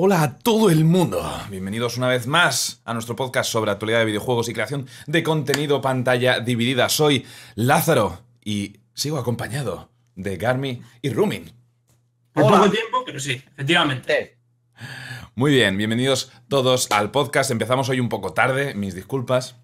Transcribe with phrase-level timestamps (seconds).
[0.00, 1.28] Hola a todo el mundo.
[1.50, 5.80] Bienvenidos una vez más a nuestro podcast sobre actualidad de videojuegos y creación de contenido
[5.80, 6.88] pantalla dividida.
[6.88, 11.52] Soy Lázaro y sigo acompañado de Garmi y Rumin.
[12.32, 14.38] Por poco tiempo, pero sí, efectivamente.
[15.34, 17.50] Muy bien, bienvenidos todos al podcast.
[17.50, 19.56] Empezamos hoy un poco tarde, mis disculpas.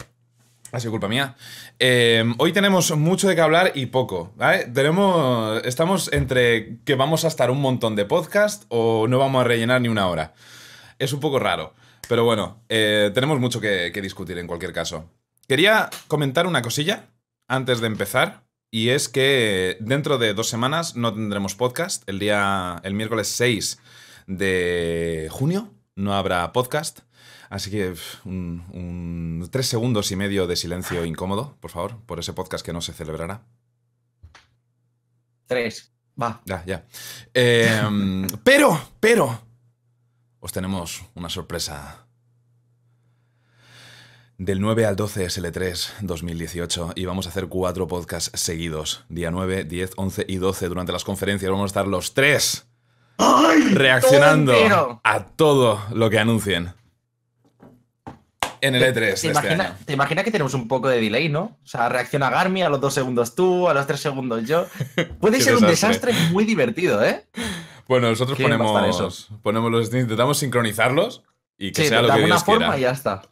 [0.74, 1.36] Ha sido culpa mía.
[1.78, 4.34] Eh, hoy tenemos mucho de qué hablar y poco.
[4.74, 9.44] Tenemos, estamos entre que vamos a estar un montón de podcast o no vamos a
[9.44, 10.34] rellenar ni una hora.
[10.98, 11.74] Es un poco raro.
[12.08, 15.08] Pero bueno, eh, tenemos mucho que, que discutir en cualquier caso.
[15.46, 17.04] Quería comentar una cosilla
[17.46, 18.42] antes de empezar.
[18.72, 22.02] Y es que dentro de dos semanas no tendremos podcast.
[22.08, 22.80] El día.
[22.82, 23.78] El miércoles 6
[24.26, 27.02] de junio no habrá podcast.
[27.54, 27.94] Así que
[28.24, 32.72] un, un- tres segundos y medio de silencio incómodo, por favor, por ese podcast que
[32.72, 33.42] no se celebrará.
[35.46, 35.92] Tres.
[36.20, 36.42] Va.
[36.46, 36.84] Ya, ya.
[37.32, 39.40] Em, pero, pero,
[40.40, 42.04] os tenemos una sorpresa.
[44.36, 49.04] Del 9 al 12 es L3 2018 y vamos a hacer cuatro podcasts seguidos.
[49.08, 51.52] Día 9, 10, 11 y 12 durante las conferencias.
[51.52, 52.66] Vamos a estar los tres
[53.74, 56.74] reaccionando todo a todo lo que anuncien.
[58.66, 61.28] En el E3 de ¿Te, este imaginas, te imaginas que tenemos un poco de delay,
[61.28, 61.58] ¿no?
[61.62, 64.66] O sea, reacciona Garmi, a los dos segundos tú, a los tres segundos yo.
[65.20, 66.12] Puede ser un desastre.
[66.12, 67.26] desastre muy divertido, ¿eh?
[67.86, 71.22] Bueno, nosotros ¿Quién va a estar ponemos, ponemos los intentamos sincronizarlos
[71.58, 72.78] y que Sí, sea de lo que alguna Dios forma quiera.
[72.78, 73.22] y ya está.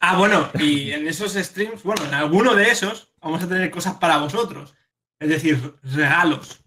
[0.00, 3.94] Ah, bueno, y en esos streams, bueno, en alguno de esos vamos a tener cosas
[3.96, 4.74] para vosotros.
[5.20, 6.60] Es decir, regalos.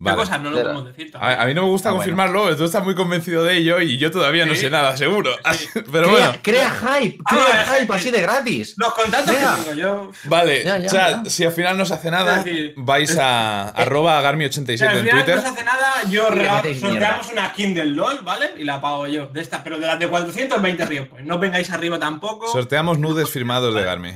[0.00, 0.16] ¿Qué Vale.
[0.16, 0.40] cosas?
[0.40, 1.12] No lo Pero- podemos decir.
[1.14, 1.98] A, a mí no me gusta Ah, bueno.
[2.00, 4.62] confirmarlo, tú estás muy convencido de ello y yo todavía no Sí.
[4.62, 5.30] sé nada, seguro.
[5.52, 5.68] Sí.
[5.74, 7.92] Pero crea, bueno, crea hype, Ah, crea hype sí.
[7.92, 8.74] así de gratis.
[8.78, 10.10] Los contactos que tengo yo.
[10.24, 11.28] vale, Ya, ya, o sea, ya.
[11.28, 14.96] si al final no se hace nada, decir, vais a arroba O sea, agarmi87 al
[14.96, 15.36] en final Twitter.
[15.36, 18.54] no se hace nada, yo regalo, sorteamos una skin del LOL, ¿vale?
[18.56, 19.26] Y la pago yo.
[19.26, 21.08] De estas, pero de las de 420 ríos.
[21.08, 22.50] Pues no vengáis arriba tampoco.
[22.50, 24.14] Sorteamos nudes firmados de Garmi.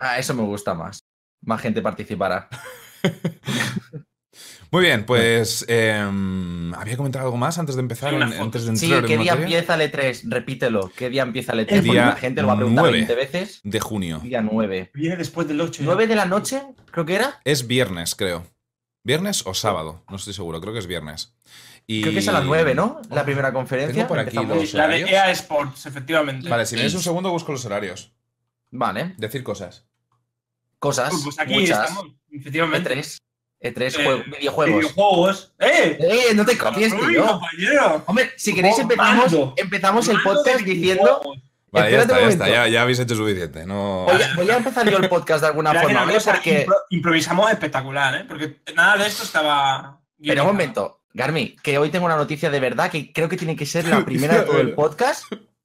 [0.00, 0.98] Ah, eso me gusta más.
[1.44, 2.48] Más gente participará.
[4.72, 8.76] Muy bien, pues em, había comentado algo más antes de empezar, Sí, en- antes de
[8.76, 9.58] Sí, entrar ¿qué en día materia?
[9.58, 10.22] empieza el E3?
[10.30, 10.92] Repítelo.
[10.96, 11.72] ¿Qué día empieza el E3?
[11.72, 12.98] El Porque día la gente lo va a preguntar nueve.
[12.98, 13.60] 20 veces.
[13.62, 14.18] De junio.
[14.20, 14.90] Día 9.
[14.94, 15.82] Viene después del 8.
[15.84, 17.40] 9 de la noche, creo que era.
[17.44, 18.46] Es viernes, creo.
[19.04, 20.02] ¿Viernes o sábado?
[20.10, 21.36] No estoy seguro, creo que es viernes.
[21.86, 22.00] Y...
[22.02, 23.00] Creo que es a las 9, ¿no?
[23.10, 23.94] La primera conferencia.
[23.94, 25.02] Tengo por aquí los- La de?
[25.02, 26.48] EA Sports, efectivamente.
[26.48, 28.12] Vale, si me des un segundo busco los horarios.
[28.72, 29.14] Vale.
[29.16, 29.86] Decir cosas.
[30.80, 31.12] Cosas.
[31.22, 31.88] Pues aquí muchas.
[31.88, 32.96] estamos, efectivamente.
[32.98, 33.18] E3.
[33.60, 34.80] E3, Eh, juego- videojuegos.
[34.80, 35.54] Videojuegos.
[35.58, 35.98] ¡Eh!
[36.00, 36.34] ¡Eh!
[36.34, 37.24] No te copies, tío.
[37.26, 38.02] compañero.
[38.06, 39.54] Hombre, si queréis empezamos, mando.
[39.56, 41.20] empezamos el podcast diciendo.
[41.72, 42.44] Vale, ya Espérate está, un ya está.
[42.44, 42.64] momento.
[42.64, 43.66] Ya, ya habéis hecho suficiente.
[43.66, 44.04] No...
[44.04, 46.66] Voy a, voy a empezar yo el podcast de alguna forma, Porque.
[46.66, 48.24] impro- improvisamos espectacular, ¿eh?
[48.26, 50.00] Porque nada de esto estaba.
[50.22, 53.56] Pero un momento, Garmi, que hoy tengo una noticia de verdad que creo que tiene
[53.56, 55.24] que ser la primera de todo el podcast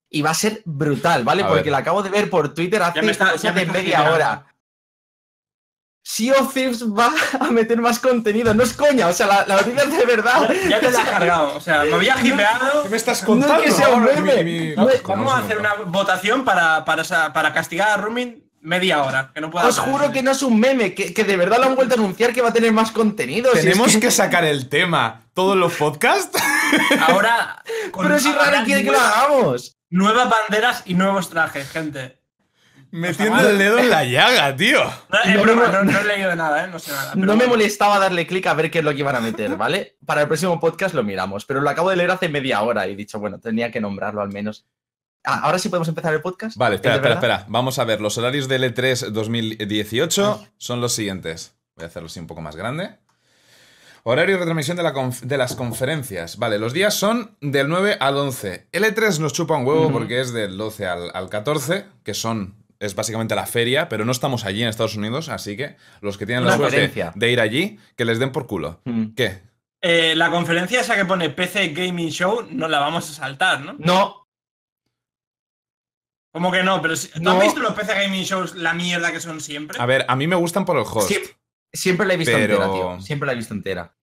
[0.09, 1.43] y va a ser brutal, ¿vale?
[1.43, 1.71] A Porque ver.
[1.71, 4.11] la acabo de ver por Twitter hace me está- cosa ya me de está media
[4.11, 4.45] hora.
[6.03, 9.55] Sea of Thieves va a meter más contenido, no es coña, o sea, la, la
[9.57, 10.49] noticia es de verdad.
[10.67, 11.55] Ya te la has cargado.
[11.55, 12.83] O sea, me había hipeado.
[12.83, 13.55] ¿Qué me estás No contando?
[13.57, 14.43] es que sea un Mi- meme.
[14.43, 17.03] mi- No, Vamos a hacer una votación para, para,
[17.33, 19.31] para castigar a Rumin media hora.
[19.33, 21.65] Que no pueda Os juro que no es un meme, que, que de verdad lo
[21.65, 23.51] han vuelto a anunciar que va a tener más contenido.
[23.53, 26.41] si es ¿Tenemos que- que sacar el tema todos los podcasts?
[27.07, 27.61] Ahora.
[27.95, 29.77] Pero si Rara quiere que lo hagamos.
[29.91, 32.20] Nuevas banderas y nuevos trajes, gente.
[32.91, 34.83] Metiendo el dedo en la llaga, tío.
[34.83, 36.67] No, es No, broma, no, no, no he leído nada, ¿eh?
[36.69, 37.11] No sé nada.
[37.13, 39.55] pero No me molestaba darle clic a ver qué es lo que iban a meter,
[39.55, 39.95] ¿vale?
[40.05, 42.91] Para el próximo podcast lo miramos, pero lo acabo de leer hace media hora y
[42.93, 44.65] he dicho, bueno, tenía que nombrarlo al menos.
[45.23, 46.57] Ah, ahora sí podemos empezar el podcast.
[46.57, 47.45] Vale, espera, ¿Es de espera, espera.
[47.49, 48.01] Vamos a ver.
[48.01, 51.55] Los horarios del E E3 2018 son los siguientes.
[51.75, 52.97] Voy a hacerlo así un poco más grande.
[54.03, 56.37] Horario de retransmisión de, la conf- de las conferencias.
[56.37, 58.67] Vale, los días son del 9 al 11.
[58.71, 62.55] El E3 nos chupa un huevo porque es del 12 al, al 14, que son
[62.81, 66.25] es básicamente la feria, pero no estamos allí en Estados Unidos, así que los que
[66.25, 68.81] tienen la suerte de ir allí, que les den por culo.
[68.85, 69.13] Mm.
[69.15, 69.43] ¿Qué?
[69.83, 73.75] Eh, la conferencia esa que pone PC Gaming Show no la vamos a saltar, ¿no?
[73.79, 74.17] No,
[76.33, 77.31] Como que no, pero si, ¿tú No.
[77.31, 79.77] has visto los PC Gaming Shows la mierda que son siempre?
[79.81, 81.09] A ver, a mí me gustan por el host.
[81.11, 81.35] sie-
[81.73, 83.01] siempre la he visto Pero- entera, tío.
[83.01, 83.97] Siempre la he visto entera.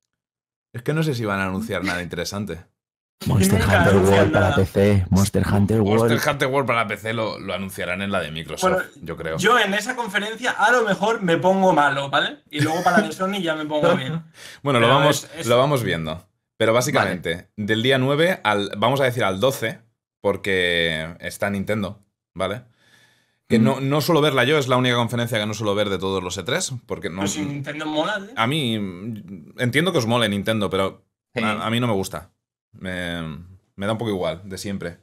[0.75, 2.65] Es que no sé si van a anunciar nada interesante.
[3.27, 4.55] Monster Hunter World para.
[4.55, 6.09] PC, Monster Hunter World.
[6.11, 9.37] Monster Hunter World para PC lo, lo anunciarán en la de Microsoft, Bueno, yo creo.
[9.39, 12.39] Yo en esa conferencia a lo mejor me pongo malo, ¿vale?
[12.51, 14.23] Y luego para la de Sony ya me pongo bien.
[14.63, 16.27] Bueno, lo vamos, es- es- lo vamos viendo.
[16.57, 19.81] Pero básicamente, del día 9 al, vamos a decir al 12,
[20.21, 22.01] porque está Nintendo,
[22.35, 22.63] ¿vale?
[23.49, 23.65] Que Mm.
[23.65, 26.23] no, no suelo verla yo, es la única conferencia que no suelo ver de todos
[26.23, 27.17] los E3, porque no...
[27.19, 28.33] Pero si Nintendo mola, ¿eh?
[28.37, 28.75] A mí,
[29.59, 31.05] entiendo que os mole Nintendo, pero
[31.35, 31.43] Sí.
[31.45, 32.31] a, a mí no me gusta.
[32.79, 33.23] Me,
[33.77, 34.99] me da un poco igual, de siempre.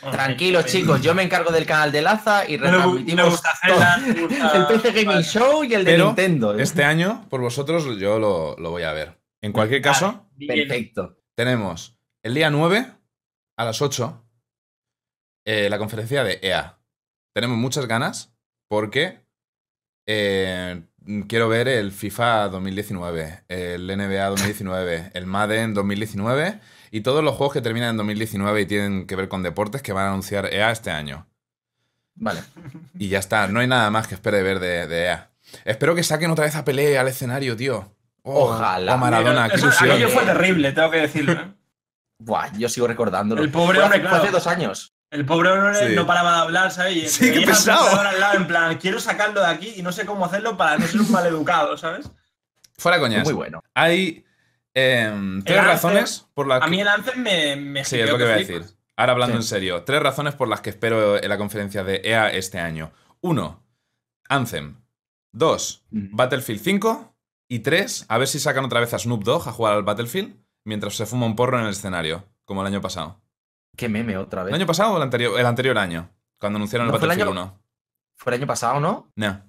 [0.00, 3.42] Tranquilos, chicos, yo me encargo del canal de Laza y retransmitimos
[4.54, 5.22] el PC Gaming Vale.
[5.22, 6.58] Show y el de Pero Nintendo.
[6.58, 9.20] Este año, por vosotros, yo lo, lo voy a ver.
[9.42, 10.26] En cualquier caso.
[10.46, 11.18] Perfecto.
[11.34, 12.86] tenemos el día 9
[13.58, 14.24] a las 8
[15.44, 16.78] eh, la conferencia de EA.
[17.34, 18.34] Tenemos muchas ganas
[18.68, 19.20] porque
[20.06, 20.82] eh,
[21.28, 27.54] quiero ver el FIFA 2019, el NBA 2019, el Madden 2019 y todos los juegos
[27.54, 30.70] que terminan en 2019 y tienen que ver con deportes que van a anunciar EA
[30.70, 31.26] este año.
[32.14, 32.42] Vale.
[32.98, 35.30] Y ya está, no hay nada más que espere ver de, de EA.
[35.64, 37.94] Espero que saquen otra vez a Pelé al escenario, tío.
[38.22, 38.94] Oh, Ojalá.
[38.94, 39.90] oh, Maradona, qué Eso- ilusión.
[39.90, 41.32] Aquello fue terrible, tengo que decirlo.
[41.32, 41.52] ¿eh?
[42.18, 43.42] Buah, yo sigo recordándolo.
[43.42, 44.22] El pobre hombre, hace- fue claro.
[44.24, 44.94] hace dos años.
[45.10, 45.94] El pobre hombre Sí.
[45.96, 46.96] no paraba de hablar, ¿sabes?
[46.96, 47.80] Y Sí, qué pesado.
[47.86, 50.76] entrenador al lado, en plan, quiero sacarlo de aquí y no sé cómo hacerlo para
[50.78, 52.10] no ser un maleducado, ¿sabes?
[52.76, 53.24] Fuera Fue coñas.
[53.24, 53.62] muy bueno.
[53.74, 54.24] Hay
[54.74, 56.70] em, tres Anthem- razones por las A que...
[56.70, 58.64] mí el Anthem me, me Sí, es lo que voy a decir.
[58.96, 59.42] Ahora hablando Sí.
[59.42, 62.92] en serio, tres razones por las que espero en la conferencia de EA este año.
[63.20, 63.62] Uno,
[64.28, 64.76] Anthem.
[65.32, 66.14] Dos, Mm.
[66.16, 67.14] Battlefield 5.
[67.48, 70.36] Y tres, a ver si sacan otra vez a Snoop Dogg a jugar al Battlefield
[70.64, 73.20] mientras se fuma un porro en el escenario, como el año pasado.
[73.76, 74.50] Qué meme otra vez.
[74.54, 76.10] ¿El año pasado o el anterior, el anterior año?
[76.38, 77.60] Cuando anunciaron el ¿No fue el Battlefield año- 1.
[78.16, 79.10] Fue el año pasado, ¿no?
[79.16, 79.42] No.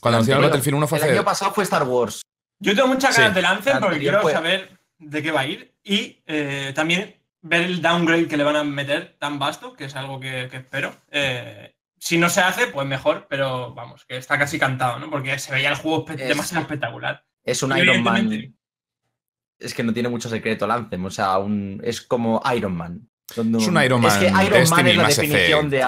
[0.00, 0.50] Cuando anunciaron el.
[0.50, 1.12] Battlefield 1 fue El hace...
[1.12, 2.22] año pasado fue Star Wars.
[2.62, 3.34] Yo tengo muchas ganas Sí.
[3.36, 7.62] del Anthem La porque quiero saber de qué va a ir y eh, también ver
[7.62, 10.94] el downgrade que le van a meter tan vasto, que es algo que, que espero.
[11.10, 15.10] Eh, si no se hace, pues mejor, pero vamos, que está casi cantado, ¿no?
[15.10, 17.24] Porque se veía el juego espe- Es- demasiado espectacular.
[17.44, 18.54] Es un Iron Man.
[19.58, 21.04] Es que no tiene mucho secreto el Anthem.
[21.04, 21.80] O sea, un...
[21.84, 23.08] es como Iron Man.
[23.34, 24.10] Donde- Es un Iron Man.
[24.12, 25.84] Es que Iron Man es la definición de.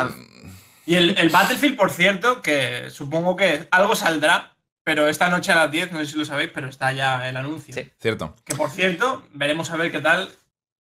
[0.87, 4.54] Y el, el Battlefield, por cierto, que supongo que algo saldrá,
[4.85, 7.37] pero esta noche a las 10, no sé si lo sabéis, pero está ya el
[7.37, 7.75] anuncio.
[7.75, 7.91] Sí.
[7.99, 8.37] Cierto.
[8.45, 10.29] Que por cierto, veremos a ver qué tal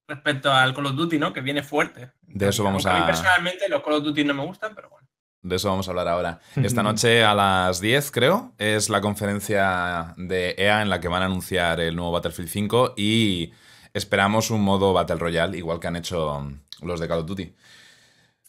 [0.06, 1.32] respecto al Call of Duty, ¿no?
[1.32, 2.10] Que viene fuerte.
[2.22, 4.90] De eso vamos Aunque a- mí personalmente los Call of Duty no me gustan, pero
[4.90, 5.08] bueno.
[5.42, 6.40] De eso vamos a hablar ahora.
[6.56, 11.22] Esta noche a las 10, creo, es la conferencia de EA en la que van
[11.22, 13.52] a anunciar el nuevo Battlefield 5 y
[13.92, 16.50] esperamos un modo Battle Royale, igual que han hecho
[16.82, 17.54] los de Call of Duty.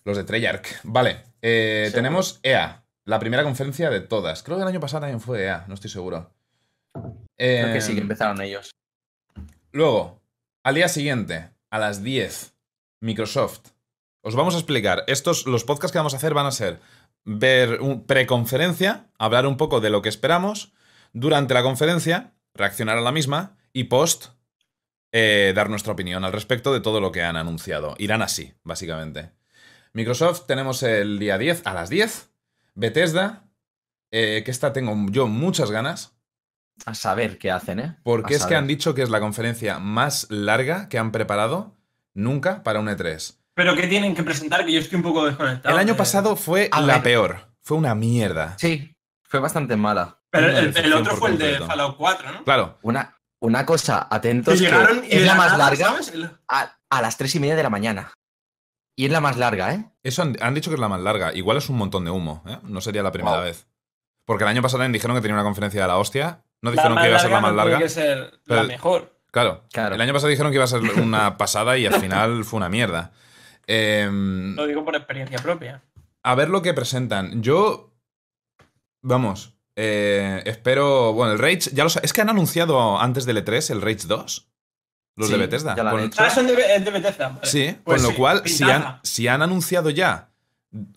[0.03, 0.79] Los de Treyarch.
[0.83, 4.43] Vale, eh, tenemos EA, la primera conferencia de todas.
[4.43, 6.33] Creo que el año pasado también fue EA, no estoy seguro.
[6.93, 8.71] Creo que Eh, sí, que empezaron ellos.
[9.71, 10.21] Luego,
[10.63, 12.55] al día siguiente, a las 10,
[13.01, 13.69] Microsoft.
[14.21, 15.03] Os vamos a explicar.
[15.07, 16.79] Estos, los podcasts que vamos a hacer van a ser
[17.23, 20.73] ver un preconferencia, hablar un poco de lo que esperamos,
[21.13, 24.27] durante la conferencia, reaccionar a la misma y post,
[25.11, 27.95] eh, dar nuestra opinión al respecto de todo lo que han anunciado.
[27.97, 29.31] Irán así, básicamente.
[29.93, 32.29] Microsoft tenemos el día 10 a las 10.
[32.75, 33.47] Bethesda,
[34.11, 36.13] eh, que esta tengo yo muchas ganas.
[36.85, 37.97] A saber qué hacen, ¿eh?
[38.03, 41.77] Porque A es que han dicho que es la conferencia más larga que han preparado
[42.13, 43.37] nunca para un E3.
[43.53, 45.73] Pero que tienen que presentar, que yo estoy un poco desconectado.
[45.73, 47.03] El año de- pasado fue A la ver.
[47.03, 47.55] peor.
[47.61, 48.55] Fue una mierda.
[48.59, 50.19] Sí, fue bastante mala.
[50.29, 51.59] Pero el, otro fue el de.
[51.59, 52.43] Fallout 4, ¿no?
[52.43, 55.95] Claro, Una, una cosa, atentos, Que llegaron y es la más nada, larga
[56.49, 58.11] a, a las tres y media de la mañana.
[58.95, 59.85] Y es la más larga, ¿eh?
[60.03, 61.33] eso han, han dicho que es la más larga.
[61.33, 62.43] Igual es un montón de humo.
[62.47, 62.57] ¿eh?
[62.63, 63.45] No sería la primera Wow.
[63.45, 63.67] vez.
[64.25, 66.43] Porque el año pasado también dijeron que tenía una conferencia de la hostia.
[66.61, 67.85] No la dijeron que iba a ser la larga más no tiene larga.
[67.85, 69.15] que ser la Pero- mejor.
[69.31, 69.63] Claro.
[69.73, 69.95] Claro.
[69.95, 72.69] El año pasado dijeron que iba a ser una pasada y al final fue una
[72.69, 73.11] mierda.
[73.67, 75.81] Em, Lo digo por experiencia propia.
[76.23, 77.41] a ver lo que presentan.
[77.43, 77.91] Yo.
[79.01, 79.53] Vamos.
[79.75, 81.11] eh, espero.
[81.13, 81.71] Bueno, el Rage.
[81.73, 84.47] Ya lo Es que han anunciado antes del E3 el Rage 2.
[85.17, 85.75] Los de Bethesda.
[85.75, 86.21] ya lo han Con- hecho.
[86.21, 87.29] Ah, son de, es de Bethesda.
[87.29, 87.45] vale.
[87.47, 90.29] Sí, Pues con lo cual, si han, si han anunciado ya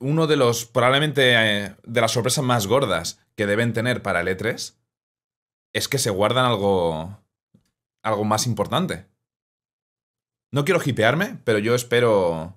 [0.00, 0.64] uno de los.
[0.66, 1.34] Probablemente
[1.66, 4.74] eh, de las sorpresas más gordas que deben tener para el E3,
[5.72, 7.16] es que se guardan algo.
[8.02, 9.06] algo más importante.
[10.50, 12.54] No quiero hipearme, pero yo espero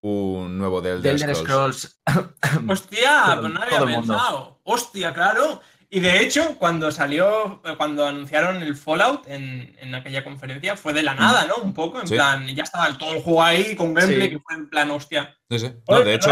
[0.00, 1.98] un nuevo del Elder Scrolls.
[2.06, 2.30] Scrolls.
[2.70, 4.60] Hostia, pues no había pensado.
[4.62, 5.60] Hostia, claro.
[5.88, 11.02] Y de hecho, cuando salió, cuando anunciaron el Fallout en, en aquella conferencia, fue de
[11.04, 11.56] la nada, ¿no?
[11.62, 12.14] Un poco, en Sí.
[12.14, 14.34] plan, ya estaba todo el juego ahí con gameplay, Sí.
[14.36, 15.36] que fue en plan, hostia.
[15.48, 15.72] Sí, sí.
[15.88, 16.30] No, de hecho,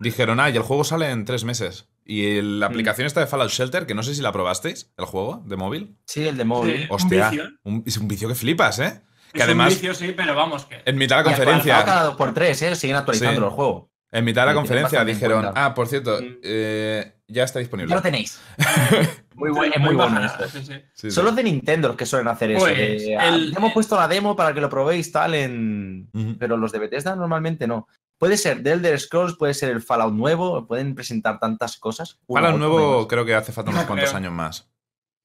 [0.00, 1.88] dijeron, ah, y el juego sale en tres meses.
[2.04, 5.04] Y el- la aplicación esta de Fallout Shelter, que no sé si la probasteis, el
[5.04, 5.96] juego de móvil.
[6.06, 6.76] Sí, el de móvil.
[6.78, 6.82] Sí.
[6.84, 7.50] Un Hostia, vicio, ¿eh?
[7.62, 9.02] un- es un vicio que flipas, ¿eh?
[9.32, 10.82] Que Es además, un vicio, sí, pero vamos, que.
[10.84, 12.74] en mitad de la conferencia, cada dos por tres, ¿eh?
[12.76, 13.44] Siguen actualizando Sí.
[13.46, 13.91] el juego.
[14.12, 16.36] En mitad de la conferencia dijeron, ah, por cierto, Mm.
[16.42, 17.94] eh, ya está Ya disponible.
[17.94, 18.40] lo tenéis.
[19.34, 20.46] Muy bueno, es muy bueno esto.
[20.48, 20.72] Sí, sí.
[20.74, 21.10] Sí, sí.
[21.10, 22.60] Son los de Nintendo los que suelen hacer eso.
[22.66, 26.10] Pues, de, ah, el- ya hemos puesto la demo para que lo probéis tal en...
[26.38, 27.88] Pero los de Bethesda normalmente no.
[28.18, 32.20] Puede ser The Elder Scrolls, puede ser el Fallout nuevo, pueden presentar tantas cosas.
[32.28, 33.06] Fallout nuevo menos.
[33.08, 34.18] creo que hace falta unos No cuantos creo.
[34.18, 34.68] años más.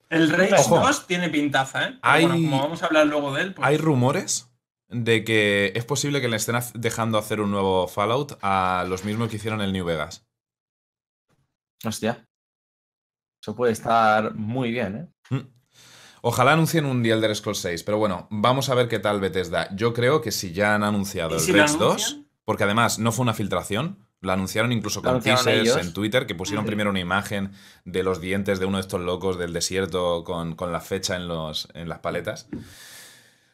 [0.10, 0.80] El Rage Ojo.
[0.80, 1.88] 2 tiene pintaza, ¿eh?
[1.90, 3.68] Pero Hay- bueno, como vamos a hablar luego de él, pues.
[3.68, 4.47] Hay rumores
[4.90, 9.30] de que es posible que le estén dejando hacer un nuevo Fallout a los mismos
[9.30, 10.26] que hicieron el New Vegas.
[11.86, 12.28] Hostia.
[13.42, 15.36] Eso puede estar muy bien, ¿eh?
[15.36, 15.48] Mm.
[16.22, 19.74] Ojalá anuncien un The Elder Scrolls 6, pero bueno, vamos a ver qué tal Bethesda.
[19.76, 22.28] Yo creo que si ya han anunciado ¿Y el si lo Rage 2, anuncian?
[22.44, 25.86] porque además no fue una filtración, lo anunciaron incluso con anunciaron teasers ellos.
[25.86, 27.52] en Twitter, que pusieron primero una imagen
[27.86, 31.28] de los dientes de uno de estos locos del desierto con, con la fecha en,
[31.28, 32.50] los, en las paletas.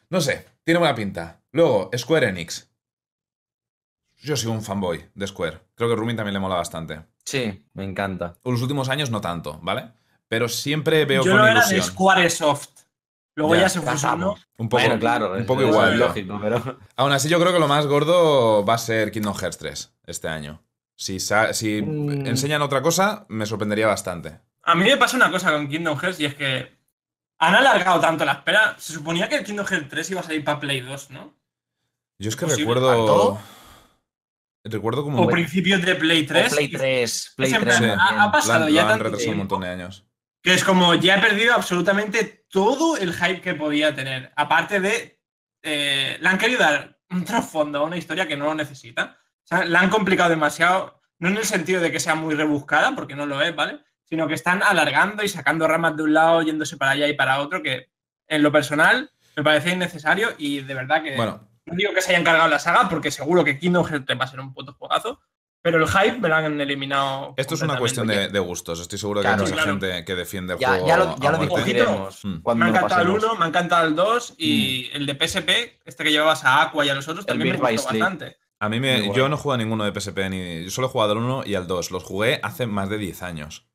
[0.08, 1.40] No sé, tiene buena pinta.
[1.52, 2.70] Luego, Square Enix.
[4.22, 5.60] Yo soy un fanboy de Square.
[5.74, 7.02] Creo que Rumin también le mola bastante.
[7.24, 8.34] Sí, me encanta.
[8.44, 9.92] En los últimos años no tanto, ¿vale?
[10.28, 11.82] Pero siempre veo Yo con no era de ilusión.
[11.94, 12.70] Squaresoft.
[13.36, 14.46] Luego Ya, ya, se estamos.
[14.58, 15.98] Un poco, bueno, claro, un poco igual.
[15.98, 16.78] Lógico, pero.
[16.96, 20.28] Aún así, yo creo que lo más gordo va a ser Kingdom Hearts 3 este
[20.28, 20.62] año.
[20.96, 21.18] Si
[21.82, 22.26] Mm.
[22.26, 24.38] enseñan otra cosa, me sorprendería bastante.
[24.62, 26.72] A mí me pasa una cosa con Kingdom Hearts y es que
[27.48, 28.74] han alargado tanto la espera.
[28.78, 31.34] Se suponía que el Kingdom Hearts 3 iba a salir para Play 2, ¿no?
[32.18, 32.74] Yo es que ¿Posible?
[32.74, 33.40] recuerdo.
[34.64, 35.22] Recuerdo como.
[35.22, 36.52] O principios de Play 3.
[36.52, 37.32] O Play 3.
[37.36, 37.76] Play Es en 3.
[37.76, 37.98] plan, Sí.
[37.98, 38.20] también.
[38.20, 40.06] ha, pasado ya tanto retrasado un montón de años.
[40.42, 44.32] que es como ya he perdido absolutamente todo el hype que podía tener.
[44.36, 45.20] Aparte de.
[45.62, 49.18] eh, le han querido dar un trasfondo a una historia que no lo necesita.
[49.44, 51.00] O sea, la han complicado demasiado.
[51.18, 53.80] No en el sentido de que sea muy rebuscada, porque no lo es, ¿vale?
[54.04, 57.40] Sino que están alargando y sacando ramas de un lado, yéndose para allá y para
[57.40, 57.88] otro, que
[58.28, 61.16] en lo personal me parece innecesario y de verdad que.
[61.16, 64.20] Bueno, No digo que se hayan cargado la saga, porque seguro que Kingdom Hearts 3
[64.20, 65.20] va a ser un puto juegazo.
[65.62, 67.32] Pero el hype me lo han eliminado.
[67.38, 68.80] esto es una cuestión de, gustos.
[68.80, 69.80] Estoy seguro que Claro, hay mucha claro.
[69.80, 70.86] gente que defiende el Ya, juego.
[70.86, 72.22] ya lo, ya a lo discutiremos.
[72.22, 72.42] Mm.
[72.42, 73.32] Cuando Me ha encantado el pasemos.
[73.32, 76.84] 1, me ha encantado el 2 y el de PSP, este que llevabas a Aqua
[76.84, 78.36] y a los otros, El también me gustó bastante.
[78.60, 80.64] A mí me, yo no juego a ninguno de PSP ni.
[80.64, 81.90] Yo solo he jugado al 1 y al 2.
[81.92, 83.66] Los jugué hace más de 10 años.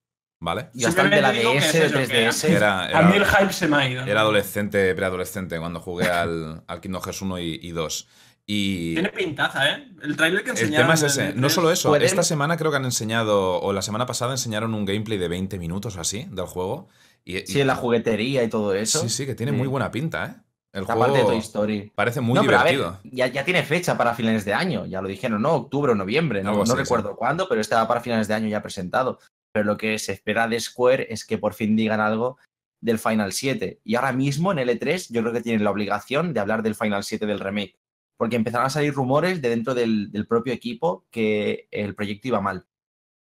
[0.42, 0.70] ¿Vale?
[0.74, 2.50] Y hasta el de la DS, es de eso, que 3DS.
[2.50, 4.04] Era, A mí el hype se me ha ido.
[4.04, 8.08] era adolescente, preadolescente cuando jugué al, al Kingdom Hearts 1 y, y 2.
[8.46, 8.94] Y.
[8.94, 9.88] Tiene pintaza, ¿eh?
[10.02, 10.86] El trailer que El enseñaron.
[10.88, 11.28] tema es ese.
[11.30, 11.90] el No E3, solo eso.
[11.90, 15.28] Pueden- Esta semana creo que han enseñado, o la semana pasada enseñaron un gameplay de
[15.28, 16.88] 20 minutos o así del juego.
[17.26, 19.02] Y, Sí, y- en la juguetería y todo eso.
[19.02, 19.58] sí, sí, que tiene Sí.
[19.58, 20.34] muy buena pinta, ¿eh?
[20.72, 21.92] El Esta juego parte de Toy Story.
[21.96, 23.02] parece muy no, pero a ver, divertido.
[23.12, 25.54] ya, ya tiene fecha para finales de año, ya lo dijeron, ¿no?
[25.56, 29.20] Octubre o noviembre, no, recuerdo cuándo, pero estaba para finales de año ya presentado.
[29.52, 32.38] Pero lo que se espera de Square es que por fin digan algo
[32.82, 33.82] del Final 7.
[33.84, 37.04] Y ahora mismo en L3 yo creo que tienen la obligación de hablar del Final
[37.04, 37.76] 7 del remake.
[38.18, 42.42] Porque empezaron a salir rumores de dentro del, del propio equipo que el proyecto iba
[42.42, 42.66] mal.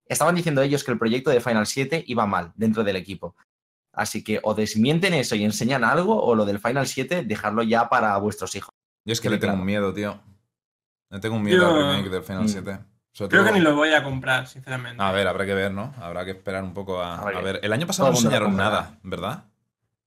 [0.06, 3.36] Estaban diciendo ellos que el proyecto de Final 7 iba mal dentro del equipo.
[3.94, 7.90] Así que o desmienten eso y enseñan algo, o lo del Final 7, dejarlo ya
[7.90, 8.70] para vuestros hijos.
[9.06, 10.22] Yo es que sí, le tengo un miedo, tío.
[11.10, 12.48] Le tengo un miedo al remake del Final Mm.
[12.48, 12.80] 7.
[13.18, 15.02] Sobre Creo que ni lo voy a comprar, sinceramente.
[15.02, 15.92] A ver, habrá que ver, ¿no?
[16.00, 17.60] Habrá que esperar un poco a, A ver, a ver.
[17.64, 19.46] El año pasado no enseñaron nada, ¿verdad?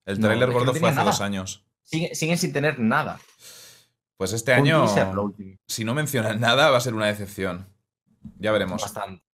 [0.07, 1.11] El No, tráiler es que no gordo fue hace nada.
[1.11, 1.65] dos años.
[1.83, 3.19] Sigue- siguen sin tener nada.
[4.17, 4.87] Pues este Un año,
[5.67, 7.67] si no mencionan nada, va a ser una decepción.
[8.39, 8.81] Ya veremos.
[8.81, 9.25] Bastante.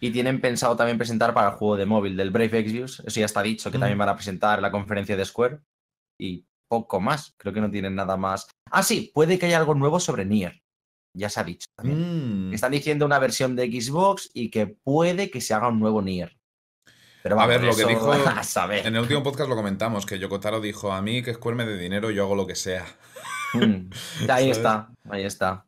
[0.00, 3.00] Y tienen pensado también presentar para el juego de móvil del Brave Exvius.
[3.00, 3.80] Eso ya está dicho, que Mm.
[3.80, 5.58] también van a presentar en la conferencia de Square.
[6.18, 7.34] Y poco más.
[7.36, 8.46] Creo que no tienen nada más.
[8.70, 10.61] Ah, sí, puede que haya algo nuevo sobre Nier.
[11.14, 12.48] Ya se ha dicho también.
[12.50, 12.54] Mm.
[12.54, 16.36] Están diciendo una versión de Xbox y que puede que se haga un nuevo Nier.
[17.22, 18.86] Pero A vamos, ver, lo que dijo a saber.
[18.86, 21.78] En el último podcast lo comentamos, que Yokotaro dijo, a mí que Square me dé
[21.78, 22.84] dinero, yo hago lo que sea.
[23.54, 23.90] Mm,
[24.20, 24.56] Ahí ¿Sabes?
[24.56, 25.66] está, ahí está.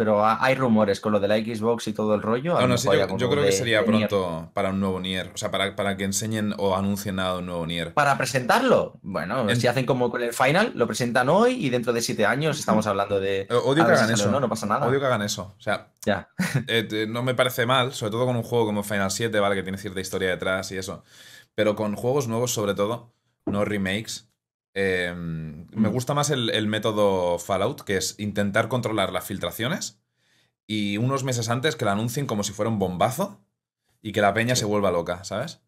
[0.00, 2.56] Pero ha- hay rumores con lo de la Xbox y todo el rollo.
[2.56, 2.88] a No, no, sí,
[3.18, 4.08] yo, creo que sería Nier.
[4.08, 5.30] pronto para un nuevo Nier.
[5.34, 7.92] O sea, para, para que enseñen o anuncien nada de un nuevo Nier.
[7.92, 11.92] Para presentarlo, bueno, En- si hacen como con el final, lo presentan hoy y dentro
[11.92, 13.46] de siete años estamos hablando de.
[13.66, 14.30] Odio a que si hagan eso.
[14.30, 14.86] No, no pasa nada.
[14.86, 15.54] Odio que hagan eso.
[15.58, 16.30] O sea, Ya.
[16.66, 19.54] eh, no me parece mal, sobre todo con un juego como Final 7, ¿vale?
[19.54, 21.04] Que tiene cierta historia detrás y eso.
[21.54, 23.12] Pero con juegos nuevos, sobre todo,
[23.44, 24.29] no remakes.
[24.74, 25.92] Eh, me Mm.
[25.92, 30.00] gusta más el, el método Fallout, que es intentar controlar las filtraciones
[30.66, 33.40] y unos meses antes que la anuncien como si fuera un bombazo
[34.02, 35.60] y que la peña se vuelva loca, ¿sabes?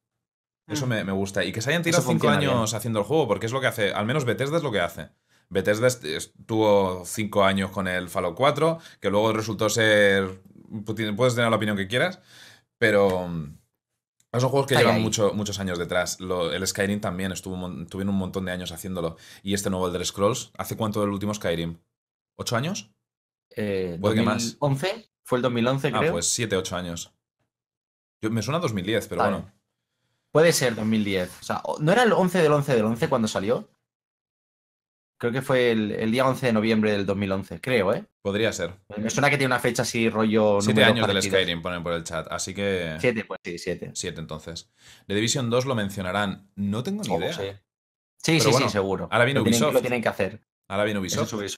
[0.69, 0.91] Eso Mm.
[0.91, 1.45] me, me gusta.
[1.45, 2.39] Y que se hayan tirado cinco bien.
[2.39, 3.93] años haciendo el juego, porque es lo que hace.
[3.93, 5.09] Al menos Bethesda es lo que hace.
[5.49, 10.41] Bethesda est- estuvo cinco años con el Fallout 4, que luego resultó ser.
[11.17, 12.21] Puedes tener la opinión que quieras,
[12.79, 13.29] pero.
[14.41, 15.03] Son juegos que llevan ahí.
[15.03, 16.19] mucho- muchos años detrás.
[16.21, 19.17] Lo- el Skyrim también estuvo, tuvieron un montón de años haciéndolo.
[19.43, 21.79] Y este nuevo Elder Scrolls, ¿hace cuánto del último Skyrim?
[22.37, 22.91] ¿Ocho años?
[23.55, 24.59] Eh, Puede que más.
[24.59, 26.13] 2011, fue el 2011, Ah, creo.
[26.13, 27.13] pues siete, ocho años.
[28.23, 29.37] Yo, me suena 2010, pero Vale.
[29.37, 29.53] bueno.
[30.31, 31.31] Puede ser 2010.
[31.41, 33.69] O sea, ¿no era el 11 del 11 del 11 cuando salió?
[35.23, 38.05] Creo que fue el, el día 11 de noviembre del 2011, creo, ¿eh?
[38.23, 38.73] Podría ser.
[38.97, 40.61] Me suena que tiene una fecha así, rollo.
[40.61, 41.23] Siete años del.
[41.23, 42.27] Skyrim, ponen por el chat.
[42.29, 42.97] Así que.
[42.99, 43.93] Siete, pues sí, siete.
[43.95, 44.73] Siete, entonces.
[45.07, 46.51] The Division 2 lo mencionarán.
[46.57, 47.33] No tengo ni Oh, idea.
[47.35, 47.43] sí.
[48.17, 49.07] Sí, sí, bueno, sí, seguro.
[49.13, 49.75] ahora viene lo tienen, Ubisoft.
[49.75, 50.41] lo tienen que hacer.
[50.69, 51.41] Ahora viene Ubisoft.
[51.45, 51.57] es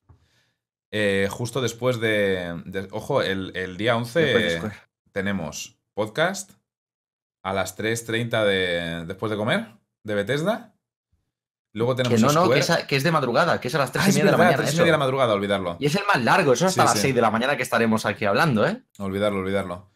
[0.93, 4.75] eh, justo después de, de- Ojo, el, el día 11 Después de Square.
[5.13, 6.53] tenemos podcast
[7.43, 9.69] a las 3.30 de, después de comer
[10.05, 10.74] de Bethesda.
[11.75, 13.93] Luego tenemos Que no, no, que, esa- que es de madrugada, que es a las
[13.93, 14.57] 3 Ah, y media de la mañana.
[14.57, 14.77] tres y eso.
[14.79, 15.77] media de la madrugada, olvidarlo.
[15.81, 17.03] Y es el más largo, eso es hasta Sí, las sí.
[17.03, 18.81] 6 de la mañana que estaremos aquí hablando, ¿eh?
[18.99, 19.91] Olvidarlo, olvidarlo.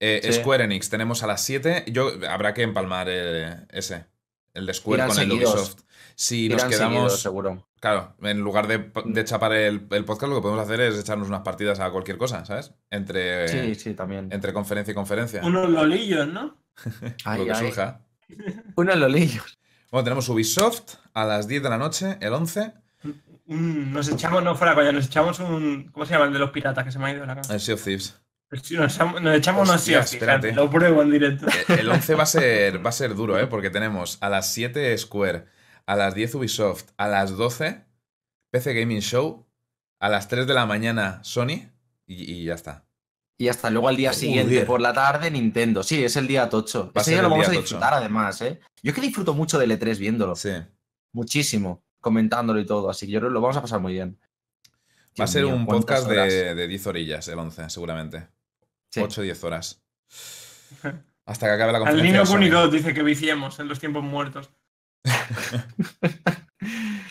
[0.00, 0.32] Eh, Sí.
[0.32, 1.84] Square Enix tenemos a las 7.
[1.88, 4.06] Yo, habrá que empalmar ese.
[4.54, 5.54] El de Square Irán con el seguidos.
[5.54, 5.80] Ubisoft.
[6.14, 6.78] Si nos quedamos.
[6.94, 7.68] seguidos, seguro.
[7.80, 11.28] Claro, en lugar de, de chapar el, el podcast, lo que podemos hacer es echarnos
[11.28, 12.72] unas partidas a cualquier cosa, ¿sabes?
[12.90, 14.28] Entre, Sí, sí, también.
[14.32, 15.42] entre conferencia y conferencia.
[15.44, 16.56] Unos lolillos, ¿no?
[17.24, 17.66] Ay, lo que ay.
[17.66, 18.00] surja.
[18.76, 19.57] Unos lolillos.
[19.90, 22.72] Bueno, tenemos Ubisoft a las 10 de la noche, el 11.
[23.46, 25.88] Mm, Nos echamos, no fuera coña, nos echamos un.
[25.92, 27.54] ¿Cómo se llama el de los piratas que se me ha ido la cabeza?
[27.54, 28.20] El Sea of Thieves.
[28.50, 30.52] Nos echamos, nos echamos unos sí, fíjate, espérate.
[30.52, 31.46] lo pruebo en directo.
[31.48, 33.46] Eh, El 11 va a ser, va a ser duro, ¿eh?
[33.46, 35.44] Porque tenemos a las 7 Square,
[35.86, 37.84] a las 10 Ubisoft, a las 12
[38.50, 39.46] PC Gaming Show,
[40.00, 41.68] a las 3 de la mañana Sony
[42.06, 42.87] y, y ya está.
[43.40, 45.82] Y hasta luego al día siguiente por la tarde Nintendo.
[45.84, 46.90] Sí, es el día tocho.
[46.94, 47.98] Ese día lo vamos a disfrutar tocho.
[48.00, 48.58] además, ¿eh?
[48.82, 50.34] Yo es que disfruto mucho del E3 viéndolo.
[50.34, 50.50] Sí.
[51.12, 51.84] Muchísimo.
[52.00, 52.90] Comentándolo y todo.
[52.90, 54.18] Así que yo creo que lo vamos a pasar muy bien.
[55.20, 58.26] Va a ser mío, un podcast de, de 10 orillas, el 11, seguramente.
[58.90, 59.00] Sí.
[59.00, 59.82] 8 o 10 horas.
[61.26, 62.10] Hasta que acabe la Al conferencia.
[62.10, 62.34] niño de Sony.
[62.36, 64.50] Kuni 2 dice que viciemos en los tiempos muertos.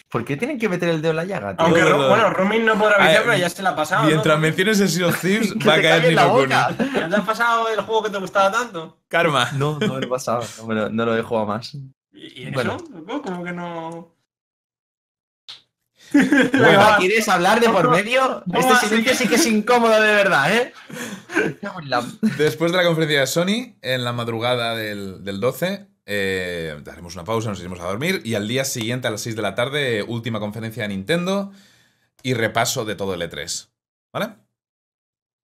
[0.09, 1.65] ¿Por qué tienen que meter el dedo en la llaga, tío?
[1.65, 2.09] Aunque, no, no.
[2.09, 4.03] bueno, Romin no podrá Ay, viciar, pero ya se la ha pasado.
[4.03, 4.09] ¿no?
[4.09, 6.45] Mientras menciones el Sea of Thieves, va a caer Nino.
[6.45, 6.75] ¿Ya
[7.09, 9.01] te has pasado el juego que te gustaba tanto?
[9.09, 9.51] Karma.
[9.53, 10.43] No, no lo he pasado.
[10.65, 11.73] No, lo, no lo he jugado más.
[11.73, 12.53] ¿Y, y eso?
[12.53, 12.77] Bueno.
[13.05, 13.21] loco?
[13.21, 14.17] ¿Cómo que no...?
[16.13, 16.85] Bueno.
[16.99, 18.43] ¿quieres hablar de por medio?
[18.45, 20.73] No, Este silencio sí que es incómodo de verdad, ¿eh?
[22.37, 27.25] Después de la conferencia de Sony, en la madrugada del, del 12, eh, daremos una
[27.25, 28.21] pausa, nos iremos a dormir.
[28.23, 31.51] Y al día siguiente, a las 6 de la tarde, última conferencia de Nintendo
[32.23, 33.69] y repaso de todo el E3.
[34.13, 34.35] ¿Vale?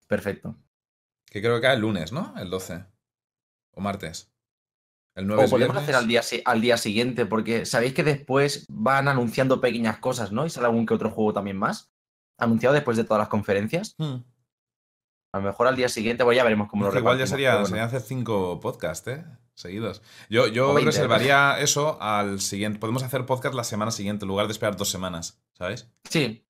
[0.08, 0.56] Perfecto.
[1.26, 2.34] Que creo que cae el lunes, ¿no?
[2.38, 2.86] El 12.
[3.74, 4.32] O martes.
[5.16, 5.84] El 9 O podemos viernes.
[5.84, 10.46] hacer al día, al día siguiente, porque sabéis que después van anunciando pequeñas cosas, ¿no?
[10.46, 11.92] Y sale algún que otro juego también más.
[12.40, 13.96] Anunciado después de todas las conferencias.
[13.98, 14.24] Hmm.
[15.34, 17.66] A lo mejor al día siguiente, pues ya veremos cómo lo igual ya sería, bueno.
[17.68, 19.26] sería hacer cinco podcasts, ¿eh?
[19.56, 20.02] Seguidos.
[20.30, 22.80] Yo, yo O 20, reservaría eso al siguiente.
[22.80, 25.90] Podemos hacer podcast la semana siguiente en lugar de esperar dos semanas, ¿sabes?
[26.10, 26.46] Sí.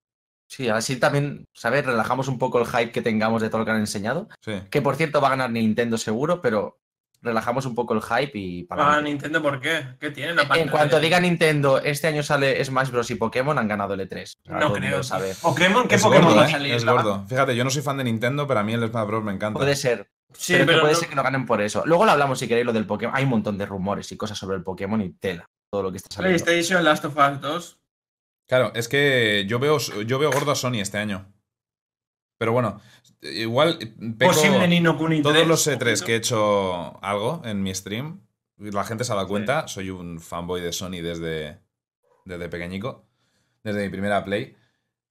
[0.47, 1.85] Sí, así también, ¿sabes?
[1.85, 4.27] Relajamos un poco el hype que tengamos de todo lo que han enseñado.
[4.41, 4.53] Sí.
[4.69, 6.79] Que por cierto va a ganar Nintendo seguro, pero
[7.21, 9.01] relajamos un poco el hype y para Ah.
[9.01, 9.95] Nintendo, ¿por qué?
[9.99, 10.37] ¿Qué tienen?
[10.39, 13.09] aparte En cuanto diga Nintendo, este año sale Smash Bros.
[13.11, 14.33] y Pokémon, han ganado el E3.
[14.43, 15.01] O sea, No creo.
[15.03, 15.33] sabe.
[15.41, 15.87] ¿Pokémon?
[15.87, 16.51] ¿Qué Es Pokémon gordo, va a ¿eh?
[16.51, 16.73] salir?
[16.73, 17.25] Es gordo.
[17.27, 19.23] Fíjate, yo no soy fan de Nintendo, pero a mí el Smash Bros.
[19.23, 19.57] me encanta.
[19.57, 20.11] Puede ser.
[20.37, 21.83] Sí, pero, puede no- ser que no ganen por eso.
[21.85, 23.15] Luego lo hablamos si queréis lo del Pokémon.
[23.15, 25.45] Hay un montón de rumores y cosas sobre el Pokémon y tela.
[25.71, 26.43] Todo lo que está saliendo.
[26.43, 27.79] PlayStation, Last of Us 2.
[28.47, 31.31] Claro, es que yo veo, yo veo gordo a Sony este año.
[32.37, 32.81] Pero bueno,
[33.21, 33.77] igual
[34.17, 35.33] peco Posible Nino Kuni 3.
[35.33, 36.05] todos los E3 ojito.
[36.05, 38.25] que he hecho algo en mi stream,
[38.57, 41.61] la gente se ha dado cuenta, soy un fanboy de Sony desde,
[42.25, 43.07] desde pequeñico,
[43.63, 44.57] desde mi primera play,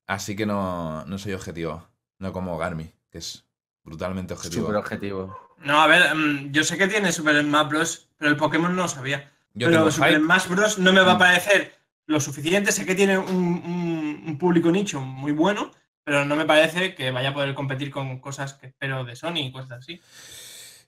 [0.07, 3.47] así que no, no soy objetivo, no como Garmi, que es
[3.85, 4.63] brutalmente objetivo.
[4.67, 5.39] Súper objetivo.
[5.65, 8.83] No, a ver, mm, yo sé que tiene Super Smash Bros., pero el Pokémon no
[8.83, 9.31] lo sabía.
[9.55, 10.21] Yo pero Super hype.
[10.21, 10.79] Smash Bros.
[10.79, 11.19] no me va a Mm.
[11.19, 11.75] parecer
[12.07, 12.73] lo suficiente.
[12.73, 15.71] Sé que tiene un, un- un público nicho muy bueno,
[16.05, 19.37] pero no me parece que vaya a poder competir con cosas que espero de Sony
[19.39, 20.01] y cosas así.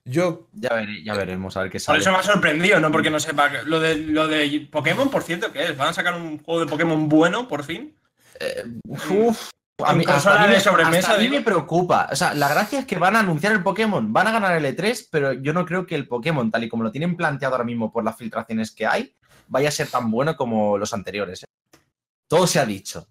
[0.07, 1.99] Yo Ya, vere- ya veremos a ver qué Por sale.
[1.99, 3.49] eso me ha sorprendido, no porque no sepa.
[3.65, 5.77] Lo de, lo de Pokémon, por cierto, ¿qué es?
[5.77, 7.95] ¿Van a sacar un juego de Pokémon bueno, por fin?
[8.39, 9.49] Eh, uf,
[9.83, 11.35] a mí, hasta consola a mí de me- sobremesa, hasta a mí digo.
[11.35, 12.07] me preocupa.
[12.11, 14.65] O sea, la gracia es que van a anunciar el Pokémon, van a ganar el
[14.65, 17.65] E3, pero yo no creo que el Pokémon, tal y como lo tienen planteado ahora
[17.65, 19.15] mismo por las filtraciones que hay,
[19.47, 21.43] vaya a ser tan bueno como los anteriores.
[21.43, 21.45] ¿eh?
[22.27, 23.07] Todo se ha dicho.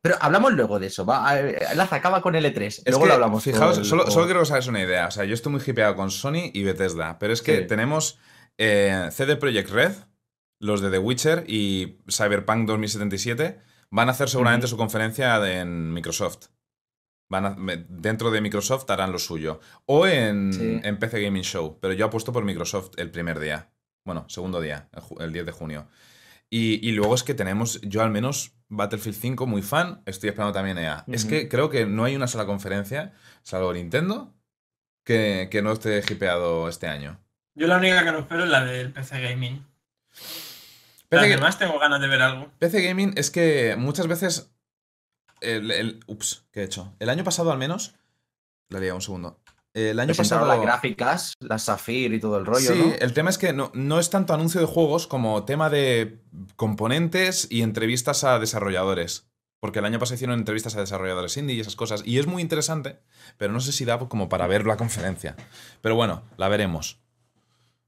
[0.00, 1.04] Pero hablamos luego de eso.
[1.04, 1.34] Va,
[1.74, 2.66] Laza, acaba con el E3.
[2.66, 3.42] Es luego que, lo hablamos.
[3.42, 5.08] Fijaos, el solo, solo quiero que os hagáis una idea.
[5.08, 7.66] O sea, yo estoy muy hipeado con Sony y Bethesda, pero es que Sí.
[7.66, 8.18] tenemos
[8.56, 9.92] eh, CD Projekt Red,
[10.60, 14.70] los de The Witcher y Cyberpunk 2077, van a hacer seguramente Ujú.
[14.72, 16.46] su conferencia de- en Microsoft.
[17.30, 17.56] Van a-
[17.88, 19.60] dentro de Microsoft harán lo suyo.
[19.86, 20.80] O en, Sí.
[20.82, 23.70] en PC Gaming Show, pero yo apuesto por Microsoft el primer día.
[24.04, 25.88] Bueno, segundo día, el, el 10 de junio.
[26.50, 30.54] Y, y luego es que tenemos, yo al menos, Battlefield 5, muy fan, estoy esperando
[30.54, 31.04] también EA.
[31.08, 31.30] Es Ujú.
[31.30, 34.34] que creo que no hay una sola conferencia, salvo Nintendo,
[35.04, 37.18] que, que no esté hipeado este año.
[37.54, 39.66] Yo la única que no espero es la del PC Gaming.
[41.08, 42.50] PC, Además, tengo ganas de ver algo.
[42.58, 44.50] PC Gaming es que muchas veces.
[45.40, 46.94] El, el- ups, ¿qué he hecho?
[46.98, 47.94] El año pasado al menos.
[48.68, 49.40] La lié un segundo.
[49.74, 50.46] El año pasado.
[50.46, 52.94] las gráficas, las Zafir y todo el rollo, sí, ¿no?
[52.98, 56.20] el tema es que no, no es tanto anuncio de juegos como tema de
[56.56, 59.28] componentes y entrevistas a desarrolladores.
[59.60, 62.42] porque el año pasado hicieron entrevistas a desarrolladores indie y esas cosas, y es muy
[62.42, 62.98] interesante,
[63.36, 65.36] pero no sé si da como para ver la conferencia.
[65.80, 66.98] Pero bueno, la veremos.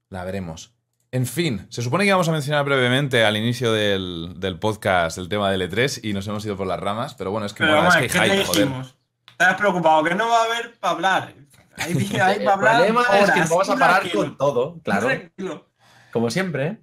[0.09, 0.73] La veremos.
[1.13, 5.27] En fin, se supone que íbamos a mencionar brevemente al inicio del, del podcast el
[5.27, 7.71] tema del E3 y nos hemos ido por las ramas, pero bueno, es que, Pero
[7.71, 8.85] mola, vamos, es a que ver, hay ¿qué hype, te joder.
[9.31, 11.33] Estás preocupado, que no va a haber para hablar.
[11.77, 12.75] Hay, hay El para hablar.
[12.77, 15.07] problema es que vamos a parar tranquilo, con todo, claro.
[15.07, 15.69] tranquilo.
[16.13, 16.67] Como siempre.
[16.67, 16.81] ¿eh?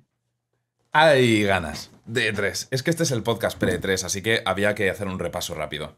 [0.92, 2.68] Hay ganas de E3.
[2.70, 5.96] Es que este es el podcast pre-E3, así que había que hacer un repaso rápido.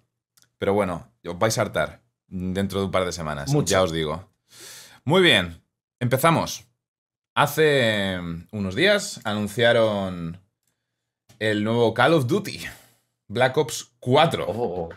[0.59, 3.71] Pero bueno, os vais a hartar dentro de un par de semanas, Mucho.
[3.73, 4.31] ya os digo.
[5.05, 5.64] Muy bien,
[5.99, 6.69] empezamos.
[7.35, 8.19] Hace
[8.51, 10.40] unos días anunciaron
[11.38, 12.61] el nuevo Call of Duty,
[13.29, 14.45] Black Ops 4.
[14.49, 14.88] Oh,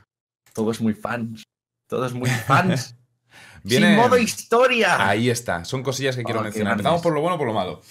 [0.53, 1.43] todos muy fans.
[1.87, 2.95] Todos muy fans.
[3.63, 5.07] Viene- Sin modo historia.
[5.07, 6.73] Ahí está, son cosillas que quiero Oh, mencionar.
[6.73, 7.81] Empezamos por lo bueno o por lo malo.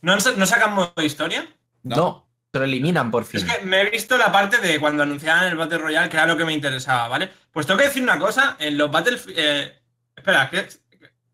[0.00, 1.48] ¿No, ¿No sacan modo historia?
[1.82, 2.24] no.
[2.52, 3.40] se lo eliminan por fin.
[3.40, 6.26] Es que me he visto la parte de cuando anunciaban el Battle Royale, que era
[6.26, 7.30] lo que me interesaba, ¿vale?
[7.52, 9.18] Pues tengo que decir una cosa, en los Battle...
[9.36, 9.76] eh,
[10.16, 10.66] espera, ¿qué?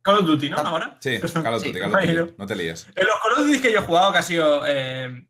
[0.05, 0.59] Call of Duty, ¿no?
[0.59, 0.97] Ah, Ahora.
[1.01, 2.35] Sí, Call of Sí, Duty, Call of Duty.
[2.38, 2.87] No te líes.
[2.95, 5.27] En los Call of Duty que yo he jugado, que ha sido eh,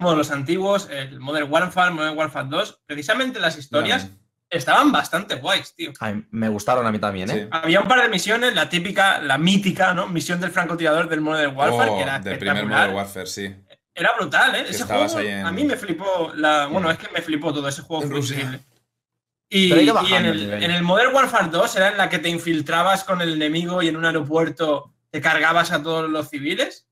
[0.00, 4.08] bueno, los antiguos, el Modern Warfare, Modern Warfare 2, precisamente las historias
[4.50, 5.92] estaban bastante guays, tío.
[6.00, 7.34] Ay, me gustaron a mí también, ¿eh?
[7.42, 7.48] Sí.
[7.50, 10.06] Había un par de misiones, la típica, la mítica, ¿no?
[10.08, 12.64] Misión del francotirador del Modern Warfare, Oh, que era del primer.
[12.64, 13.54] Modern Warfare, sí.
[13.94, 14.64] Era brutal, ¿eh?
[14.68, 17.82] Ese juego en- a mí me flipó la, bueno, es que me flipó todo ese
[17.82, 18.36] juego En fue Rusia.
[18.36, 18.60] increíble.
[19.50, 19.70] Y,
[20.14, 20.62] en, el el, nivel.
[20.64, 23.88] en el Modern Warfare 2 era en la que te infiltrabas con el enemigo y
[23.88, 26.86] en un aeropuerto te cargabas a todos los civiles.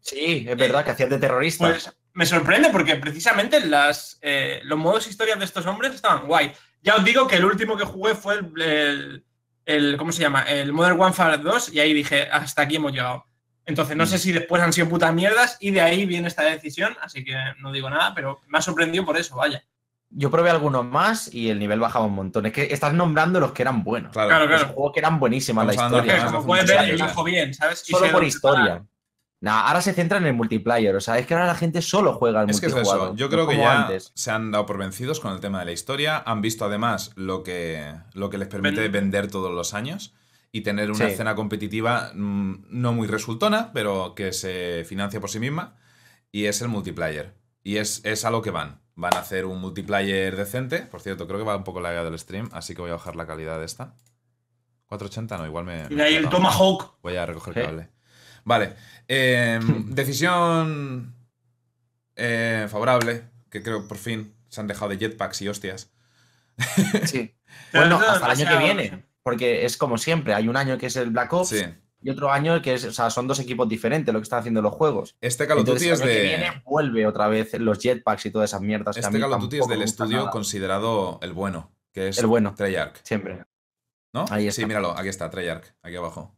[0.00, 1.66] Sí, es verdad que hacías de terrorista.
[1.68, 6.52] Pues me sorprende porque precisamente las, eh, los modos historias de estos hombres estaban guay.
[6.82, 9.24] Ya os digo que el último que jugué fue el, el-
[9.66, 10.42] el- ¿cómo se llama?
[10.42, 13.24] El Modern Warfare 2 y ahí dije, hasta aquí hemos llegado.
[13.66, 16.94] Entonces no sé si después han sido putas mierdas y de ahí viene esta decisión,
[17.00, 19.64] así que no digo nada, pero me ha sorprendido por eso, vaya.
[20.16, 22.46] Yo probé algunos más y el nivel bajaba un montón.
[22.46, 24.12] Es que estás nombrando los que eran buenos.
[24.12, 24.28] Claro.
[24.28, 24.74] Claro, Los claro.
[24.74, 26.32] juegos que eran buenísimas la Estamos hablando historia.
[26.32, 27.84] Como puedes ver, encajo bien, ¿sabes?
[27.88, 28.84] Y Solo por historia.
[29.40, 30.94] Nah, ahora se centra en el multiplayer.
[30.96, 33.14] O sea, es que ahora la gente solo juega al Es que es eso.
[33.16, 34.12] Yo creo que ya antes.
[34.14, 36.22] se han dado por vencidos con el tema de la historia.
[36.24, 40.14] Han visto además lo que, lo que les permite Ven- vender todos los años
[40.52, 41.12] y tener una Sí.
[41.12, 45.74] escena competitiva mm, no muy resultona, pero que se financia por sí misma.
[46.32, 47.34] Y es el multiplayer.
[47.64, 48.80] Y es, es a lo que van.
[48.96, 50.80] Van a hacer un multiplayer decente.
[50.80, 53.16] Por cierto, creo que va un poco la del stream, así que voy a bajar
[53.16, 53.94] la calidad de esta.
[54.86, 55.86] 480 no, igual me.
[55.90, 56.98] Y de ahí el Tomahawk.
[57.02, 57.60] Voy a recoger Sí.
[57.60, 57.88] cable.
[58.44, 58.74] Vale.
[59.08, 61.16] eh, decisión
[62.16, 65.90] eh, favorable, que creo que por fin se han dejado de jetpacks y hostias.
[67.06, 67.34] Sí.
[67.72, 69.04] Bueno, hasta el año que viene.
[69.22, 70.34] Porque es como siempre.
[70.34, 71.64] Hay un año que es el Black Ops Sí.
[72.04, 72.84] Y otro año que es.
[72.84, 75.16] O sea, son dos equipos diferentes lo que están haciendo los juegos.
[75.20, 76.22] Este Call of Duty es que de.
[76.22, 78.94] viene vuelve otra vez los jetpacks y todas esas mierdas.
[78.94, 80.30] que Este mí Call of Duty es del estudio nada.
[80.30, 82.54] considerado el bueno, que es El bueno.
[82.54, 83.42] Treyarch, Siempre.
[84.12, 84.26] ¿no?
[84.30, 84.66] Ahí Sí, está.
[84.66, 86.36] míralo, aquí está, Treyarch, aquí abajo.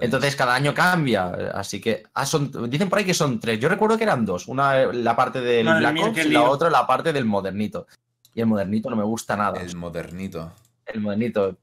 [0.00, 1.26] Entonces cada año cambia.
[1.54, 2.02] Así que.
[2.14, 3.60] ah, son, dicen por ahí que son tres.
[3.60, 4.48] Yo recuerdo que eran dos.
[4.48, 7.86] Una la parte del Madre Black mía, Ops y la otra la parte del modernito.
[8.34, 9.60] Y el modernito no me gusta nada.
[9.60, 10.50] el modernito.
[10.86, 11.56] El modernito.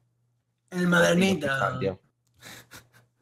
[0.72, 0.88] El
[1.80, 2.00] Tío.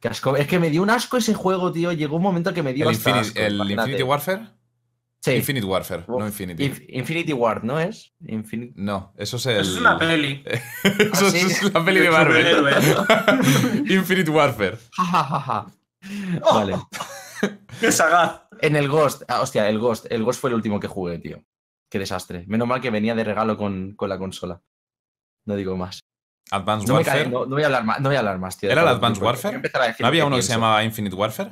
[0.01, 0.35] Qué asco.
[0.35, 1.91] Es que me dio un asco ese juego, tío.
[1.93, 3.89] Llegó un momento que me dio El, hasta Infinity, asco, el imagínate.
[3.91, 4.47] Infinity Warfare.
[5.23, 5.31] Sí.
[5.33, 6.63] Infinite Warfare, Uf, no Infinity.
[6.67, 8.11] Inf- Infinity Ward, ¿no es?
[8.75, 9.57] No, eso es el.
[9.59, 10.43] Eso es una peli.
[11.13, 11.37] Eso ¿Ah, sí?
[11.37, 12.65] es la peli de Marvel.
[13.87, 14.79] Infinite Warfare.
[16.51, 16.75] Vale.
[17.79, 18.41] ¡Qué sagaz!
[18.61, 19.21] En el Ghost.
[19.27, 20.07] ah, hostia, el Ghost.
[20.09, 21.43] El Ghost fue el último que jugué, tío.
[21.89, 22.43] Qué desastre.
[22.47, 24.61] Menos mal que venía de regalo con, con la consola.
[25.45, 25.99] No digo más.
[26.51, 27.23] Advanced No, Warfare.
[27.23, 28.69] cae- no- no voy a hablar más, no voy a hablar más, tío.
[28.69, 29.61] ¿Era el Advanced Warfare?
[29.99, 31.51] ¿No había uno que se llamaba Infinite Warfare?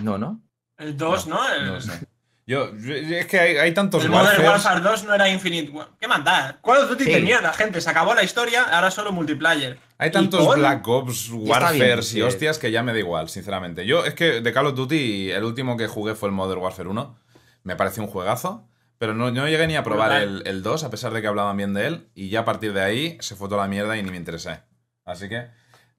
[0.00, 0.42] No, ¿no?
[0.76, 1.38] El 2, ¿no?
[1.52, 2.06] El, No sé.
[2.48, 4.40] Yo, yo- es que hay, hay tantos el Modern.
[4.44, 5.88] Warfare 2 no era Infinite War.
[5.98, 6.60] ¿Qué manda?
[6.62, 7.10] Call of Duty Sí.
[7.12, 7.80] de mierda, gente.
[7.80, 9.78] Se acabó la historia, ahora solo multiplayer.
[9.98, 10.60] Hay tantos ¿Y?
[10.60, 12.22] Black Ops, Warfares y sí.
[12.22, 13.84] hostias que ya me da igual, sinceramente.
[13.86, 16.88] Yo es que de Call of Duty, el último que jugué fue el Modern Warfare
[16.88, 17.18] 1.
[17.64, 18.68] Me pareció un juegazo.
[18.98, 21.56] Pero no, no llegué ni a probar el, el 2, a pesar de que hablaban
[21.56, 22.08] bien de él.
[22.14, 24.62] Y ya a partir de ahí se fue toda la mierda y ni me interesé.
[25.04, 25.48] Así que.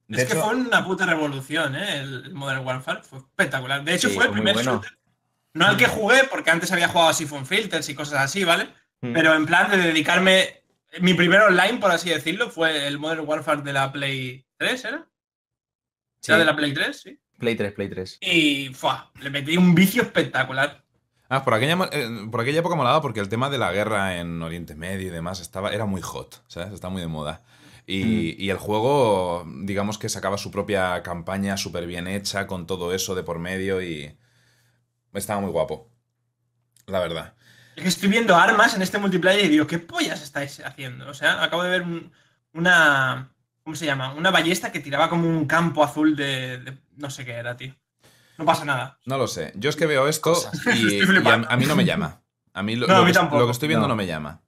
[0.07, 1.99] De es que fue una puta revolución, ¿eh?
[1.99, 3.03] El Modern Warfare.
[3.03, 3.83] Fue espectacular.
[3.83, 4.73] De hecho, Sí, fue el fue primer bueno.
[4.73, 4.97] shooter.
[5.53, 8.69] No al que jugué, porque antes había jugado a Siphon Filters y cosas así, ¿vale?
[9.01, 9.13] Mm.
[9.13, 10.63] Pero en plan de dedicarme.
[11.01, 15.07] Mi primer online, por así decirlo, fue el Modern Warfare de la Play 3, ¿era?
[16.21, 16.31] Sí.
[16.31, 16.99] ¿Era de la Play 3?
[16.99, 17.19] Sí.
[17.38, 18.17] Play 3, Play 3.
[18.21, 19.12] Y ¡fua!
[19.19, 20.83] le metí un vicio espectacular.
[21.29, 24.41] Ah, por aquella, eh, por aquella época molaba porque el tema de la guerra en
[24.41, 26.71] Oriente Medio y demás estaba, era muy hot, ¿sabes?
[26.73, 27.43] Está muy de moda.
[27.85, 32.93] Y, y el juego, digamos que sacaba su propia campaña súper bien hecha, con todo
[32.93, 34.17] eso de por medio y
[35.13, 35.89] estaba muy guapo.
[36.87, 37.33] La verdad.
[37.75, 41.09] Es que estoy viendo armas en este multiplayer y digo, ¿qué pollas estáis haciendo?
[41.09, 42.11] O sea, acabo de ver un-
[42.53, 43.33] una.
[43.63, 44.13] ¿Cómo se llama?
[44.13, 47.75] Una ballesta que tiraba como un campo azul de, de- No sé qué era, tío.
[48.38, 49.00] No pasa nada.
[49.06, 49.52] No lo sé.
[49.56, 50.36] Yo es que veo esto
[50.76, 52.21] y, a, mí no me llama.
[52.54, 53.39] A mí lo, No, a mí que, tampoco.
[53.39, 53.93] lo que estoy viendo no.
[53.93, 53.95] No.
[53.95, 54.41] me llama.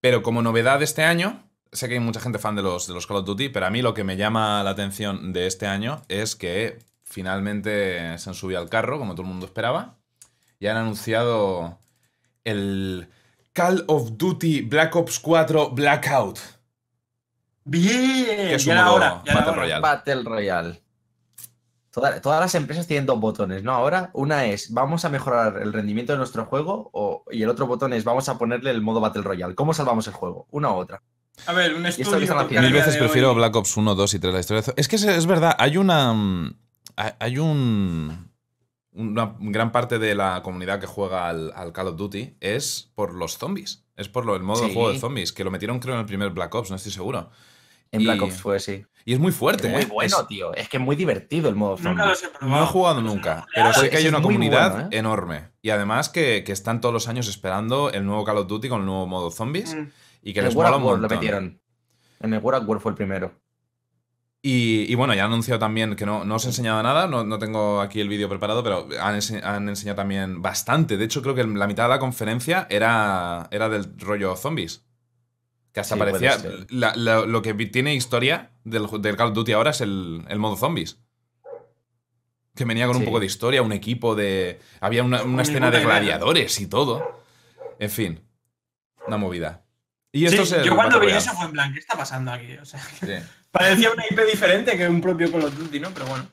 [0.00, 2.94] Pero como novedad de este año, sé que hay mucha gente fan de los, de
[2.94, 5.66] los Call of Duty, pero a mí lo que me llama la atención de este
[5.66, 9.96] año es que finalmente se han subido al carro, como todo el mundo esperaba,
[10.60, 11.78] y han anunciado
[12.44, 13.08] el
[13.52, 16.38] Call of Duty Black Ops 4 Blackout.
[17.64, 19.22] Bien, Que es ya un era modo hora.
[19.26, 19.56] Ya era Battle.
[19.60, 19.80] Royale.
[19.82, 20.82] Battle Royale.
[21.90, 23.72] Toda- todas las empresas tienen dos botones, ¿no?
[23.72, 27.66] Ahora, una es vamos a mejorar el rendimiento de nuestro juego o- y el otro
[27.66, 29.54] botón es vamos a ponerle el modo Battle Royale.
[29.54, 30.46] ¿Cómo salvamos el juego?
[30.50, 31.02] Una u otra.
[31.46, 32.04] A ver, un estudio.
[32.62, 34.62] Mil veces prefiero hoy- Black Ops 1, 2 y 3 la historia.
[34.62, 36.12] de- Es que es, es verdad, hay una.
[36.12, 36.54] mm,
[37.20, 38.28] hay- un.
[38.92, 43.14] Una gran parte de la comunidad que juega al, al Call of Duty es por
[43.14, 43.84] los zombies.
[43.96, 46.06] Es por lo, el modo de juego de zombies, que lo metieron creo en el
[46.06, 47.30] primer Black Ops, no estoy seguro.
[47.92, 48.84] En Y- Black Ops fue así.
[49.04, 49.68] Y es muy fuerte.
[49.70, 49.86] Muy ¿eh?
[49.86, 50.52] bueno, Es- tío.
[50.54, 52.06] Es que es muy divertido el modo Nunca zombie.
[52.08, 52.50] los he probado.
[52.58, 54.88] no he jugado Pues nunca, no, pero sé Ese que hay es una comunidad bueno,
[54.92, 54.98] ¿eh?
[54.98, 55.48] enorme.
[55.62, 58.80] Y además que, que están todos los años esperando el nuevo Call of Duty con
[58.80, 59.88] el nuevo modo zombies Mm.
[60.22, 61.18] y que en les World mola un War lo montón.
[61.18, 61.60] metieron.
[62.20, 63.32] En el World at War fue el primero.
[64.40, 67.24] Y, y bueno, ya han anunciado también que no, no os he enseñado nada, no,
[67.24, 70.96] no tengo aquí el vídeo preparado, pero han, ense- han enseñado también bastante.
[70.96, 74.84] De hecho, creo que la mitad de la conferencia era, era del rollo zombies.
[75.72, 76.38] Que hasta Sí, parecía.
[76.38, 76.66] ser.
[76.70, 80.56] la- la- lo que tiene historia del, Call of Duty ahora es el, el modo
[80.56, 80.98] zombies.
[82.54, 84.58] Que venía con un poco de historia, un equipo de.
[84.80, 87.22] Había una, una escena de gladiadores y todo.
[87.78, 88.20] En fin,
[89.06, 89.64] una movida.
[90.10, 92.56] Y esto Sí, yo cuando vi eso fue en plan, ¿qué está pasando aquí?
[92.56, 93.06] O sea, Sí.
[93.52, 95.90] parecía una IP diferente que un propio Call of Duty, ¿no?
[95.90, 96.26] Pero bueno.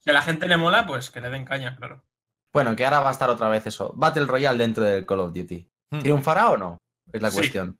[0.00, 2.04] Si a la gente le mola, pues que le den caña, claro.
[2.52, 3.92] Bueno, que ahora va a estar otra vez eso.
[3.96, 5.66] Battle Royale dentro del Call of Duty.
[5.90, 6.00] Hmm.
[6.00, 6.78] ¿Triunfará o no?
[7.10, 7.38] Es la Sí.
[7.38, 7.78] cuestión.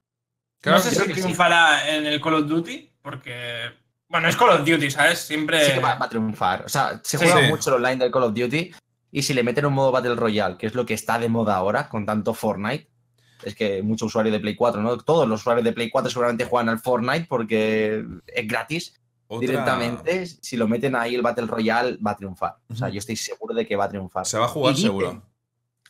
[0.70, 1.12] No sé que si sí.
[1.22, 3.70] triunfará en el Call of Duty, porque.
[4.08, 5.18] Bueno, es Call of Duty, ¿sabes?
[5.20, 5.64] Siempre.
[5.64, 6.64] Sí que va, va a triunfar.
[6.64, 7.24] O sea, se Sí.
[7.24, 7.50] juega Sí.
[7.50, 8.70] mucho el online del Call of Duty
[9.10, 11.56] y si le meten un modo Battle Royale, que es lo que está de moda
[11.56, 12.88] ahora con tanto Fortnite,
[13.42, 14.96] es que mucho usuario de Play 4, ¿no?
[14.98, 18.94] Todos los usuarios de Play 4 seguramente juegan al Fortnite porque es gratis.
[19.26, 22.56] Otra- Directamente, si lo meten ahí el Battle Royale, va a triunfar.
[22.68, 24.26] O sea, yo estoy seguro de que va a triunfar.
[24.26, 25.10] Se va a jugar Y seguro.
[25.12, 25.18] ¿Qué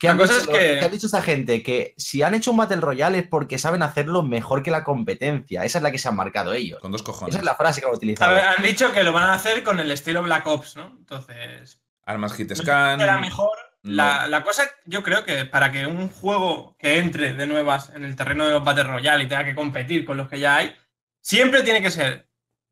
[0.05, 1.63] La han, cosa dicho, es que- qué ha dicho esta gente?
[1.63, 5.65] Que si han hecho un Battle Royale es porque saben hacerlo mejor que la competencia.
[5.65, 6.81] Esa es la que se han marcado ellos.
[6.81, 7.35] Con dos cojones.
[7.35, 8.35] Esa es la frase que han A utilizado.
[8.35, 10.95] ver, han dicho que lo van a hacer con el estilo Black Ops, ¿no?
[10.99, 11.81] Entonces.
[12.07, 13.21] Armas hit no scan.
[13.21, 13.57] mejor.
[13.83, 13.95] no.
[13.95, 18.05] La, la cosa, yo creo que para que un juego que entre de nuevas en
[18.05, 20.75] el terreno de los Battle Royale y tenga que competir con los que ya hay,
[21.21, 22.29] siempre tiene que ser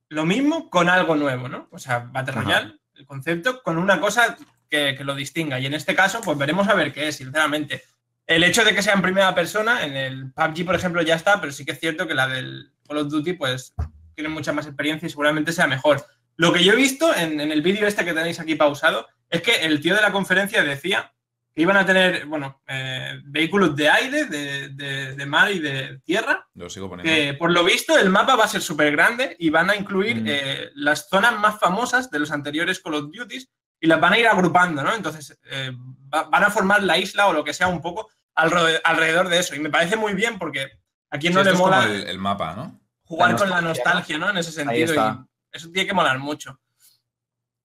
[0.09, 1.69] lo mismo con algo nuevo, ¿no?
[1.71, 2.43] O sea, Battle Ajá.
[2.43, 4.37] Royale, el concepto, con una cosa
[4.73, 5.61] que, que lo distinga.
[5.61, 7.83] Y en este caso, pues veremos a ver qué es, sinceramente.
[8.27, 11.41] El hecho de que sea en primera persona, en el PUBG, por ejemplo, ya está,
[11.41, 13.75] pero sí que es cierto que la del Call of Duty, pues,
[14.15, 16.05] tiene mucha más experiencia y seguramente sea mejor.
[16.37, 19.43] Lo que yo he visto en, en el vídeo este que tenéis aquí pausado es
[19.43, 21.13] que el tío de la conferencia decía
[21.55, 25.99] que iban a tener, bueno, eh, vehículos de aire, de, de- de mar y de
[26.03, 27.13] tierra, Lo sigo poniendo.
[27.13, 30.17] que por lo visto el mapa va a ser súper grande y van a incluir
[30.23, 30.27] Mm.
[30.29, 33.51] eh, las zonas más famosas de los anteriores Call of Duties
[33.83, 34.95] y las van a ir agrupando, ¿no?
[34.95, 35.73] Entonces eh,
[36.15, 39.55] va- van a formar la isla o lo que sea un poco alrededor de eso.
[39.55, 40.71] Y me parece muy bien porque
[41.11, 42.81] a quien Sí, no le mola como el, el mapa, ¿no?
[43.05, 44.31] jugar la con la nostalgia, nostalgia, ¿no?
[44.31, 44.95] En ese sentido.
[44.95, 46.59] Y eso tiene que molar mucho.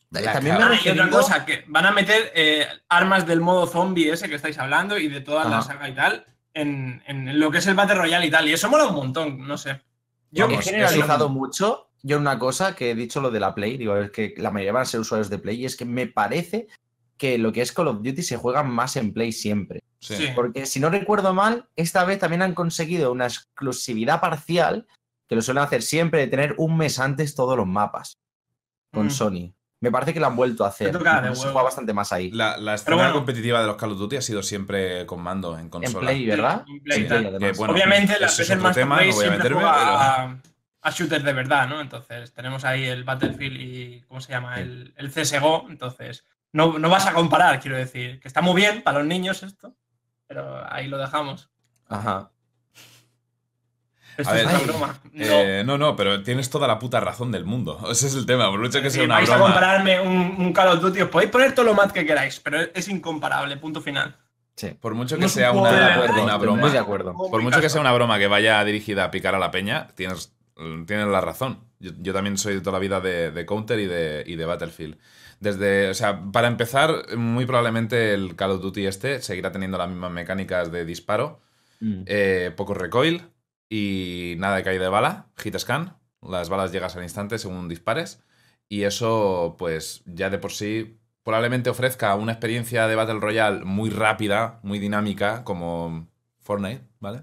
[0.09, 3.67] La También me Ah, y otra cosa, que van a meter eh, armas del modo
[3.67, 5.73] zombie ese que estáis hablando y de toda la Ajá.
[5.73, 8.47] saga y tal en, en lo que es el Battle Royale y tal.
[8.47, 9.81] Y eso mola un montón, no sé.
[10.31, 11.86] Yo Vamos, he generalizado eso- mucho.
[12.03, 14.73] Yo una cosa que he dicho lo de la Play, digo, es que la mayoría
[14.73, 16.67] van a ser usuarios de Play, y es que me parece
[17.17, 19.83] que lo que es Call of Duty se juega más en Play siempre.
[19.99, 20.27] Sí.
[20.35, 24.85] Porque si no recuerdo mal, esta vez también han conseguido una exclusividad parcial,
[25.27, 28.17] que lo suelen hacer siempre, de tener un mes antes todos los mapas
[28.93, 29.11] con Mm.
[29.11, 29.53] Sony.
[29.81, 30.91] Me parece que lo han vuelto a hacer.
[30.91, 32.31] Se juega bastante más ahí.
[32.31, 33.13] La, la escena bueno.
[33.13, 35.99] competitiva de los Call of Duty ha sido siempre con mando en En consola.
[35.99, 36.63] Play, ¿verdad?
[36.67, 37.17] en Play, En tal.
[37.19, 37.51] Play, además.
[37.51, 39.49] Que, bueno, Obviamente la ese es PC otro Master tema, Race no voy a siempre
[39.49, 40.41] meterme, juega pero-
[40.87, 41.81] a, shooters de verdad, ¿no?
[41.81, 44.59] Entonces tenemos ahí el Battlefield y ¿cómo se llama?
[44.59, 45.67] El, el CSGO.
[45.69, 48.19] Entonces no, no vas a comparar, quiero decir.
[48.19, 49.75] Que está muy bien para los niños esto,
[50.27, 51.49] pero ahí lo dejamos.
[51.87, 52.31] Ajá.
[54.17, 54.99] Esto A es ver, una broma.
[55.13, 55.25] No.
[55.25, 57.87] Eh, no, no, pero tienes toda la puta razón del mundo.
[57.91, 59.51] Ese es el tema, por mucho que sea Si una vais a broma.
[59.51, 62.59] compararme un, un Call of Duty, os podéis poner todo lo más que queráis, pero
[62.61, 64.15] es incomparable, punto final.
[64.55, 64.69] Sí.
[64.69, 66.69] Por mucho No que sea una, acuerdo, una broma.
[66.71, 67.13] De acuerdo.
[67.13, 70.35] Por mucho que sea una broma que vaya dirigida a picar a la peña, tienes
[70.85, 71.59] tienen la razón.
[71.79, 74.45] Yo, yo también soy de toda la vida de, de Counter y de, y de
[74.45, 74.97] Battlefield.
[75.39, 79.87] Desde, o sea, para empezar, muy probablemente el Call of Duty este seguirá teniendo las
[79.89, 81.39] mismas mecánicas de disparo,
[81.79, 82.03] Mm.
[82.07, 83.21] eh, poco recoil
[83.69, 85.95] y nada de caída de bala, hit scan.
[86.23, 88.23] Las balas llegas al instante según dispares.
[88.67, 93.91] Y eso, pues, ya de por sí, probablemente ofrezca una experiencia de Battle Royale muy
[93.91, 96.07] rápida, muy dinámica, como
[96.39, 97.21] Fortnite, ¿vale?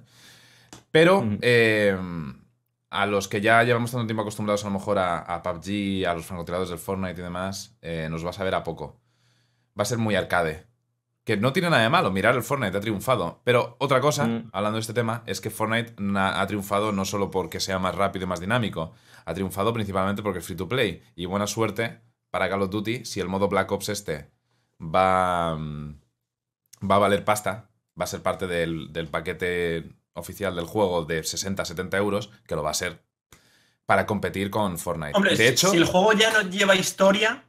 [0.90, 1.38] Pero Ujú.
[1.42, 1.96] eh,
[2.94, 6.14] a los que ya llevamos tanto tiempo acostumbrados a lo mejor a, a PUBG, a
[6.14, 9.00] los francotiradores del Fortnite y demás, eh, nos va a saber a poco.
[9.78, 10.66] Va a ser muy arcade.
[11.24, 13.40] Que no tiene nada de malo, mirar el Fortnite ha triunfado.
[13.44, 14.50] Pero otra cosa, Mm.
[14.52, 18.24] hablando de este tema, es que Fortnite ha triunfado no solo porque sea más rápido
[18.26, 18.92] y más dinámico,
[19.24, 21.02] ha triunfado principalmente porque es free to play.
[21.16, 24.30] Y buena suerte para Call of Duty si el modo Black Ops este
[24.80, 26.00] va, mm,
[26.90, 31.22] va a valer pasta, va a ser parte del, del paquete oficial del juego de
[31.22, 33.02] 60-70 euros, que lo va a ser,
[33.86, 35.12] para competir con Fortnite.
[35.14, 37.44] Hombre, de si- hecho, si el juego ya no lleva historia,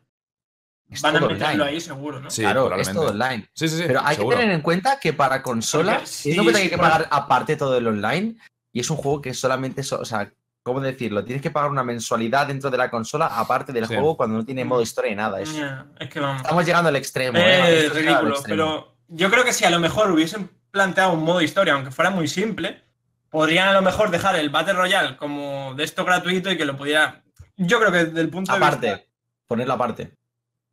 [0.89, 1.63] Es van a meterlo online.
[1.63, 2.30] ahí seguro, ¿no?
[2.30, 3.47] Sí, claro, es todo online.
[3.54, 4.36] sí, sí, sí, Pero hay seguro.
[4.38, 7.08] que tener en cuenta que para consola Porque es sí, lo que hay que pagar
[7.12, 8.36] aparte todo el online
[8.73, 10.32] y es un juego que solamente, so- o sea,
[10.63, 11.23] ¿cómo decirlo?
[11.23, 13.93] Tienes que pagar una mensualidad dentro de la consola aparte del Sí.
[13.93, 15.39] juego cuando no tiene modo historia ni nada.
[15.39, 16.41] Es- Ya, es que vamos.
[16.41, 17.38] Estamos llegando al extremo.
[17.38, 17.62] ¿eh?
[17.78, 18.63] Es Esto es ridículo, extremo.
[18.63, 22.09] pero yo creo que si a lo mejor hubiesen planteado un modo historia, aunque fuera
[22.11, 22.83] muy simple,
[23.29, 26.75] podrían a lo mejor dejar el Battle Royale como de esto gratuito y que lo
[26.77, 27.23] pudiera.
[27.55, 29.05] Yo creo que desde el punto de Aparte, vista.
[29.47, 30.11] ponerlo aparte.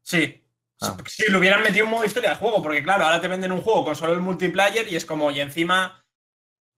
[0.03, 0.45] Sí.
[0.81, 0.97] Ah.
[1.07, 3.61] Si le hubieran metido un modo historia al juego, porque claro, ahora te venden un
[3.63, 6.05] juego con solo el multiplayer y es como, y encima.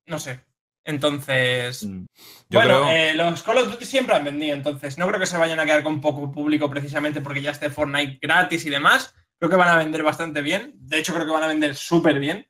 [0.06, 0.40] No sé.
[0.84, 1.84] Entonces.
[1.86, 2.04] Mm.
[2.50, 5.24] Yo bueno, creo- eh, los Call of Duty siempre han vendido, entonces no creo que
[5.26, 9.14] se vayan a quedar con poco público precisamente porque ya esté Fortnite gratis y demás.
[9.38, 10.72] Creo que van a vender bastante bien.
[10.76, 12.46] De hecho, creo que van a vender súper bien.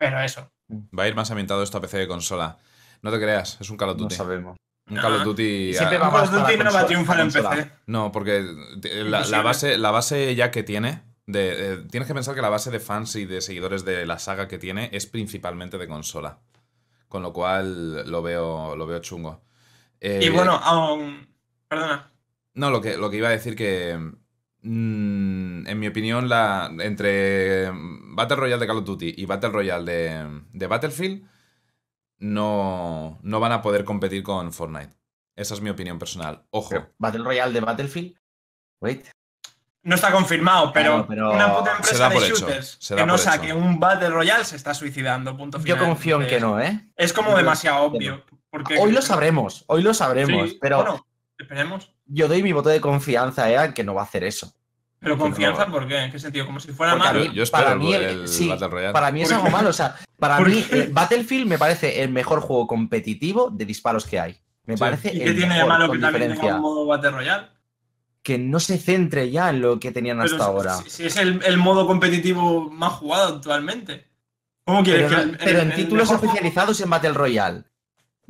[0.00, 0.50] Pero eso.
[0.98, 2.56] Va a ir más ambientado esto a PC de consola.
[3.02, 4.14] No te creas, es un Call of No Duty.
[4.14, 4.56] sabemos.
[4.88, 5.24] un Call of Ah.
[5.24, 5.74] Duty.
[5.74, 7.30] Siempre va Call of Duty no va a triunfar en.
[7.30, 7.70] PC.
[7.86, 11.02] No, porque eh, la, base, la base ya que tiene.
[11.26, 14.18] De, eh, tienes que pensar que la base de fans y de seguidores de la
[14.18, 16.38] saga que tiene es principalmente de consola.
[17.08, 19.42] Con lo cual lo veo, lo veo chungo.
[20.00, 21.28] Eh, Y bueno, aún.
[21.68, 22.10] Perdona.
[22.54, 23.98] No, lo que, lo que iba a decir que.
[24.62, 29.92] Mm, en mi opinión, la, entre Battle Royale de Call of Duty y Battle Royale
[29.92, 31.26] de, de Battlefield
[32.18, 34.94] no, no van a poder competir con Fortnite.
[35.36, 36.44] Esa es mi opinión personal.
[36.50, 36.68] Ojo.
[36.70, 38.14] Pero Battle Royale de Battlefield.
[38.80, 39.06] Wait.
[39.82, 43.16] No está confirmado, pero, Claro, pero una puta empresa de por hecho, shooters que no
[43.16, 43.56] saque hecho.
[43.56, 45.34] un Battle Royale se está suicidando.
[45.38, 45.78] Punto Yo final.
[45.88, 46.90] confío en que no, ¿eh?
[46.96, 48.22] Es como Yo demasiado obvio.
[48.50, 51.06] Porque Hoy lo sabremos, hoy lo sabremos, Sí, pero bueno,
[51.38, 51.94] esperemos.
[52.12, 53.56] Yo doy mi voto de confianza ¿eh?
[53.58, 54.52] a que no va a hacer eso.
[54.98, 55.96] Pero confianza, no- ¿por qué?
[56.04, 56.44] ¿En qué sentido?
[56.44, 57.20] Como si fuera malo.
[57.20, 58.92] mí- Yo espero para el- mí el- el sí, Battle Royale.
[58.92, 62.10] Para mí es ¿Por algo malo, o sea, para ¿Por mí Battlefield me parece el
[62.10, 64.38] mejor juego competitivo de disparos que hay.
[64.66, 64.80] Me Sí.
[64.80, 67.10] parece ¿Y el qué tiene de mejor, malo con que también tenga un modo Battle
[67.12, 67.46] Royale?
[68.22, 70.74] Que no se centre ya en lo que tenían Pero hasta si- ahora.
[70.84, 74.06] Si, si es el, el modo competitivo más jugado actualmente.
[74.64, 76.34] ¿Cómo quieres Pero, que no- el- pero el- en el títulos mejor juego-
[76.84, 77.64] en Battle Royale.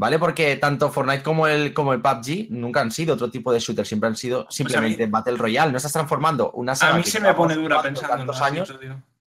[0.01, 0.19] ¿Vale?
[0.19, 3.87] Porque tanto Fortnite como el, como el PUBG nunca han sido otro tipo de shooter,
[3.87, 5.71] siempre han sido simplemente Battle Royale.
[5.71, 8.75] No estás transformando una saga A mí se me pone dura pensando en nada, años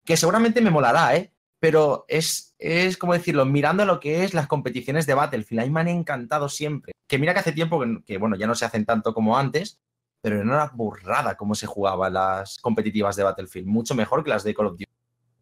[0.03, 1.31] que seguramente me molará, ¿eh?
[1.61, 5.69] Pero es, es como decirlo, mirando lo que es las competiciones de Battlefield, a mí
[5.69, 6.91] me han encantado siempre.
[7.07, 9.79] Que mira que hace tiempo que, que, bueno, ya no se hacen tanto como antes,
[10.21, 14.43] pero era una burrada cómo se jugaban las competitivas de Battlefield, mucho mejor que las
[14.43, 14.85] de Call of Duty.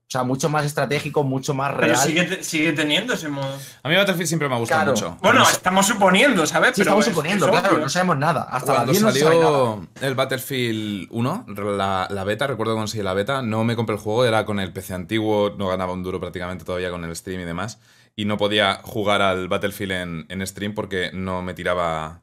[0.07, 1.97] O sea, mucho más estratégico, mucho más Pero real.
[1.97, 3.57] sigue, te- sigue teniendo ese modo.
[3.81, 5.09] A mí Battlefield siempre me ha gustado Claro.
[5.09, 5.17] mucho.
[5.21, 6.69] Bueno, estamos suponiendo, ¿sabes?
[6.69, 7.79] Sí, Pero estamos es- suponiendo, claro, obvio.
[7.79, 8.43] no sabemos nada.
[8.43, 9.45] Hasta la Cuando 10 no se sabe nada.
[9.51, 13.95] salió el Battlefield 1, la, la beta, recuerdo cuando conseguí la beta, no me compré
[13.95, 17.15] el juego, era con el PC antiguo, no ganaba un duro prácticamente todavía con el
[17.15, 17.79] stream y demás,
[18.15, 22.21] y no podía jugar al Battlefield en, en stream porque no me tiraba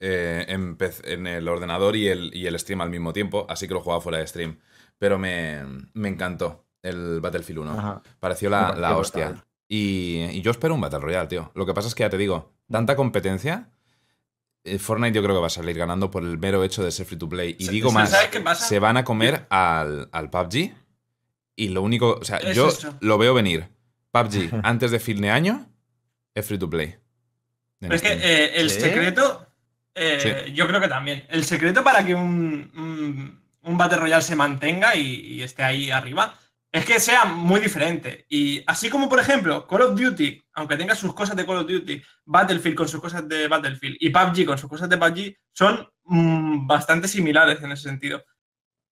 [0.00, 3.68] eh, en, pez- en el ordenador y el, y el stream al mismo tiempo, así
[3.68, 4.58] que lo jugaba fuera de stream.
[4.98, 7.72] Pero me, me encantó el Battlefield 1.
[7.78, 8.02] Ajá.
[8.18, 9.44] Pareció la, la hostia.
[9.68, 11.52] Y, y yo espero un Battle Royale, tío.
[11.54, 13.70] Lo que pasa es que ya te digo, tanta competencia.
[14.64, 17.06] eh, Fortnite yo creo que va a salir ganando por el mero hecho de ser
[17.06, 17.56] free to play.
[17.58, 18.66] Y Se- digo se- más, ¿sabes qué pasa?
[18.66, 20.74] se van a comer al, al PUBG.
[21.56, 22.68] Y lo único, o sea, Es yo
[23.00, 23.68] lo veo venir.
[24.10, 25.66] PUBG antes de fin de año
[26.34, 26.96] es free to play.
[27.78, 28.80] Pero es que eh, el ¿Sí?
[28.80, 29.46] secreto,
[29.94, 31.24] eh, yo creo que también.
[31.30, 35.90] El secreto para que un, un, un Battle Royale se mantenga y, y esté ahí
[35.90, 36.34] arriba
[36.72, 38.26] es que sea muy diferente.
[38.28, 41.66] Y así como, por ejemplo, Call of Duty, aunque tenga sus cosas de Call of
[41.66, 45.88] Duty, Battlefield con sus cosas de Battlefield y PUBG con sus cosas de PUBG, son
[46.04, 48.22] mm, bastante similares en ese sentido.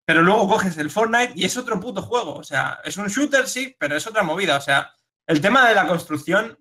[0.06, 2.36] Pero luego coges el Fortnite y es otro puto juego.
[2.36, 4.58] O sea, es un shooter, sí, pero es otra movida.
[4.58, 4.92] O sea,
[5.28, 6.58] el tema de la construcción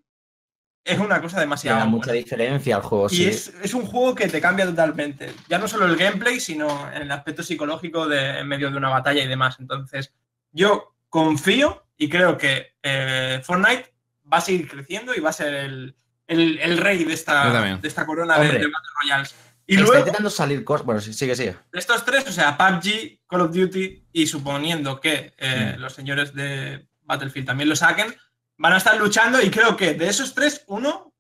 [0.85, 2.23] es una cosa Tiene demasiado mucha buena.
[2.25, 3.25] diferencia al juego, Y sí.
[3.27, 5.33] es, es un juego que te cambia totalmente.
[5.49, 8.91] Ya no solo el gameplay, sino en el aspecto psicológico de en medio de una
[8.91, 9.57] batalla y demás.
[9.61, 10.13] Entonces,
[10.53, 13.95] yo confío y creo que eh, Fortnite
[14.31, 15.97] va a seguir creciendo y va a ser el,
[16.27, 17.81] el- el rey de esta, también.
[17.81, 18.59] de esta corona de, Hombre.
[18.59, 19.35] de Battle Royales.
[19.69, 20.85] Y Está luego, intentando salir cosas.
[20.87, 21.57] Bueno, sí, sigue, sigue.
[21.73, 25.81] de estos tres, o sea, PUBG, Call of Duty y suponiendo que eh, Mm.
[25.81, 28.15] los señores de Battlefield también lo saquen,
[28.59, 31.15] van a estar luchando y creo que de esos tres, uno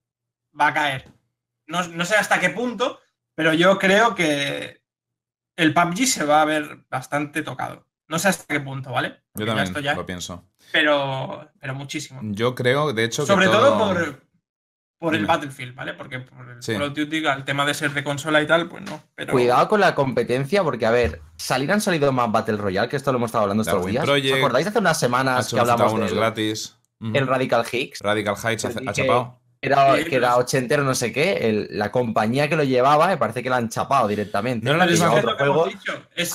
[0.59, 1.09] va a caer.
[1.66, 3.01] No, no sé hasta qué punto,
[3.34, 4.80] pero yo creo que
[5.57, 7.86] el PUBG se va a ver bastante tocado.
[8.09, 9.09] No sé hasta qué punto, ¿vale?
[9.34, 10.44] Yo Porque también ya- lo pienso.
[10.72, 12.20] pero, pero muchísimo.
[12.22, 14.22] Yo creo, de hecho, que Sobre todo, todo- por,
[14.98, 15.26] por el.
[15.26, 15.94] Battlefield, ¿vale?
[15.94, 16.72] Porque por el Sí.
[16.72, 19.02] Call of Duty, al tema de ser de consola y tal, pues no.
[19.14, 19.32] Pero...
[19.32, 23.11] Cuidado con la competencia, porque, a ver, salir han salido más Battle Royale, que esto
[23.12, 24.04] lo hemos estado hablando estos días.
[24.04, 26.78] Project, ¿Os acordáis hace unas semanas que H1Z1 hablamos gratis.
[27.12, 28.00] El Radical Hicks?
[28.00, 29.40] Radical Heights ha, chapado.
[29.61, 31.32] Era, que era ochentero, no sé qué.
[31.48, 34.64] el- la compañía que lo llevaba, me parece que la han chapado directamente.
[34.64, 35.09] No era la misma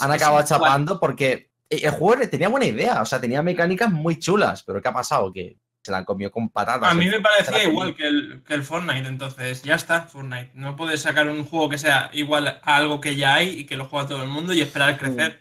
[0.02, 4.64] han acabado chapando porque el juego tenía buena idea, o sea, tenía mecánicas muy chulas,
[4.64, 5.32] pero ¿qué ha pasado?
[5.32, 6.92] Que se la han comido con patatas.
[6.92, 10.52] A mí me parecía igual que el, que el Fortnite, entonces ya está, Fortnite.
[10.54, 13.78] No puedes sacar un juego que sea igual a algo que ya hay y que
[13.78, 15.40] lo juega todo el mundo y esperar crecer.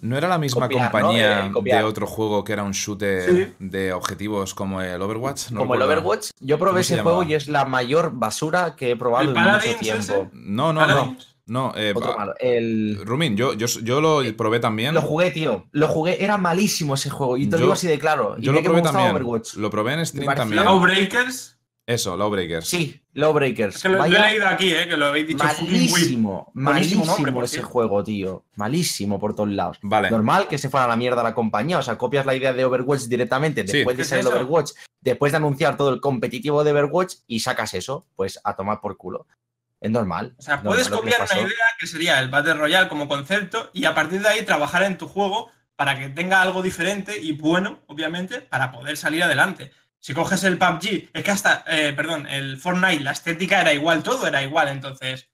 [0.00, 3.54] ¿No era la misma compañía Eh, de otro juego que era un shooter Sí.
[3.60, 5.50] de objetivos como el Overwatch?
[5.50, 5.82] No Como el.
[5.82, 9.30] Overwatch, yo ¿Cómo probé se ese juego y es la mayor basura que he probado
[9.30, 10.00] ¿El en mucho tiempo.
[10.02, 10.28] ese?
[10.32, 10.86] No, no, no.
[10.86, 11.28] Paladins.
[11.28, 11.33] No,
[11.76, 12.34] eh, Otro malo.
[12.40, 13.00] El...
[13.04, 14.94] Rumin, yo, yo, yo lo probé también.
[14.94, 15.66] Lo jugué, tío.
[15.72, 17.36] Lo jugué, era malísimo ese juego.
[17.36, 18.36] Y te lo Yo- digo así de claro.
[18.38, 19.10] Y Yo lo que me probé también.
[19.10, 19.54] Overwatch.
[19.54, 20.64] Lo probé en stream también.
[20.64, 21.50] Lawbreakers.
[21.86, 22.66] Eso, Lawbreakers.
[22.66, 23.76] Sí, Lawbreakers.
[23.76, 25.44] Es que lo, lo Vaya he leído aquí, eh, que lo habéis dicho.
[25.44, 28.42] malísimo, malísimo nombre, por ese juego, tío.
[28.56, 29.76] Malísimo por todos lados.
[29.82, 30.10] Vale.
[30.10, 31.78] Normal que se fuera a la mierda la compañía.
[31.78, 33.76] O sea, copias la idea de Overwatch directamente Sí.
[33.78, 34.26] después de ¿Qué es ser el?
[34.28, 34.70] Overwatch,
[35.02, 38.96] después de anunciar todo el competitivo de Overwatch y sacas eso, pues a tomar por
[38.96, 39.26] culo.
[39.84, 40.34] Es normal.
[40.38, 43.84] O sea, normal puedes copiar una idea que sería el Battle Royale como concepto y
[43.84, 47.80] a partir de ahí trabajar en tu juego para que tenga algo diferente y bueno,
[47.86, 49.72] obviamente, para poder salir adelante.
[49.98, 54.02] Si coges el PUBG, es que hasta, eh, perdón, el Fortnite, la estética era igual,
[54.02, 55.28] todo era igual, entonces,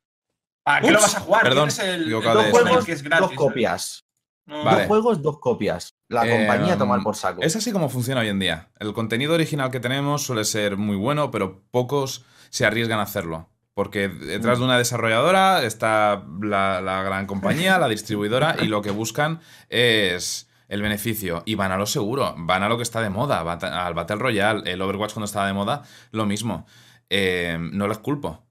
[0.64, 1.42] ¿para qué lo vas a jugar?
[1.42, 3.28] perdón, Tienes el, Dos juegos, que es gratis.
[3.28, 4.04] dos copias.
[4.46, 4.78] No- Vale.
[4.78, 5.94] Dos juegos, dos copias.
[6.08, 7.40] La Eh, compañía tomar por saco.
[7.42, 8.70] Es así como funciona hoy en día.
[8.80, 13.48] El contenido original que tenemos suele ser muy bueno, pero pocos se arriesgan a hacerlo.
[13.80, 14.60] Porque detrás Mm.
[14.60, 20.50] de una desarrolladora está la, la gran compañía, la distribuidora, y lo que buscan es
[20.68, 21.42] el beneficio.
[21.46, 24.70] Y van a lo seguro, van a lo que está de moda, al Battle Royale.
[24.70, 26.66] El Overwatch cuando estaba de moda, lo mismo.
[27.08, 28.44] Eh, no les culpo.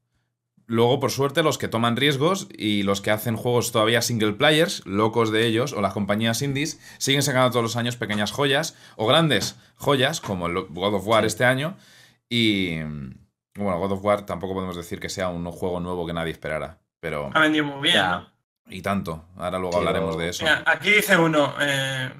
[0.65, 4.83] Luego, por suerte, los que toman riesgos y los que hacen juegos todavía single players,
[4.87, 9.05] locos de ellos, o las compañías indies, siguen sacando todos los años pequeñas joyas o
[9.05, 11.77] grandes joyas, como el God of War este año.
[12.29, 12.79] Y.
[13.55, 16.77] Bueno, God of War tampoco podemos decir que sea un juego nuevo que nadie esperara.
[16.99, 17.29] Pero.
[17.33, 18.09] Ha vendido muy bien, Ya.
[18.11, 18.29] ¿no?
[18.71, 19.25] Y tanto.
[19.37, 20.43] Ahora luego Sí, hablaremos de eso.
[20.43, 22.11] Mira, aquí dice uno, eh,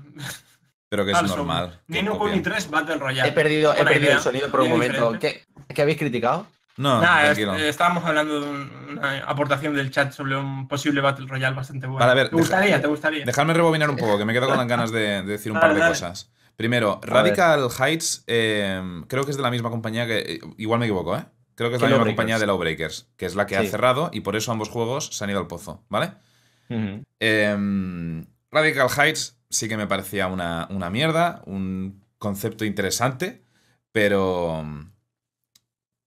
[0.90, 1.80] Pero que es falso, normal.
[1.88, 2.32] que Ni no copien.
[2.32, 3.30] Kuni 3 Battle Royale.
[3.30, 5.14] He perdido, he perdido el sonido por un momento.
[5.20, 6.48] ¿Qué, qué habéis criticado?
[6.78, 7.56] No, Nada, es- tranquilo.
[7.56, 12.00] estábamos hablando de un- una aportación del chat sobre un posible Battle Royale bastante bueno.
[12.00, 12.82] Vale, a ver, ¿Te deja- gustaría?
[12.82, 13.26] ¿Te gustaría?
[13.26, 15.74] Dejadme rebobinar un poco, que me quedo con las ganas de, de decir un par
[15.74, 15.92] de dale.
[15.92, 16.32] cosas.
[16.60, 20.18] Primero, Radical Heights, eh, creo que es de la misma compañía que.
[20.20, 21.24] eh, Igual me equivoco, ¿eh?
[21.55, 24.20] Creo que es la misma compañía de Lawbreakers, que es la que ha cerrado y
[24.20, 26.12] por eso ambos juegos se han ido al pozo, ¿vale?
[27.22, 33.41] Eh, Radical Heights sí que me parecía una, una mierda, un concepto interesante,
[33.93, 34.66] pero.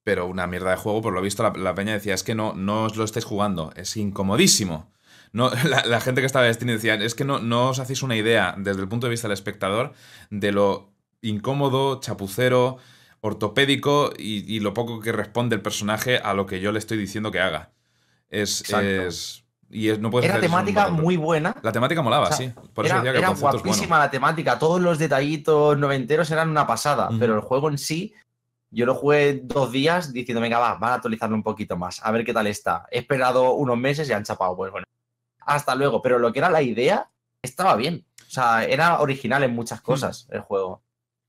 [0.03, 2.53] Pero una mierda de juego, por lo visto, la, la peña decía: es que no,
[2.53, 4.92] no os lo estáis jugando, es incomodísimo.
[5.33, 8.01] No, la, la gente que estaba de Destiny decía: es que no, no os hacéis
[8.03, 9.93] una idea desde el punto de vista del espectador
[10.29, 12.77] de lo incómodo, chapucero,
[13.21, 16.97] ortopédico y, y lo poco que responde el personaje a lo que yo le estoy
[16.97, 17.71] diciendo que haga.
[18.29, 18.63] Es.
[18.69, 21.55] Es y es- no puedes Era eso temática muy buena.
[21.63, 22.53] la temática molaba, O sea, sí.
[22.75, 24.03] Por eso era decía que era guapísima bueno.
[24.03, 28.13] la temática, todos los detallitos noventeros eran una pasada, pero el juego en sí,
[28.69, 32.11] yo lo jugué dos días diciendo, venga, va, van a actualizarlo un poquito más, a
[32.11, 32.85] ver qué tal está.
[32.91, 34.85] He esperado unos meses y han chapado, pues bueno.
[35.45, 37.09] Hasta luego, pero lo que era la idea
[37.41, 38.05] estaba bien.
[38.27, 40.83] O sea, era original en muchas cosas el juego.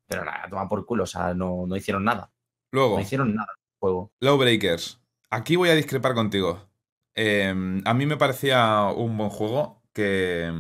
[0.07, 2.31] Pero nada, toma por culo, o sea, no, no hicieron nada.
[2.73, 4.13] Luego, No hicieron nada el juego.
[4.21, 5.01] Lawbreakers.
[5.31, 6.69] Aquí voy a discrepar contigo.
[7.15, 10.53] Eh, a mí me parecía un buen juego que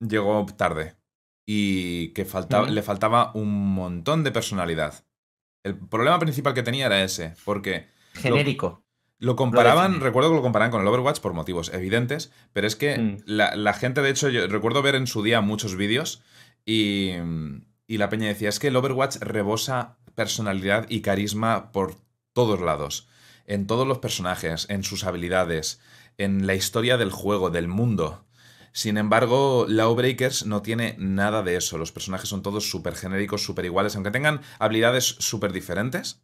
[0.00, 0.96] llegó tarde
[1.46, 5.04] y que faltaba, le faltaba un montón de personalidad.
[5.62, 8.84] El problema principal que tenía era ese, porque Genérico.
[9.20, 12.98] Lo comparaban, recuerdo que lo comparaban con el Overwatch por motivos evidentes, pero es que
[12.98, 13.16] Mm.
[13.26, 16.22] la, la gente, de hecho, yo recuerdo ver en su día muchos vídeos
[16.64, 17.10] y,
[17.86, 21.94] y la peña decía, es que el Overwatch rebosa personalidad y carisma por
[22.32, 23.08] todos lados.
[23.46, 25.80] En todos los personajes, en sus habilidades,
[26.18, 28.24] en la historia del juego, del mundo.
[28.72, 31.76] Sin embargo, Lawbreakers no tiene nada de eso.
[31.76, 36.22] Los personajes son todos súper genéricos, súper iguales, aunque tengan habilidades súper diferentes.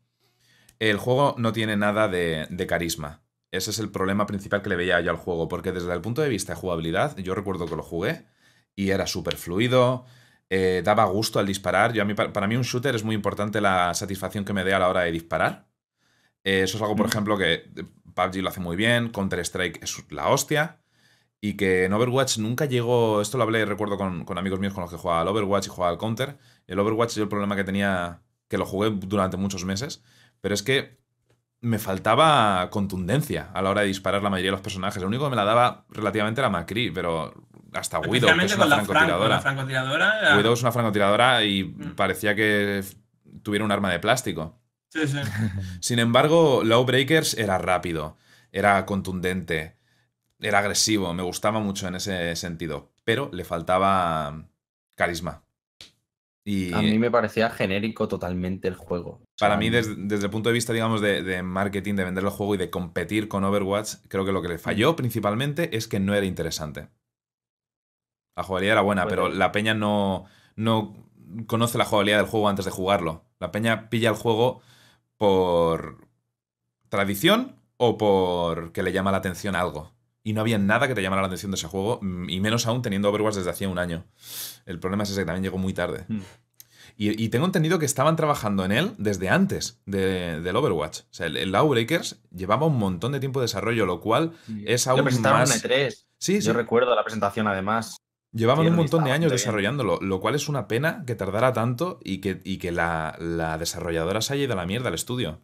[0.79, 3.23] El juego no tiene nada de, de carisma.
[3.51, 6.21] Ese es el problema principal que le veía yo al juego, porque desde el punto
[6.23, 8.27] de vista de jugabilidad, yo recuerdo que lo jugué
[8.75, 10.05] y era súper fluido,
[10.51, 11.93] eh, daba gusto al disparar.
[11.95, 14.65] Yo, a mí, pa- para mí un shooter es muy importante la satisfacción que me
[14.65, 15.69] dé a la hora de disparar.
[16.45, 17.11] Eh, eso es algo, por Mm.
[17.11, 20.81] ejemplo, que eh, PUBG lo hace muy bien, Counter-Strike es la hostia.
[21.41, 23.21] Y que en Overwatch nunca llegó.
[23.21, 25.71] Esto lo hablé, recuerdo, con, con amigos míos con los que jugaba al Overwatch y
[25.71, 26.39] jugaba al Counter.
[26.67, 30.03] El Overwatch, yo el problema que tenía, que lo jugué durante muchos meses,
[30.47, 31.01] pero es que
[31.61, 35.03] me faltaba contundencia a la hora de disparar la mayoría de los personajes.
[35.03, 37.35] Lo único que me la daba relativamente era Macri, pero
[37.73, 40.37] hasta Widow, que es una francotiradora.
[40.37, 41.97] Widow es una francotiradora y Mm.
[41.97, 42.85] parecía que
[43.43, 44.57] tuviera un arma de plástico.
[44.89, 45.19] Sí, sí.
[45.81, 48.17] Sin embargo, Lawbreakers era rápido,
[48.53, 49.79] era contundente,
[50.39, 54.47] era agresivo, me gustaba mucho en ese sentido, pero le faltaba
[54.95, 55.43] carisma.
[56.49, 59.11] Y A mí me parecía genérico totalmente el juego.
[59.11, 62.05] O para sea, mí, desde, desde el punto de vista, digamos, de, de marketing, de
[62.05, 65.77] vender el juego y de competir con Overwatch, creo que lo que le falló principalmente
[65.77, 66.89] es que no era interesante.
[68.37, 69.17] La jugabilidad era buena, Puede.
[69.17, 70.95] pero la peña no, no
[71.49, 73.25] conoce la jugabilidad del juego antes de jugarlo.
[73.41, 74.61] La peña pilla el juego
[75.17, 76.07] por
[76.89, 79.96] tradición o por que le llama la atención algo.
[80.27, 82.67] Y no había nada que te llamara la atención de ese juego, mm, y menos
[82.67, 84.05] aún teniendo Overwatch desde hacía un año.
[84.65, 86.05] El problema es ese que también llegó muy tarde.
[86.09, 86.19] Mm.
[86.97, 91.01] Y, y tengo entendido que estaban trabajando en él desde antes de- del Overwatch.
[91.03, 94.33] O sea, el, el Lawbreakers llevaba un montón de tiempo de desarrollo, lo cual
[94.65, 95.65] es aún presentaron más...
[95.65, 95.91] en E3.
[96.19, 96.47] Sí, sí.
[96.49, 97.97] Yo recuerdo la presentación además.
[98.33, 102.19] Llevaban un montón de años desarrollándolo, lo cual es una pena que tardara tanto y
[102.21, 105.41] que, y que la, la desarrolladora se haya ido a la mierda al estudio.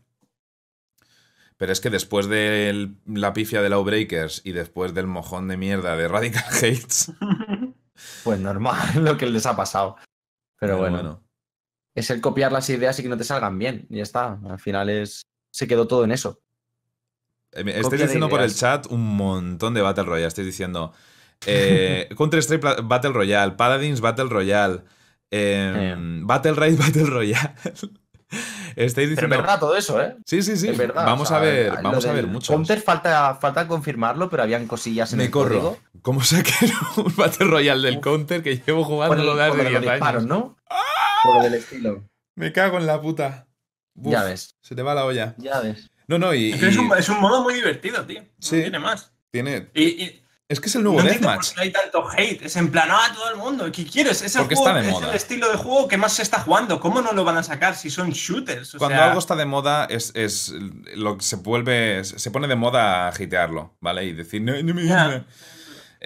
[1.63, 5.95] Pero es que después de la pifia de Lawbreakers y después del mojón de mierda
[5.95, 7.13] de Radical Hates.
[8.25, 9.95] Pues normal lo que les ha pasado.
[10.59, 11.23] Pero bueno,
[11.95, 13.87] es el copiar las ideas y que no te salgan bien.
[13.91, 14.41] Y ya está.
[14.45, 15.23] Al final es.
[15.53, 16.41] Se quedó todo en eso.
[17.53, 20.27] Eh, Estáis diciendo por el chat un montón de Battle Royale.
[20.27, 20.93] Estáis diciendo
[21.47, 24.83] eh, Counter-Strike Battle Royale, Paladins Battle Royale,
[25.31, 25.95] eh,
[26.25, 27.55] Battle Raid Battle Royale.
[28.77, 29.35] Estáis Pero diciendo.
[29.37, 30.17] es verdad todo eso, ¿eh?
[30.25, 30.69] Sí, sí, sí.
[30.69, 31.05] Es verdad.
[31.05, 32.49] Vamos o sea, a ver, vamos a ver del muchos.
[32.55, 35.51] Counter falta, falta confirmarlo, pero habían cosillas en Me el corro.
[35.61, 35.79] código.
[36.03, 36.53] ¿Cómo saqué
[36.97, 38.03] un Battle Royale del Uf.
[38.05, 39.83] Counter que llevo jugando lo de 10 los años?
[39.83, 40.57] disparos, ¿no?
[41.25, 42.05] Por lo del estilo.
[42.35, 43.47] Me cago en la puta.
[43.95, 44.57] Uf, Ya ves.
[44.63, 45.35] Se te va la olla.
[45.39, 45.91] Ya ves.
[46.09, 48.23] No, no, y, Es, un, es un modo muy divertido, tío.
[48.41, 48.57] Sí.
[48.57, 49.13] No tiene más.
[49.31, 49.69] tiene.
[49.75, 50.22] Y, y
[50.53, 51.55] Es que es el no nuevo por Deathmatch.
[51.55, 52.43] qué hay tanto hate.
[52.43, 53.71] Es en plan, ah, todo el mundo.
[53.73, 54.21] ¿Qué quieres?
[54.23, 55.09] Es el, Porque juego- está de es moda.
[55.09, 56.79] el estilo de juego que más se está jugando.
[56.79, 58.75] ¿Cómo no lo van a sacar si son shooters?
[58.75, 60.53] O Cuando sea, algo está de moda, es, es
[60.95, 62.05] lo que se vuelve.
[62.05, 64.05] Se pone de moda a hitearlo, ¿vale?
[64.05, 65.17] Y decir, no, no gusta".
[65.17, 65.25] Eh,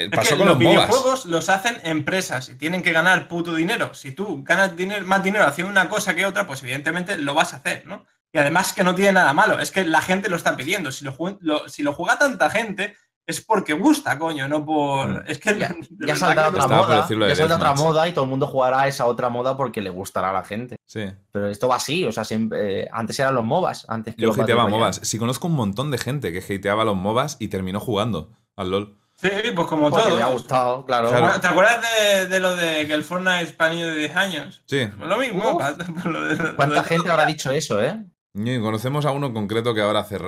[0.04, 0.86] Es Pasó que con los los MOBAs.
[0.88, 3.94] videojuegos los hacen empresas y tienen que ganar puto dinero.
[3.94, 7.54] Si tú ganas dinero, más dinero haciendo una cosa que otra, pues evidentemente lo vas
[7.54, 8.04] a hacer, ¿no?
[8.32, 10.92] Y además que no tiene nada malo, es que la gente lo está pidiendo.
[10.92, 12.94] Si lo, lo- si lo juega tanta gente,
[13.26, 15.08] es porque gusta, coño, no por.
[15.08, 15.22] Mm.
[15.26, 15.74] Es que Ya,
[16.06, 17.06] ya que otra moda.
[17.08, 19.90] Ya saldrá otra moda y todo el mundo jugará a esa otra moda porque le
[19.90, 20.76] gustará a la gente.
[20.86, 21.04] Sí.
[21.32, 23.86] Pero esto va así, o sea, siempre, eh, antes eran los MOBAs.
[23.88, 24.68] Antes que Yo los hateaba.
[24.68, 25.00] MOBAs.
[25.02, 28.96] Sí, conozco un montón de gente que hateaba los MOBAs y terminó jugando al LOL.
[29.18, 30.16] Sí, pues como Porque todo.
[30.18, 31.08] le ha gustado, claro.
[31.08, 31.40] Claro.
[31.40, 34.62] ¿Te acuerdas de, de lo de que el Fortnite es para niños de 10 años?
[34.66, 34.86] Sí.
[34.94, 35.52] Pues lo mismo.
[35.52, 35.58] Uf.
[35.62, 38.04] pa- por lo de- ¿Cuánta lo de- gente habrá dicho eso, eh?
[38.34, 40.18] Y conocemos a uno en concreto que ahora hace.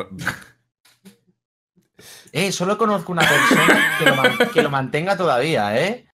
[2.33, 6.05] Eh, solo conozco una persona que lo, man- que lo mantenga todavía, ¿eh?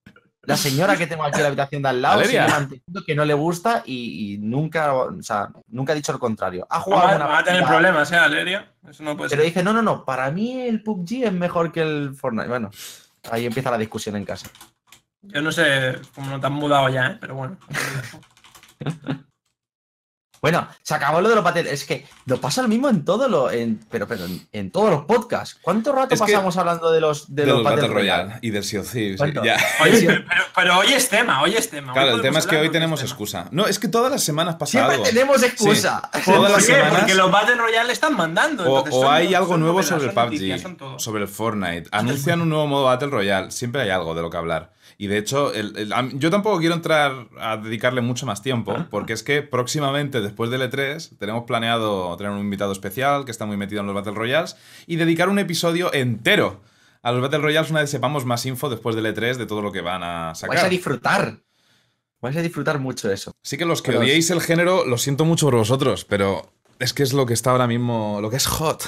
[0.46, 3.24] La señora que tengo aquí en la habitación de al lado sigue manteniendo que no
[3.24, 6.66] le gusta y, y nunca, o sea, nunca ha dicho lo contrario.
[6.68, 8.70] Ha jugado a, una vamos a tener problemas, ¿eh, Valeria?
[8.86, 9.50] Eso no puede Pero ser.
[9.50, 12.48] dice, no, no, no, para mí el PUBG es mejor que el Fortnite.
[12.48, 12.70] Bueno,
[13.30, 14.50] ahí empieza la discusión en casa.
[15.22, 17.16] Yo no sé cómo no te han mudado ya, ¿eh?
[17.18, 17.56] pero bueno.
[20.44, 21.72] Bueno, se acabó lo de los Battle.
[21.72, 23.50] Es que lo pasa lo mismo en todo lo.
[23.50, 25.58] En, pero, pero en, en todos los podcasts.
[25.62, 28.22] ¿Cuánto rato Es que- pasamos hablando de los, de De los, los Battle, Royale?
[28.24, 29.16] Royale y del Sea of Thieves.
[29.16, 29.42] ¿Cuánto?
[29.42, 29.56] Ya.
[29.82, 30.06] Oye, Sí.
[30.06, 30.22] pero,
[30.54, 31.94] pero hoy es tema, hoy es tema.
[31.94, 33.08] Claro, el tema es que hoy tenemos tema.
[33.10, 33.48] excusa.
[33.52, 35.04] No, es que todas las semanas pasa Siempre algo.
[35.06, 36.10] tenemos excusa.
[36.26, 36.74] ¿Por las qué?
[36.74, 38.64] semanas- Porque los Battle Royale están mandando.
[38.64, 41.88] O, entonces o son- hay algo nuevo sobre el noticias, PUBG, sobre el Fortnite.
[41.90, 43.50] Anuncian un nuevo modo Battle Royale.
[43.50, 44.74] Siempre hay algo de lo que hablar.
[44.96, 49.12] Y de hecho, el- el- yo tampoco quiero entrar a dedicarle mucho más tiempo, porque
[49.12, 53.56] es que próximamente, después del E3, tenemos planeado tener un invitado especial que está muy
[53.56, 56.60] metido en los Battle Royales y dedicar un episodio entero
[57.02, 59.72] a los Battle Royales una vez sepamos más info después del E3 de todo lo
[59.72, 60.70] que van a Vais a sacar.
[60.70, 61.38] disfrutar.
[62.22, 63.32] Vais a disfrutar mucho eso.
[63.42, 66.92] Sí que los que Pero- odiéis el género, lo siento mucho por vosotros, pero Es
[66.94, 68.82] que es lo que está ahora mismo, lo que es hot.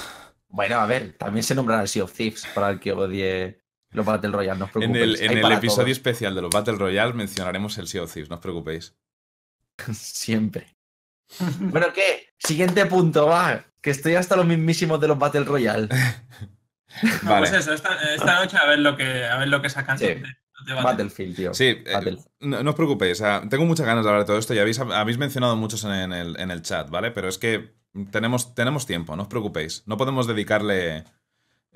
[0.48, 3.60] Bueno, a ver, también se nombrará Sea of Thieves para el que odie
[3.96, 5.20] los Battle Royale, no os En preocupéis.
[5.20, 5.90] el, en el episodio todos.
[5.90, 8.94] especial de los Battle Royale mencionaremos el Sea of Thieves, no os preocupéis.
[9.92, 10.76] Siempre.
[11.58, 12.28] Bueno, ¿qué?
[12.38, 13.64] Siguiente punto, va.
[13.80, 15.88] Que estoy hasta los mismísimos de los Battle Royale.
[17.02, 17.48] No, Vale.
[17.48, 19.98] Pues eso, esta, esta noche a ver lo que, a ver lo que sacan.
[19.98, 20.06] Sí.
[20.06, 20.82] de- de Battle.
[20.82, 21.52] Battlefield, tío.
[21.52, 22.18] Sí, eh, Battle.
[22.40, 23.20] no, no os preocupéis.
[23.20, 25.84] o sea, tengo muchas ganas de hablar de todo esto y habéis, habéis mencionado muchos
[25.84, 27.10] en, en el, en el chat, ¿vale?
[27.10, 27.74] Pero es que
[28.10, 29.82] tenemos, tenemos tiempo, no os preocupéis.
[29.86, 31.04] No podemos dedicarle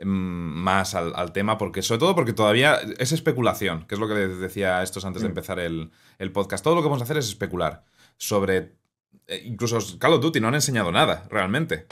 [0.04, 4.14] más al, al tema, porque sobre todo porque todavía es especulación, que es lo que
[4.14, 5.32] les decía a estos antes de Mm.
[5.32, 6.64] empezar el, el podcast.
[6.64, 7.84] Todo lo que vamos a hacer es especular
[8.16, 8.72] sobre...
[9.26, 11.86] eh, Incluso Call of Duty no han enseñado nada, realmente.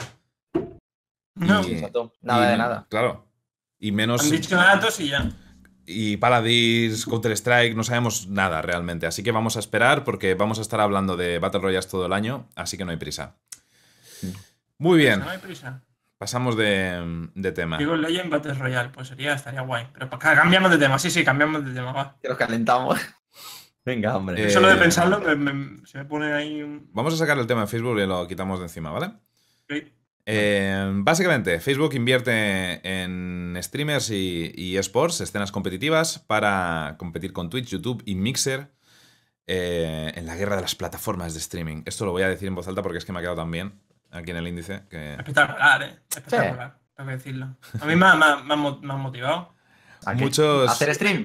[1.35, 1.81] No, Y-.
[2.21, 2.87] Nada y de nada.
[2.89, 3.25] Claro.
[3.79, 4.21] Y menos...
[4.23, 5.31] han dicho datos y ya.
[5.85, 9.05] y Paladins, Counter-Strike, no sabemos nada realmente.
[9.07, 12.13] Así que vamos a esperar porque vamos a estar hablando de Battle Royale todo el
[12.13, 13.35] año, así que no hay prisa.
[14.21, 14.27] Mm.
[14.79, 15.81] Muy bien, No hay prisa.
[16.19, 17.79] Pasamos de, de tema.
[17.79, 19.87] Digo Legend Battle Royale, pues sería, estaría guay.
[19.93, 22.17] Pero pa- cambiamos de tema, sí, sí, cambiamos de tema, va.
[22.21, 22.99] Que nos calentamos.
[23.85, 24.45] Venga, hombre.
[24.45, 26.87] Eh, Solo de pensarlo me- me- se me pone ahí un.
[26.93, 29.07] Vamos a sacar el tema de Facebook y lo quitamos de encima, ¿vale?
[29.63, 29.83] Ok.
[30.31, 37.69] Eh, básicamente, Facebook invierte en streamers y, y esports, escenas competitivas, para competir con Twitch,
[37.69, 38.69] YouTube y Mixer
[39.47, 41.81] eh, en la guerra de las plataformas de streaming.
[41.85, 43.49] Esto lo voy a decir en voz alta porque es que me ha quedado tan
[43.49, 43.81] bien
[44.11, 45.13] aquí en el índice que...
[45.13, 45.99] Espectacular, eh.
[46.09, 47.55] Espectacular, tengo que decirlo.
[47.81, 49.53] A mí me ha, me ha- me ha mo- me ha motivado.
[50.15, 51.23] Muchos- ¿Hacer stream?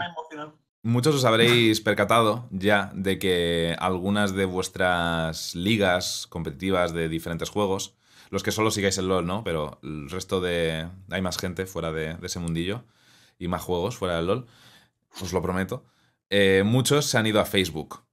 [0.83, 7.95] Muchos os habréis percatado ya de que algunas de vuestras ligas competitivas de diferentes juegos,
[8.31, 9.45] los que solo sigáis el LOL, ¿no?
[9.45, 10.87] Pero el resto de...
[11.11, 12.85] Hay más gente fuera de, de ese mundillo
[13.39, 14.47] y más juegos fuera del LOL,
[15.23, 15.85] os lo prometo.
[16.31, 18.05] Eh, muchos se han ido a Facebook,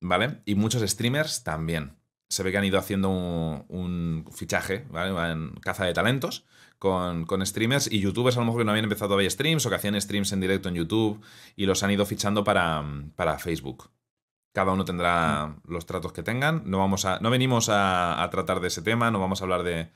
[0.00, 0.40] ¿vale?
[0.46, 1.96] Y muchos streamers también.
[2.28, 5.32] Se ve que han ido haciendo un, un fichaje, ¿vale?
[5.32, 6.44] En caza de talentos
[6.78, 9.64] con, con streamers y youtubers a lo mejor que no habían empezado a ver streams
[9.64, 11.22] o que hacían streams en directo en YouTube
[11.56, 12.84] y los han ido fichando para,
[13.16, 13.90] para Facebook.
[14.52, 16.62] Cada uno tendrá los tratos que tengan.
[16.66, 19.62] No, vamos a, no venimos a, a tratar de ese tema, no vamos a hablar
[19.62, 19.90] de,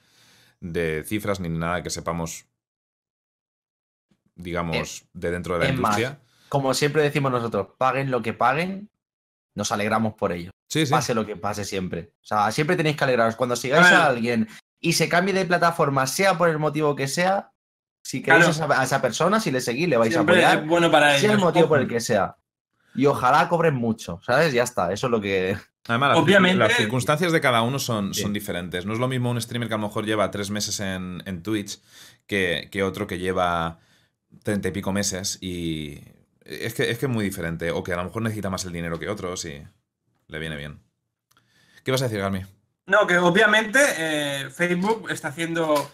[0.60, 2.46] de cifras ni nada que sepamos,
[4.34, 6.20] digamos, de dentro de la es más, industria.
[6.48, 8.90] Como siempre decimos nosotros, paguen lo que paguen,
[9.58, 10.50] nos alegramos por ello.
[10.68, 10.90] Sí, sí.
[10.92, 12.12] Pase lo que pase siempre.
[12.22, 13.36] O sea, siempre tenéis que alegraros.
[13.36, 14.48] Cuando sigáis A alguien
[14.80, 17.50] y se cambie de plataforma, sea por el motivo que sea,
[18.02, 18.62] si queréis Claro.
[18.62, 20.90] a, esa, a esa persona, si le seguís, le vais Siempre a es apoyar, bueno
[20.90, 21.20] para ellos.
[21.22, 22.36] sea el motivo por el que sea.
[22.94, 24.52] Y ojalá cobren mucho, ¿sabes?
[24.52, 25.56] Ya está, eso es lo que...
[25.88, 28.22] Además, las, Obviamente- las circunstancias de cada uno son, Sí.
[28.22, 28.84] son diferentes.
[28.86, 31.42] No es lo mismo un streamer que a lo mejor lleva tres meses en, en
[31.42, 31.80] Twitch
[32.26, 33.78] que, que otro que lleva
[34.42, 36.00] treinta y pico meses y
[36.48, 37.70] es que, es que es muy diferente.
[37.70, 39.62] O que a lo mejor necesita más el dinero que otros y
[40.26, 40.80] le viene bien.
[41.84, 42.44] ¿Qué vas a decir, Garmi?
[42.86, 45.90] No, que obviamente eh, Facebook está haciendo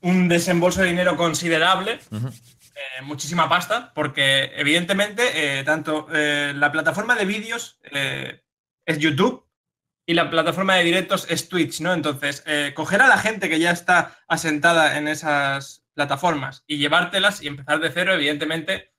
[0.00, 7.26] un desembolso de dinero considerable, eh, muchísima pasta, porque evidentemente eh, tanto la plataforma de
[7.26, 7.78] vídeos
[8.84, 9.46] es YouTube
[10.06, 11.92] y la plataforma de directos es Twitch, ¿no?
[11.92, 12.42] Entonces,
[12.74, 17.78] coger a la gente que ya está asentada en esas plataformas y llevártelas y empezar
[17.78, 18.91] de cero, evidentemente,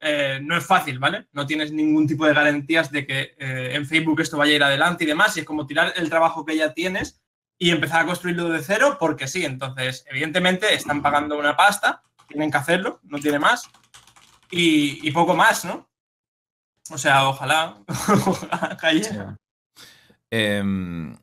[0.00, 1.28] eh, no es fácil, ¿vale?
[1.32, 4.62] No tienes ningún tipo de garantías de que eh, en Facebook esto vaya a ir
[4.64, 7.20] adelante y demás, y es como tirar el trabajo que ya tienes
[7.58, 9.44] y empezar a construirlo de cero porque sí.
[9.44, 13.68] Entonces, evidentemente, están pagando una pasta, tienen que hacerlo, no tiene más,
[14.50, 15.88] y, y poco más, ¿no?
[16.90, 17.76] O sea, ojalá,
[18.26, 19.36] ojalá cayera.
[20.30, 21.14] Em,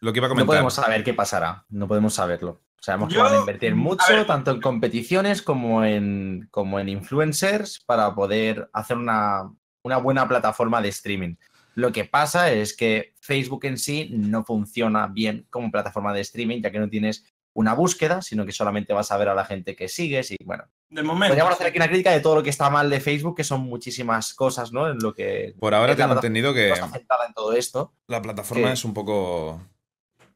[0.00, 0.46] lo que iba a No comentar.
[0.46, 2.60] podemos saber qué pasará, no podemos saberlo.
[2.80, 6.88] Sabemos que Yo- van a invertir a mucho, tanto en competiciones como en, como en
[6.88, 9.50] influencers, para poder hacer una,
[9.84, 11.34] una buena plataforma de streaming.
[11.74, 16.62] Lo que pasa es que Facebook en sí no funciona bien como plataforma de streaming,
[16.62, 19.76] ya que no tienes una búsqueda, sino que solamente vas a ver a la gente
[19.76, 20.64] que sigues y bueno.
[20.88, 21.32] De momento.
[21.32, 23.62] Podríamos hacer aquí una crítica de todo lo que está mal de Facebook, que son
[23.62, 24.88] muchísimas cosas, ¿no?
[24.88, 27.92] En lo que Por ahora tengo entendido que que en todo esto.
[28.06, 29.60] la plataforma que- es un poco.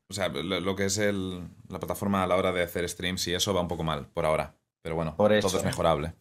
[0.09, 3.27] O sea, lo, lo que es el, la plataforma a la hora de hacer streams
[3.29, 4.55] y eso va un poco mal por ahora.
[4.83, 6.15] Pero bueno, Por eso, todo es mejorable.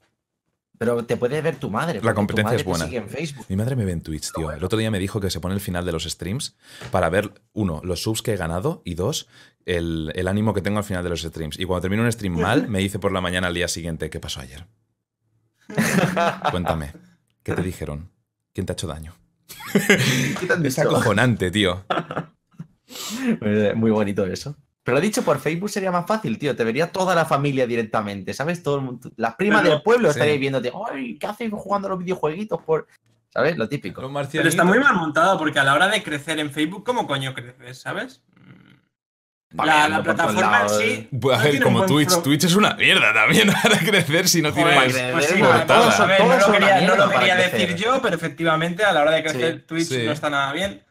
[0.78, 2.00] Pero te puede ver tu madre.
[2.00, 2.86] tu competencia madre es te buena.
[2.86, 3.46] sigue en Facebook.
[3.48, 4.52] Mi madre me ve en Twitch, tío.
[4.52, 6.56] El otro día me dijo que se pone el final de los streams
[6.92, 9.28] para ver, uno, los subs que he ganado y dos,
[9.66, 11.60] el, el ánimo que tengo al final de los streams.
[11.60, 14.20] Y cuando termino un stream mal, me dice por la mañana al día siguiente, ¿qué
[14.20, 14.66] pasó ayer?
[16.52, 16.94] Cuéntame,
[17.44, 18.10] ¿qué te dijeron?
[18.54, 19.14] ¿Quién te ha hecho daño?
[19.74, 21.86] ¿Qué te han Es acojonante, tío.
[23.76, 24.56] Muy bonito eso.
[24.86, 26.56] Pero dicho por Facebook sería más fácil, tío.
[26.56, 28.62] Te vería toda la familia directamente, ¿sabes?
[28.62, 29.10] Todo el mundo.
[29.16, 30.20] Las primas Pero- del pueblo sí.
[30.20, 30.72] estarían viéndote.
[30.92, 31.18] ¡Ay!
[31.18, 32.62] ¿Qué haces jugando a los videojueguitos?
[32.64, 32.88] Por...
[33.30, 33.58] ¿Sabes?
[33.58, 34.02] Lo típico.
[34.32, 37.34] Pero está muy mal montado porque a la hora de crecer en Facebook, ¿cómo coño
[37.34, 37.80] creces?
[37.80, 38.22] ¿Sabes?
[38.36, 41.08] Mm, La, la plataforma sí.
[41.12, 42.10] No hacer tiene como Twitch.
[42.10, 45.12] pro- Twitch es una mierda también para crecer si no Joder, tienes.
[45.14, 48.16] pues sí, a todos, a ver, no lo quería, no lo quería decir yo, pero
[48.16, 50.02] efectivamente a la hora de crecer Sí, Twitch sí.
[50.06, 50.84] no está nada bien.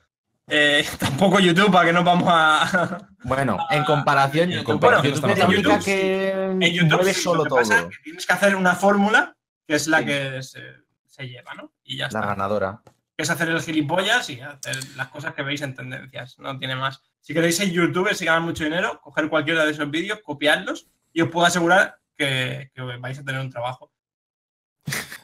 [0.49, 2.99] Eh, tampoco YouTube, para que nos vamos a.
[3.25, 5.85] Bueno, en comparación, En YouTube, comparación YouTube la mejor única YouTube.
[5.85, 7.59] que en YouTube mueve sí, solo lo que todo.
[7.61, 9.37] pasa que tienes que hacer una fórmula
[9.67, 10.05] que es la Sí.
[10.07, 10.61] que se,
[11.07, 11.73] se lleva, ¿no?
[11.85, 12.27] Y ya La está.
[12.27, 12.83] ganadora.
[13.17, 16.37] es hacer el gilipollas y hacer las cosas que veis en tendencias.
[16.41, 17.01] No tiene más.
[17.21, 21.21] Si queréis ser youtubers y ganar mucho dinero, coger cualquiera de esos vídeos, copiarlos y
[21.21, 23.92] os puedo asegurar que, que vais a tener un trabajo.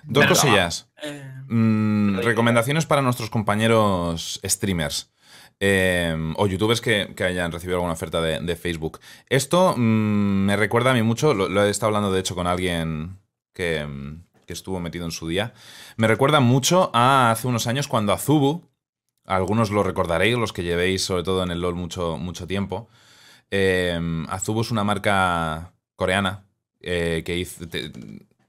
[0.05, 0.89] Dos cosillas.
[1.03, 5.11] Eh, Mm, recomendaciones para nuestros compañeros streamers.
[5.61, 9.01] eh, o youtubers que, que hayan recibido alguna oferta de, de Facebook.
[9.29, 12.47] Esto mm, me recuerda a mí mucho, lo, lo he estado hablando de hecho con
[12.47, 13.19] alguien
[13.55, 15.55] que, mm, que estuvo metido en su día.
[15.97, 18.69] Me recuerda mucho a hace unos años cuando Azubu,
[19.25, 22.89] algunos lo recordaréis, los que llevéis sobre todo en el LOL mucho, mucho tiempo.
[23.51, 23.99] eh,
[24.29, 26.45] Azubu es una marca coreana
[26.81, 27.91] eh, que hizo, te-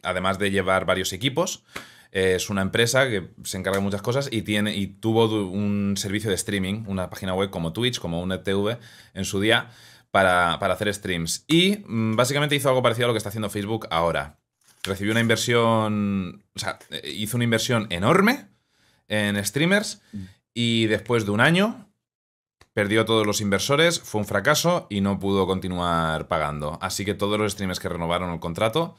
[0.04, 1.64] además de llevar varios equipos,
[2.12, 6.30] es una empresa que se encarga de muchas cosas y, tiene, y tuvo un servicio
[6.30, 8.80] de streaming, una página web como Twitch, como un TV
[9.14, 9.70] en su día,
[10.12, 11.46] para, para hacer streams.
[11.48, 14.40] Y mm, básicamente hizo algo parecido a lo que está haciendo Facebook ahora.
[14.82, 18.48] Recibió una inversión, o sea, eh, hizo una inversión enorme
[19.08, 20.02] en streamers
[20.54, 21.90] y después de un año
[22.74, 26.80] perdió a todos los inversores, fue un fracaso y no pudo continuar pagando.
[26.82, 28.96] Así que todos los streamers que renovaron el contrato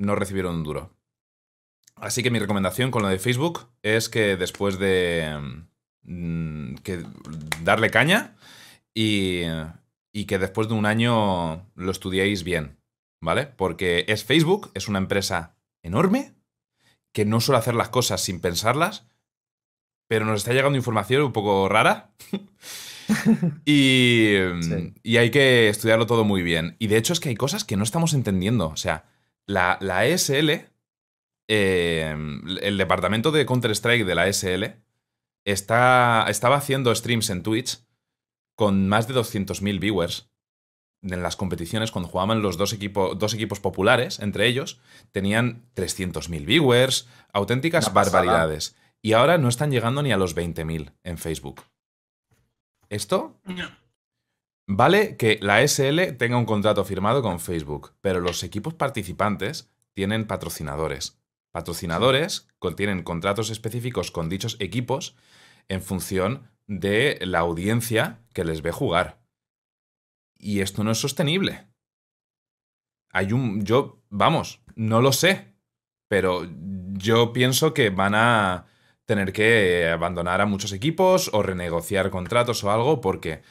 [0.00, 0.90] no recibieron un duro.
[1.96, 5.38] Así que mi recomendación con lo de Facebook es que después de
[6.02, 7.04] mm, que
[7.62, 8.34] darle caña
[8.94, 9.42] y,
[10.12, 12.78] y que después de un año lo estudiéis bien,
[13.20, 13.46] ¿vale?
[13.46, 16.32] Porque es Facebook, es una empresa enorme
[17.12, 19.06] que no suele hacer las cosas sin pensarlas,
[20.08, 22.10] pero nos está llegando información un poco rara.
[23.66, 24.94] y, Sí.
[25.02, 26.76] y hay que estudiarlo todo muy bien.
[26.78, 28.68] Y de hecho es que hay cosas que no estamos entendiendo.
[28.68, 29.04] O sea,
[29.46, 30.66] la, la ESL,
[31.48, 32.14] eh,
[32.62, 34.76] el departamento de Counter-Strike de la ESL,
[35.44, 37.80] está, estaba haciendo streams en Twitch
[38.56, 40.28] con más de 200.000 viewers
[41.02, 44.80] en las competiciones cuando jugaban los dos, equipo- dos equipos populares, entre ellos,
[45.12, 48.18] tenían 300.000 viewers, auténticas Una pasada.
[48.22, 48.76] barbaridades.
[49.00, 51.62] Y ahora no están llegando ni a los 20.000 en Facebook.
[52.90, 53.68] Esto no.
[54.72, 60.28] Vale que la SL tenga un contrato firmado con Facebook, pero los equipos participantes tienen
[60.28, 61.20] patrocinadores.
[61.50, 65.16] Patrocinadores con- tienen contratos específicos con dichos equipos
[65.68, 69.18] en función de la audiencia que les ve jugar.
[70.38, 71.66] Y esto no es sostenible.
[73.12, 73.64] Hay un.
[73.64, 75.52] Yo, vamos, no lo sé.
[76.06, 76.48] Pero
[76.92, 78.66] yo pienso que van a
[79.04, 83.42] tener que abandonar a muchos equipos o renegociar contratos o algo porque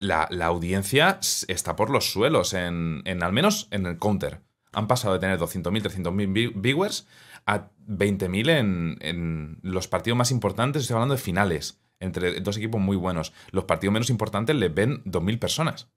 [0.00, 1.18] la, la audiencia
[1.48, 4.42] está por los suelos, en, en- al menos en el counter.
[4.72, 7.06] Han pasado de tener 200.000, 300.000 vi- viewers
[7.46, 10.82] a 20.000 en, en los partidos más importantes.
[10.82, 13.32] Estoy hablando de finales, entre dos equipos muy buenos.
[13.52, 15.88] Los partidos menos importantes les ven 2.000 personas.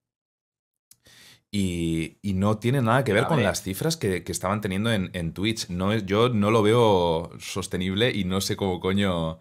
[1.52, 5.10] Y, y no tiene nada que ver con las cifras que, que estaban teniendo en,
[5.14, 5.70] en Twitch.
[5.70, 9.39] No es, yo no lo veo sostenible y no sé cómo coño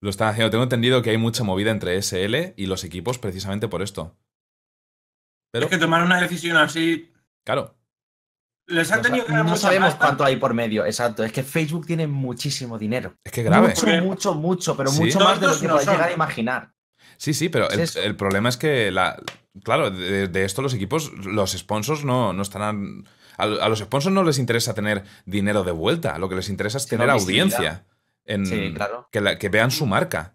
[0.00, 0.50] lo están haciendo.
[0.50, 4.16] Tengo entendido que hay mucha movida entre SL y los equipos precisamente por esto.
[5.52, 7.12] Pero, Es que tomar una decisión así.
[7.44, 7.74] claro,
[8.70, 10.04] Les han No, tenido que dar no mucha sabemos pasta.
[10.04, 11.24] cuánto hay por medio, exacto.
[11.24, 13.14] Es que Facebook tiene muchísimo dinero.
[13.24, 13.68] es que grave.
[13.68, 15.00] Mucho, Porque- mucho, mucho, pero Sí.
[15.04, 15.94] mucho más de lo que no podéis son.
[15.94, 16.74] llegar a imaginar.
[17.16, 19.18] Sí, sí, pero el, problema es que, la,
[19.64, 23.08] claro, de, de esto los equipos, los sponsors no, no estarán...
[23.38, 26.76] A, a los sponsors no les interesa tener dinero de vuelta, lo que les interesa
[26.76, 27.46] es tener visibilidad.
[27.46, 27.86] audiencia.
[28.28, 29.08] En, Sí, claro.
[29.10, 30.34] que, la- que vean su marca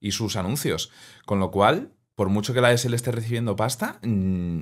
[0.00, 0.90] y sus anuncios.
[1.26, 4.60] Con lo cual, por mucho que la SL esté recibiendo pasta, mm,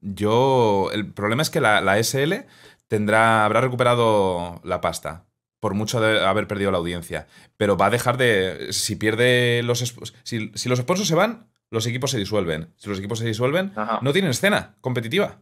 [0.00, 0.90] yo...
[0.92, 2.46] El problema es que la, la SL
[2.88, 5.26] tendrá, habrá recuperado la pasta,
[5.60, 7.26] por mucho de haber perdido la audiencia.
[7.56, 8.68] Pero va a dejar de...
[8.72, 9.80] Si pierde los...
[10.22, 12.72] Si, si los sponsors se van, los equipos se disuelven.
[12.76, 13.98] Si los equipos se disuelven, Ajá.
[14.02, 15.40] no tienen escena competitiva.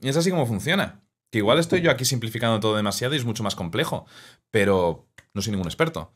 [0.00, 1.02] Y es así como funciona.
[1.36, 4.06] Que igual estoy yo aquí simplificando todo demasiado y es mucho más complejo.
[4.50, 6.14] Pero no soy ningún experto.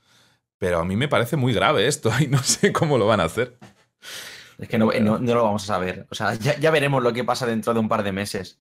[0.59, 3.25] Pero a mí me parece muy grave esto y no sé cómo lo van a
[3.25, 3.59] hacer.
[4.57, 6.07] Es que no, no- no lo vamos a saber.
[6.11, 8.61] O sea, ya, ya veremos lo que pasa dentro de un par de meses.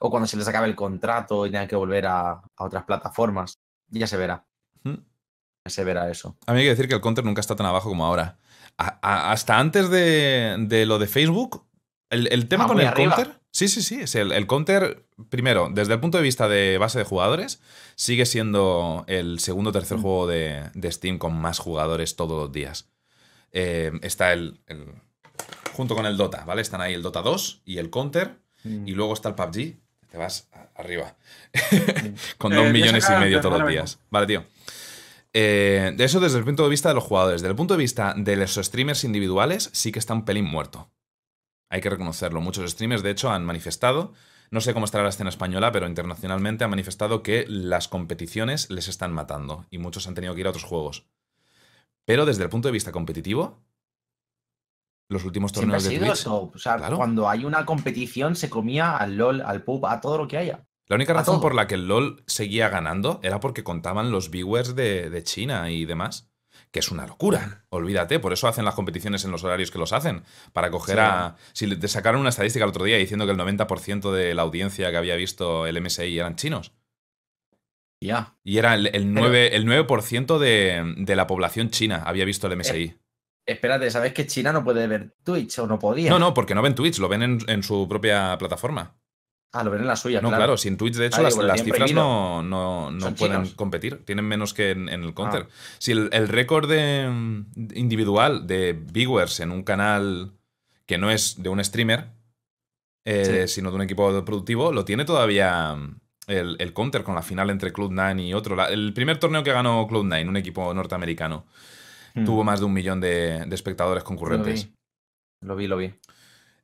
[0.00, 3.58] O cuando se les acabe el contrato y tengan que volver a, a otras plataformas.
[3.88, 4.44] Ya se verá.
[4.84, 6.36] Ya se verá eso.
[6.46, 8.38] A mí hay que decir que el counter nunca está tan abajo como ahora.
[8.78, 11.66] A- a- hasta antes de, de lo de Facebook,
[12.10, 13.14] el, el tema Ah, con el arriba.
[13.16, 13.39] counter.
[13.52, 14.00] Sí, sí, sí.
[14.00, 17.60] Es el, el counter, primero, desde el punto de vista de base de jugadores,
[17.96, 20.02] sigue siendo el segundo o tercer Mm.
[20.02, 22.88] juego de, de Steam con más jugadores todos los días.
[23.52, 24.86] Eh, está el, el
[25.74, 26.62] junto con el Dota, ¿vale?
[26.62, 28.86] Están ahí el Dota 2 y el Counter, Mm.
[28.86, 29.78] y luego está el PUBG.
[30.10, 31.16] Te vas arriba.
[32.38, 33.98] con Eh, dos a millones y medio todos los días.
[34.10, 34.44] Vale, tío.
[35.32, 37.40] Eh, de eso desde el punto de vista de los jugadores.
[37.40, 40.90] Desde el punto de vista de los streamers individuales, sí que está un pelín muerto.
[41.70, 42.40] Hay que reconocerlo.
[42.40, 44.12] Muchos streamers, de hecho, han manifestado,
[44.50, 48.88] no sé cómo estará la escena española, pero internacionalmente han manifestado que las competiciones les
[48.88, 51.06] están matando y muchos han tenido que ir a otros juegos.
[52.04, 53.62] Pero desde el punto de vista competitivo,
[55.08, 56.12] los últimos torneos de sido Twitch...
[56.12, 56.50] eso.
[56.52, 56.96] O sea, Claro.
[56.96, 60.66] cuando hay una competición se comía al LOL, al pub, a todo lo que haya.
[60.88, 64.74] La única razón por la que el LOL seguía ganando era porque contaban los viewers
[64.74, 66.29] de, de China y demás.
[66.72, 67.64] Que es una locura.
[67.70, 70.22] Olvídate, por eso hacen las competiciones en los horarios que los hacen.
[70.52, 71.00] Para coger Sí.
[71.04, 71.36] a.
[71.52, 74.90] Si te sacaron una estadística el otro día diciendo que el 90% de la audiencia
[74.90, 76.72] que había visto el MSI eran chinos.
[78.00, 78.36] Ya.
[78.44, 82.56] Y era el, el 9%, el 9% de, de la población china había visto el
[82.56, 82.94] MSI.
[83.46, 86.08] Espérate, ¿sabes que China no puede ver Twitch o no podía?
[86.10, 88.94] No, no, porque no ven Twitch, lo ven en, en su propia plataforma.
[89.52, 90.56] Ah, lo ven en la suya, No, claro, claro.
[90.56, 93.54] sin Twitch, de hecho, las, cifras no, no, no pueden chinos.
[93.54, 94.04] competir.
[94.04, 95.46] Tienen menos que en, en el counter.
[95.48, 95.54] Ah.
[95.78, 97.42] Si el, el récord de,
[97.74, 100.32] individual de viewers en un canal
[100.86, 102.10] que no es de un streamer,
[103.04, 103.54] eh, Sí.
[103.54, 107.50] sino de un equipo productivo, lo tiene todavía mm, el, el counter con la final
[107.50, 108.54] entre Cloud9 y otro.
[108.54, 111.46] La- el primer torneo que ganó Cloud9, un equipo norteamericano,
[112.14, 112.24] Mm.
[112.24, 114.66] tuvo más de un millón de, de espectadores Lo concurrentes.
[114.66, 114.74] vi.
[115.46, 115.94] Lo vi, lo vi.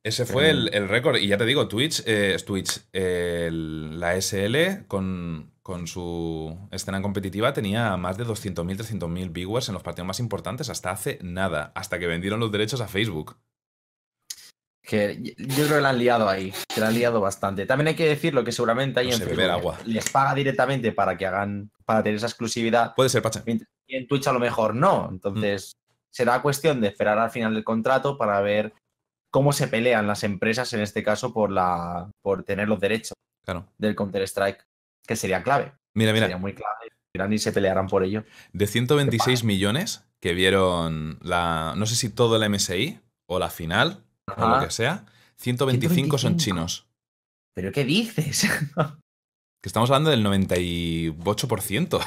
[0.07, 1.16] Ese fue el, récord.
[1.16, 6.57] Y ya te digo, Twitch, eh, es Twitch, eh, el- la SL con, con su
[6.70, 11.18] escena competitiva tenía más de 200.000, 300.000 viewers en los partidos más importantes hasta hace
[11.22, 13.36] nada, hasta que vendieron los derechos a Facebook.
[14.80, 16.52] Que yo creo que la han liado ahí.
[16.72, 17.66] Que la han liado bastante.
[17.66, 19.78] También hay que decirlo que seguramente ahí No en Facebook agua.
[19.86, 22.94] les paga directamente para que hagan, para tener esa exclusividad.
[22.94, 23.42] Puede ser, Pache.
[23.88, 25.09] Y en Twitch a lo mejor no.
[25.11, 25.72] Entonces,
[26.12, 28.72] será cuestión de esperar al final del contrato para ver
[29.30, 33.12] cómo se pelean las empresas, en este caso, por la por tener los derechos
[33.44, 33.66] Claro.
[33.78, 34.66] del Counter-Strike,
[35.06, 35.72] que sería clave.
[35.94, 36.90] Mira, mira, Sería muy clave.
[37.14, 38.24] Irán y se pelearán por ello.
[38.52, 41.74] de 126 millones que vieron la.
[41.76, 44.02] No sé si todo el MSI o la final
[44.36, 45.06] o lo que sea,
[45.38, 46.44] 125 son 125.
[46.44, 46.86] chinos.
[47.54, 48.46] ¿Pero qué dices?
[49.62, 52.00] Que estamos hablando del 98%.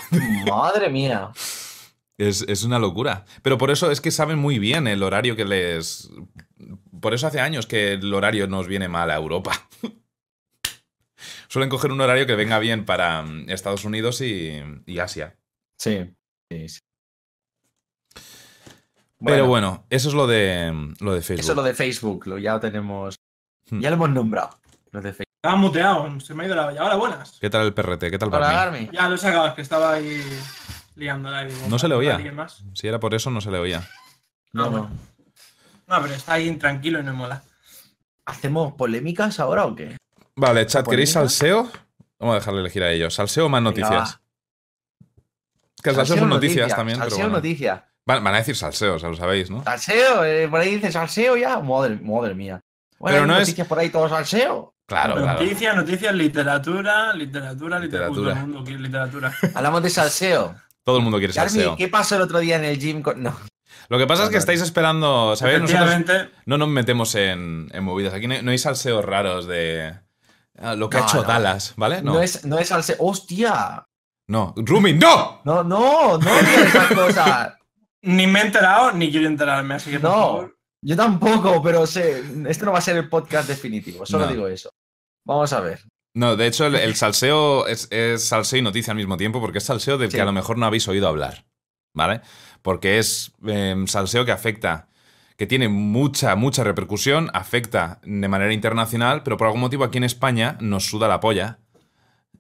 [0.50, 1.32] Madre mía.
[2.18, 3.26] Es, es una locura.
[3.42, 6.10] Pero por eso es que saben muy bien el horario que les.
[7.00, 9.52] Por eso hace años que el horario nos viene mal a Europa.
[11.48, 15.36] Suelen coger un horario que venga bien para mm, Estados Unidos y, y Asia.
[15.78, 16.14] Sí.
[16.52, 16.80] sí, sí.
[19.24, 21.42] Pero bueno, eso es lo de, lo de Facebook.
[21.42, 23.16] Eso es lo de Facebook, lo ya lo tenemos.
[23.70, 23.82] Hmm.
[23.82, 24.58] Ya lo hemos nombrado.
[24.92, 25.26] Lo de Facebook.
[25.44, 26.82] Estaba muteado, se me ha ido la olla.
[26.82, 27.38] Ahora buenas.
[27.40, 28.12] ¿Qué tal el perrete?
[28.12, 28.52] ¿Qué tal Hola?
[28.52, 28.90] Garmi.
[28.92, 30.22] Ya lo he sacado, es que estaba ahí
[30.96, 31.46] liándola.
[31.46, 32.16] digo, No se le oía.
[32.16, 32.64] ¿alguien más?
[32.74, 33.88] Si era por eso, no se le oía.
[34.54, 34.72] No, no.
[34.72, 34.90] bueno.
[35.90, 37.42] No, pero está ahí intranquilo y no mola.
[38.26, 39.98] ¿Hacemos polémicas ahora o qué?
[40.36, 41.70] Vale, chat, ¿queréis salseo?
[42.20, 43.14] Vamos a dejarle elegir a ellos.
[43.14, 44.20] ¿Salseo o más noticias?
[45.82, 47.38] Que el salseo son noticias noticia, también, pero Salseo bueno.
[47.38, 47.86] noticia.
[48.06, 49.64] Van, van a decir salseo, o sea, lo sabéis, ¿no?
[49.64, 51.60] Salseo, eh, por ahí dice salseo ya.
[51.60, 52.60] Madre, madre mía.
[53.00, 54.74] Bueno, Pero hay no es- noticias por ahí todo salseo.
[54.86, 55.40] Claro, claro.
[55.42, 57.80] Noticias, noticias, literatura, literatura, literatura.
[57.80, 58.32] Literatura.
[58.34, 59.34] Todo el mundo quiere literatura.
[59.54, 60.56] Hablamos de salseo.
[60.84, 61.76] Todo el mundo quiere Carmi, salseo.
[61.78, 63.02] ¿qué pasó el otro día en el gym?
[63.02, 63.36] con- No.
[63.90, 65.62] Lo que pasa es que estáis esperando, ¿sabéis?
[65.62, 68.14] Nosotros no nos metemos en, en movidas.
[68.14, 69.94] Aquí no hay, no hay salseos raros de
[70.60, 71.24] ah, lo que ha hecho no.
[71.24, 72.02] Dallas, ¿vale?
[72.02, 72.14] No.
[72.14, 72.96] No, es, no es salseo.
[73.00, 73.86] ¡Hostia!
[74.28, 74.54] no.
[74.58, 75.42] Rooming, ¡no!
[75.44, 77.54] No, no, no digas esas cosas.
[78.04, 80.16] ni me he enterado ni quiero enterarme, así que por No.
[80.16, 80.56] favor.
[80.82, 84.06] Yo tampoco, pero sé, este no va a ser el podcast definitivo.
[84.06, 84.32] Solo No.
[84.32, 84.70] digo eso.
[85.26, 85.82] Vamos a ver.
[86.16, 89.58] No, de hecho, el, el salseo es, es salseo y noticia al mismo tiempo, porque
[89.58, 90.16] es salseo del Sí.
[90.18, 91.46] que a lo mejor no habéis oído hablar,
[91.96, 92.22] ¿vale?
[92.62, 94.88] Porque es em, salseo que afecta,
[95.38, 100.04] que tiene mucha, mucha repercusión, afecta de manera internacional, pero por algún motivo aquí en
[100.04, 101.60] España nos suda la polla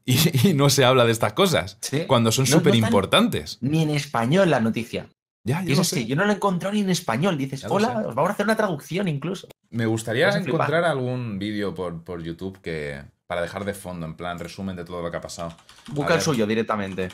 [0.06, 0.18] y,
[0.50, 2.04] y no se habla de estas cosas, Sí.
[2.08, 3.58] cuando son No- no súper tan- importantes.
[3.62, 5.08] Ni en español la noticia.
[5.46, 6.06] Ya, yo lo así, sé.
[6.06, 7.38] yo no la he encontrado ni en español.
[7.38, 9.48] Dices, Ya lo hola, os vamos a hacer una traducción incluso.
[9.70, 14.38] Me gustaría encontrar algún vídeo por, por YouTube que para dejar de fondo, en plan
[14.38, 15.56] resumen de todo lo que ha pasado.
[15.88, 17.10] Busca el suyo directamente.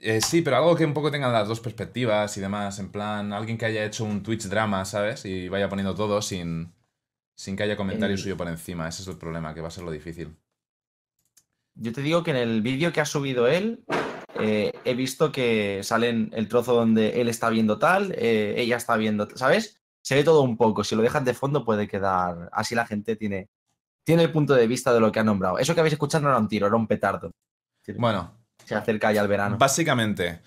[0.00, 2.78] Eh, sí, pero algo que un poco tenga las dos perspectivas y demás.
[2.78, 5.24] En plan, alguien que haya hecho un Twitch drama, ¿sabes?
[5.24, 6.72] Y vaya poniendo todo sin,
[7.36, 8.88] sin que haya comentario El- suyo por encima.
[8.88, 10.36] Ese es el problema, que va a ser lo difícil.
[11.74, 13.84] Yo te digo que en el vídeo que ha subido él,
[14.40, 18.96] eh, he visto que salen el trozo donde él está viendo tal, eh, ella está
[18.96, 19.80] viendo, ¿sabes?
[20.02, 20.82] Se ve todo un poco.
[20.84, 22.48] Si lo dejas de fondo puede quedar.
[22.52, 23.48] Así la gente tiene,
[24.04, 25.58] tiene el punto de vista de lo que ha nombrado.
[25.58, 27.30] Eso que habéis escuchado no era un tiro, era un petardo.
[27.96, 28.37] Bueno,
[28.68, 29.56] Se acerca ya el verano.
[29.58, 30.40] básicamente,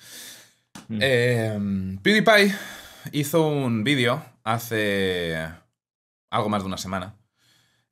[0.88, 1.00] Mm.
[1.02, 2.56] eh, PewDiePie
[3.12, 5.36] hizo un vídeo hace
[6.30, 7.16] algo más de una semana.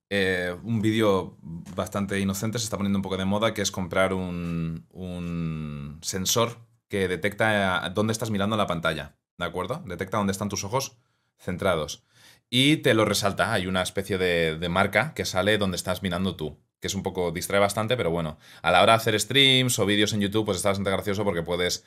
[0.10, 4.14] Eh, un vídeo bastante inocente se está poniendo un poco de moda, que es comprar
[4.14, 6.58] un, un sensor
[6.88, 9.84] que detecta eh, dónde estás mirando la pantalla, ¿de acuerdo?
[9.86, 10.98] Detecta dónde están tus ojos
[11.38, 12.04] centrados.
[12.50, 16.36] Y te lo resalta, hay una especie de, de marca que sale donde estás mirando
[16.36, 19.78] tú, que es un poco, distrae bastante, pero bueno, a la hora de hacer streams
[19.80, 21.86] o vídeos en YouTube, pues está bastante gracioso porque puedes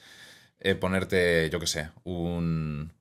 [0.61, 2.93] eh, ponerte, yo qué sé, un,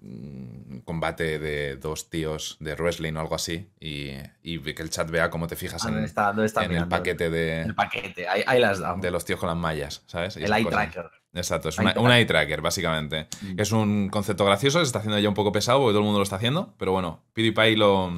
[0.00, 4.10] un combate de dos tíos de wrestling o algo así y,
[4.42, 7.30] y que el chat vea cómo te fijas Ah, en, ¿Dónde está, en el paquete
[7.30, 9.02] de, El paquete, ahí, ahí las damos.
[9.02, 10.36] de los tíos con las mallas, ¿sabes?
[10.36, 10.90] Y el eye cosas.
[10.92, 11.10] tracker.
[11.34, 13.28] Exacto, es una, un eye tracker, básicamente.
[13.42, 13.60] Mm.
[13.60, 16.18] Es un concepto gracioso, se está haciendo ya un poco pesado porque todo el mundo
[16.20, 18.12] lo está haciendo, pero bueno, PewDiePie lo,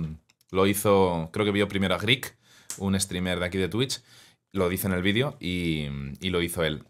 [0.50, 2.36] lo hizo, creo que vio primero a Greek,
[2.78, 4.02] un streamer de aquí de Twitch,
[4.52, 5.88] lo dice en el vídeo y,
[6.20, 6.84] lo hizo él.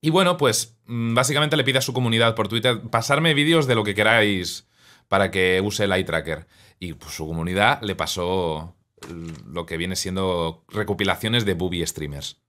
[0.00, 3.74] Y bueno, pues mm, básicamente le pide a su comunidad por Twitter pasarme vídeos de
[3.74, 4.66] lo que queráis
[5.08, 6.46] para que use el eye tracker.
[6.78, 8.74] Y pues, su comunidad le pasó
[9.08, 12.40] mm, lo que viene siendo recopilaciones de booby streamers,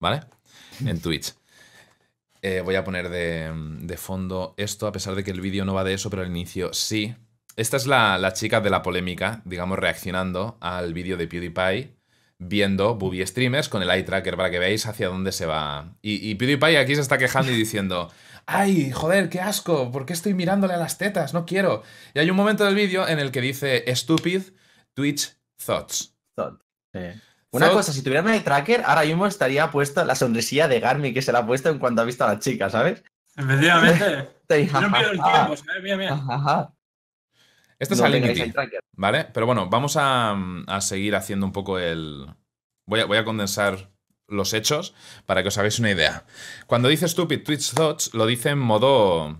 [0.00, 0.20] ¿vale?
[0.84, 1.34] En Twitch.
[2.42, 3.50] Eh, voy a poner de,
[3.80, 6.28] de fondo esto, a pesar de que el vídeo no va de eso, pero al
[6.28, 7.14] inicio sí.
[7.56, 11.95] Esta es la, la chica de la polémica, digamos, reaccionando al vídeo de PewDiePie,
[12.38, 15.94] viendo booby streamers con el eye tracker para que veáis hacia dónde se va.
[16.02, 18.10] Y, y PewDiePie aquí se está quejando y diciendo,
[18.46, 19.90] ¡ay, joder, qué asco!
[19.90, 21.34] ¿Por qué estoy mirándole a las tetas?
[21.34, 21.82] No quiero.
[22.14, 24.42] Y hay un momento del vídeo en el que dice, stupid
[24.94, 26.14] Twitch thoughts.
[26.34, 26.60] Thought.
[26.92, 27.00] Sí.
[27.50, 31.14] Una cosa, si tuviera un eye tracker, ahora mismo estaría puesto la sonrisilla de Garmin
[31.14, 33.02] que se la ha puesto en cuanto ha visto a la chica, ¿sabes?
[33.36, 34.30] Efectivamente.
[34.48, 35.82] No pierdo el tiempo, ¿sabes?
[35.82, 36.12] Mira, mira.
[36.28, 36.72] ajá.
[37.78, 38.58] Este es No tengáis Alinity.
[38.92, 39.24] ¿Vale?
[39.32, 42.26] Pero bueno, vamos a, a seguir haciendo un poco el.
[42.86, 43.90] Voy a, voy a condensar
[44.28, 44.94] los hechos
[45.26, 46.24] para que os hagáis una idea.
[46.66, 49.38] Cuando dice Stupid Twitch Thoughts, lo dice en modo.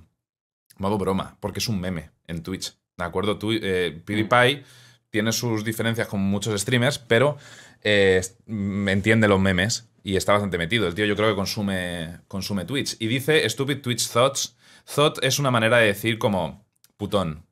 [0.78, 2.76] modo broma, porque es un meme en Twitch.
[2.96, 3.38] ¿De acuerdo?
[3.42, 4.64] Eh, PewDiePie
[5.10, 7.36] tiene sus diferencias con muchos streamers, pero
[7.82, 10.86] eh, mm, entiende los memes y está bastante metido.
[10.86, 12.96] El tío yo creo que consume, consume Twitch.
[12.98, 14.56] Y dice Stupid Twitch Thoughts.
[14.94, 16.64] Thought es una manera de decir como
[16.96, 17.45] putón,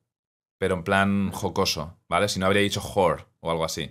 [0.64, 2.26] pero en plan jocoso, ¿vale?
[2.26, 3.90] Si no habría dicho whore o algo así.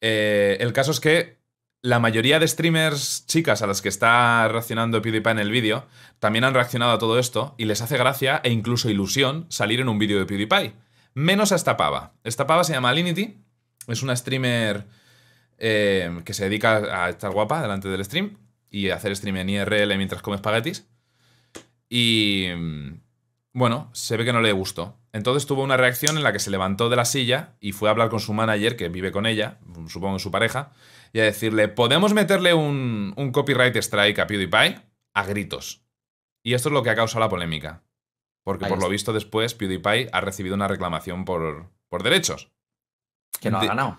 [0.00, 1.42] Eh, el caso es que
[1.82, 5.86] la mayoría de streamers chicas a las que está reaccionando PewDiePie en el vídeo
[6.20, 9.90] también han reaccionado a todo esto y les hace gracia e incluso ilusión salir en
[9.90, 10.72] un vídeo de PewDiePie.
[11.12, 12.14] Menos a esta pava.
[12.24, 13.44] Esta pava se llama Alinity,
[13.86, 14.86] es una streamer
[15.58, 18.38] eh, que se dedica a estar guapa delante del stream
[18.70, 20.88] y hacer stream en IRL mientras come espaguetis.
[21.90, 23.03] Y mm,
[23.54, 24.98] bueno, se ve que no le gustó.
[25.12, 27.92] Entonces tuvo una reacción en la que se levantó de la silla y fue a
[27.92, 30.72] hablar con su manager, que vive con ella, supongo su pareja,
[31.12, 34.80] y a decirle, ¿podemos meterle un, un copyright strike a PewDiePie?
[35.14, 35.84] A gritos.
[36.42, 37.84] Y esto es lo que ha causado la polémica.
[38.42, 42.50] Porque Ahí por lo visto después PewDiePie ha recibido una reclamación por, por derechos.
[43.40, 43.98] Que no ha ganado.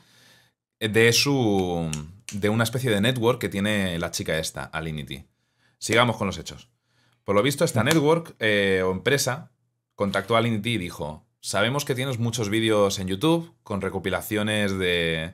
[0.80, 1.90] De su.
[2.34, 5.26] de una especie de network que tiene la chica esta, Alinity.
[5.80, 6.70] Sigamos con los hechos.
[7.26, 9.52] Por lo visto, esta network eh, o empresa
[9.96, 15.34] contactó a Alinity y dijo: Sabemos que tienes muchos vídeos en YouTube con recopilaciones de,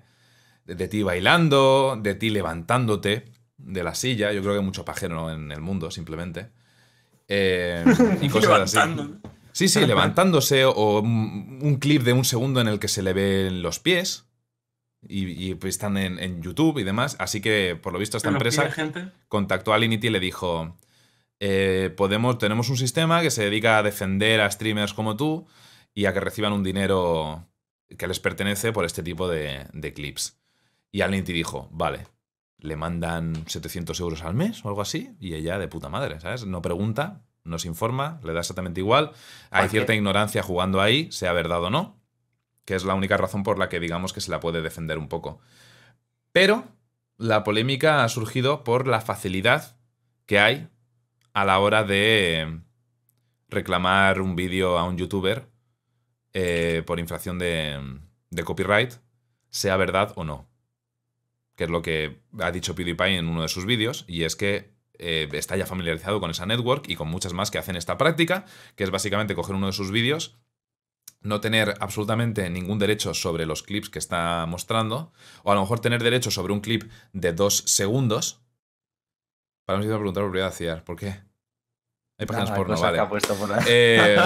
[0.66, 3.26] de, de ti bailando, de ti levantándote
[3.58, 4.32] de la silla.
[4.32, 6.50] Yo creo que hay mucho pajero en el mundo, simplemente.
[7.28, 7.86] Eh,
[8.22, 8.92] y cosas así.
[9.54, 13.62] Sí, sí, levantándose o un, clip de un segundo en el que se le ven
[13.62, 14.26] los pies
[15.02, 17.16] y, y, pues están en, en YouTube y demás.
[17.20, 19.12] Así que, por lo visto, esta empresa gente.
[19.28, 20.78] contactó a Alinity y le dijo,
[21.44, 25.48] eh, podemos, tenemos un sistema que se dedica a defender a streamers como tú
[25.92, 27.48] y a que reciban un dinero
[27.98, 30.39] que les pertenece por este tipo de, de clips.
[30.92, 32.06] Y Alinity dijo, vale,
[32.60, 36.46] le mandan 700 euros al mes o algo así y ella de puta madre, ¿sabes?
[36.46, 39.12] No pregunta, no se informa, le da exactamente igual.
[39.50, 42.00] Hay cierta ignorancia jugando ahí, sea verdad o no,
[42.66, 45.10] que es la única razón por la que digamos que se la puede defender un
[45.10, 45.39] poco.
[46.32, 46.66] Pero
[47.18, 49.76] la polémica ha surgido por la facilidad
[50.28, 50.70] que hay
[51.34, 52.62] a la hora de
[53.50, 55.50] reclamar un vídeo a un youtuber
[56.34, 58.94] eh, por infracción de, de copyright,
[59.50, 60.50] sea verdad o no.
[61.56, 64.74] Que es lo que ha dicho PewDiePie en uno de sus vídeos, y es que
[64.98, 68.46] eh, está ya familiarizado con esa network y con muchas más que hacen esta práctica,
[68.76, 70.40] que es básicamente coger uno de sus vídeos,
[71.22, 75.12] no tener absolutamente ningún derecho sobre los clips que está mostrando,
[75.44, 78.41] o a lo mejor tener derecho sobre un clip de dos segundos.
[79.72, 81.22] Para mí se me preguntar por ¿por qué?
[82.18, 82.96] Hay páginas Nada, porno, vale.
[82.98, 83.64] que ha puesto por ahí.
[83.70, 84.18] Eh,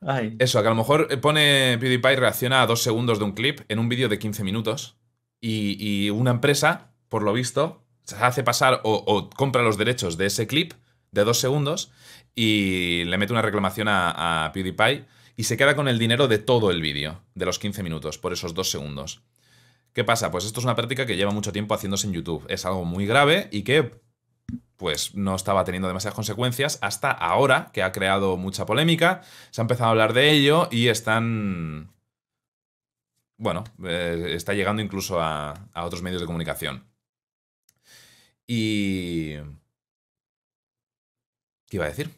[0.00, 0.36] Ay.
[0.38, 3.80] eso, que a lo mejor pone PewDiePie reacciona a dos segundos de un clip en
[3.80, 4.96] un vídeo de 15 minutos
[5.40, 10.16] y, y una empresa, por lo visto, se hace pasar o, o compra los derechos
[10.16, 10.72] de ese clip
[11.10, 11.90] de dos segundos
[12.36, 16.38] y le mete una reclamación a, a PewDiePie y se queda con el dinero de
[16.38, 19.24] todo el vídeo, de los 15 minutos, por esos dos segundos.
[19.92, 20.30] ¿Qué pasa?
[20.30, 22.46] Pues esto es una práctica que lleva mucho tiempo haciéndose en YouTube.
[22.48, 24.00] Es algo muy grave y que
[24.78, 29.20] pues no estaba teniendo demasiadas consecuencias hasta ahora que ha creado mucha polémica,
[29.50, 31.92] se ha empezado a hablar de ello y están...
[33.36, 36.84] Bueno, eh, está llegando incluso a, a otros medios de comunicación.
[38.46, 39.34] Y...
[41.68, 42.10] ¿Qué iba a decir?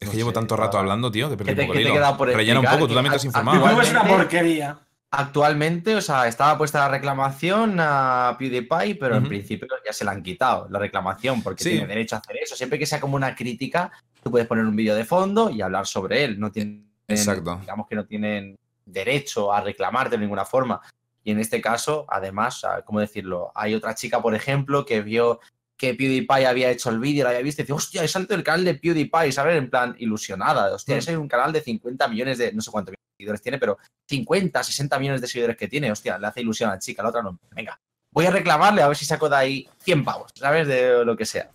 [0.00, 1.78] Es No que llevo tanto rato hablando, tío, que Que perdí te- un poco que
[1.78, 2.24] el hilo.
[2.36, 3.56] Rellena un poco, tú también te has informado.
[3.58, 4.78] YouTube es una Igualmente- porquería.
[5.10, 10.10] Actualmente, o sea, estaba puesta la reclamación a PewDiePie, pero en principio ya se la
[10.10, 11.70] han quitado, la reclamación, porque Sí.
[11.70, 12.54] tiene derecho a hacer eso.
[12.54, 13.90] Siempre que sea como una crítica,
[14.22, 16.38] tú puedes poner un vídeo de fondo y hablar sobre él.
[16.38, 17.56] No tienen, Exacto.
[17.58, 20.80] digamos que no tienen derecho a reclamarte de ninguna forma.
[21.24, 23.50] Y en este caso, además, ¿cómo decirlo?
[23.54, 25.40] Hay otra chica, por ejemplo, que vio
[25.78, 28.44] que PewDiePie había hecho el vídeo, lo había visto y dice, hostia, he salido del
[28.44, 29.56] canal de PewDiePie, ¿sabes?
[29.56, 30.74] En plan, ilusionada.
[30.74, 30.98] Hostia, Mm.
[30.98, 33.76] ese es un canal de 50 millones de, no sé cuántos seguidores tiene, pero
[34.08, 37.08] 50, 60 millones de seguidores que tiene, hostia, le hace ilusión a la chica, la
[37.10, 37.38] otra no.
[37.50, 37.78] Venga,
[38.12, 40.66] voy a reclamarle a ver si saco de ahí 100 pavos, ¿sabes?
[40.68, 41.50] De lo que sea.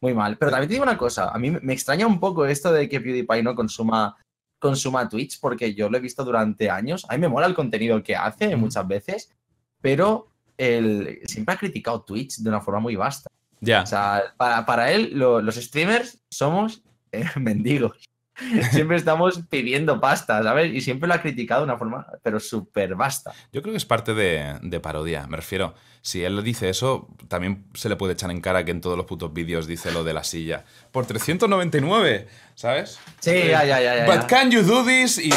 [0.00, 0.38] Muy mal.
[0.38, 3.00] Pero también te digo una cosa, a mí me extraña un poco esto de que
[3.00, 4.16] PewDiePie no consuma,
[4.60, 7.04] consuma Twitch, porque yo lo he visto durante años.
[7.08, 9.32] A mí me mola el contenido que hace muchas veces,
[9.80, 13.28] pero él siempre ha criticado Twitch de una forma muy vasta.
[13.60, 13.82] Ya.
[13.82, 17.98] O sea, para, para él, lo- los streamers somos eh, mendigos.
[18.70, 20.72] Siempre estamos pidiendo pasta, ¿sabes?
[20.72, 23.32] Y siempre lo ha criticado de una forma, pero súper vasta.
[23.52, 25.26] Yo creo que es parte de, de parodia.
[25.26, 28.80] Me refiero, si él dice eso, también se le puede echar en cara que en
[28.80, 30.64] todos los putos vídeos dice lo de la silla.
[30.92, 33.00] Por 399, ¿sabes?
[33.20, 33.96] Sí, ya, ya, ya.
[33.96, 34.26] ya, But ya.
[34.28, 35.18] can you do this?
[35.18, 35.30] Y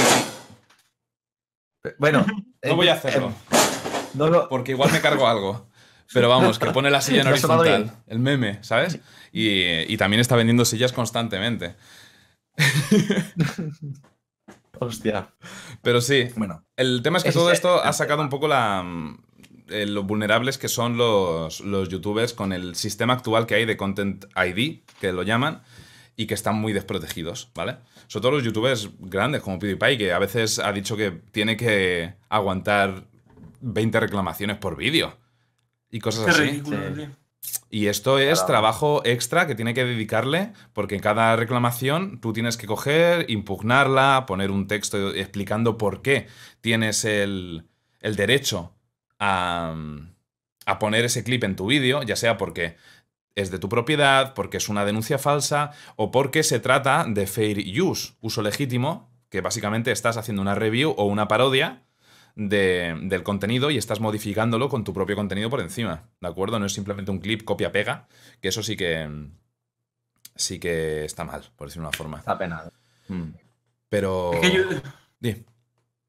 [1.97, 2.26] Bueno,
[2.64, 3.58] no voy a hacerlo, eh,
[4.14, 5.68] no lo- porque igual me cargo algo.
[6.14, 7.93] Pero vamos, que pone la silla en horizontal.
[8.06, 8.99] El meme, ¿sabes?
[9.32, 11.76] Y, y también está vendiendo sillas constantemente.
[14.80, 15.34] Hostia.
[15.82, 18.82] Pero sí, Bueno, El tema es que todo es esto ha sacado un poco la,
[18.84, 19.24] mm,
[19.70, 23.78] eh, lo vulnerables que son los, los youtubers con el sistema actual que hay de
[23.78, 25.62] Content ID, que lo llaman,
[26.16, 27.78] y que están muy desprotegidos, ¿vale?
[28.07, 32.16] Sobre todo los youtubers grandes como PewDiePie, que a veces ha dicho que tiene que
[32.30, 33.05] aguantar
[33.62, 35.18] 20 reclamaciones por vídeo
[35.89, 36.41] y cosas Qué así.
[36.41, 37.07] ridículo, Sí.
[37.70, 38.48] Y esto es Claro.
[38.48, 44.26] trabajo extra que tiene que dedicarle, porque en cada reclamación tú tienes que coger, impugnarla,
[44.28, 46.28] poner un texto explicando por qué
[46.62, 47.68] tienes el,
[48.02, 48.74] el derecho
[49.20, 49.74] a,
[50.66, 52.76] a poner ese clip en tu vídeo, ya sea porque
[53.36, 57.58] es de tu propiedad, porque es una denuncia falsa o porque se trata de fair
[57.82, 61.84] use, uso legítimo, que básicamente estás haciendo una review o una parodia
[62.36, 66.60] de- del contenido y estás modificándolo con tu propio contenido por encima, ¿de acuerdo?
[66.60, 68.08] No es simplemente un clip copia-pega,
[68.42, 69.10] que eso sí que
[70.36, 72.18] sí que está mal, por decirlo de una forma.
[72.20, 72.72] está penado.
[73.08, 73.30] Mm.
[73.90, 74.32] Pero...
[74.34, 74.64] Es que yo-
[75.20, 75.46] Di.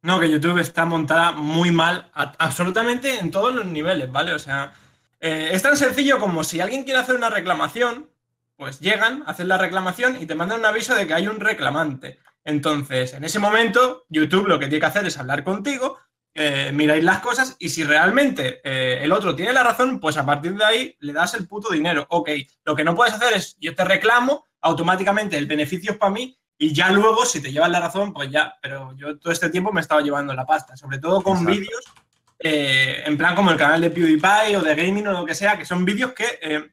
[0.02, 4.32] No, que YouTube está montada muy mal, a- absolutamente en todos los niveles, ¿vale?
[4.32, 4.72] O sea,
[5.20, 8.08] eh, es tan sencillo como si alguien quiere hacer una reclamación,
[8.56, 12.18] pues llegan, hacen la reclamación y te mandan un aviso de que hay un reclamante.
[12.44, 15.98] Entonces, en ese momento, YouTube lo que tiene que hacer es hablar contigo,
[16.34, 20.24] eh, miráis las cosas y si realmente eh, el otro tiene la razón, pues a
[20.24, 22.06] partir de ahí le das el puto dinero.
[22.10, 22.30] Ok,
[22.64, 26.38] lo que no puedes hacer es yo te reclamo, automáticamente el beneficio es para mí
[26.62, 28.54] y ya luego, si te llevas la razón, pues ya.
[28.62, 31.84] Pero yo todo este tiempo me estaba llevando la pasta, sobre todo con vídeos,
[32.38, 35.58] eh, en plan como el canal de PewDiePie o de Gaming o lo que sea,
[35.58, 36.70] que son vídeos que eh,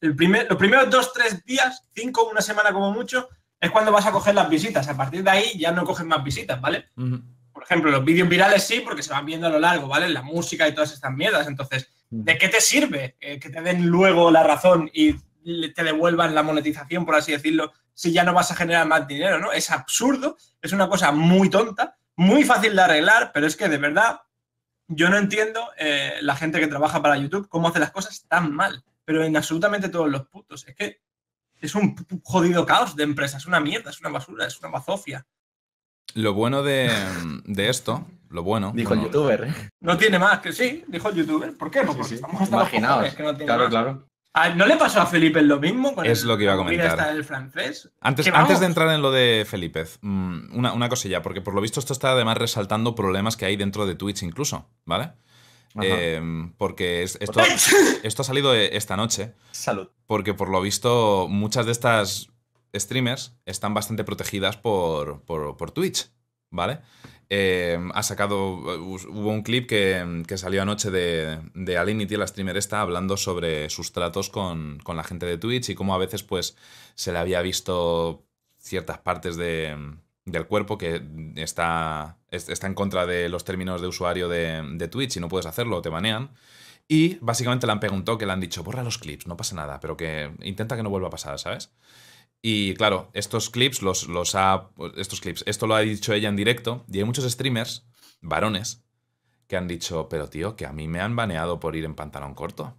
[0.00, 3.28] el primer, los primeros dos, tres días, cinco, una semana como mucho,
[3.60, 4.88] es cuando vas a coger las visitas.
[4.88, 6.90] A partir de ahí ya no coges más visitas, ¿vale?
[7.54, 10.08] Por ejemplo, los vídeos virales sí, porque se van viendo a lo largo, ¿vale?
[10.08, 11.46] La música y todas estas mierdas.
[11.46, 15.14] Entonces, ¿de qué te sirve eh, que te den luego la razón y
[15.74, 19.38] te devuelvan la monetización, por así decirlo, si ya no vas a generar más dinero,
[19.38, 19.52] ¿no?
[19.52, 23.78] Es absurdo, es una cosa muy tonta, muy fácil de arreglar, pero es que de
[23.78, 24.20] verdad
[24.88, 28.52] yo no entiendo eh, la gente que trabaja para YouTube cómo hace las cosas tan
[28.52, 30.66] mal, pero en absolutamente todos los putos.
[30.66, 31.00] Es que
[31.60, 35.26] es un jodido caos de empresa, es una mierda, es una basura, es una bazofia.
[36.14, 36.90] Lo bueno de,
[37.44, 38.72] de esto, lo bueno...
[38.74, 39.44] Dijo el youtuber.
[39.44, 39.70] ¿eh?
[39.80, 41.56] No tiene más que sí, dijo el youtuber.
[41.56, 41.80] ¿Por qué?
[41.82, 42.14] Pues porque sí.
[42.16, 43.14] estamos hasta Imaginaos.
[43.14, 43.70] que no tiene Claro, más.
[43.70, 44.08] claro.
[44.36, 45.94] Ah, ¿No le pasó a Felipe lo mismo?
[45.94, 47.14] Con Es el- lo que iba a comentar.
[47.14, 47.88] del francés.
[48.00, 51.60] Antes, antes de entrar en lo de Felipe, mm, una, una cosilla, porque por lo
[51.60, 55.12] visto esto está además resaltando problemas que hay dentro de Twitch incluso, ¿vale?
[55.80, 56.20] Eh,
[56.58, 57.40] porque es- esto,
[58.02, 59.88] esto ha salido eh, esta noche, Salud.
[60.06, 62.28] porque por lo visto muchas de estas
[62.74, 66.10] streamers están bastante protegidas por, por, Twitch,
[66.50, 66.80] ¿vale?
[67.30, 72.56] Eh, ha sacado, hubo un clip que, que salió anoche de, de Alinity, la streamer
[72.56, 76.22] esta, hablando sobre sus tratos con, con la gente de Twitch y cómo a veces
[76.22, 76.56] pues
[76.94, 78.26] se le había visto
[78.58, 79.76] ciertas partes de,
[80.26, 81.02] del cuerpo que
[81.36, 85.28] está, es- está en contra de los términos de usuario de, de Twitch y no
[85.28, 86.30] puedes hacerlo, te banean.
[86.86, 89.54] Y básicamente le han pegado un toque, le han dicho, borra los clips, no pasa
[89.56, 91.72] nada, pero que intenta que no vuelva a pasar, ¿sabes?
[92.46, 94.68] Y claro, estos clips los, los ha.
[94.98, 97.86] Estos clips, esto lo ha dicho ella en directo, y hay muchos streamers,
[98.20, 98.84] varones,
[99.46, 102.34] que han dicho, pero tío, que a mí me han baneado por ir en pantalón
[102.34, 102.76] corto.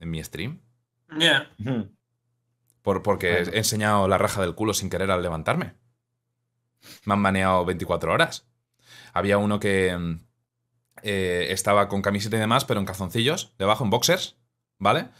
[0.00, 0.62] En mi stream.
[1.58, 1.94] Ujú.
[2.80, 3.50] Por, porque Bueno.
[3.52, 5.74] he enseñado la raja del culo sin querer al levantarme.
[7.04, 8.48] Me han baneado 24 horas.
[9.12, 9.94] Había uno que
[11.02, 14.38] eh, estaba con camiseta y demás, pero en calzoncillos, debajo, en boxers,
[14.78, 15.10] ¿vale?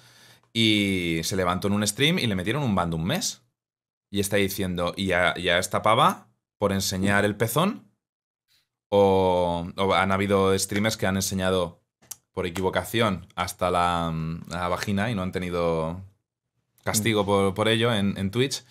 [0.58, 3.42] Y se levantó en un stream y le metieron un ban de un mes.
[4.10, 7.92] Y está diciendo, y a, y a esta pava, por enseñar el pezón,
[8.88, 11.82] o, o han habido streamers que han enseñado
[12.32, 16.00] por equivocación hasta la, mm, la vagina y no han tenido
[16.84, 18.64] castigo por, por ello en, en Twitch,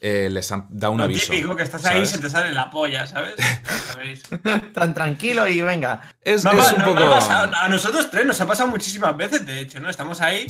[0.00, 1.32] eh, les han dado un Lo aviso.
[1.32, 3.34] típico, que estás ahí y se te sale la polla, ¿sabes?
[4.74, 6.02] Tan tranquilo y venga.
[6.22, 7.04] Es, No, es no, un no poco...
[7.12, 9.90] ha pasado- a nosotros tres nos ha pasado muchísimas veces, de hecho, ¿no?
[9.90, 10.46] Estamos ahí,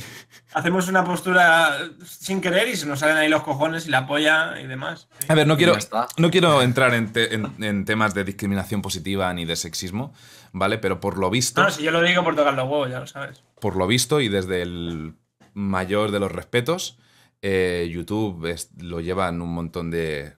[0.53, 4.59] hacemos una postura sin querer y se nos salen ahí los cojones y la polla
[4.61, 5.07] y demás.
[5.19, 5.25] Sí.
[5.29, 5.75] A ver, no quiero,
[6.17, 10.13] no quiero entrar en, te- en- en temas de discriminación positiva ni de sexismo,
[10.51, 10.77] ¿vale?
[10.77, 12.99] Pero por lo visto, No, no, si yo lo digo por tocar los huevos, ya
[12.99, 13.41] lo sabes.
[13.59, 15.15] por lo visto y desde el
[15.53, 16.99] mayor de los respetos,
[17.41, 20.35] eh, YouTube es- lo llevan un montón de,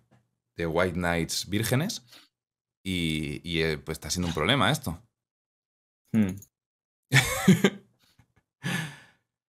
[0.57, 2.06] de White Knights vírgenes
[2.86, 5.02] y, y, eh, pues está siendo un problema esto.
[6.14, 6.36] Hmm.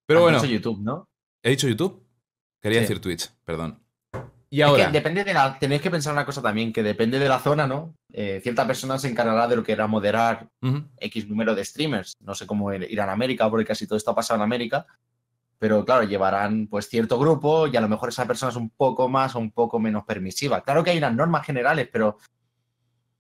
[0.07, 1.09] Pero Has bueno, dicho YouTube, ¿no?
[1.45, 2.05] he dicho YouTube,
[2.63, 2.83] quería Sí.
[2.83, 3.83] decir Twitch, perdón.
[4.53, 5.57] Y Es ahora, que depende de la.
[5.61, 7.95] Tenéis que pensar una cosa también, que depende de la zona, ¿no?
[8.13, 10.49] Eh, cierta persona se encargará de lo que era moderar.
[10.99, 12.15] X número de streamers.
[12.21, 14.87] No sé cómo ir- irán a América, porque casi todo esto ha pasado en América.
[15.61, 19.11] Pero claro, llevarán pues cierto grupo y a lo mejor esa persona es un poco
[19.11, 20.63] más o un poco menos permisiva.
[20.63, 22.17] Claro que hay unas normas generales, pero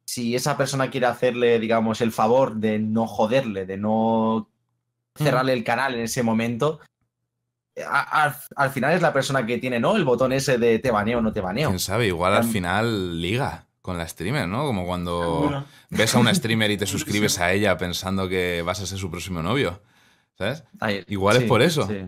[0.06, 4.48] si esa persona quiere hacerle, digamos, el favor de no joderle, de no
[5.14, 6.80] cerrarle el canal en ese momento,
[7.86, 9.94] a- a- al final es la persona que tiene, ¿no?
[9.96, 11.68] El botón ese de te baneo o no te baneo.
[11.68, 14.64] quién sabe, igual al final liga con la streamer, ¿no?
[14.64, 18.86] Como cuando ves a una streamer y te suscribes a ella pensando que vas a
[18.86, 19.82] ser su próximo novio.
[20.38, 20.64] ¿Sabes?
[20.80, 21.86] Ay, Igual es por eso.
[21.86, 22.06] sí.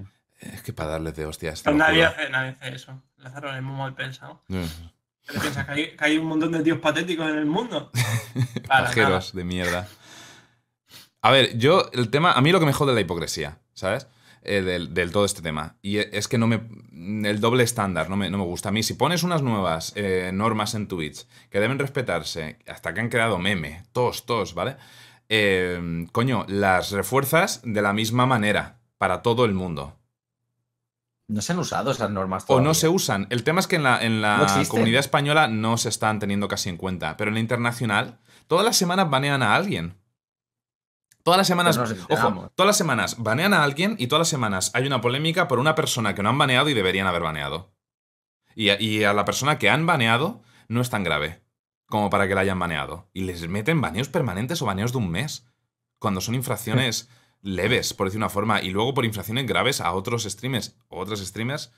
[0.52, 1.64] Es que para darles de hostias.
[1.66, 3.00] nadie hace, nadie hace eso.
[3.18, 4.42] Lázaro es muy mal pensado.
[4.48, 4.62] Mm,
[5.26, 5.66] ¿Qué te piensas?
[5.66, 7.90] ¿Que hay, que hay un montón de tíos patéticos en el mundo?
[8.68, 9.88] Pajeros de mierda.
[11.20, 12.32] A ver, yo, el tema.
[12.32, 14.08] A mí lo que me jode es la hipocresía, ¿sabes?
[14.42, 15.76] Eh, del, del todo este tema.
[15.82, 16.60] Y e- es que no me.
[17.28, 18.70] El doble estándar no me, no me gusta.
[18.70, 23.00] A mí, si pones unas nuevas eh, normas en Twitch que deben respetarse, hasta que
[23.00, 24.76] han creado meme, tos, tos, ¿vale?
[25.28, 29.96] Eh, coño, las refuerzas de la misma manera para todo el mundo.
[31.32, 33.26] No se han usado esas normas O no se usan.
[33.30, 36.46] El tema es que en la, en la No comunidad española no se están teniendo
[36.46, 37.16] casi en cuenta.
[37.16, 38.18] Pero en la internacional,
[38.48, 39.96] todas las semanas banean a alguien.
[41.22, 41.78] Todas las semanas.
[41.78, 45.58] Ojo, todas las semanas banean a alguien y todas las semanas hay una polémica por
[45.58, 47.72] una persona que no han baneado y deberían haber baneado.
[48.54, 51.42] Y a, y a la persona que han baneado no es tan grave
[51.86, 53.08] como para que la hayan baneado.
[53.14, 55.46] Y les meten baneos permanentes o baneos de un mes.
[55.98, 57.08] Cuando son infracciones
[57.42, 58.62] leves, por decir una forma.
[58.62, 61.72] Y luego por infracciones graves a otros streamers o otras streamers.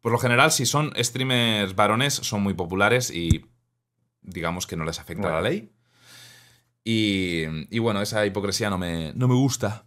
[0.00, 3.44] Por lo general, si son streamers varones, son muy populares y
[4.22, 5.36] digamos que no les afecta Bueno.
[5.36, 5.72] la ley.
[6.84, 7.42] Y,
[7.74, 9.84] y bueno, esa hipocresía no me, no me gusta.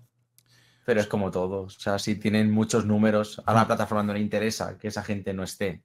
[0.85, 1.61] Pero es como todo.
[1.63, 5.33] O sea, si tienen muchos números, a la plataforma no le interesa que esa gente
[5.33, 5.83] no esté.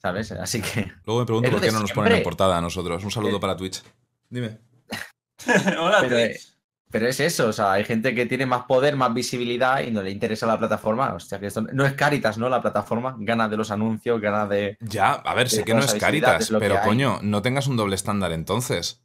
[0.00, 0.30] ¿Sabes?
[0.32, 0.92] Así que.
[1.04, 3.02] Luego me pregunto por qué no nos ponen en portada a nosotros.
[3.02, 3.40] Un saludo Eh.
[3.40, 3.82] para Twitch.
[4.30, 4.58] Dime.
[5.80, 6.54] Hola, Pero, Twitch.
[6.90, 7.48] Pero es eso.
[7.48, 10.58] O sea, hay gente que tiene más poder, más visibilidad y no le interesa la
[10.58, 11.12] plataforma.
[11.14, 12.48] Hostia, que esto no es Caritas, ¿no?
[12.48, 14.76] La plataforma gana de los anuncios, gana de.
[14.80, 17.94] Ya, a ver, sé que no es Caritas, lo pero coño, no tengas un doble
[17.94, 19.02] estándar entonces.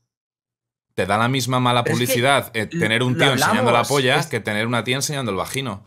[0.95, 3.71] Te da la misma mala Pero es que publicidad eh, tener un lo tío enseñando
[3.71, 5.83] la polla es- que tener una tía enseñando el vagino.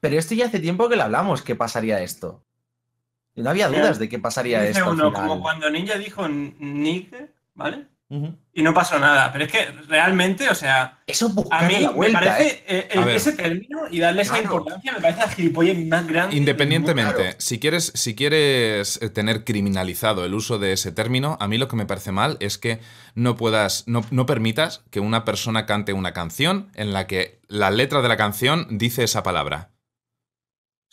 [0.00, 2.42] Pero esto ya hace tiempo que le hablamos que pasaría esto.
[3.34, 4.84] Y no había dudas de que pasaría Dice esto.
[4.90, 5.28] al uno, final.
[5.28, 7.14] como cuando Ninja dijo Nick,
[7.54, 7.86] ¿vale?
[8.08, 9.32] Y no pasó nada.
[9.32, 12.30] Pero es que realmente, o sea, Eso a mí la vuelta, me ¿eh?
[12.30, 13.16] parece eh, el- A ver.
[13.16, 16.36] ese término y darle esa importancia me parece la gilipollez más grande.
[16.36, 17.36] Independientemente, Claro.
[17.38, 21.66] si quieres, si quieres eh, tener criminalizado el uso de ese término, a mí lo
[21.68, 22.80] que me parece mal es que
[23.16, 27.70] no puedas, no, no permitas que una persona cante una canción en la que la
[27.70, 29.70] letra de la canción dice esa palabra.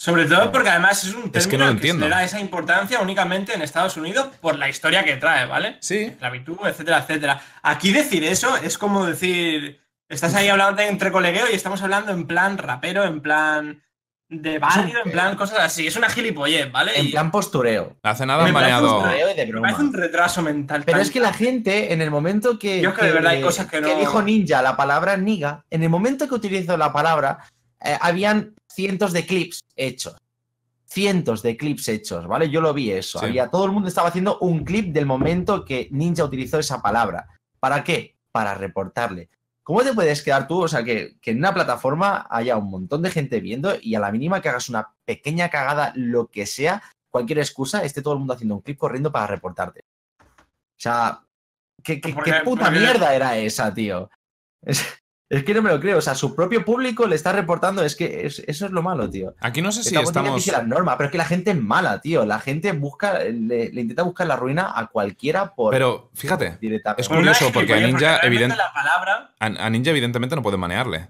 [0.04, 2.40] Sobre todo porque además es un término Es que no lo se le da esa
[2.42, 5.78] importancia únicamente en Estados Unidos por la historia que trae, ¿vale?
[5.80, 6.00] Sí.
[6.00, 7.42] Esclavitud, etcétera, etcétera.
[7.62, 12.28] Aquí decir eso es como decir, estás ahí hablando entre colegueo y estamos hablando en
[12.28, 13.82] plan rapero, en plan
[14.28, 15.88] de barrio, en plan cosas así.
[15.88, 17.00] Es una gilipollez, ¿vale?
[17.00, 17.96] En Y plan postureo.
[18.04, 18.98] Hace nada han Me parece baneado.
[18.98, 20.84] un Postureo y de me un retraso mental.
[20.86, 23.32] Pero tan- es que la gente, en el momento que, Yo es que de verdad
[23.32, 26.92] hay cosas que no- dijo ninja la palabra niga, en el momento que utilizó la
[26.92, 27.38] palabra,
[27.86, 30.16] eh, habían cientos de clips hechos.
[30.86, 32.50] Cientos de clips hechos, ¿vale?
[32.50, 33.20] Yo lo vi eso.
[33.20, 33.26] Sí.
[33.26, 37.28] Había, todo el mundo estaba haciendo un clip del momento que Ninja utilizó esa palabra.
[37.60, 38.16] ¿Para qué?
[38.32, 39.30] Para reportarle.
[39.64, 40.64] ¿Cómo te puedes quedar tú?
[40.64, 44.00] O sea, que, que en una plataforma haya un montón de gente viendo y a
[44.00, 48.20] la mínima que hagas una pequeña cagada, lo que sea, cualquier excusa, esté todo el
[48.20, 49.82] mundo haciendo un clip corriendo para reportarte.
[50.20, 51.22] O sea,
[51.82, 54.10] ¿qué, qué- qué puta mierda era esa, tío?
[54.62, 54.84] Es,
[55.30, 55.98] es que no me lo creo.
[55.98, 57.84] O sea, su propio público le está reportando.
[57.84, 59.34] Es que es- eso es lo malo, tío.
[59.40, 60.44] Aquí no sé si Estamos que estamos.
[60.44, 62.26] sí la norma, pero es que la gente es mala, tío.
[62.26, 67.02] La gente busca, le, le intenta buscar la ruina a cualquiera por Pero fíjate, directamente.
[67.02, 68.20] es curioso, porque a Ninja,
[68.56, 69.32] la palabra.
[69.40, 71.08] a, a Ninja evidentemente no pueden banearle.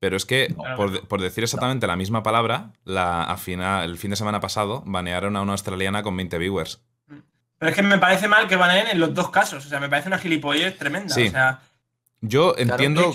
[0.00, 0.64] Pero es que, No.
[0.76, 4.40] por, de- por decir exactamente la misma palabra, la, a fina- el fin de semana
[4.40, 6.80] pasado banearon a una australiana con 20 viewers.
[7.58, 9.66] Pero es que me parece mal que baneen en los dos casos.
[9.66, 11.14] O sea, me parece una gilipollez tremenda.
[11.14, 11.28] Sí.
[11.28, 11.60] O sea,
[12.22, 13.12] Yo entiendo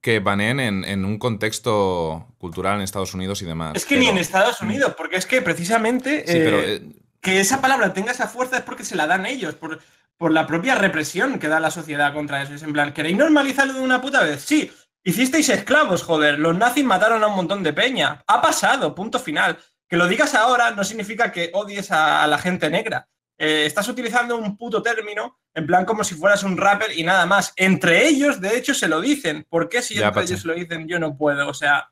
[0.00, 3.72] que baneen en, en un contexto cultural en Estados Unidos y demás.
[3.74, 6.82] es que ni en Estados Unidos, porque es que precisamente Sí, eh, pero eh,
[7.20, 9.80] que esa palabra tenga esa fuerza es porque se la dan ellos, por,
[10.16, 12.54] por la propia represión que da la sociedad contra eso.
[12.54, 14.42] Es en plan, ¿queréis normalizarlo de una puta vez?
[14.44, 14.70] Sí,
[15.02, 16.38] hicisteis esclavos, joder.
[16.38, 18.22] Los nazis mataron a un montón de peña.
[18.26, 19.58] Ha pasado, punto final.
[19.88, 23.08] Que lo digas ahora no significa que odies a, a la gente negra.
[23.38, 27.24] Eh, estás utilizando un puto término en plan como si fueras un rapper y nada
[27.26, 27.52] más.
[27.56, 29.46] Entre ellos, de hecho, se lo dicen.
[29.48, 30.32] ¿Por qué si Ya, entre Pache.
[30.32, 31.48] ellos se lo dicen yo no puedo?
[31.48, 31.88] O sea,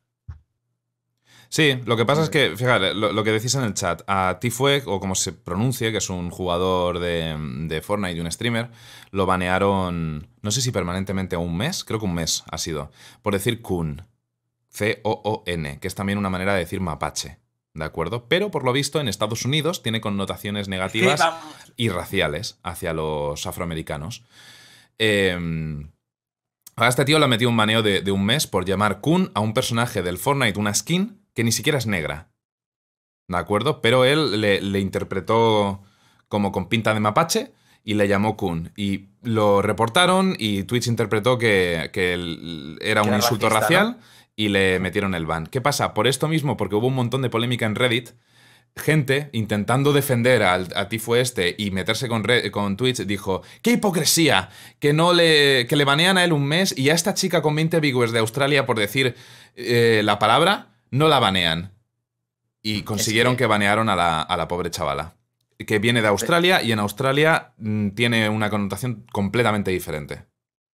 [1.49, 4.39] Sí, lo que pasa es que, fíjate, lo, lo que decís en el chat, a
[4.41, 7.37] Tifue, o como se pronuncie, que es un jugador de,
[7.69, 8.71] de Fortnite y un streamer,
[9.13, 12.91] lo banearon, no sé si permanentemente o un mes, creo que un mes ha sido,
[13.23, 14.03] por decir Kun,
[14.71, 17.39] C-O-O-N, que es también una manera de decir mapache,
[17.77, 18.27] ¿de acuerdo?
[18.29, 21.21] Pero por lo visto en Estados Unidos tiene connotaciones negativas
[21.77, 24.25] y raciales hacia los afroamericanos.
[24.99, 25.39] Eh,
[26.77, 29.31] a este tío le ha metido un baneo de, de un mes por llamar Kun
[29.35, 32.29] a un personaje del Fortnite una skin que ni siquiera es negra.
[33.29, 33.81] ¿De acuerdo?
[33.81, 35.83] Pero él le, le interpretó
[36.29, 38.73] como con pinta de mapache y le llamó Kun.
[38.77, 42.13] Y lo reportaron y Twitch interpretó que, que
[42.81, 43.99] era Que un era insulto racista, racial
[44.37, 45.47] y le metieron el ban.
[45.47, 45.95] ¿Qué pasa?
[45.95, 48.11] Por esto mismo, porque hubo un montón de polémica en Reddit,
[48.77, 52.23] gente intentando defender al, a Tifo este y meterse con,
[52.53, 54.51] con Twitch dijo, ¡qué hipocresía!
[54.79, 57.55] Que, no le, que le banean a él un mes y a esta chica con
[57.57, 59.15] 20 viewers de Australia por decir
[59.55, 61.73] eh, la palabra, no la banean.
[62.63, 63.47] Y consiguieron que- que...
[63.47, 65.15] banearon a la, a la pobre chavala.
[65.67, 70.25] Que viene de Australia y en Australia mm, tiene una connotación completamente diferente.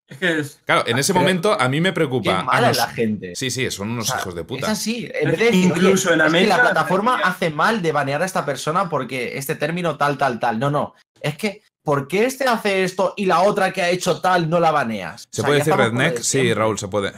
[0.08, 2.40] Es que es, Claro, en ese Pero- momento a mí me Qué preocupa.
[2.40, 3.34] a mala es la gente.
[3.36, 4.70] Sí, sí, son unos O sea, hijos de Es puta.
[4.70, 5.08] así.
[5.14, 7.92] En vez de decir, Incluso "Oye, en es que América la plataforma hace mal de
[7.92, 10.58] banear a esta persona porque este término tal, tal, tal.
[10.58, 10.94] No, no.
[11.20, 14.60] Es que, ¿por qué este hace esto y la otra que ha hecho tal no
[14.60, 15.28] la baneas?
[15.30, 16.14] ¿Se O sea, puede decir redneck?
[16.18, 16.54] de Sí.
[16.54, 17.12] Raúl, se puede.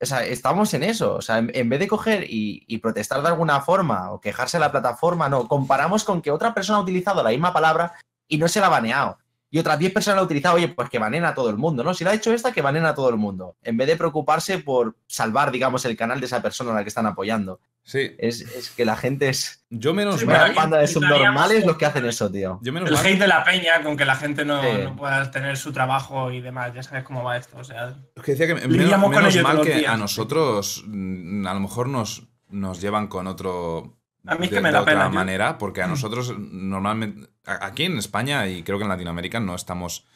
[0.00, 1.14] O sea, estamos en eso.
[1.14, 4.56] O sea, en, en vez de coger y, y protestar de alguna forma o quejarse
[4.58, 5.48] de la plataforma, no.
[5.48, 7.94] Comparamos con que otra persona ha utilizado la misma palabra
[8.28, 9.18] y no se la ha baneado.
[9.54, 11.84] Y otras 10 personas la han utilizado, oye, pues que banen a todo el mundo,
[11.84, 11.94] ¿no?
[11.94, 13.54] Si la ha hecho esta, que banen a todo el mundo.
[13.62, 16.88] En vez de preocuparse por salvar, digamos, el canal de esa persona a la que
[16.88, 17.60] están apoyando.
[17.84, 18.16] Sí.
[18.18, 19.64] Es, es que la gente es.
[19.70, 20.50] Yo menos Sí, mal.
[20.50, 22.58] Una banda de subnormales los que hacen eso, tío.
[22.62, 23.06] Yo menos el mal.
[23.06, 24.68] hate de la peña con que la gente no, Sí.
[24.82, 26.72] no pueda tener su trabajo y demás.
[26.74, 27.56] Ya sabes cómo va esto.
[27.56, 29.92] O sea, Es que decía que menos, menos mal que días.
[29.92, 33.98] a nosotros mm, a lo mejor nos, nos llevan con otro.
[34.26, 36.32] A mí es de, que me de da otra pena, yo- manera, porque a nosotros
[36.38, 37.28] normalmente.
[37.44, 40.06] Aquí en España y creo que en Latinoamérica no estamos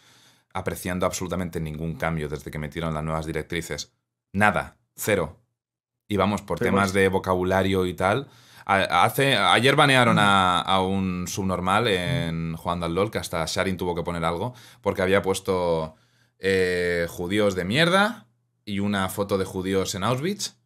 [0.55, 3.93] apreciando absolutamente ningún cambio desde que metieron las nuevas directrices.
[4.33, 5.37] Nada, cero.
[6.09, 8.29] Y vamos, por Pero temas pues- de vocabulario y tal.
[8.65, 13.77] a- Hace, ayer banearon a, a un subnormal en Juan al LOL, que hasta Sharin
[13.77, 15.97] tuvo que poner algo, porque había puesto
[16.39, 18.27] eh, judíos de mierda
[18.65, 20.58] y una foto de judíos en Auschwitz,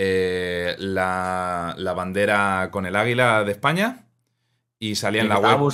[0.00, 4.06] eh, la, la bandera con el águila de España
[4.78, 5.72] y salía en la web.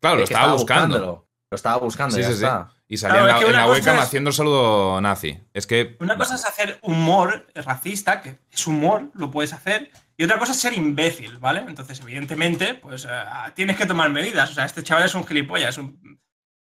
[0.00, 1.28] Claro, lo estaba buscando.
[1.50, 2.42] Lo estaba buscando, Sí, ya sí, sí.
[2.44, 2.70] está.
[2.88, 5.38] Y salía Claro, en la, en webcam es- haciendo el saludo nazi.
[5.52, 5.96] Es que.
[6.00, 9.90] una cosa es hacer humor racista, que es humor, lo puedes hacer.
[10.16, 11.60] Y otra cosa es ser imbécil, ¿vale?
[11.68, 13.24] Entonces, evidentemente, pues eh,
[13.54, 14.50] tienes que tomar medidas.
[14.50, 16.18] O sea, este chaval es un gilipollas, es un,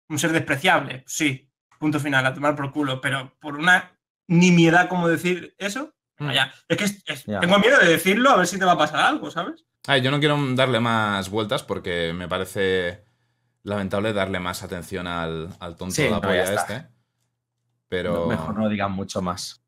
[0.09, 1.03] un ser despreciable.
[1.07, 2.99] Sí, punto final, a tomar por culo.
[3.01, 3.97] Pero por una
[4.27, 6.53] nimiedad como decir eso, Vaya.
[6.67, 7.39] Es que es- es- Ya.
[7.39, 9.65] tengo miedo de decirlo a ver si te va a pasar algo, ¿sabes?
[9.87, 13.03] Ay, yo no quiero darle más vueltas porque me parece
[13.63, 16.87] lamentable darle más atención al, al tonto Sí, de la no, polla este.
[17.89, 18.13] Pero.
[18.15, 19.61] No, mejor no digan mucho más.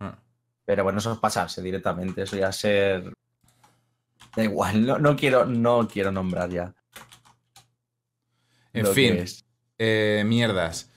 [0.00, 0.18] Ah.
[0.64, 2.22] Pero bueno, eso es pasarse directamente.
[2.22, 3.12] Eso ya ser.
[4.36, 6.74] Da igual, no, no quiero, no quiero nombrar ya.
[8.72, 9.44] En lo que fin, es.
[9.78, 10.90] eh, mierdas.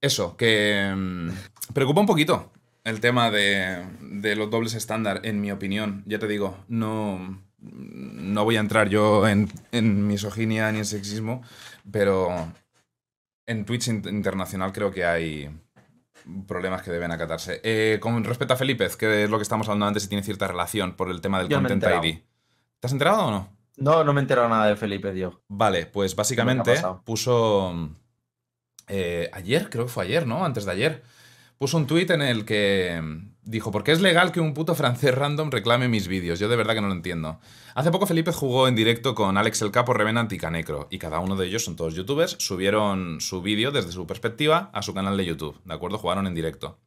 [0.00, 1.30] Eso, que mm,
[1.72, 2.52] preocupa un poquito
[2.86, 6.02] el tema de, de los dobles estándar, en mi opinión.
[6.06, 11.42] Ya te digo, no, no voy a entrar yo en, en misoginia ni en sexismo,
[11.90, 12.52] pero
[13.46, 15.50] en Twitch in- internacional creo que hay
[16.46, 17.60] problemas que deben acatarse.
[17.62, 20.48] Eh, con respecto a Felipe, que es lo que estamos hablando antes y tiene cierta
[20.48, 21.84] relación por el tema del Yo Content.
[22.04, 22.18] ID.
[22.80, 23.56] ¿Te has enterado o no?
[23.78, 25.34] No, no me he enterado nada de Felipe, Dios.
[25.48, 27.90] Vale, pues básicamente puso
[28.88, 30.44] eh, ayer, creo que fue ayer, ¿no?
[30.44, 31.02] Antes de ayer.
[31.58, 34.74] Puso un tuit en el que mm, dijo, ¿por qué es legal que un puto
[34.74, 36.38] francés random reclame mis vídeos?
[36.38, 37.40] Yo de verdad que no lo entiendo.
[37.74, 41.20] Hace poco Felipe jugó en directo con Alex el Capo, Revenant y Canecro, y cada
[41.20, 45.16] uno de ellos son todos youtubers, subieron su vídeo desde su perspectiva a su canal
[45.16, 45.96] de YouTube, ¿de acuerdo?
[45.98, 46.78] Jugaron en directo.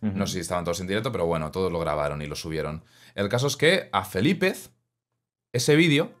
[0.00, 2.84] No sé si estaban todos en directo, pero bueno, todos lo grabaron y lo subieron.
[3.14, 4.54] El caso es que a Felipe,
[5.52, 6.12] ese vídeo,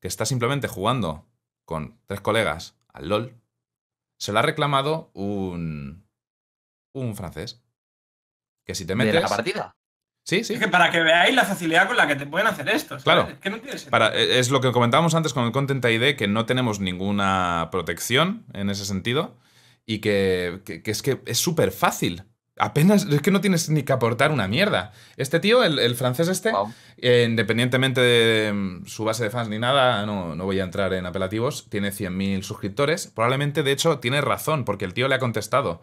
[0.00, 1.24] que está simplemente jugando
[1.64, 3.34] con tres colegas al LOL,
[4.18, 6.03] se lo ha reclamado un,
[6.94, 7.62] un francés.
[8.64, 9.20] Que si te ¿De metes...
[9.22, 9.76] la partida?
[10.26, 10.54] Sí, sí.
[10.54, 12.98] Es que para que veáis la facilidad con la que te pueden hacer esto.
[12.98, 13.04] ¿sabes?
[13.04, 13.28] Claro.
[13.28, 13.90] Es que no tiene sentido.
[13.90, 17.68] Para, eh, es lo que comentábamos antes con el Content ID, que no tenemos ninguna
[17.70, 19.36] protección en ese sentido
[19.84, 22.22] y que, que- que es que es súper fácil.
[22.56, 24.92] Apenas, es que no tienes ni que aportar una mierda.
[25.16, 26.52] Este tío, el, el francés este,
[26.98, 30.94] eh, independientemente de mm, su base de fans ni nada, no, no voy a entrar
[30.94, 33.08] en apelativos, tiene 100.000 suscriptores.
[33.08, 35.82] Probablemente, de hecho, tiene razón, porque el tío le ha contestado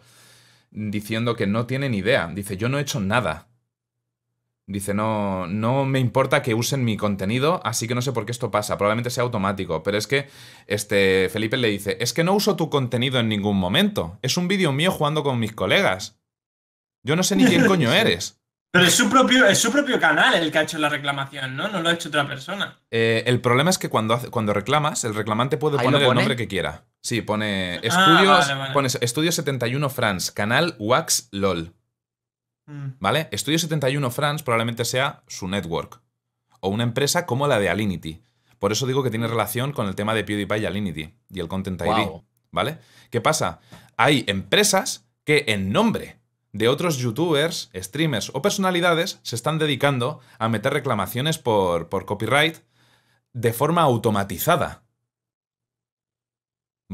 [0.72, 2.30] diciendo que no tiene ni idea.
[2.34, 3.48] Dice, yo no he hecho nada.
[4.66, 8.32] Dice, no, no me importa que usen mi contenido, así que no sé por qué
[8.32, 8.78] esto pasa.
[8.78, 9.82] Probablemente sea automático.
[9.82, 10.28] Pero es que
[10.66, 14.18] este, Felipe le dice, es que no uso tu contenido en ningún momento.
[14.22, 16.18] Es un vídeo mío jugando con mis colegas.
[17.02, 18.41] Yo no sé ni quién coño eres.
[18.72, 21.68] Pero es su, propio, es su propio canal el que ha hecho la reclamación, ¿no?
[21.68, 22.78] No lo ha hecho otra persona.
[22.90, 26.14] Eh, el problema es que cuando, hace- cuando reclamas, el reclamante puede ¿Ahí poner el
[26.14, 26.84] nombre que quiera.
[27.02, 28.72] Sí, pone Ah, estudios, vale, vale.
[28.72, 31.74] pones Estudio 71 France, canal Wax LOL.
[32.66, 32.92] Mm.
[32.98, 33.28] ¿Vale?
[33.30, 36.00] Estudio 71 France probablemente sea su network.
[36.60, 38.22] O una empresa como la de Alinity.
[38.58, 41.48] Por eso digo que tiene relación con el tema de PewDiePie y Alinity y el
[41.48, 42.08] Content ID.
[42.52, 42.78] ¿Vale?
[43.10, 43.60] ¿Qué pasa?
[43.98, 46.20] Hay empresas que en nombre
[46.52, 52.58] de otros youtubers, streamers o personalidades se están dedicando a meter reclamaciones por, por copyright
[53.32, 54.81] de forma automatizada.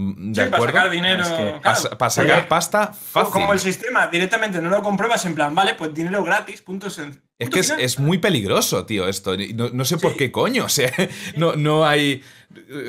[0.00, 1.22] Mm, ¿De Sí, para sacar dinero.
[1.24, 1.98] Es que claro.
[1.98, 3.32] Para, sacar Porque pasta fácil.
[3.32, 7.20] Como el sistema directamente no lo compruebas, en plan, vale, pues dinero gratis, punto sen-
[7.36, 9.34] Es que es, muy peligroso, tío, esto.
[9.54, 10.64] No, no sé por qué coño.
[10.68, 10.92] O sea,
[11.36, 12.22] no, no hay.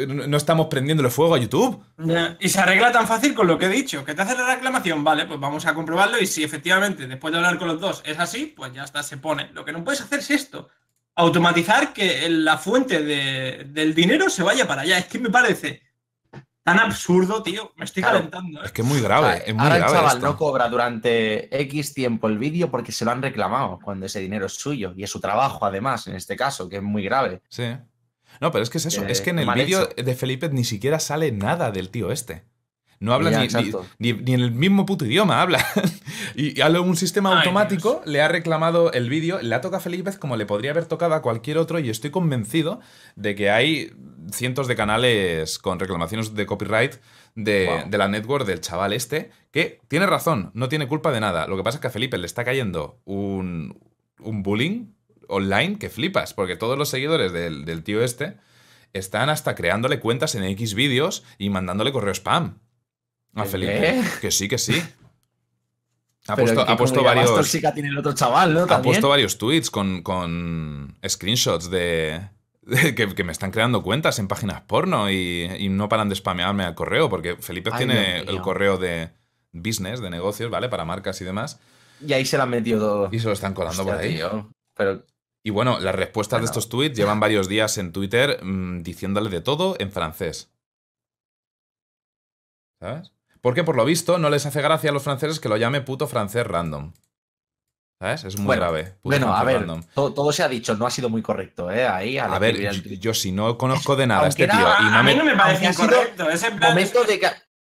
[0.07, 1.83] No estamos prendiéndole fuego a YouTube.
[2.39, 5.03] Y se arregla tan fácil con lo que he dicho, que te hace la reclamación,
[5.03, 8.19] vale, pues vamos a comprobarlo y si efectivamente después de hablar con los dos es
[8.19, 9.49] así, pues ya está, se pone.
[9.53, 10.69] Lo que no puedes hacer es esto,
[11.15, 14.97] automatizar que la fuente de- del dinero se vaya para allá.
[14.99, 15.81] Es que me parece
[16.77, 18.17] tan absurdo, tío, me estoy Claro.
[18.17, 18.59] calentando.
[18.61, 18.65] ¿eh?
[18.65, 19.27] Es que es muy O grave.
[19.27, 20.27] sea, es muy ahora el grave chaval esto.
[20.27, 24.45] no cobra durante X tiempo el vídeo porque se lo han reclamado, cuando ese dinero
[24.45, 27.41] es suyo y es su trabajo, además, en este caso, que es muy grave.
[27.49, 27.63] Sí.
[28.41, 29.03] No, pero es que es eso.
[29.03, 32.43] Eh, es que en el vídeo de Felipe ni siquiera sale nada del tío este.
[33.01, 33.47] No habla Ya, ni,
[33.97, 35.65] ni, ni- ni en el mismo puto idioma, habla.
[36.35, 39.79] y habla un sistema Ay, automático, le ha reclamado el vídeo, le ha tocado a
[39.81, 42.81] Felipe como le podría haber tocado a cualquier otro y estoy convencido
[43.15, 43.93] de que hay
[44.31, 46.95] cientos de canales con reclamaciones de copyright
[47.35, 47.89] de, Wow.
[47.89, 51.47] de la network del chaval este, que tiene razón, no tiene culpa de nada.
[51.47, 53.79] Lo que pasa es que a Felipe le está cayendo un,
[54.19, 54.93] un bullying
[55.27, 58.37] online que flipas, porque todos los seguidores del, del tío este
[58.93, 62.57] están hasta creándole cuentas en X vídeos y mandándole correo spam
[63.35, 63.45] a.
[63.45, 64.01] Felipe.
[64.21, 64.81] Que sí, que sí.
[66.27, 68.61] Ha Pero puesto, ha puesto varios, tiene el otro chaval, ¿no?
[68.63, 72.21] ha puesto varios tweets con, con screenshots de
[72.95, 76.63] que, que me están creando cuentas en páginas porno y, y no paran de spamearme
[76.63, 79.11] al correo, porque Felipe Ay, tiene el correo de
[79.51, 80.69] business, de negocios, ¿vale?
[80.69, 81.59] Para marcas y demás.
[82.05, 83.09] Y ahí se la han metido todo.
[83.11, 84.15] Y se lo están colando Hostia, por ahí.
[84.15, 84.51] tío.
[84.75, 85.05] Pero
[85.43, 89.41] Y bueno, las respuestas de estos tweets llevan varios días en Twitter mm, diciéndole de
[89.41, 90.51] todo en francés.
[92.79, 93.11] ¿Sabes?
[93.41, 96.07] Porque por lo visto no les hace gracia a los franceses que lo llame puto
[96.07, 96.93] francés random.
[98.01, 98.23] ¿Sabes?
[98.23, 98.83] Es muy Bueno, grave.
[98.85, 101.85] puto bueno, a ver, todo, todo se ha dicho, no ha sido muy correcto, ¿eh?
[101.85, 104.85] Ahí, A ver, yo, yo si no conozco de nada a este tío era- y
[104.85, 106.29] a no mí no me parece incorrecto.
[106.29, 107.25] Es en plan, Momento es- de que.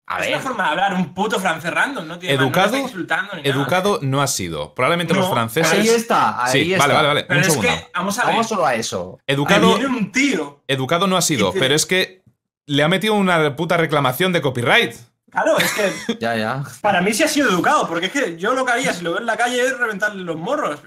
[0.06, 2.50] A es ver, una forma de hablar, un puto francés random, no tiene más, no
[2.50, 3.40] me Educado- ni nada.
[3.42, 4.74] Educado no ha sido.
[4.74, 5.72] Probablemente los No, franceses...
[5.72, 6.84] ahí está, ahí sí, está.
[6.86, 7.24] vale, vale, vale.
[7.24, 7.70] Pero un es segundo.
[7.72, 9.18] que, vamos a ver, Vamos solo a eso.
[9.26, 10.62] Educado, ahí viene un tío.
[10.68, 12.22] educado no ha sido, pero es que
[12.66, 14.94] le ha metido una puta reclamación de copyright.
[15.32, 16.62] Claro, es que Ya, ya.
[16.82, 19.12] para mí sí ha sido educado, porque es que yo lo que haría si lo
[19.12, 20.80] veo en la calle es reventarle los morros.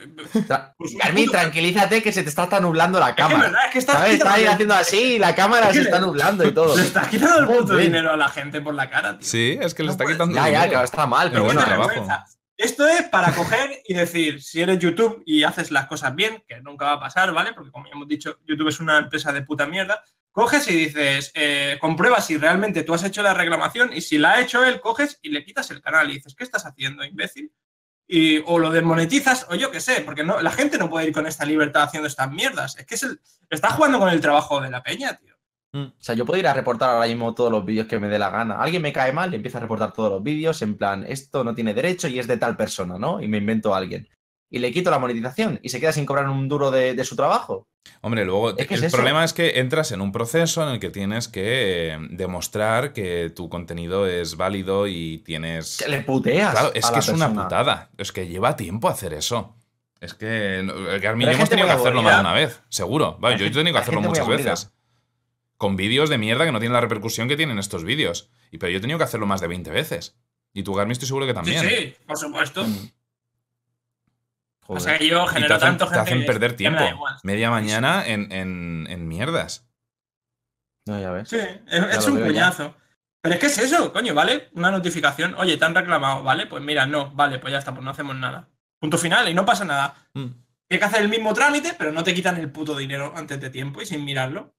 [0.78, 3.40] Pues Carmen, tranquilízate que se te está hasta nublando la Es que, cámara.
[3.40, 4.14] verdad, es que estás ¿Sabes?
[4.14, 6.76] Está ahí haciendo así y la cámara Es que se le- está nublando y todo.
[6.78, 9.28] Le estás quitando el puto dinero a la gente por la cara, tío.
[9.28, 10.36] Sí, es que le No está puedes- quitando.
[10.36, 12.08] Ya, ya, que está mal, Pero pero bueno, trabajo.
[12.58, 16.62] Esto es para coger y decir, si eres YouTube y haces las cosas bien, que
[16.62, 17.52] nunca va a pasar, ¿vale?
[17.52, 20.02] Porque como ya hemos dicho, YouTube es una empresa de puta mierda.
[20.36, 21.80] Coges y dices, eh,
[22.20, 25.30] si realmente tú has hecho la reclamación y si la ha hecho él, coges y
[25.30, 27.54] le quitas el canal y dices, ¿qué estás haciendo, imbécil?
[28.06, 31.14] Y, o lo desmonetizas, o yo qué sé, porque no, la gente no puede ir
[31.14, 32.78] con esta libertad haciendo estas mierdas.
[32.78, 35.36] Es que es el, está jugando con el trabajo de la peña, tío.
[35.74, 38.20] O sea, yo puedo ir a reportar ahora mismo todos los vídeos que me dé
[38.20, 38.56] la gana.
[38.56, 41.56] Alguien me cae mal y empiezo a reportar todos los vídeos en plan, esto no
[41.56, 43.22] tiene derecho y es de tal persona, ¿no?
[43.22, 44.10] Y me invento a alguien.
[44.50, 47.16] Y le quito la monetización y se queda sin cobrar un duro de, de su
[47.16, 47.68] trabajo.
[48.02, 50.80] Hombre, luego Es que es el problema es que entras en un proceso en el
[50.80, 55.78] que tienes que eh, demostrar que tu contenido es válido y tienes.
[55.78, 56.52] Que le puteas.
[56.52, 57.90] Claro, es a que la es una putada.
[57.98, 59.56] Es que lleva tiempo hacer eso.
[60.00, 63.18] Es que yo hay hemos tenido que hacerlo más de una vez, seguro.
[63.20, 64.72] Vale, yo he tenido que hacerlo muchas veces.
[65.58, 68.30] Con vídeos de mierda que no tienen la repercusión que tienen estos vídeos.
[68.52, 70.18] Y pero yo he tenido que hacerlo más de 20 veces.
[70.54, 71.62] Y tu Garmin estoy seguro que también.
[71.62, 72.66] Sí, sí, por supuesto.
[74.68, 76.80] O sea que yo te genero hacen, tanto te gente hacen que- perder que tiempo.
[76.82, 76.96] me.
[77.24, 79.68] Media mañana en, en- en mierdas.
[80.88, 81.30] No, ya ves.
[81.30, 81.38] Sí,
[81.68, 82.26] es, un ya.
[82.26, 82.76] coñazo.
[83.22, 84.50] Pero es que es eso, coño, ¿vale?
[84.54, 85.34] Una notificación.
[85.36, 86.46] Oye, te han reclamado, ¿vale?
[86.46, 88.50] Pues mira, no, vale, pues ya está, pues no hacemos nada.
[88.80, 89.96] Punto final, y no pasa nada.
[90.14, 90.28] Mm.
[90.68, 93.50] Tienes que hacer el mismo trámite, pero no te quitan el puto dinero antes de
[93.50, 94.54] tiempo y sin mirarlo.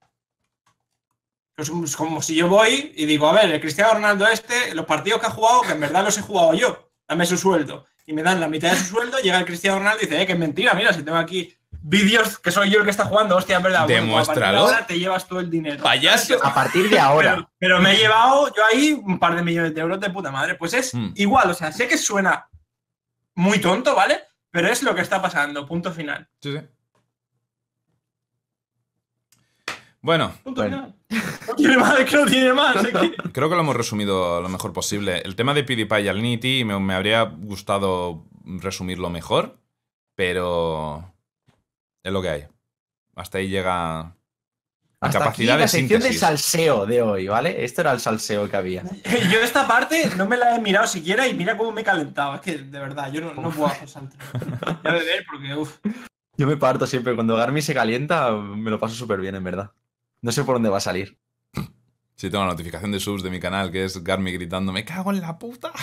[1.57, 4.85] Es es como si yo voy y digo, a ver, el Cristiano Ronaldo este, los
[4.85, 7.87] partidos que ha jugado, que en verdad los he jugado yo, dame su sueldo.
[8.07, 10.27] Y me dan la mitad de su sueldo, llega el Cristiano Ronaldo y dice, eh,
[10.27, 11.53] que es mentira, mira, si tengo aquí
[11.89, 13.85] vídeos que soy yo el que está jugando, hostia, en verdad.
[13.87, 14.59] bueno, pues a partir de Demuéstralo.
[14.59, 15.83] ahora te llevas todo el dinero.
[15.83, 16.39] Payaso.
[16.45, 17.35] A partir de ahora.
[17.35, 20.31] Pero, pero me he llevado yo ahí un par de millones de euros de puta
[20.31, 20.55] madre.
[20.55, 21.12] Pues es Mm.
[21.16, 22.49] igual, o sea, sé que suena
[23.35, 24.20] muy tonto, ¿vale?
[24.51, 26.28] Pero es lo que está pasando, punto final.
[26.41, 26.61] Sí, sí.
[30.07, 30.95] Bueno, Punto Bueno.
[31.11, 31.35] final.
[31.49, 32.77] No tiene más, es que no tiene más.
[32.77, 35.19] es que- creo que lo hemos resumido lo mejor posible.
[35.24, 39.59] El tema de PewDiePie y Alinity me, me habría gustado resumirlo mejor,
[40.15, 41.12] pero
[42.05, 42.45] es lo que hay.
[43.16, 44.15] Hasta ahí llega
[45.01, 47.65] Hasta capacidad aquí de la sección de salseo de hoy, ¿vale?
[47.65, 48.85] Esto era el salseo que había.
[49.33, 52.37] Yo esta parte no me la he mirado siquiera y mira cómo me he calentado.
[52.37, 54.15] Es que, de verdad, yo no, no puedo hacer salto.
[54.85, 55.78] Ya beber porque, uff.
[56.37, 57.16] Yo me parto siempre.
[57.16, 59.73] Cuando Garmin se calienta, me lo paso súper bien, en verdad.
[60.22, 61.18] No sé por dónde va a salir.
[62.14, 65.10] Sí, tengo la notificación de subs de mi canal, que es Garmi gritando, me cago
[65.12, 65.72] en la puta.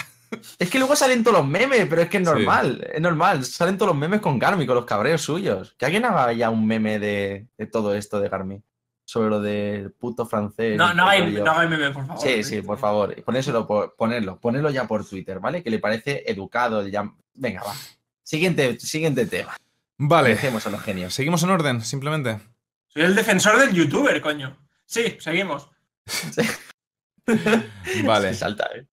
[0.58, 2.34] Es que luego salen todos los memes, pero es que es Sí.
[2.34, 2.88] normal.
[2.92, 3.46] Es normal.
[3.46, 5.76] Salen todos los memes con Garmin, con los cabreos suyos.
[5.78, 8.64] Que alguien haga ya un meme de, de todo esto de Garmin.
[9.06, 10.76] Sobre lo del puto francés.
[10.76, 12.24] No, no hay, no hay meme, por favor.
[12.24, 13.14] Sí, sí, por favor.
[13.24, 15.62] Ponéselo, por- ponerlo, ponerlo ya por Twitter, ¿vale?
[15.62, 16.88] Que le parece educado.
[16.88, 17.74] ya- Venga, va.
[18.24, 19.56] Siguiente, siguiente tema.
[20.00, 21.14] Vale, Dejemos a los genios.
[21.14, 22.40] seguimos en orden, simplemente.
[22.94, 24.58] Soy el defensor del youtuber, coño.
[24.86, 25.70] Sí, seguimos.
[28.06, 28.30] Vale.
[28.34, 28.86] Se salta, ¿eh?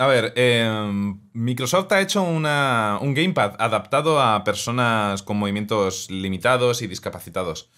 [0.00, 6.82] A ver, em, Microsoft ha hecho una- un gamepad adaptado a personas con movimientos limitados
[6.82, 7.68] y discapacitados.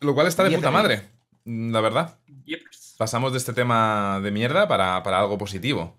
[0.00, 1.02] Lo cual está de puta madre,
[1.44, 2.18] la verdad.
[2.46, 2.94] Yeps.
[2.98, 5.98] Pasamos de este tema de mierda para, para algo positivo.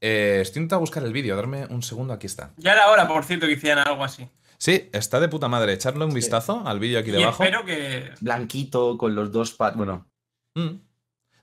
[0.00, 2.52] Eh, estoy intentando buscar el vídeo, darme un segundo, aquí está.
[2.56, 4.28] Ya era hora, por cierto, que hicieran algo así.
[4.58, 5.72] Sí, está de puta madre.
[5.72, 6.16] Echarle un Sí.
[6.16, 7.42] vistazo al vídeo aquí Y debajo.
[7.42, 8.10] espero que.
[8.20, 9.76] Blanquito, con los dos pads.
[9.76, 10.06] Bueno,
[10.54, 10.80] Mm.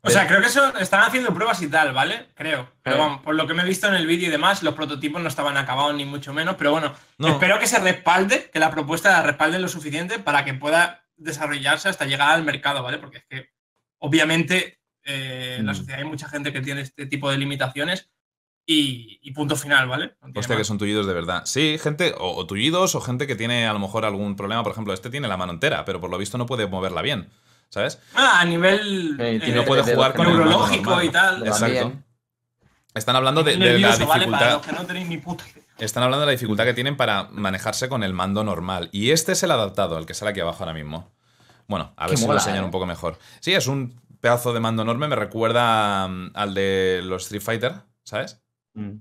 [0.07, 2.27] O sea, creo que eso están haciendo pruebas y tal, ¿vale?
[2.35, 2.69] Creo.
[2.83, 2.99] Pero Eh.
[2.99, 5.27] vamos, por lo que me he visto en el vídeo y demás, los prototipos no
[5.27, 6.55] estaban acabados ni mucho menos.
[6.59, 7.29] Pero bueno, No.
[7.29, 11.89] espero que se respalde, que la propuesta la respalde lo suficiente para que pueda desarrollarse
[11.89, 12.99] hasta llegar al mercado, ¿vale?
[12.99, 13.49] Porque es que,
[13.97, 15.75] obviamente, eh, en la Mm.
[15.75, 18.09] sociedad hay mucha gente que tiene este tipo de limitaciones
[18.65, 20.15] y, y punto final, ¿vale?
[20.21, 21.43] No Hostia, que son tullidos de verdad.
[21.45, 24.63] Sí, gente, o, o tullidos, o gente que tiene a lo mejor algún problema.
[24.63, 27.29] Por ejemplo, este tiene la mano entera, pero por lo visto no puede moverla bien.
[27.69, 27.99] ¿Sabes?
[28.13, 31.05] Ah, a nivel Eh, eh, no puede jugar con neurológico normal.
[31.05, 31.47] y tal.
[31.47, 31.93] Exacto.
[32.93, 34.27] Están hablando de, la nervioso, ¿vale?
[34.27, 34.53] Para dificultad.
[34.53, 35.63] los que no tenéis ni puta idea.
[35.79, 38.89] Están hablando de la dificultad que tienen para manejarse con el mando normal.
[38.93, 41.11] Y este es el adaptado, el que sale aquí abajo ahora mismo.
[41.67, 42.65] Bueno, a ver Qué si mola, lo enseñan ¿eh?
[42.65, 43.19] un poco mejor.
[43.41, 47.73] Sí, es un pedazo de mando enorme, me recuerda mm, al de los Street Fighter,
[48.03, 48.41] ¿sabes?
[48.75, 48.97] Mm.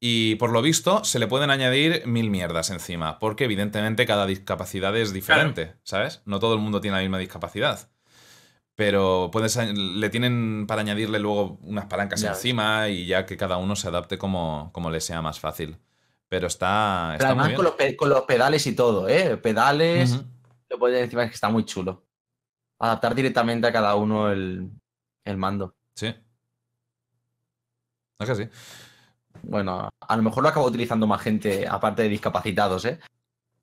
[0.00, 4.94] Y por lo visto se le pueden añadir mil mierdas encima, porque evidentemente cada discapacidad
[4.96, 6.20] es diferente, ¿sabes?
[6.26, 7.88] No todo el mundo tiene la misma discapacidad.
[8.74, 12.38] Pero puedes, le tienen para añadirle luego unas palancas Ya ves.
[12.38, 15.78] encima y ya que cada uno se adapte como, como le sea más fácil.
[16.28, 17.56] Pero está, Pero muy además bien.
[17.56, 19.36] con los, pe- con los pedales y todo, ¿eh?
[19.36, 20.20] Pedales,
[20.68, 22.04] lo puedes encima es que está muy chulo.
[22.80, 24.68] Adaptar directamente a cada uno el,
[25.24, 25.76] el mando.
[25.94, 26.12] Sí.
[28.18, 28.48] Es que sí.
[29.42, 32.98] Bueno, a lo mejor lo acaba utilizando más gente, aparte de discapacitados, ¿eh?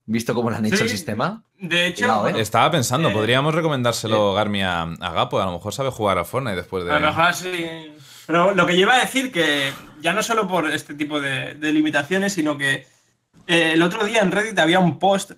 [0.05, 0.83] Visto cómo le han hecho Sí.
[0.83, 1.43] el sistema.
[1.57, 2.33] De hecho, ¿eh?
[2.41, 5.39] Estaba pensando, Eh, podríamos recomendárselo Garmi a, a Gapo.
[5.39, 6.91] A lo mejor sabe jugar a Fortnite después de.
[6.91, 7.93] a lo mejor sí.
[8.27, 9.71] Pero lo que yo iba a decir que
[10.01, 12.87] ya no solo por este tipo de, de limitaciones, sino que
[13.47, 15.31] eh, el otro día en Reddit había un post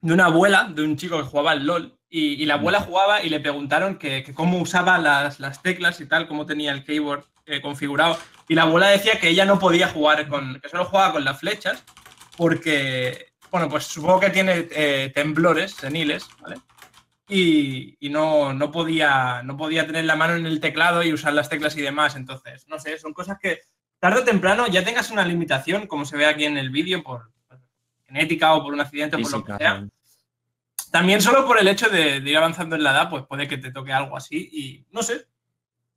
[0.00, 3.22] de una abuela de un chico que jugaba al LOL y, y la abuela jugaba
[3.22, 6.84] y le preguntaron que, que cómo usaba las, las teclas y tal, cómo tenía el
[6.84, 8.16] keyboard eh, configurado.
[8.48, 11.38] Y la abuela decía que ella no podía jugar con, que solo jugaba con las
[11.38, 11.82] flechas
[12.36, 16.56] porque, bueno, pues supongo que tiene eh, temblores seniles, ¿vale?
[17.28, 21.32] Y, y no, no, podía, no podía tener la mano en el teclado y usar
[21.32, 22.16] las teclas y demás.
[22.16, 23.62] Entonces, no sé, son cosas que
[23.98, 27.30] tarde o temprano ya tengas una limitación, como se ve aquí en el vídeo, por
[28.04, 29.86] genética o por un accidente o por lo que sea.
[30.90, 33.56] También solo por el hecho de, de ir avanzando en la edad, pues puede que
[33.56, 34.48] te toque algo así.
[34.52, 35.26] Y no sé,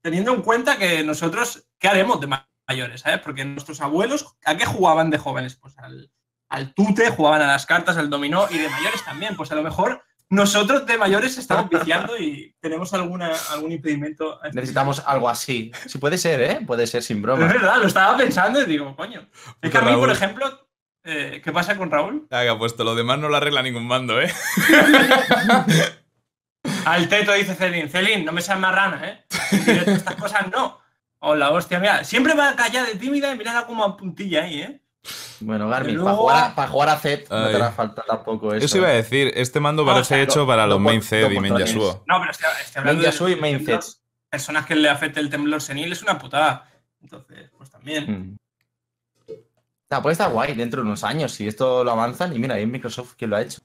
[0.01, 2.27] teniendo en cuenta que nosotros, ¿qué haremos de
[2.67, 3.01] mayores?
[3.01, 3.19] ¿sabes?
[3.19, 5.55] Porque nuestros abuelos, ¿a qué jugaban de jóvenes?
[5.55, 6.11] Pues al,
[6.49, 9.35] al tute, jugaban a las cartas, al dominó y de mayores también.
[9.35, 14.41] Pues a lo mejor nosotros de mayores estamos viciando y tenemos alguna, algún impedimento.
[14.43, 15.71] este Necesitamos algo así.
[15.85, 16.59] Sí, puede ser, ¿eh?
[16.67, 17.47] Puede ser sin Es broma.
[17.47, 19.27] verdad, lo estaba pensando y digo, coño.
[19.61, 20.01] Es que a mí, Raúl.
[20.01, 20.67] por ejemplo,
[21.05, 22.27] eh, ¿qué pasa con Raúl?
[22.29, 24.29] Ah, que ha puesto lo demás no lo arregla ningún mando, ¿eh?
[26.85, 29.25] Al teto dice Celín, Celín, no me seas marrana, ¿eh?
[29.51, 30.79] Estas cosas no.
[31.19, 34.81] Hola, hostia, mira, siempre va callada de tímida y mira como a puntilla ahí, ¿eh?
[35.39, 37.49] Bueno, Garmin, para jugar, a- para jugar a Zed no Ay.
[37.51, 38.65] te hará falta tampoco eso.
[38.65, 40.81] Eso iba a decir, este mando No, parece o sea, hecho lo- para lo los
[40.81, 41.57] main lo y main.
[41.57, 42.03] Yasuo.
[42.07, 43.65] No, pero estoy, estoy hablando Main Yasuo y main.
[44.29, 46.69] Personas que le afecte el temblor senil es una putada.
[47.01, 48.37] Entonces, pues también.
[49.27, 49.33] Mm.
[49.89, 52.35] Ah, puede estar guay dentro de unos años si esto lo avanzan.
[52.35, 53.61] Y mira, es Microsoft quien lo ha hecho.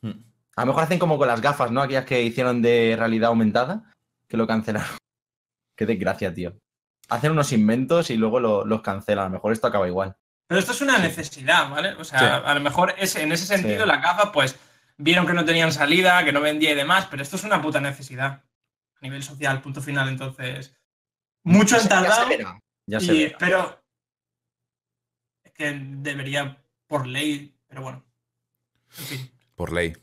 [0.00, 0.10] Mm.
[0.56, 1.80] A lo mejor hacen como con las gafas, ¿no?
[1.82, 3.94] Aquellas que hicieron de realidad aumentada,
[4.26, 4.88] que lo cancelaron.
[5.76, 6.54] Qué desgracia, tío.
[7.10, 9.24] Hacen unos inventos y luego lo- los cancelan.
[9.26, 10.16] A lo mejor esto acaba igual.
[10.46, 11.90] Pero esto es una necesidad, ¿vale?
[11.94, 12.24] O sea, Sí.
[12.44, 13.88] a lo mejor es, en ese sentido Sí.
[13.88, 14.56] las gafas, pues,
[14.96, 17.80] vieron que no tenían salida, que no vendía y demás, pero esto es una puta
[17.80, 18.42] necesidad.
[18.96, 20.08] A nivel social, punto final.
[20.08, 20.74] Entonces,
[21.44, 22.22] mucho Ya han se- ya tardado.
[22.28, 22.60] se verá.
[22.86, 23.38] Ya se y- verá.
[23.38, 23.82] pero
[25.44, 28.04] es que debería por ley, pero bueno.
[28.98, 29.30] En fin.
[29.54, 29.96] Por ley.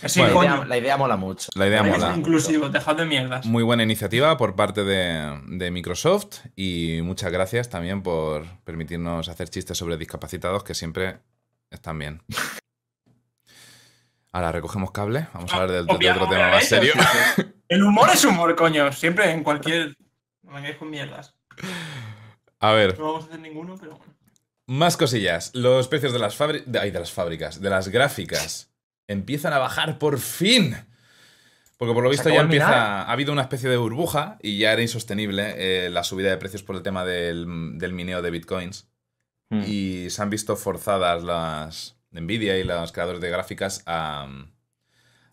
[0.00, 1.48] Que sí, Bueno, la, idea, la idea mola mucho.
[1.54, 2.08] La idea mola.
[2.10, 3.46] ser inclusivo, dejad de mierdas.
[3.46, 9.48] Muy buena iniciativa por parte de, de Microsoft y muchas gracias también por permitirnos hacer
[9.48, 11.18] chistes sobre discapacitados que siempre
[11.70, 12.20] están bien.
[14.32, 16.92] Ahora recogemos cable, vamos a hablar del- de, Obvia- otro tema más serio.
[16.94, 18.92] obviamente, El humor es humor, coño.
[18.92, 19.96] Siempre en cualquier.
[20.42, 21.34] No me vengáis con mierdas.
[22.60, 24.12] A ver, No vamos a hacer ninguno, pero bueno.
[24.66, 25.50] más cosillas.
[25.54, 28.70] Los precios de las, fabri- de, ay, de las fábricas, de las gráficas,
[29.08, 30.76] empiezan a bajar por fin.
[31.76, 33.02] Porque por lo ¿Se visto ya empieza.
[33.02, 36.62] Ha habido una especie de burbuja y ya era insostenible eh, la subida de precios
[36.62, 38.88] por el tema del, del mineo de bitcoins.
[39.50, 39.62] Mm.
[39.66, 44.26] Y se han visto forzadas las Nvidia y los creadores de gráficas a,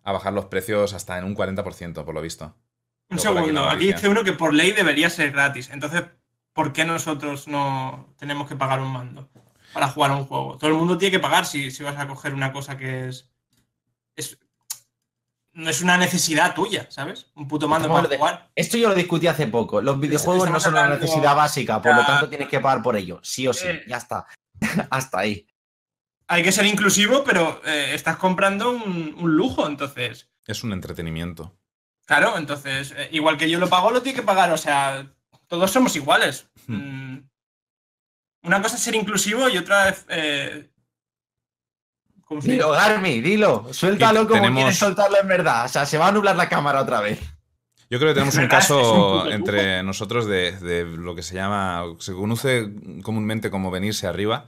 [0.04, 2.56] a bajar los precios hasta en un 40%, por lo visto.
[3.10, 3.62] Un Luego aquí segundo.
[3.62, 3.96] Aquí noticia.
[3.96, 5.70] dice uno que por ley debería ser gratis.
[5.70, 6.04] Entonces,
[6.52, 9.30] ¿por qué nosotros no tenemos que pagar un mando
[9.74, 10.58] para jugar a un juego?
[10.58, 13.30] Todo el mundo tiene que pagar si, si vas a coger una cosa que es.
[14.16, 14.38] Es
[15.56, 17.28] no es una necesidad tuya, ¿sabes?
[17.36, 18.50] Un puto mando para lo de- jugar.
[18.56, 19.82] Esto yo lo discutí hace poco.
[19.82, 22.96] Los videojuegos no estamos son una necesidad básica, por lo tanto tienes que pagar por
[22.96, 23.20] ello.
[23.22, 23.68] Sí o sí.
[23.68, 23.84] Eh.
[23.88, 24.26] Ya está.
[24.90, 25.46] Hasta ahí.
[26.28, 30.32] Hay que ser inclusivo, pero eh, estás comprando un, un lujo, entonces.
[30.48, 31.56] Es un entretenimiento.
[32.06, 34.52] Claro, entonces, eh, igual que yo lo pago, lo tiene que pagar.
[34.52, 35.08] O sea,
[35.48, 36.48] todos somos iguales.
[36.66, 36.76] Hmm.
[37.14, 37.30] Mm.
[38.44, 40.06] Una cosa es ser inclusivo y otra es.
[42.24, 42.72] Eh, ¿cómo se Dilo?
[42.72, 43.68] Garmi, dilo.
[43.72, 45.66] Suéltalo Y como tenemos- quieres soltarlo en verdad.
[45.66, 47.20] O sea, se va a nublar la cámara otra vez.
[47.90, 52.14] Yo creo que tenemos un caso entre nosotros de, de lo que se llama, se
[52.14, 52.70] conoce
[53.04, 54.46] comúnmente como venirse arriba.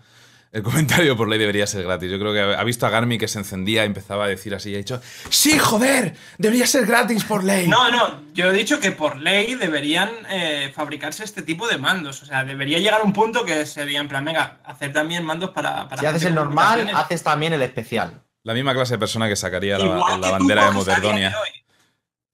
[0.51, 2.09] El comentario por ley debería ser gratis.
[2.09, 4.71] Yo creo que ha visto a Garmi que se encendía y empezaba a decir así
[4.71, 7.67] y ha dicho, sí, joder, debería ser gratis por ley.
[7.67, 12.23] No, no, yo he dicho que por ley deberían eh, fabricarse este tipo de mandos.
[12.23, 15.49] O sea, debería llegar a un punto que sería en plan, venga, hacer también mandos
[15.49, 15.89] para.
[15.89, 18.21] para Si haces el normal, haces también el especial.
[18.43, 21.64] La misma clase de persona que sacaría la, Igual la que tú bandera de coges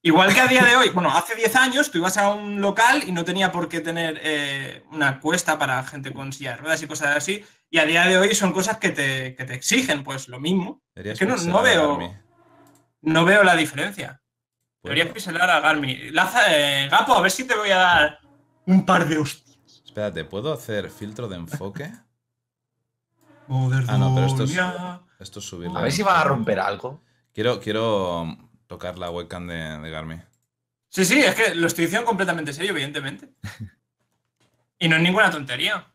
[0.04, 3.04] Igual que a día de hoy, bueno, hace 10 años tú ibas a un local
[3.06, 6.82] y no tenía por qué tener eh, una cuesta para gente con silla de ruedas
[6.82, 7.46] y cosas así.
[7.70, 10.82] Y a día de hoy son cosas que te, que te exigen, pues lo mismo.
[10.96, 12.16] Deberías Es que no- no veo-.
[13.02, 14.22] No veo la diferencia.
[14.82, 14.96] ¿Puedo?
[14.96, 16.10] Deberías piselar a Garmi.
[16.10, 18.20] Laza, eh, Gapo, a ver si te voy a dar
[18.66, 19.84] un par de hostias.
[19.86, 21.84] Espérate, ¿puedo hacer filtro de enfoque?
[21.94, 22.06] Ah,
[23.88, 24.58] Ah, no, pero esto es-
[25.20, 25.78] Esto es subirle.
[25.78, 27.04] A ver si van a romper algo.
[27.34, 28.36] Quiero, quiero
[28.72, 30.16] tocar la webcam de, de Garmi.
[30.90, 33.30] Sí, sí, es que lo estoy diciendo completamente serio, evidentemente.
[34.84, 35.86] Y no es ninguna tontería.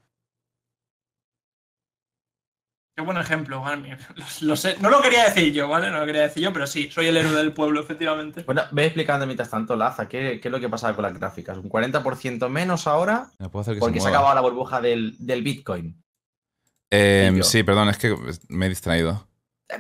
[2.95, 3.97] Qué buen ejemplo, Garmin.
[4.15, 4.77] Lo, lo sé.
[4.79, 5.91] No lo quería decir yo, ¿vale?
[5.91, 8.45] No lo quería decir yo, pero sí, soy el héroe del pueblo, efectivamente.
[8.45, 11.59] Bueno, ve explicando mientras tanto, Laza, ¿qué, qué es lo que pasa con las gráficas?
[11.59, 13.29] ¿Un 40% menos ahora?
[13.41, 16.01] Me puedo hacer que Porque se se acabado la burbuja del, del Bitcoin.
[16.93, 17.43] Eh, Yo.
[17.43, 18.15] sí, perdón, es que
[18.49, 19.27] me he distraído.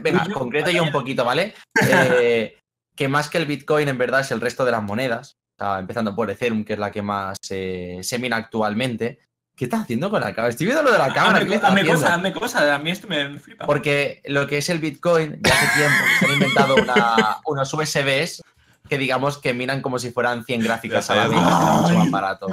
[0.00, 1.54] Venga, concreto yo un poquito, ¿vale?
[2.20, 2.58] Eh,
[2.96, 5.36] que más que el Bitcoin, en verdad, es el resto de las monedas.
[5.58, 9.20] O sea, empezando por Ethereum, que es la que más eh, se mina actualmente.
[9.54, 10.50] ¿Qué estás haciendo con la cámara?
[10.50, 11.38] Estoy viendo lo de la cámara.
[11.38, 12.00] ¿qué Hazme, hazme haciendo?
[12.00, 12.74] cosa, hazme cosa.
[12.74, 13.64] A mí esto me, flipa.
[13.64, 18.42] Porque lo que es el Bitcoin, ya hace tiempo se han inventado una- unos USBs
[18.88, 21.94] que digamos que miran como si fueran 100 gráficas a la vez, que era mucho
[21.94, 22.48] más barato.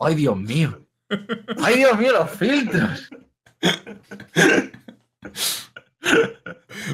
[0.00, 0.80] ¡Ay, Dios mío!
[1.62, 3.10] ¡Ay, Dios mío, los filtros!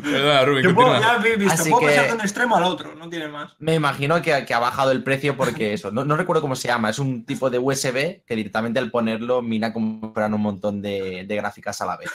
[0.03, 2.95] Perdona, Rubén, Yo puedo, ya visto, Así puedo que- pasar de un extremo al otro,
[2.95, 3.53] no tiene más.
[3.59, 6.69] Me imagino que, que ha bajado el precio porque eso, no, no recuerdo cómo se
[6.69, 10.83] llama, es un tipo de USB que directamente al ponerlo mina como fueran un montón
[10.83, 12.11] de, de gráficas a la vez.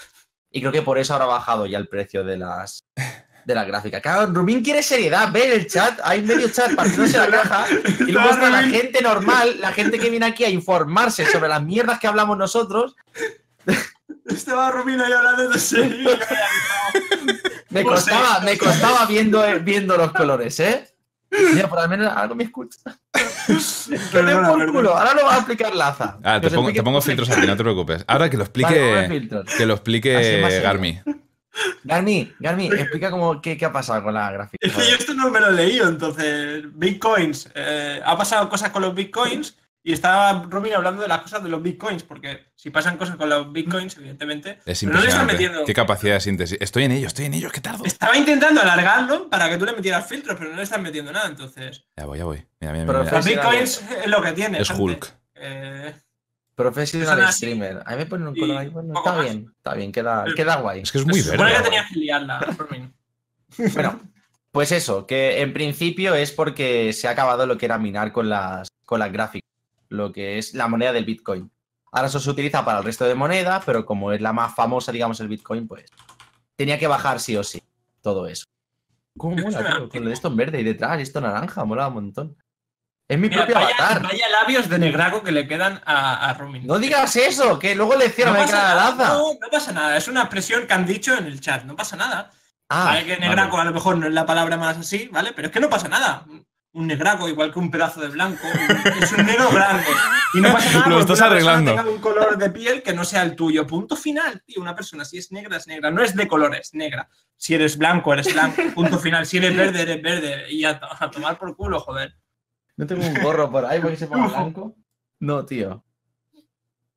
[0.52, 2.84] Y creo que por eso ahora ha bajado ya el precio de las,
[3.46, 4.02] de las gráficas.
[4.02, 7.66] Claro, Rubín quiere seriedad, ve el chat, hay medio chat partiéndose la caja
[8.02, 11.64] y luego está la gente normal, la gente que viene aquí a informarse sobre las
[11.64, 12.96] mierdas que hablamos nosotros.
[14.26, 16.10] Estaba Rubino ahí hablando de serio.
[17.70, 20.88] Me Pues costaba, me costaba viendo, viendo los colores, ¿eh?
[21.54, 22.78] Mira, por al menos algo me escucha.
[24.12, 24.96] Perdona, por culo.
[24.96, 26.18] Ahora lo va a explicar Laza.
[26.24, 27.34] Ah, te pongo, te filtros qué.
[27.34, 28.06] a ti, no te preocupes.
[28.08, 28.92] Ahora que lo explique.
[28.94, 30.62] Vale, que lo explique.
[30.62, 31.02] Garmi.
[31.84, 34.58] Garmi, Garmi, explica cómo, qué, qué ha pasado con la gráfica.
[34.66, 36.64] Es que yo esto no me lo he leído, entonces.
[36.74, 37.50] Bitcoins.
[37.56, 41.50] eh, ha pasado cosas con los bitcoins y estaba Robin hablando de las cosas de
[41.50, 44.60] los bitcoins, porque si pasan cosas con los bitcoins, evidentemente.
[44.66, 45.34] Es pero no le están impresionante.
[45.34, 45.66] metiendo.
[45.66, 46.58] Qué capacidad de síntesis.
[46.62, 47.84] Estoy en ello, estoy en ello, qué tardo.
[47.86, 51.28] Estaba intentando alargarlo para que tú le metieras filtros, pero no le están metiendo nada,
[51.28, 51.84] entonces.
[51.98, 52.46] Ya voy, ya voy.
[52.62, 53.12] Mira, mira, Pero mira.
[53.12, 54.60] Los bitcoins es lo que tiene.
[54.62, 54.84] Es gente.
[54.84, 55.14] Hulk.
[55.36, 55.94] Eh,
[56.56, 57.82] Professional streamer.
[57.86, 58.70] A mí me ponen un color ahí.
[58.70, 59.24] Bueno, está más.
[59.24, 60.82] bien, está bien, queda, queda guay.
[60.82, 61.58] Es que es muy se supone verde.
[61.58, 62.94] que tenías que liarla, Robin.
[63.74, 64.00] Bueno,
[64.52, 68.30] pues eso, que en principio es porque se ha acabado lo que era minar con
[68.30, 69.43] las, con las gráficas,
[69.94, 71.50] lo que es la moneda del Bitcoin.
[71.92, 74.92] Ahora eso se utiliza para el resto de monedas, pero como es la más famosa,
[74.92, 75.86] digamos, el Bitcoin, pues
[76.56, 77.62] tenía que bajar sí o sí
[78.02, 78.46] todo eso.
[79.18, 79.90] ¿Cómo mola, tío?
[79.90, 82.36] Con esto en verde y detrás, esto naranja, mola un montón.
[83.08, 84.04] Es mi Mira, propio vaya, avatar.
[84.04, 86.34] vaya labios de negraco que le quedan a, a.
[86.64, 89.08] No digas eso, que luego le cierran No la Laza.
[89.10, 91.96] no, no pasa nada, es una expresión que han dicho en el chat, no pasa
[91.96, 92.32] nada.
[92.70, 93.28] Ah, vale, que vale.
[93.28, 95.32] negraco a lo mejor no es la palabra más así, ¿vale?
[95.34, 96.26] Pero es que no pasa nada.
[96.74, 98.48] Un negraco, igual que un pedazo de blanco,
[99.00, 99.86] es un negro grande.
[100.34, 101.76] Y no pasa nada Lo estás una arreglando.
[101.76, 103.68] tenga un color de piel que no sea el tuyo.
[103.68, 104.60] Punto final, tío.
[104.60, 105.92] Una persona, si es negra, es negra.
[105.92, 107.08] No es de color, es negra.
[107.38, 108.60] Si eres blanco, eres blanco.
[108.74, 109.28] Punto final.
[109.28, 110.52] Si eres verde, eres verde.
[110.52, 112.16] Y a, to- a tomar por culo, joder.
[112.76, 114.76] ¿No tengo un gorro por ahí porque se ponga blanco?
[115.20, 115.84] No, tío.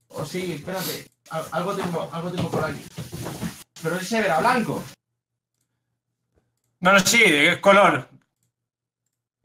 [0.09, 1.07] O sí, espérate.
[1.29, 2.81] Al- Algo tengo, algo tengo por aquí.
[3.83, 4.83] Pero ese se verá blanco.
[6.81, 8.09] No, no, sí, es color.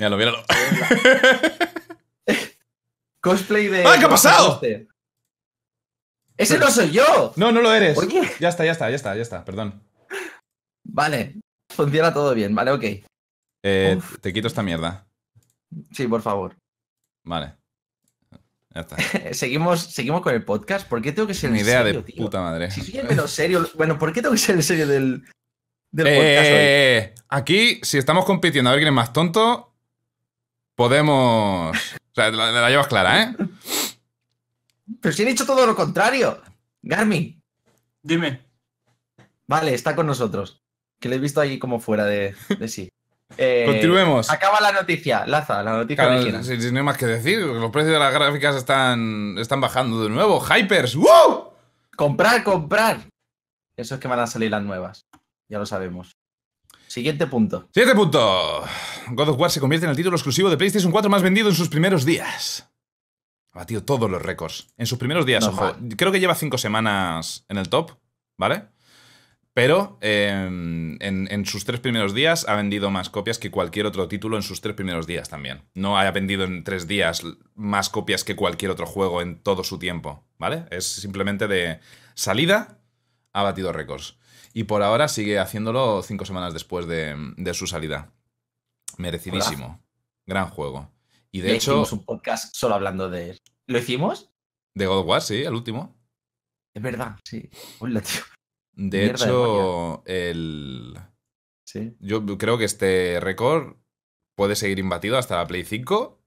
[0.02, 0.44] Míralo, míralo.
[3.22, 3.84] Cosplay de.
[3.86, 4.60] ¡Ah, qué ha pasado!
[6.38, 7.34] ¡Ese no soy yo!
[7.36, 7.96] No, no lo eres.
[8.00, 8.28] Oye.
[8.40, 9.80] Ya está, ya está, ya está, ya está, perdón.
[10.84, 11.36] Vale.
[11.72, 12.84] Funciona todo bien, vale, ok.
[13.64, 15.06] Eh, te quito esta mierda.
[15.92, 16.56] Sí, por favor.
[17.24, 17.54] Vale.
[18.74, 18.98] Ya está.
[19.36, 20.88] seguimos, seguimos con el podcast.
[20.90, 22.24] ¿Por qué tengo que ser Una el idea serio, de tío?
[22.26, 22.72] puta madre.
[22.72, 23.70] Si soy el menos serio.
[23.76, 25.24] Bueno, ¿por qué tengo que ser el serio del,
[25.92, 26.58] del Eh, podcast hoy?
[26.58, 29.71] eh, eh, Aquí, si estamos compitiendo a ver quién es más tonto,
[30.82, 31.78] podemos.
[31.78, 33.36] O sea, la, la llevas clara, ¿eh?
[35.00, 36.42] Pero si he dicho todo lo contrario.
[36.82, 37.40] Garmin.
[38.02, 38.42] Dime.
[39.48, 40.62] Vale, está con nosotros.
[41.00, 42.90] Que le he visto ahí como fuera de, de sí.
[43.38, 44.30] Eh, Continuemos.
[44.30, 46.44] Acaba la noticia, Laza, la noticia Claro, original.
[46.44, 50.04] si, si no hay más que decir, los precios de las gráficas están, están bajando
[50.04, 50.42] de nuevo.
[50.42, 51.54] Hypers, ¡wow!
[51.96, 52.98] Comprar, comprar.
[53.78, 55.06] Eso es que van a salir las nuevas.
[55.48, 56.12] Ya lo sabemos.
[56.92, 57.70] Siguiente punto.
[57.74, 58.66] Siguiente punto.
[59.12, 61.56] God of War se convierte en el título exclusivo de PlayStation 4 más vendido en
[61.56, 62.70] sus primeros días.
[63.54, 64.68] Ha batido todos los récords.
[64.76, 65.74] En sus primeros días, ojo.
[65.96, 67.92] Creo que lleva cinco semanas en el top,
[68.38, 68.66] ¿vale?
[69.54, 74.10] Pero eh, en, en sus tres primeros días ha vendido más copias que cualquier otro
[74.10, 75.62] título en sus tres primeros días también.
[75.74, 77.24] No ha vendido en tres días
[77.56, 80.66] más copias que cualquier otro juego en todo su tiempo, ¿vale?
[80.72, 81.80] Es simplemente de
[82.16, 82.80] salida,
[83.32, 84.18] ha batido récords.
[84.54, 88.14] Y por ahora sigue haciéndolo cinco semanas después de, de su salida.
[88.98, 89.82] Merecidísimo.
[90.26, 90.92] Gran juego.
[91.32, 93.42] Y de hecho, hicimos un podcast solo hablando de él.
[93.68, 94.30] ¿Lo hicimos?
[94.74, 95.98] de God War, sí, el último.
[96.74, 97.50] Es verdad, sí.
[97.80, 98.22] Hola, tío.
[98.74, 100.98] De Mierda de hecho, el...
[101.66, 101.96] Sí.
[102.00, 103.76] yo creo que este récord
[104.36, 106.22] puede seguir imbatido hasta la Play 5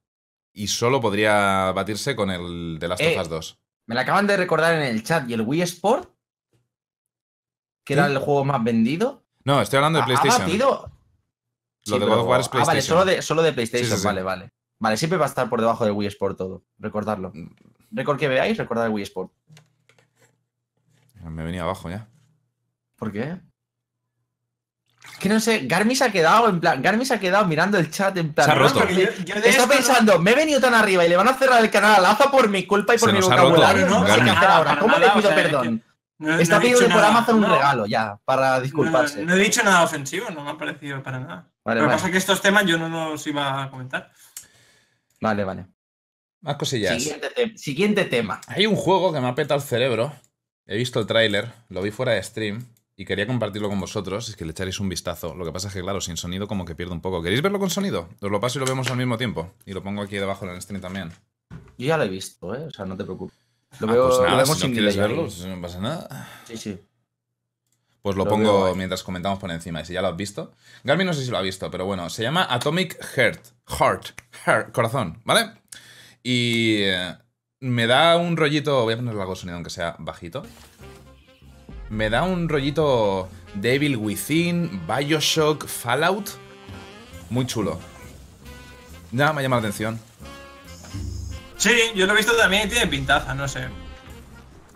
[0.53, 3.59] y solo podría batirse con el de Last Eh, of Us 2.
[3.87, 5.29] Me la acaban de recordar en el chat.
[5.29, 6.14] ¿Y el Wii Sport?
[7.85, 9.23] Que era el juego más vendido.
[9.45, 10.47] No, estoy hablando de ¿Ha- ¿Ha PlayStation.
[10.47, 10.91] batido?
[10.91, 10.91] Lo
[11.85, 12.99] Sí, de pero- God of War es Ah, vale, PlayStation.
[12.99, 13.89] solo de, solo de PlayStation.
[13.91, 14.07] Sí, sí, sí.
[14.07, 14.51] Vale, vale.
[14.79, 16.63] Vale, siempre va a estar por debajo del Wii Sport todo.
[16.79, 17.31] Recordadlo.
[17.35, 17.49] Mm.
[17.93, 19.31] Record que veáis, recordad el Wii Sport.
[21.23, 22.07] Me venía abajo ya.
[22.97, 23.39] ¿Por qué?
[25.21, 26.83] Que no sé, Garmi se ha quedado en plan.
[26.83, 28.47] Garmi se ha quedado mirando el chat en plan.
[28.47, 28.89] Se ha "No, roto".
[28.89, 31.35] Yo- yo Está esto no- pensando, me he venido tan arriba y le van a
[31.35, 33.87] cerrar el canal a Laza por mi culpa y por Se mi roto, vocabulario.
[33.87, 34.25] No sé Garmi.
[34.25, 34.79] qué hacer Nada, ahora.
[34.79, 35.75] ¿Cómo le pido perdón?
[35.87, 37.55] No- no Está he dicho pidiendo por nada, Amazon un no.
[37.55, 39.21] regalo ya, para disculparse.
[39.25, 41.51] No, no he dicho nada ofensivo, no me ha parecido para nada.
[41.65, 41.97] Vale, Lo que vale.
[41.97, 44.11] pasa es que estos temas yo no los iba a comentar.
[45.21, 45.67] Vale, vale.
[46.43, 47.03] Más cosillas.
[47.03, 48.41] Siguiente, te- siguiente tema.
[48.49, 50.13] Hay un juego que me ha petado el cerebro.
[50.67, 52.65] He visto el tráiler, lo vi fuera de stream
[52.97, 54.29] y quería compartirlo con vosotros.
[54.29, 55.35] Es que le echaréis un vistazo.
[55.35, 57.23] Lo que pasa es que, claro, sin sonido como que pierdo un poco.
[57.23, 58.09] ¿Queréis verlo con sonido?
[58.21, 59.55] Os lo paso y lo vemos al mismo tiempo.
[59.65, 61.11] Y lo pongo aquí debajo en el stream también.
[61.79, 62.67] Yo ya lo he visto, ¿eh?
[62.67, 63.37] O sea, no te preocupes.
[63.81, 65.47] Lo, Ah, veo, pues lo nada, vemos si no quieres verlo, ahí.
[65.49, 66.29] no pasa nada.
[66.47, 66.79] Sí, sí.
[68.03, 69.81] Pues lo, Lo pongo mientras comentamos por encima.
[69.81, 70.53] Y si ya lo has visto.
[70.85, 73.41] Garmin no sé si lo ha visto, pero bueno, se llama Atomic Heart.
[73.67, 74.07] Heart.
[74.45, 74.73] Heart.
[74.73, 75.53] Corazón, ¿vale?
[76.23, 77.17] Y eh,
[77.61, 78.83] me da un rollito.
[78.83, 80.43] Voy a ponerle algo de sonido, aunque sea bajito.
[81.89, 86.29] Me da un rollito Devil Within, Bioshock, Fallout.
[87.31, 87.79] Muy chulo.
[89.13, 89.99] Ya me ha llamado la atención.
[91.57, 93.69] Sí, yo lo he visto también y tiene pintaza, no sé.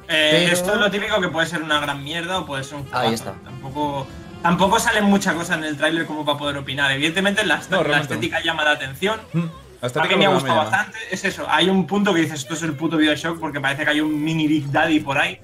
[0.08, 2.76] Eh, Pero- Esto es lo típico que puede ser una gran mierda o puede ser
[2.76, 2.98] un juego.
[2.98, 3.34] Ahí está.
[3.44, 4.06] Tampoco,
[4.42, 6.90] tampoco salen muchas cosas en el tráiler como para poder opinar.
[6.92, 9.20] Evidentemente la, No, la realmente estética llama la atención.
[9.32, 9.44] Mm,
[9.82, 10.98] Hasta A mí me ha gustado bastante.
[11.10, 13.90] Es eso, hay un punto que dices, esto es el puto Bioshock porque parece que
[13.90, 15.40] hay un mini Big Daddy por ahí.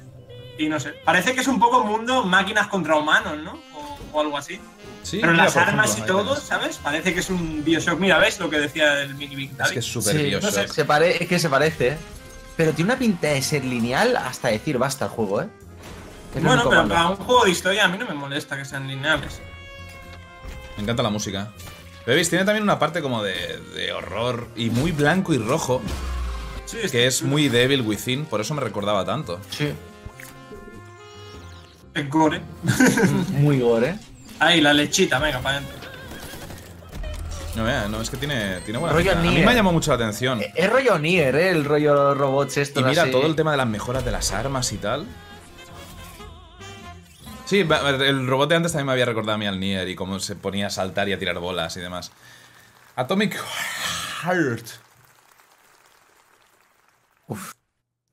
[0.59, 3.59] Y no sé, parece que es un poco mundo máquinas contra humanos, ¿no?
[4.15, 4.61] O, algo así.
[5.03, 6.37] Sí, Pero mira, las armas ejemplo, y todo.
[6.37, 6.77] ¿sabes?
[6.79, 7.99] Parece que es un Bioshock.
[7.99, 9.73] Mira, ¿ves lo que decía el mini Big Es Daddy?
[9.75, 10.51] que es súper Sí, no Bioshock.
[10.53, 10.69] sé.
[10.69, 11.97] Se pare- es que se parece, ¿eh?
[12.57, 15.49] Pero tiene una pinta de ser lineal hasta decir basta el juego, ¿eh?
[16.35, 16.89] Es Bueno, pero malo.
[16.95, 19.41] para un juego de historia a mí no me molesta que sean lineales.
[20.77, 21.53] Me encanta la música.
[22.05, 25.81] Pero veis, tiene también una parte como de, de horror y muy blanco y rojo,
[26.67, 29.39] Sí, que es muy Devil Within, por eso me recordaba tanto.
[29.51, 29.73] Sí.
[31.95, 32.41] Es gore.
[33.31, 33.99] Muy gore, ¿eh?
[34.41, 35.85] Ahí, la lechita, venga, para adentro.
[37.55, 39.13] No, vea, no, es que tiene, tiene buena pinta.
[39.13, 40.43] A mí me ha llamado mucho la atención.
[40.43, 41.51] Eh, Es rollo Nier, ¿eh?
[41.51, 42.81] El rollo robots esto.
[42.81, 45.07] Y mira, todo el tema de las mejoras de las armas y tal.
[47.45, 50.19] Sí, el robot de antes también me había recordado a mí al Nier y cómo
[50.19, 52.11] se ponía a saltar y a tirar bolas y demás.
[52.97, 53.39] Atomic
[54.23, 54.67] Heart.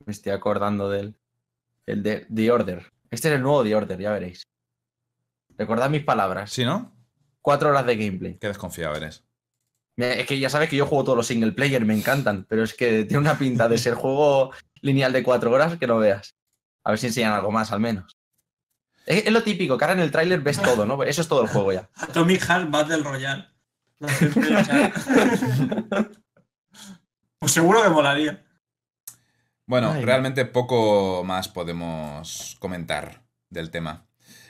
[0.06, 1.16] Me estoy acordando del.
[1.88, 2.91] El de The Order.
[3.12, 4.48] Este es el nuevo The Order, ya veréis.
[5.58, 6.52] Recordad mis palabras.
[6.52, 6.96] ¿Sí, no?
[7.42, 8.38] Cuatro horas de gameplay.
[8.40, 9.24] Qué desconfiado eres.
[9.98, 12.74] Es que ya sabes que yo juego todos los single player, me encantan, pero es
[12.74, 14.52] que tiene una pinta de ser juego
[14.82, 16.36] lineal de cuatro horas que no veas.
[16.84, 18.18] A ver si enseñan algo más, al menos.
[19.06, 21.04] Es, es lo típico, que ahora en el tráiler ves todo, ¿no?
[21.04, 21.90] Eso es todo el juego ya.
[21.96, 23.48] Atomic Heart Battle Royale.
[27.42, 28.46] Pues seguro que molaría.
[29.72, 30.04] Bueno, Ay.
[30.04, 34.06] realmente poco más podemos comentar del tema.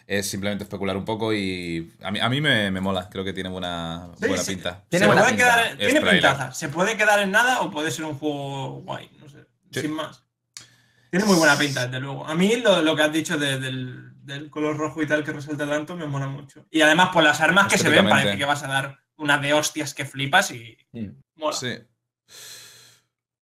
[0.07, 3.07] Es simplemente especular un poco y a mí, a mí me, me mola.
[3.07, 4.55] Creo que tiene buena, Sí, buena sí.
[4.55, 4.83] pinta.
[4.89, 5.63] Tiene Se buena puede pinta.
[5.63, 6.51] quedar, tiene pintaza.
[6.53, 9.11] Se puede quedar en nada o puede ser un juego guay.
[9.19, 9.45] No sé.
[9.71, 9.81] Sí.
[9.81, 10.25] Sin más.
[11.11, 12.25] Tiene muy buena pinta, desde luego.
[12.25, 15.33] A mí lo, lo que has dicho de- del, del color rojo y tal que
[15.33, 16.65] resalta tanto me mola mucho.
[16.71, 19.53] Y además, por las armas que se ven, parece que vas a dar una de
[19.53, 21.11] hostias que flipas y Sí.
[21.35, 21.55] mola.
[21.55, 21.77] Sí.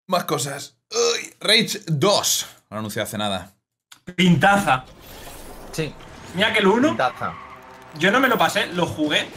[0.08, 0.77] Más cosas.
[0.92, 2.48] Uy, Rage 2.
[2.70, 3.52] No lo anunció hace nada.
[4.16, 4.86] Pintaza.
[5.72, 5.94] Sí,
[6.34, 7.34] Mira que el 1 pintaza.
[7.98, 9.28] Yo no me lo pasé, lo jugué,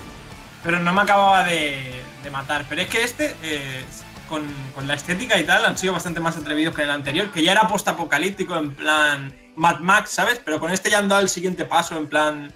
[0.63, 2.67] pero no me acababa de, de matar.
[2.69, 3.85] Pero es que este, eh,
[4.29, 4.43] con,
[4.75, 7.53] con la estética y tal, han sido bastante más atrevidos que el anterior, que ya
[7.53, 10.41] era post-apocalíptico, en plan Mad Max, ¿sabes?
[10.45, 12.53] Pero con este ya han dado el siguiente paso, en plan.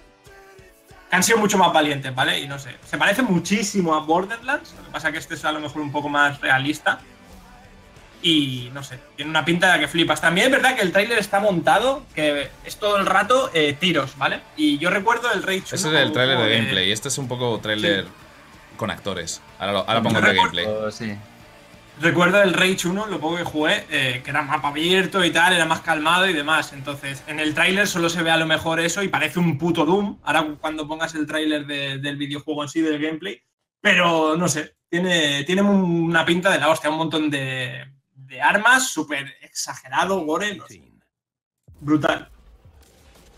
[1.09, 2.39] que han sido mucho más valientes, ¿vale?
[2.39, 2.75] Y no sé.
[2.87, 5.91] Se parece muchísimo a Borderlands, lo que pasa que este es a lo mejor un
[5.91, 6.99] poco más realista.
[8.27, 10.19] Y no sé, tiene una pinta de que flipas.
[10.19, 14.17] También es verdad que el tráiler está montado, que es todo el rato eh, tiros,
[14.17, 14.39] ¿vale?
[14.57, 16.91] Y yo recuerdo el Rage 1 Ese es el tráiler de juego gameplay.
[16.91, 18.07] Este es un poco tráiler
[18.77, 19.43] con actores.
[19.59, 20.65] Ahora, lo- ahora pongo el de gameplay.
[20.65, 21.13] Oh, sí.
[22.01, 25.53] Recuerdo el Rage 1, lo poco que jugué, eh, que era mapa abierto y tal,
[25.53, 26.73] era más calmado y demás.
[26.73, 29.85] Entonces, en el tráiler solo se ve a lo mejor eso y parece un puto
[29.85, 30.17] Doom.
[30.23, 33.39] Ahora cuando pongas el tráiler de- del videojuego en sí, del gameplay.
[33.81, 37.85] Pero no sé, tiene, tiene una pinta de la hostia, un montón de,
[38.27, 40.65] de armas, súper exagerado, gore, no
[41.79, 42.29] brutal.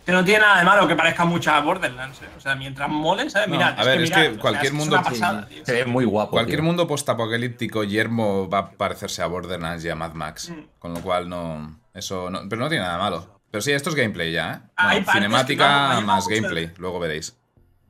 [0.05, 2.29] Que no tiene nada de malo que parezca mucho a Borderlands, ¿eh?
[2.37, 3.49] O sea, mientras mole, ¿sabes?
[3.49, 5.65] No, Mirad, a ver, es mirad, que o sea, cualquier es mundo- una pasada, tío.
[5.65, 6.31] Se ve muy guapo.
[6.31, 6.63] Cualquier tío.
[6.65, 10.49] mundo postapocalíptico yermo va a parecerse a Borderlands y a Mad Max.
[10.49, 10.61] Mm.
[10.79, 11.77] Con lo cual no.
[11.93, 13.41] Eso no, pero no tiene nada malo.
[13.51, 14.69] Pero sí, esto es gameplay ya, ¿eh?
[14.77, 17.35] Ah, hay No, partes que cinemática más gameplay, luego veréis.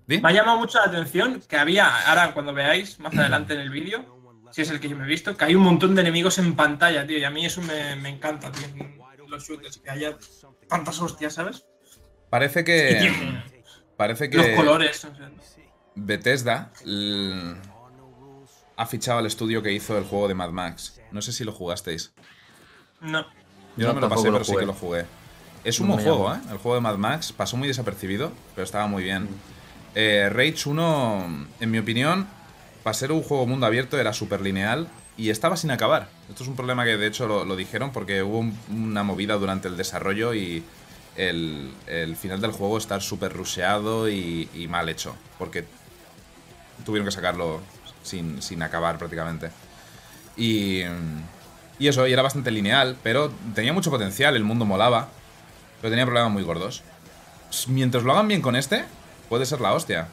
[0.07, 0.19] ¿Di?
[0.21, 3.69] Me ha llamado mucho la atención que había, ahora cuando veáis más adelante en el
[3.69, 4.03] vídeo,
[4.51, 6.55] si es el que yo me he visto, que hay un montón de enemigos en
[6.55, 7.17] pantalla, tío.
[7.17, 8.67] Y a mí eso me, me encanta, tío.
[9.27, 10.17] Los shooters, que haya
[10.69, 11.65] tantas hostias, ¿sabes?
[12.29, 13.11] Parece que.
[13.97, 14.37] Parece que.
[14.37, 15.03] los colores.
[15.03, 15.29] o sea,
[15.95, 17.55] Bethesda l-
[18.77, 21.01] ha fichado al estudio que hizo el juego de Mad Max.
[21.11, 22.13] No sé si lo jugasteis.
[23.01, 23.25] no.
[23.75, 25.05] Yo no, No, me lo pasé, lo pero sí que lo jugué.
[25.63, 26.39] Es un No buen juego, ¿eh?
[26.49, 29.23] El juego de Mad Max pasó muy desapercibido, pero estaba muy bien.
[29.23, 29.35] Mm.
[29.95, 32.27] Eh, Rage 1, en mi opinión,
[32.87, 34.87] para ser un juego mundo abierto era súper lineal
[35.17, 36.07] y estaba sin acabar.
[36.29, 39.67] Esto es un problema que de hecho lo, dijeron porque hubo un- una movida durante
[39.67, 40.63] el desarrollo y
[41.17, 41.73] el,
[42.17, 45.17] final del juego está súper rusheado y, y mal hecho.
[45.37, 45.65] Porque
[46.85, 47.59] tuvieron que sacarlo
[48.03, 49.49] sin, sin acabar prácticamente.
[50.37, 50.83] Y,
[51.79, 55.09] y eso, y era bastante lineal, pero tenía mucho potencial, el mundo molaba,
[55.81, 56.83] pero tenía problemas muy gordos.
[57.67, 58.85] Mientras lo hagan bien con este,
[59.27, 60.07] puede ser la hostia.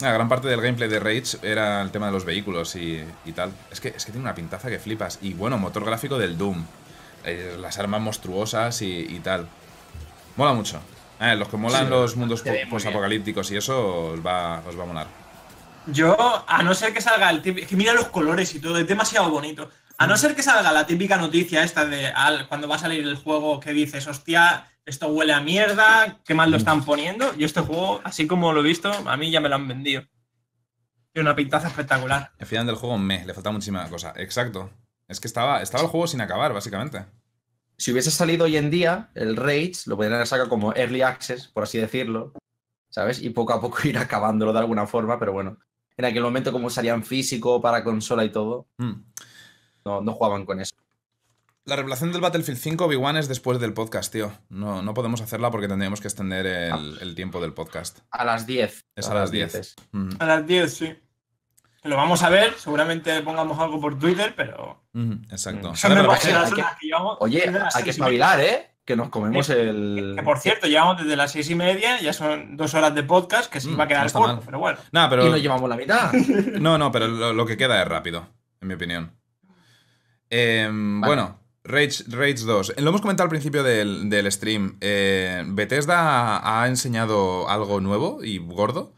[0.00, 3.32] La gran parte del gameplay de Rage era el tema de los vehículos y, y
[3.32, 3.50] tal.
[3.70, 5.18] Es que, es que tiene una pintaza que flipas.
[5.22, 6.64] Y bueno, motor gráfico del Doom.
[7.24, 9.48] Eh, las armas monstruosas y, y tal.
[10.36, 10.80] Mola mucho.
[11.18, 14.60] Eh, los que molan Sí, los mundos se ve muy apocalípticos y eso os va,
[14.68, 15.06] os va a molar.
[15.86, 17.66] Yo, a no ser que salga el típico.
[17.66, 19.70] Que mira los colores y todo, es demasiado bonito.
[19.96, 23.02] A no ser que salga la típica noticia esta de al- cuando va a salir
[23.02, 27.34] el juego que dices, hostia, esto huele a mierda, qué mal lo están poniendo.
[27.36, 30.02] Yo este juego, así como lo he visto, a mí ya me lo han vendido.
[31.12, 32.32] Tiene una pintaza espectacular.
[32.38, 34.12] El final del juego me, le falta muchísima cosa.
[34.16, 34.70] Exacto.
[35.08, 37.04] Es que estaba, estaba el juego sin acabar, básicamente.
[37.78, 41.48] Si hubiese salido hoy en día, el Rage lo podrían haber sacado como Early Access,
[41.48, 42.32] por así decirlo,
[42.90, 43.20] ¿sabes?
[43.22, 45.58] Y poco a poco ir acabándolo de alguna forma, pero bueno.
[45.98, 48.92] En aquel momento, como salían físico para consola y todo, Mm.
[49.84, 50.74] no, no jugaban con eso.
[51.66, 54.30] La revelación del Battlefield 5 Obi-Wan es después del podcast, tío.
[54.50, 57.98] No, no podemos hacerla porque tendríamos que extender el, el tiempo del podcast.
[58.12, 58.84] A las 10.
[58.94, 59.54] Es a las 10.
[59.56, 59.74] es.
[59.90, 60.10] Mm.
[60.20, 60.94] A las 10, sí.
[61.82, 64.84] Lo vamos a ver, seguramente pongamos algo por Twitter, pero.
[64.92, 65.72] Mm, Exacto.
[65.72, 65.76] Mm.
[65.82, 68.70] Pero las es que- hay que- llevamos Oye, hay que y espabilar, ¿eh?
[68.84, 70.14] Que nos comemos el.
[70.16, 73.52] Que por cierto, llevamos desde las seis y media, ya son dos horas de podcast,
[73.52, 74.42] que se Mm, iba a quedar no corto, mal.
[74.46, 74.78] pero bueno.
[74.92, 75.24] No, Y pero.
[75.30, 76.12] nos llevamos la mitad.
[76.60, 78.28] No, no, pero lo, lo que queda es rápido,
[78.60, 79.12] en mi opinión.
[80.30, 81.08] Em, Vale.
[81.14, 82.74] Bueno, Rage, Rage 2.
[82.78, 84.76] Lo hemos comentado al principio del, del stream.
[84.80, 88.94] Eh, Bethesda ha enseñado algo nuevo y gordo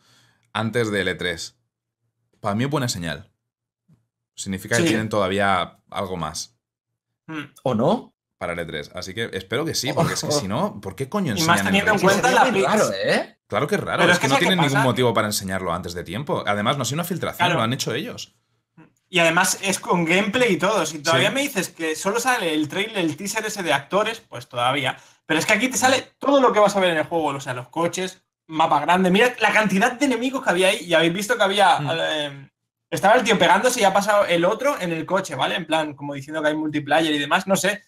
[0.53, 1.55] antes del E3.
[2.41, 3.31] Para mí es buena señal.
[4.35, 6.55] Significa que tienen todavía algo más
[7.27, 7.45] Mm.
[7.63, 8.15] ¿O no?
[8.39, 8.93] para el E3.
[8.95, 11.47] Así que espero que sí, porque es que si no, ¿por qué coño Y enseñan
[11.49, 13.39] más el teniendo en cuenta la raro, ¿eh?
[13.49, 15.13] Claro que es raro, Pero es es que que no ¿sabes qué tienen ningún motivo
[15.13, 16.45] para enseñarlo antes de tiempo.
[16.47, 17.59] Además, no ha sido una filtración, Claro.
[17.59, 18.35] lo han hecho ellos.
[19.11, 20.85] Y además es con gameplay y todo.
[20.85, 21.35] Si todavía Sí.
[21.35, 24.97] me dices que solo sale el trailer, el teaser ese de actores, pues todavía.
[25.25, 27.29] Pero es que aquí te sale todo lo que vas a ver en el juego.
[27.29, 29.11] O sea, los coches, mapa grande.
[29.11, 30.85] Mira la cantidad de enemigos que había ahí.
[30.85, 31.81] Y habéis visto que había.
[31.81, 31.91] Mm.
[31.93, 32.51] eh,
[32.91, 35.57] estaba el tío pegándose y ha pasado el otro en el coche, ¿vale?
[35.57, 37.47] En plan, como diciendo que hay multiplayer y demás.
[37.47, 37.83] No sé.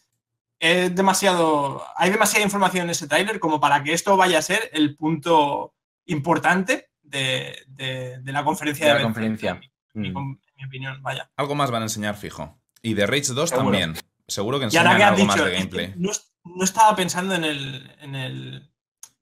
[0.59, 1.83] Es demasiado.
[1.97, 5.75] Hay demasiada información en ese trailer como para que esto vaya a ser el punto
[6.07, 9.61] importante de, de- de la conferencia De de, la conferencia.
[9.95, 10.35] Mm.
[10.61, 11.31] Mi opinión, vaya.
[11.37, 12.61] Algo más van a enseñar fijo.
[12.83, 13.65] Y de Rage 2 Seguro.
[13.71, 13.95] también.
[14.29, 15.95] Seguro que Y ahora enseñan que has algo más de es que gameplay.
[15.97, 16.11] no,
[16.57, 18.73] no estaba pensando en el, en el,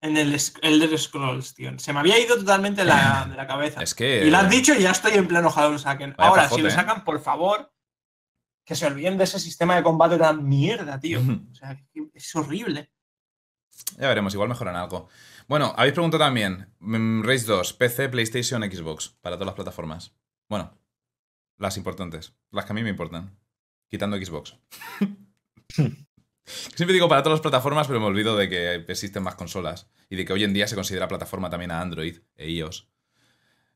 [0.01, 1.79] en el Elder Scrolls, tío.
[1.79, 3.81] Se me había ido totalmente la, de la cabeza.
[3.83, 4.25] Es que.
[4.27, 6.15] Y lo has dicho y ya estoy en pleno ojalá lo saquen.
[6.17, 6.73] Vaya Ahora, pajote, si lo ¿eh?
[6.73, 7.73] sacan, por favor,
[8.65, 11.21] que se olviden de ese sistema de combate tan mierda, tío.
[11.51, 11.77] O sea,
[12.15, 12.93] es horrible.
[13.97, 15.09] Ya veremos, igual mejoran algo.
[15.47, 16.75] Bueno, habéis preguntado también.
[16.81, 19.17] mm, Rage 2, PC, PlayStation, Xbox.
[19.23, 20.15] Para todas las plataformas.
[20.49, 20.77] Bueno,
[21.59, 22.35] las importantes.
[22.51, 23.39] Las que a mí me importan.
[23.89, 24.57] Quitando Xbox.
[26.45, 29.91] Siempre digo para todas las plataformas, pero me olvido de que existen más consolas.
[30.09, 32.89] Y de que hoy en día se considera plataforma también a Android e iOS.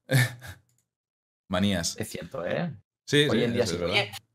[1.48, 1.96] Manías.
[1.98, 2.72] Es cierto, ¿eh?
[3.04, 3.76] Sí, Hoy sí, en día sí.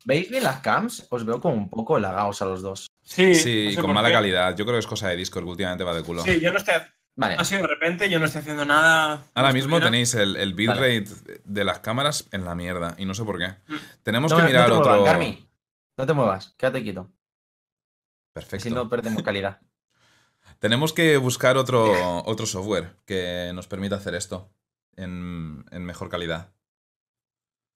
[0.05, 1.07] ¿veis bien las cams?
[1.09, 2.87] Os veo como un poco lagados a los dos.
[3.01, 4.13] Sí, Sí, no sé con mala qué.
[4.15, 4.55] calidad.
[4.55, 6.21] Yo creo que es cosa de Discord, que últimamente va de culo.
[6.23, 6.75] Sí, yo no estoy.
[7.17, 7.43] Vale.
[7.45, 9.25] Sido de repente, yo no estoy haciendo nada.
[9.33, 11.05] Ahora mismo tenéis el, el bitrate
[11.43, 13.47] de las cámaras en la mierda y no sé por qué.
[13.67, 13.75] Mm.
[14.03, 15.03] Tenemos No, que no mirar te muevas, otro.
[15.03, 15.49] Carmi.
[15.97, 17.11] No te muevas, quédate quieto.
[18.33, 18.63] Perfecto.
[18.63, 19.59] Si no perdemos calidad.
[20.59, 24.51] Tenemos que buscar otro, otro software que nos permita hacer esto
[24.95, 26.53] en, en mejor calidad.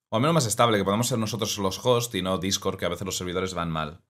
[0.08, 2.84] O al menos más estable, que podamos ser nosotros los hosts y no Discord, que
[2.84, 4.02] a veces los servidores van mal.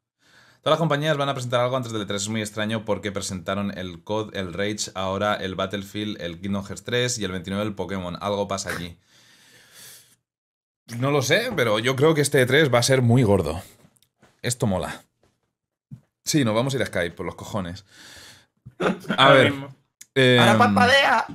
[0.63, 2.15] Todas las compañías van a presentar algo antes del E3.
[2.15, 6.85] Es muy extraño porque presentaron el COD, el Rage, ahora el Battlefield, el Kingdom Hearts
[6.85, 8.17] 3 y el 29 el Pokémon.
[8.21, 8.97] Algo pasa allí.
[10.99, 13.61] No lo sé, pero yo creo que este E3 va a ser muy gordo.
[14.41, 15.03] Esto mola.
[16.25, 17.85] Sí, nos vamos a ir a Skype, por los cojones.
[18.79, 19.55] A Ahora ver.
[20.15, 21.27] eh, ¡Ahora parpadea!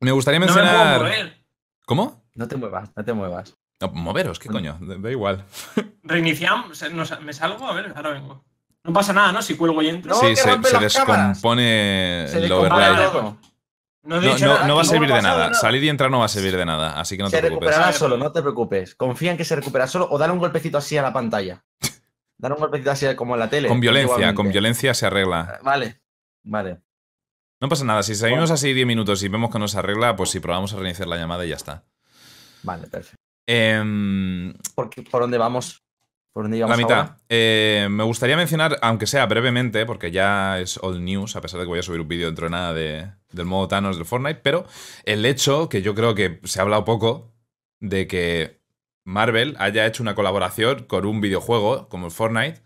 [0.00, 1.00] me gustaría No me puedo mencionar.
[1.00, 1.44] mover.
[1.86, 2.22] ¿Cómo?
[2.34, 3.56] No te muevas, no te muevas.
[3.80, 4.76] No, moveros, ¿qué coño?
[4.80, 5.44] Da igual.
[6.02, 6.76] Reiniciamos.
[6.78, 7.66] se- nos- ¿Me salgo?
[7.66, 8.44] A ver, ahora vengo.
[8.84, 9.42] No pasa nada, ¿no?
[9.42, 10.14] Si cuelgo y entro.
[10.14, 12.48] Sí, que se, se descompone Se el.
[12.48, 14.16] No
[14.76, 15.48] va a servir no de nada.
[15.48, 15.54] nada.
[15.54, 17.66] Salir y entrar no va a servir de nada, así que no te se preocupes.
[17.68, 18.94] recuperará Vale, solo, no te preocupes.
[18.94, 21.64] Confía en que se recupera solo o dale un golpecito así a la pantalla.
[22.40, 23.66] Dale un golpecito así como en la tele.
[23.68, 25.58] Con violencia, con violencia se arregla.
[25.64, 26.00] Vale,
[26.44, 26.78] vale.
[27.60, 30.30] No pasa nada, si seguimos así 10 minutos y vemos que no se arregla, pues
[30.30, 31.82] sí, probamos a reiniciar la llamada y ya está.
[32.62, 33.18] Vale, perfecto.
[33.50, 35.82] Em, ¿Por, qué- por dónde vamos?
[36.34, 36.98] ¿Por dónde la mitad.
[36.98, 37.16] ahora?
[37.30, 41.64] Eh, me gustaría mencionar, aunque sea brevemente, porque ya es old news, a pesar de
[41.64, 44.40] que voy a subir un vídeo dentro de nada de- del modo Thanos del Fortnite,
[44.42, 44.66] pero
[45.04, 47.32] el hecho, que yo creo que se ha hablado poco,
[47.80, 48.60] de que
[49.04, 52.60] Marvel haya hecho una colaboración con un videojuego como el Fortnite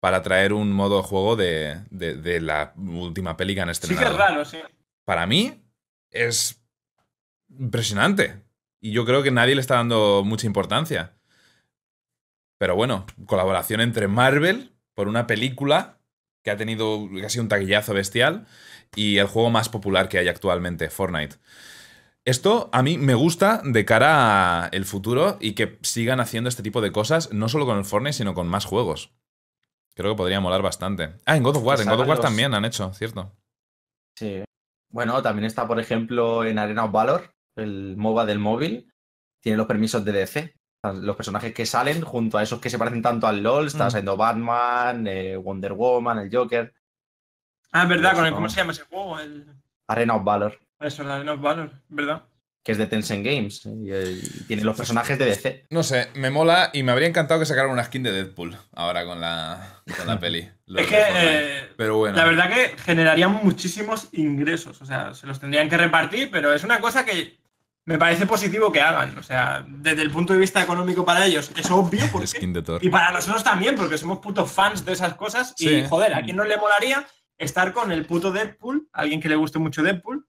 [0.00, 3.80] para traer un modo de juego de, de- de la última peli que han Sí
[3.80, 4.12] que estrenado.
[4.12, 4.58] es raro, sí.
[5.06, 5.62] Para mí
[6.10, 6.62] es
[7.48, 8.41] impresionante.
[8.82, 11.14] Y yo creo que nadie le está dando mucha importancia.
[12.58, 15.98] Pero bueno, colaboración entre Marvel por una película
[16.44, 18.46] que ha tenido casi un taquillazo bestial
[18.96, 21.36] y el juego más popular que hay actualmente, Fortnite.
[22.24, 26.80] Esto a mí me gusta de cara al futuro y que sigan haciendo este tipo
[26.80, 29.12] de cosas, no solo con el Fortnite, sino con más juegos.
[29.94, 31.14] Creo que podría molar bastante.
[31.26, 33.32] Ah, en God of War, en God of War los- también han hecho, cierto.
[34.16, 34.42] Sí.
[34.90, 38.92] Bueno, también está, por ejemplo, en Arena of Valor, el MOBA del móvil.
[39.40, 40.54] Tiene los permisos de DC.
[41.00, 43.90] Los personajes que salen junto a esos que se parecen tanto al LOL, está Mm.
[43.90, 46.72] saliendo Batman, eh, Wonder Woman, el Joker.
[47.72, 48.36] Ah, es verdad, con el, ¿no?
[48.36, 49.18] ¿cómo se llama ese juego?
[49.18, 49.46] El,
[49.88, 52.24] Arena of Valor, eso, la Arena of Valor, ¿verdad?
[52.64, 53.66] que es de Tencent Games.
[53.66, 53.74] ¿eh?
[53.82, 55.66] Y, eh, y tiene los personajes de DC.
[55.70, 59.04] No sé, me mola y me habría encantado que sacaran una skin de Deadpool ahora
[59.04, 60.48] con la, con la peli.
[60.76, 62.16] es que, eh, Pero bueno.
[62.16, 64.80] la verdad que generarían muchísimos ingresos.
[64.80, 67.36] O sea, se los tendrían que repartir, pero es una cosa que
[67.84, 69.16] me parece positivo que hagan.
[69.18, 72.62] O sea, desde el punto de vista económico para ellos es obvio, porque Skin de
[72.62, 72.84] Thor.
[72.84, 75.54] Y para nosotros también, porque somos putos fans de esas cosas.
[75.56, 75.68] Sí.
[75.68, 77.06] Y joder, ¿a quién no le molaría
[77.38, 78.88] estar con el puto Deadpool?
[78.92, 80.26] Alguien que le guste mucho Deadpool.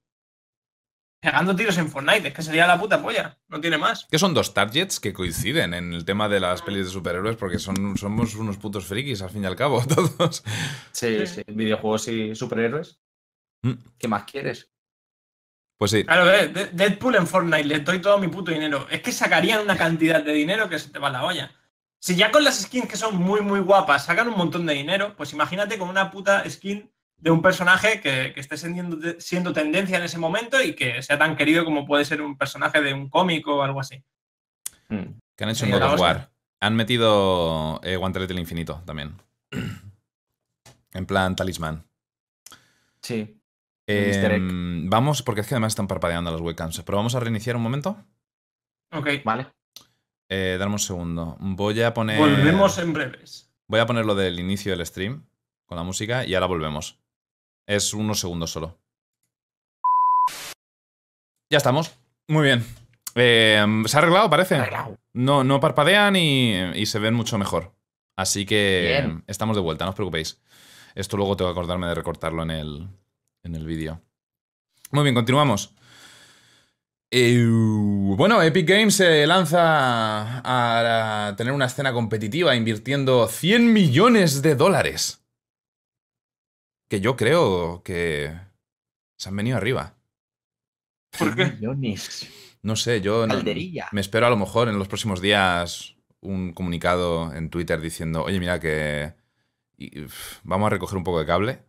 [1.20, 3.38] Pegando tiros en Fortnite, es que sería la puta polla.
[3.48, 4.06] No tiene más.
[4.10, 7.58] Que son dos targets que coinciden en el tema de las pelis de superhéroes porque
[7.58, 10.42] son, somos unos putos frikis al fin y al cabo, todos.
[10.92, 11.26] Sí, Sí.
[11.26, 11.42] sí.
[11.46, 12.98] Videojuegos y superhéroes.
[13.62, 13.72] Mm.
[13.96, 14.70] ¿Qué más quieres?
[15.78, 16.04] Pues sí.
[16.04, 18.86] Claro, eh, De- Deadpool en Fortnite, le doy todo mi puto dinero.
[18.90, 21.50] Es que sacarían una cantidad de dinero que se te va la olla.
[21.98, 25.14] Si ya con las skins que son muy, muy guapas sacan un montón de dinero,
[25.16, 29.96] pues imagínate con una puta skin de un personaje que, que esté siendo, siendo tendencia
[29.96, 33.08] en ese momento y que sea tan querido como puede ser un personaje de un
[33.08, 34.02] cómic o algo así.
[34.90, 35.18] Mm.
[35.34, 36.00] Que han hecho en God of.
[36.00, 36.30] War.
[36.60, 39.16] Han metido eh, Guantelete del Infinito también.
[40.92, 41.84] En plan talismán.
[43.02, 43.40] Sí.
[43.86, 46.80] Em, vamos, porque es que además están parpadeando las webcams.
[46.82, 47.96] Pero vamos a reiniciar un momento.
[48.92, 49.08] Ok.
[49.24, 49.48] Vale.
[50.28, 51.36] Eh, dame un segundo.
[51.40, 52.18] Voy a poner.
[52.18, 53.52] Volvemos en breves.
[53.68, 55.26] Voy a poner lo del inicio del stream
[55.66, 56.98] con la música y ahora volvemos.
[57.66, 58.78] Es unos segundos solo.
[61.50, 61.96] Ya estamos.
[62.28, 62.64] Muy bien.
[63.14, 64.56] Eh, ¿Se ha arreglado, parece?
[64.56, 64.98] Arreglado.
[65.12, 67.74] No, no parpadean y, y se ven mucho mejor.
[68.16, 69.24] Así que Bien.
[69.26, 70.42] estamos de vuelta, no os preocupéis.
[70.94, 72.88] Esto luego tengo que acordarme de recortarlo en el,
[73.44, 74.00] en el vídeo.
[74.90, 75.74] Muy bien, continuamos.
[77.10, 84.56] Eh, bueno, Epic Games se lanza a tener una escena competitiva invirtiendo 100 millones de
[84.56, 85.20] dólares.
[86.88, 88.36] Que yo creo que
[89.16, 89.94] se han venido arriba.
[91.18, 91.46] ¿Por qué?
[91.46, 92.28] Millones.
[92.62, 93.34] No sé, yo no-
[93.92, 98.40] me espero a lo mejor en los próximos días un comunicado en Twitter diciendo, oye,
[98.40, 99.14] mira que
[99.76, 101.62] y, uf, vamos a recoger un poco de cable.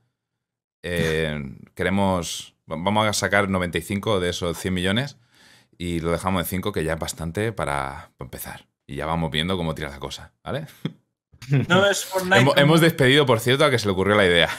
[0.87, 1.41] Eh,
[1.73, 5.17] queremos, va- vamos a sacar 95 de esos 100 millones
[5.79, 8.67] y lo dejamos en 5, que ya es bastante para, para empezar.
[8.87, 10.67] Y ya vamos viendo cómo tira la cosa, ¿vale?
[11.67, 12.59] No es Fortnite.
[12.59, 14.49] Hemos, despedido, por cierto, a que se le ocurrió la idea.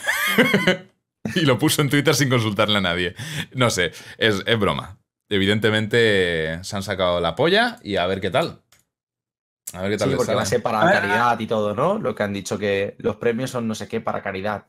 [1.34, 3.14] y lo puso en Twitter sin consultarle a nadie.
[3.54, 4.98] No sé, es, es broma.
[5.28, 8.62] Evidentemente se han sacado la polla y a ver qué tal.
[9.72, 11.46] A ver qué tal Sí, les porque va a ser para A ver, caridad y
[11.46, 11.98] todo, ¿no?
[11.98, 14.66] Lo que han dicho que los premios son no sé qué para caridad.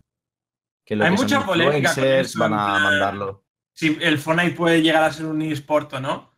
[0.87, 3.43] Que lo Hay que son mucha polémica con influencers eso, van a mandarlo.
[3.73, 6.33] Si el Fortnite puede llegar a ser un eSport o no.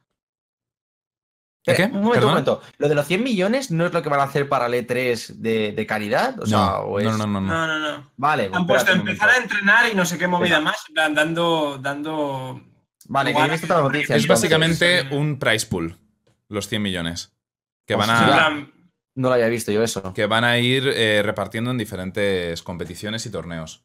[1.66, 1.84] ¿El qué?
[1.84, 2.62] Eh, Un momento, un momento.
[2.80, 5.36] Lo de los 100 millones no es lo que van a hacer para el E3
[5.36, 6.40] de, de caridad.
[6.40, 7.06] O sea, no, o es...
[7.06, 7.48] no, no, no, no.
[7.48, 8.12] No, no, no.
[8.18, 11.14] Vale, Han puesto a empezar a entrenar y no sé qué movida más, en plan,
[11.14, 12.60] dando, dando.
[13.06, 14.16] Vale, que visto otra noticia.
[14.16, 15.16] Es entonces- básicamente Sí.
[15.16, 15.96] un price pool,
[16.48, 17.34] los 100 millones.
[17.86, 18.68] Que van a...
[19.16, 20.14] No lo había visto yo eso.
[20.14, 23.84] que van a ir eh, repartiendo en diferentes competiciones y torneos.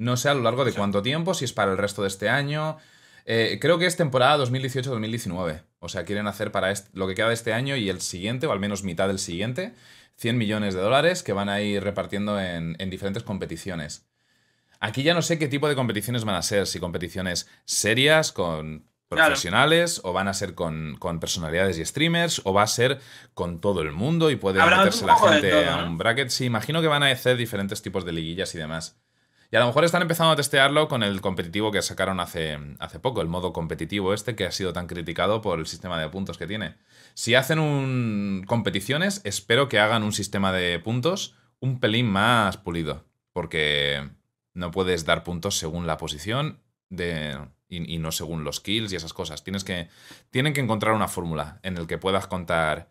[0.00, 2.30] No sé a lo largo de cuánto tiempo, si es para el resto de este
[2.30, 2.78] año.
[3.26, 5.62] Eh, creo que es temporada 2018-2019.
[5.78, 8.52] O sea, quieren hacer para lo que queda de este año y el siguiente, o
[8.52, 9.74] al menos mitad del siguiente,
[10.16, 14.06] 100 millones de dólares que van a ir repartiendo en, en diferentes competiciones.
[14.80, 18.88] Aquí ya no sé qué tipo de competiciones van a ser, si competiciones serias con
[19.10, 19.30] Claro.
[19.30, 23.00] profesionales, o van a ser con, con personalidades y streamers, o va a ser
[23.34, 26.28] con todo el mundo y puede Habrá meterse la gente todo, a un bracket.
[26.28, 29.00] Sí, imagino que van a hacer diferentes tipos de liguillas y demás.
[29.52, 33.00] Y a lo mejor están empezando a testearlo con el competitivo que sacaron hace, hace
[33.00, 36.38] poco, el modo competitivo este que ha sido tan criticado por el sistema de puntos
[36.38, 36.76] que tiene.
[37.14, 43.04] Si hacen un competiciones, espero que hagan un sistema de puntos un pelín más pulido,
[43.32, 44.08] porque
[44.54, 49.12] no puedes dar puntos según la posición de, y, no según los kills y esas
[49.12, 49.44] cosas.
[49.44, 49.88] Tienes que,
[50.30, 52.90] tienen que encontrar una fórmula en el que puedas contar...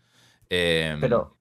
[0.49, 1.38] eh, Pero.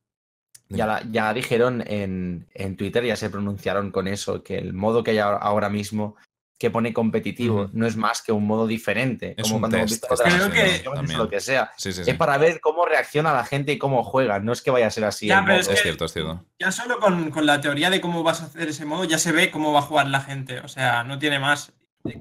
[0.69, 5.03] Ya, la- ya dijeron en, en Twitter, ya se pronunciaron con eso, que el modo
[5.03, 6.16] que hay ahora- ahora mismo
[6.61, 9.35] que pone competitivo no es más que un modo diferente.
[9.36, 11.20] Es como un cuando test que otras están haciendo competiciones también.
[11.20, 11.70] o lo que sea.
[11.77, 12.11] sí, sí, sí.
[12.11, 14.40] Es para ver cómo reacciona la gente y cómo juega.
[14.40, 15.28] No es que vaya a ser así.
[15.28, 15.61] Ya, el pero modo.
[15.61, 16.45] es Es que- cierto, es cierto.
[16.59, 19.31] Ya solo con, con la teoría de cómo vas a hacer ese modo, ya se
[19.31, 20.59] ve cómo va a jugar la gente.
[20.59, 21.73] O sea, no tiene más.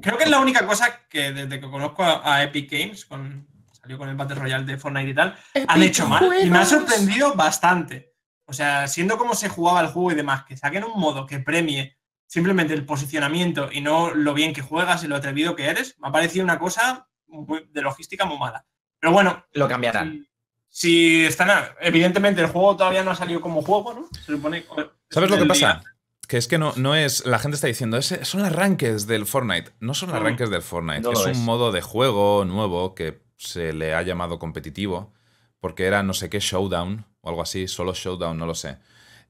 [0.03, 3.48] Creo que es la única cosa que desde que conozco a, a Epic Games, con,
[3.72, 5.36] salió con el Battle Royale de Fortnite y tal,
[5.68, 6.30] han hecho mal.
[6.44, 8.06] Y me ha sorprendido bastante.
[8.49, 11.40] O sea, siendo como se jugaba el juego y demás, que saquen un modo que
[11.40, 15.95] premie simplemente el posicionamiento y no lo bien que juegas y lo atrevido que eres,
[15.99, 18.65] me ha parecido una cosa muy- de logística muy mala.
[18.99, 20.28] Pero bueno, Lo cambiarán.
[20.69, 21.49] si, si están.
[21.49, 24.07] a- Evidentemente, el juego todavía no ha salido como juego, ¿no?
[24.26, 24.65] Se supone.
[25.10, 25.60] ¿Sabes lo que el pasa?
[25.82, 25.84] día.
[26.28, 27.26] Que es que no, no es.
[27.26, 29.72] La gente está diciendo, "Ese- son las rankings del Fortnite.
[29.80, 31.02] No son las rankings del Fortnite.
[31.02, 31.38] No es un es.
[31.38, 35.14] modo de juego nuevo que se le ha llamado competitivo.
[35.60, 37.67] Porque era no sé qué Showdown o algo así.
[37.67, 38.77] Solo Showdown, no lo sé.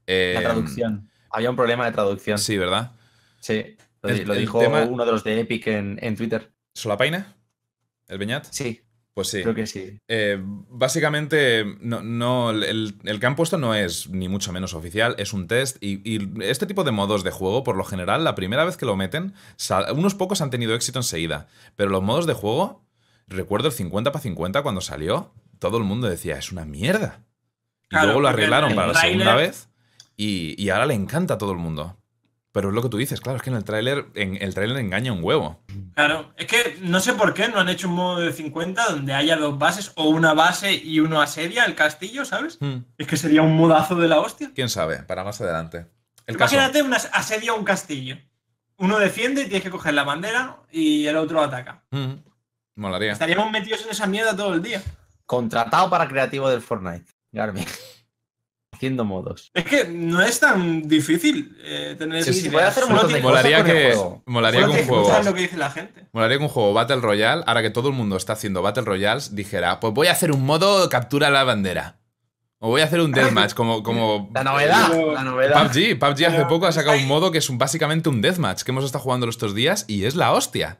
[0.06, 1.10] Eh, La traducción.
[1.30, 2.38] Había un problema de traducción.
[2.38, 2.52] Sí.
[2.52, 2.92] Sí, ¿verdad?
[4.02, 6.52] Lo, El- lo dijo tema- uno de los de Epic en, en Twitter.
[6.74, 7.24] ¿Solapaine?
[8.06, 8.46] ¿El Beñat?
[8.50, 8.80] Sí,
[9.12, 9.42] Pues sí.
[9.42, 9.98] creo que sí.
[10.08, 15.14] Eh, básicamente, no, no, el, el que han puesto no es ni mucho menos oficial,
[15.18, 15.76] es un test.
[15.82, 18.86] Y, y este tipo de modos de juego, por lo general, la primera vez que
[18.86, 21.48] lo meten, sal- unos pocos han tenido éxito enseguida.
[21.76, 22.84] Pero los modos de juego,
[23.26, 27.24] recuerdo el 50 para 50 cuando salió, todo el mundo decía, es una mierda.
[27.88, 29.68] Y Claro, luego lo arreglaron el para la segunda vez
[30.16, 31.96] y, y ahora le encanta a todo el mundo.
[32.50, 34.78] Pero es lo que tú dices, claro, es que en el tráiler en, el tráiler
[34.78, 35.60] engaña un huevo.
[35.94, 39.14] Claro, es que no sé por qué no han hecho un modo de 50 donde
[39.14, 42.56] haya dos bases o una base y uno asedia el castillo, ¿sabes?
[42.60, 44.50] Hmm, Es que sería un modazo de la hostia.
[44.54, 45.02] ¿Quién sabe?
[45.04, 45.86] Para más adelante.
[46.26, 46.54] El caso.
[46.54, 48.16] Imagínate una asedia un castillo.
[48.78, 51.84] Uno defiende y tienes que coger la bandera y el otro ataca.
[51.90, 52.14] Hmm,
[52.76, 53.12] molaría.
[53.12, 54.82] Estaríamos metidos en esa mierda todo el día.
[55.26, 57.12] Contratado para creativo del Fortnite.
[57.32, 57.64] Garmin.
[58.72, 59.50] Haciendo modos.
[59.54, 63.42] Es que no es tan difícil eh, tener Sí, sí, hacer un montón de cosas
[63.42, 64.22] Molaría que, juego.
[64.26, 65.00] molaría que un juego.
[65.02, 66.06] escuchar lo que dice la gente.
[66.12, 69.34] Molaría que un juego Battle Royale, ahora que todo el mundo está haciendo Battle Royales,
[69.34, 71.96] dijera, pues voy a hacer un modo captura la bandera.
[72.60, 74.88] O voy a hacer un deathmatch, como, como La novedad.
[74.92, 75.62] Pero- La novedad.
[75.72, 75.98] PUBG.
[75.98, 78.70] PUBG hace poco ha sacado ahí- un modo que es un- básicamente un deathmatch, que
[78.70, 80.78] hemos estado jugando estos días y es la hostia.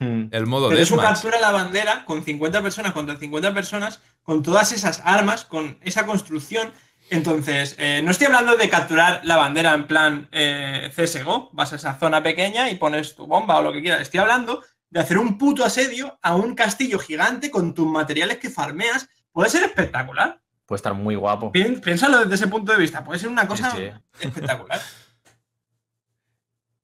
[0.00, 0.24] Hmm.
[0.32, 4.72] El modo Pero eso captura la bandera con 50 personas contra 50 personas, con todas
[4.72, 6.72] esas armas, con esa construcción.
[7.10, 11.76] Entonces, eh, no estoy hablando de capturar la bandera en plan eh, CSGO, vas a
[11.76, 14.00] esa zona pequeña y pones tu bomba o lo que quieras.
[14.00, 18.48] Estoy hablando de hacer un puto asedio a un castillo gigante con tus materiales que
[18.48, 19.08] farmeas.
[19.32, 20.40] Puede ser espectacular.
[20.66, 21.52] Puede estar muy guapo.
[21.52, 23.04] Pi- Piénsalo desde ese punto de vista.
[23.04, 23.90] Puede ser una cosa sí.
[24.20, 24.80] espectacular.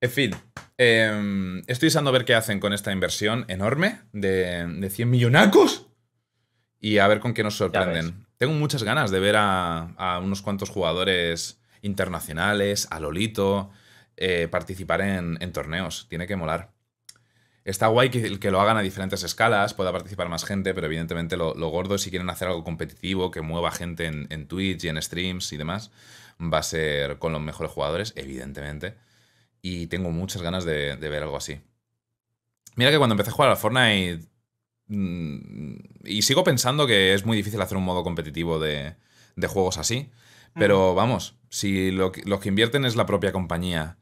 [0.01, 0.37] En fin,
[0.79, 5.87] eh, estoy deseando ver qué hacen con esta inversión enorme de, de 100 millonacos
[6.81, 8.27] y a ver con qué nos sorprenden.
[8.37, 13.71] Tengo muchas ganas de ver a, a unos cuantos jugadores internacionales, a Lolito,
[14.17, 16.07] eh, participar en, en torneos.
[16.09, 16.73] Tiene que molar.
[17.65, 21.37] Está guay que, que lo hagan a diferentes escalas, pueda participar más gente, pero evidentemente
[21.37, 24.89] lo, lo gordo, si quieren hacer algo competitivo, que mueva gente en, en Twitch y
[24.89, 25.91] en streams y demás,
[26.41, 28.95] va a ser con los mejores jugadores, evidentemente
[29.69, 31.61] y tengo muchas ganas de, de ver algo así.
[32.77, 34.29] Mira que cuando empecé a jugar al Fortnite
[34.89, 35.75] mm,
[36.05, 38.97] y sigo pensando que es muy difícil hacer un modo competitivo de,
[39.37, 40.11] de juegos así,
[40.55, 43.99] pero vamos, si lo, que- lo que invierten es la propia compañía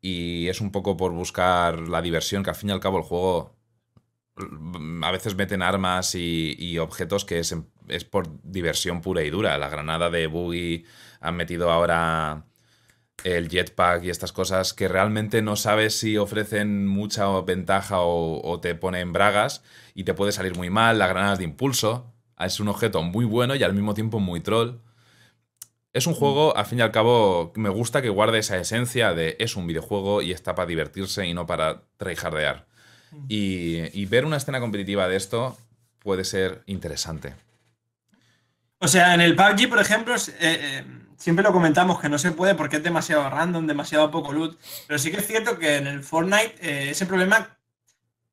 [0.00, 3.04] y es un poco por buscar la diversión, que al fin y al cabo el
[3.04, 3.56] juego
[4.36, 7.54] mm, a veces meten armas y, y objetos que es,
[7.88, 9.58] es por diversión pura y dura.
[9.58, 10.84] La granada de Boogie
[11.20, 12.46] han metido ahora
[13.24, 18.60] el jetpack y estas cosas que realmente no sabes si ofrecen mucha ventaja o, o
[18.60, 19.62] te ponen bragas
[19.94, 20.98] y te puede salir muy mal.
[20.98, 24.78] Las granadas de impulso es un objeto muy bueno y al mismo tiempo muy troll.
[25.92, 29.36] Es un juego, al fin y al cabo, me gusta que guarde esa esencia de
[29.40, 32.66] es un videojuego y está para divertirse y no para tryhardear.
[33.28, 35.56] Y, y ver una escena competitiva de esto
[35.98, 37.34] puede ser interesante.
[38.80, 40.84] O sea, en el PUBG, por ejemplo, eh, eh,
[41.18, 44.58] siempre lo comentamos que no se puede porque es demasiado random, demasiado poco loot.
[44.86, 47.58] Pero sí que es cierto que en el Fortnite eh, ese problema,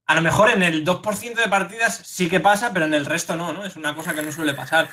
[0.05, 3.35] a lo mejor en el 2% de partidas sí que pasa, pero en el resto
[3.35, 3.65] no, ¿no?
[3.65, 4.87] Es una cosa que no suele pasar.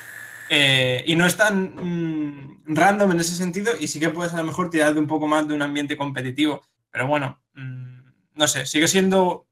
[0.48, 4.39] Eh, y no es tan mm, random en ese sentido y sí que puedes a
[4.39, 6.62] lo mejor tirar de un poco más de un ambiente competitivo.
[6.90, 8.01] Pero bueno, mm,
[8.35, 9.47] no sé, sigue siendo...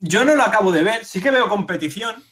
[0.00, 2.22] Yo no lo acabo de ver, sí que veo competición,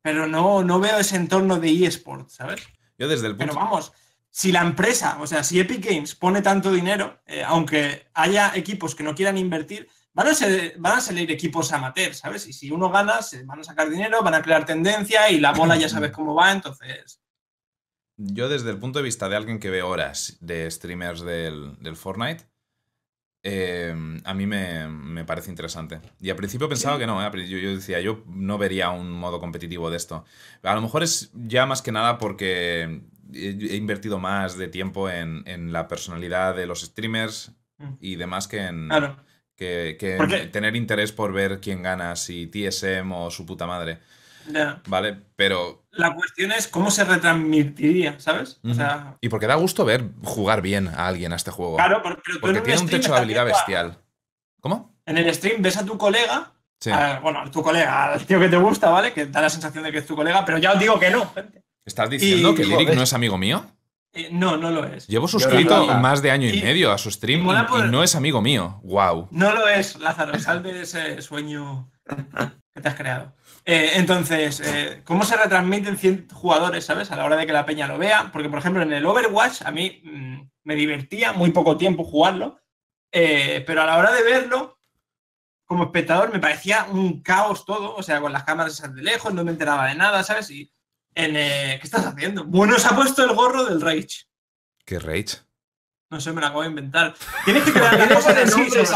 [0.00, 2.62] pero no, no veo ese entorno de eSport, ¿sabes?
[2.98, 3.64] Yo desde el Pero punto...
[3.64, 3.92] vamos,
[4.30, 8.94] si la empresa, o sea, si Epic Games pone tanto dinero, eh, aunque haya equipos
[8.94, 12.46] que no quieran invertir, van a, ser, van a salir equipos amateurs, ¿sabes?
[12.46, 15.52] Y si uno gana, se van a sacar dinero, van a crear tendencia y la
[15.52, 17.20] bola ya sabes cómo va, entonces...
[18.18, 21.96] Yo desde el punto de vista de alguien que ve horas de streamers del, del
[21.96, 22.46] Fortnite,
[23.48, 23.94] eh,
[24.24, 26.00] a mí me, me parece interesante.
[26.20, 27.46] Y al principio pensaba que no, ¿eh?
[27.48, 30.24] yo, yo decía, yo no vería un modo competitivo de esto.
[30.62, 33.02] A lo mejor es ya más que nada porque
[33.32, 37.94] he, invertido más de tiempo en, en la personalidad de los streamers Mm.
[38.00, 39.18] y demás que en, Claro.
[39.54, 43.98] que, que en tener interés por ver quién gana, si TSM o su puta madre.
[44.86, 45.16] ¿Vale?
[45.34, 48.60] Pero La cuestión es cómo se retransmitiría, ¿sabes?
[48.64, 51.76] O sea, Y porque da gusto ver jugar bien a alguien a este juego.
[51.76, 53.98] claro, pero, pero Porque en tiene un techo de habilidad a- bestial.
[54.60, 54.94] ¿Cómo?
[55.06, 56.90] En el stream ves a tu colega Sí.
[56.90, 59.12] a- bueno, a tu colega, al tío que te gusta, ¿vale?
[59.12, 61.30] Que da la sensación de que es tu colega, pero ya os digo que no,
[61.32, 61.62] gente.
[61.84, 62.96] ¿Estás diciendo Y- que Lyric joder.
[62.96, 63.64] no es amigo mío?
[64.12, 65.06] Eh, no, no lo es.
[65.06, 68.14] Llevo suscrito más de año y, Y- medio a su stream y por- no es
[68.16, 68.80] amigo mío.
[68.82, 69.28] Wow.
[69.30, 70.38] No lo es, Lázaro.
[70.38, 71.90] Sal de ese sueño
[72.74, 73.34] que te has creado.
[73.68, 77.10] Eh, entonces, eh, ¿cómo se retransmiten 100 jugadores, ¿sabes?
[77.10, 78.30] A la hora de que la peña lo vea.
[78.32, 82.60] Porque, por ejemplo, en el Overwatch a mí mm, me divertía muy poco tiempo jugarlo.
[83.12, 84.78] eh, pero a la hora de verlo,
[85.64, 87.96] como espectador, me parecía un caos todo.
[87.96, 90.48] O sea, con las cámaras esas de lejos, no me enteraba de nada, ¿sabes?
[90.50, 90.72] Y
[91.16, 92.44] en, eh, ¿qué estás haciendo?
[92.44, 94.26] Bueno, se ha puesto el gorro del Rage.
[94.84, 95.38] Qué rage.
[96.08, 97.14] No sé, me lo acabo de inventar.
[97.44, 98.00] Tienes que crear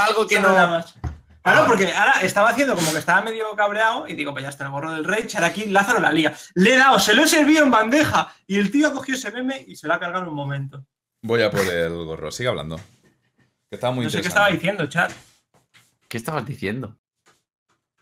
[0.06, 0.94] algo que no- nada más.
[1.42, 4.64] Claro, porque ahora estaba haciendo como que estaba medio cabreado y digo, pues ya está
[4.64, 6.34] el gorro del rey, ahora aquí Lázaro la liga.
[6.54, 9.30] Le he dado, se lo he servido en bandeja y el tío ha cogido ese
[9.30, 10.84] meme y se lo ha cargado en un momento.
[11.22, 12.30] Voy a por el gorro.
[12.30, 12.78] Sigue hablando.
[13.68, 15.12] Que está muy no sé qué estaba diciendo, chat.
[16.08, 16.98] ¿Qué estabas diciendo?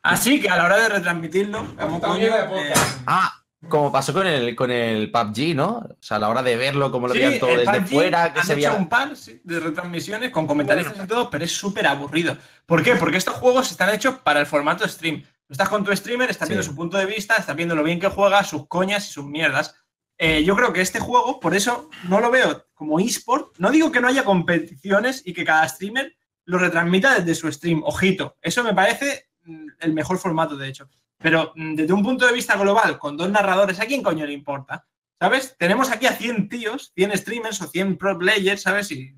[0.03, 2.73] Así que a la hora de retransmitirlo, como coño, eh,
[3.07, 3.38] Ah,
[3.69, 5.79] como pasó con el, con el PUBG, ¿no?
[5.79, 8.33] O sea, a la hora de verlo, como lo sí, veían todo desde PUBG fuera,
[8.33, 8.73] que han se hecho veía.
[8.75, 12.37] un par sí, de retransmisiones con comentaristas y todo, pero es súper aburrido.
[12.67, 12.95] ¿Por qué?
[12.95, 15.25] Porque estos juegos están hechos para el formato stream.
[15.49, 16.53] Estás con tu streamer, estás Sí.
[16.55, 19.25] viendo su punto de vista, estás viendo lo bien que juega, sus coñas y sus
[19.25, 19.75] mierdas.
[20.19, 23.57] Eh, yo creo que este juego, por eso no lo veo como eSport.
[23.59, 26.15] No digo que no haya competiciones y que cada streamer
[26.45, 27.83] lo retransmita desde su stream.
[27.85, 30.89] Ojito, eso me parece mm, el mejor formato, de hecho.
[31.19, 34.33] Pero mm, desde un punto de vista global, con dos narradores, ¿a quién coño le
[34.33, 34.87] importa?
[35.21, 35.57] ¿Sabes?
[35.59, 38.91] Tenemos aquí a 100 tíos, 100 streamers o 100 pro players, ¿sabes?
[38.93, 39.15] Y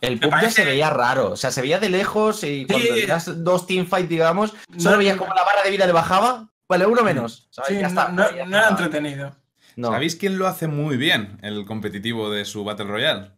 [0.00, 2.86] El Me PUBG parece- se veía raro, o sea, se veía de lejos y cuando
[2.86, 2.94] Sí.
[3.00, 6.50] tenías dos teamfights, digamos, solo No- veías como la barra de vida le bajaba.
[6.68, 7.48] Vale, uno menos.
[7.50, 7.68] ¿sabes?
[7.70, 8.08] sí, Ya está.
[8.08, 9.36] no, Ya no era entretenido.
[9.76, 9.88] No.
[9.90, 13.32] ¿Sabéis quién lo hace muy bien, el competitivo de su Battle Royale?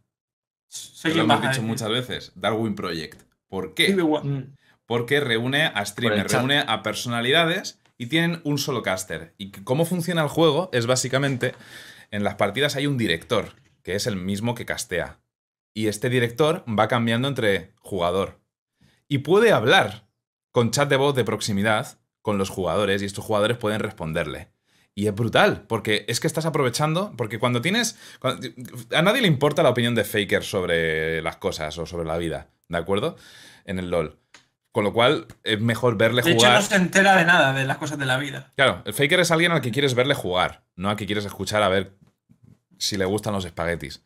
[0.68, 2.32] Sé lo hemos dicho muchas veces.
[2.36, 3.22] Darwin Project.
[3.48, 3.92] ¿Por Sí, qué?
[4.86, 9.34] Porque reúne a streamers, reúne a personalidades y tienen un solo caster.
[9.38, 11.54] Y cómo funciona el juego es básicamente,
[12.10, 15.18] en las partidas hay un director, que es el mismo que castea.
[15.74, 18.40] Y este director va cambiando entre jugador.
[19.08, 20.06] Y puede hablar
[20.52, 24.48] con chat de voz de proximidad con los jugadores y estos jugadores pueden responderle.
[24.94, 27.98] Y es brutal, porque es que estás aprovechando, porque cuando tienes...
[28.18, 28.48] cuando-
[28.92, 32.48] a nadie le importa la opinión de Faker sobre las cosas o sobre la vida,
[32.68, 33.16] ¿de acuerdo?
[33.66, 34.18] En el LOL.
[34.76, 36.60] Con lo cual es mejor verle De hecho, jugar...
[36.60, 38.52] no se entera de nada de las cosas de la vida.
[38.56, 41.62] Claro, el Faker es alguien al que quieres verle jugar, no al que quieres escuchar
[41.62, 41.94] a ver
[42.76, 44.04] si le gustan los espaguetis.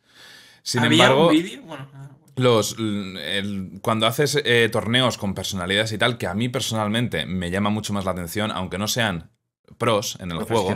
[0.63, 2.07] Sin Había embargo, un vídeo, bueno, ah,
[2.37, 7.51] los, el- cuando haces eh, torneos con personalidades y tal, que a mí personalmente me
[7.51, 9.29] llama mucho más la atención, aunque no sean
[9.77, 10.73] pros en el juego,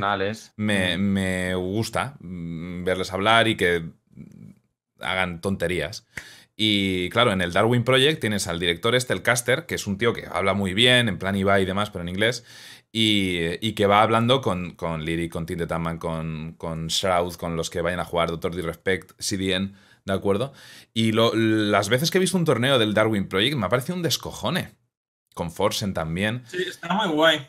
[0.57, 3.91] me, me gusta mm, verles hablar y que
[4.99, 6.05] hagan tonterías.
[6.55, 9.97] Y claro, en el Darwin Project tienes al director este, el caster, que es un
[9.97, 12.45] tío que habla muy bien, en plan Ibai y demás, pero en inglés,
[12.91, 17.69] y, y que va hablando con, con con Tinte Tamman, con, con Shroud, con los
[17.69, 19.75] que vayan a jugar Doctor Disrespect, CDN,
[20.05, 20.53] ¿de acuerdo?
[20.93, 24.03] Y las veces que he visto un torneo del Darwin Project me ha parecido un
[24.03, 24.75] descojone.
[25.33, 26.43] Con Forsen también.
[26.47, 27.45] sí, está muy guay.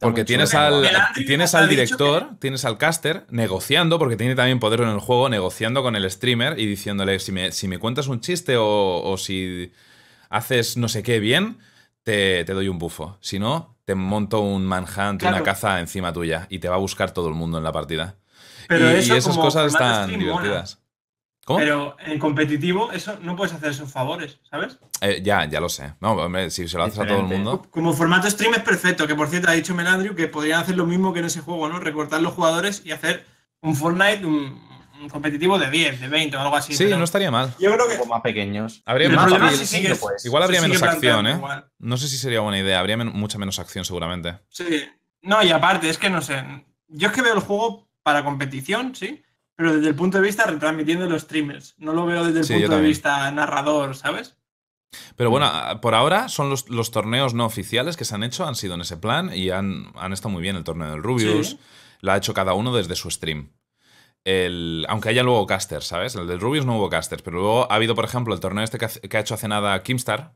[0.00, 0.88] Porque tienes al,
[1.26, 5.82] tienes al director, tienes al caster negociando, porque tiene también poder en el juego, negociando
[5.82, 9.72] con el streamer y diciéndole, si me, si me cuentas un chiste o, o si
[10.30, 11.58] haces no sé qué bien,
[12.02, 13.18] te, te doy un bufo.
[13.20, 15.44] Si no, te monto un manhunt, una Claro.
[15.44, 18.16] caza encima tuya y te va a buscar todo el mundo en la partida.
[18.68, 20.64] Pero y, eso y esas como cosas están mola.
[21.56, 24.78] Pero en competitivo, eso no puedes hacer esos favores, ¿sabes?
[25.00, 25.94] Eh, ya, ya lo sé.
[26.00, 27.66] No, hombre, si se lo haces a todo el mundo.
[27.70, 30.86] Como formato stream es perfecto, que por cierto ha dicho Melandriu que podrían hacer lo
[30.86, 31.78] mismo que en ese juego, ¿no?
[31.80, 33.24] Recortar los jugadores y hacer
[33.62, 34.68] un Fortnite, un,
[35.00, 36.74] un competitivo de 10, de 20 o algo así.
[36.74, 37.54] Sí, pero no estaría mal.
[37.58, 38.82] Yo creo que más pequeños.
[38.86, 39.08] Habría
[39.50, 40.24] es si sigues- pues.
[40.24, 41.32] Igual habría menos acción, ¿eh?
[41.32, 41.70] igual.
[41.78, 42.78] No sé si sería buena idea.
[42.80, 44.38] Habría men- mucha menos acción seguramente.
[44.48, 44.84] Sí.
[45.22, 46.42] No, y aparte, es que no sé.
[46.88, 49.22] Yo es que veo el juego para competición, sí,
[49.60, 51.74] pero desde el punto de vista retransmitiendo los streamers.
[51.76, 54.38] No lo veo desde el Sí, punto de vista narrador, ¿sabes?
[55.16, 58.46] Pero bueno, a- por ahora son los, los torneos no oficiales que se han hecho,
[58.46, 60.56] han sido en ese plan y han, han estado muy bien.
[60.56, 61.58] El torneo del Rubius Sí.
[62.00, 63.52] lo ha hecho cada uno desde su stream.
[64.24, 66.14] El, aunque haya luego casters, ¿sabes?
[66.14, 68.78] El del Rubius no hubo casters, pero luego ha habido, por ejemplo, el torneo este
[68.78, 70.34] que, hace- que ha hecho hace nada Kimstar,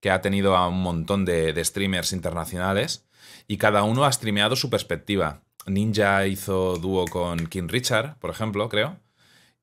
[0.00, 3.06] que ha tenido a un montón de, de streamers internacionales
[3.46, 5.43] y cada uno ha streameado su perspectiva.
[5.66, 8.98] Ninja hizo dúo con King Richard, por ejemplo, creo,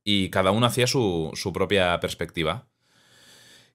[0.04, 2.68] y cada uno hacía su, su propia perspectiva.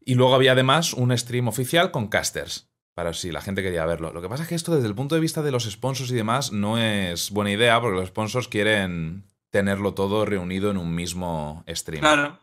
[0.05, 4.13] Y luego había además un stream oficial con casters, para si la gente quería verlo.
[4.13, 6.15] Lo que pasa es que esto desde el punto de vista de los sponsors y
[6.15, 11.65] demás no es buena idea porque los sponsors quieren tenerlo todo reunido en un mismo
[11.69, 12.01] stream.
[12.01, 12.39] Claro.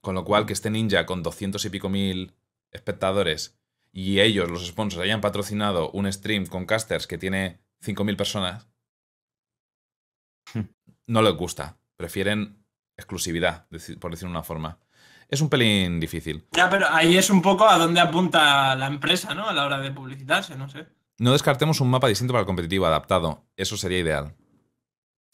[0.00, 2.34] Con lo cual que este ninja con 200 y pico mil
[2.70, 3.58] espectadores
[3.92, 8.66] y ellos, los sponsors, hayan patrocinado un stream con casters que tiene 5.000 personas,
[11.06, 11.78] no les gusta.
[11.96, 12.64] Prefieren
[12.96, 13.66] exclusividad,
[14.00, 14.78] por decirlo de una forma.
[15.28, 16.46] Es un pelín difícil.
[16.52, 19.48] Ya, pero ahí es un poco a dónde apunta la empresa, ¿no?
[19.48, 20.86] A la hora de publicitarse, no sé.
[21.18, 23.46] No descartemos un mapa distinto para el competitivo, adaptado.
[23.56, 24.34] Eso sería ideal.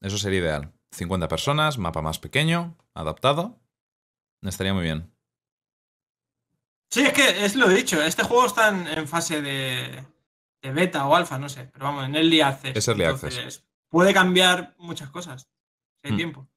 [0.00, 0.72] Eso sería ideal.
[0.92, 3.58] 50 personas, mapa más pequeño, adaptado.
[4.42, 5.12] Estaría muy bien.
[6.90, 8.02] Sí, es que es lo dicho.
[8.02, 10.04] Este juego está en, en fase de,
[10.62, 11.68] de beta o alfa, no sé.
[11.72, 12.76] Pero vamos, en Early Access.
[12.76, 15.48] Es Early Entonces, Puede cambiar muchas cosas.
[16.02, 16.16] Si hay Hmm.
[16.16, 16.48] tiempo.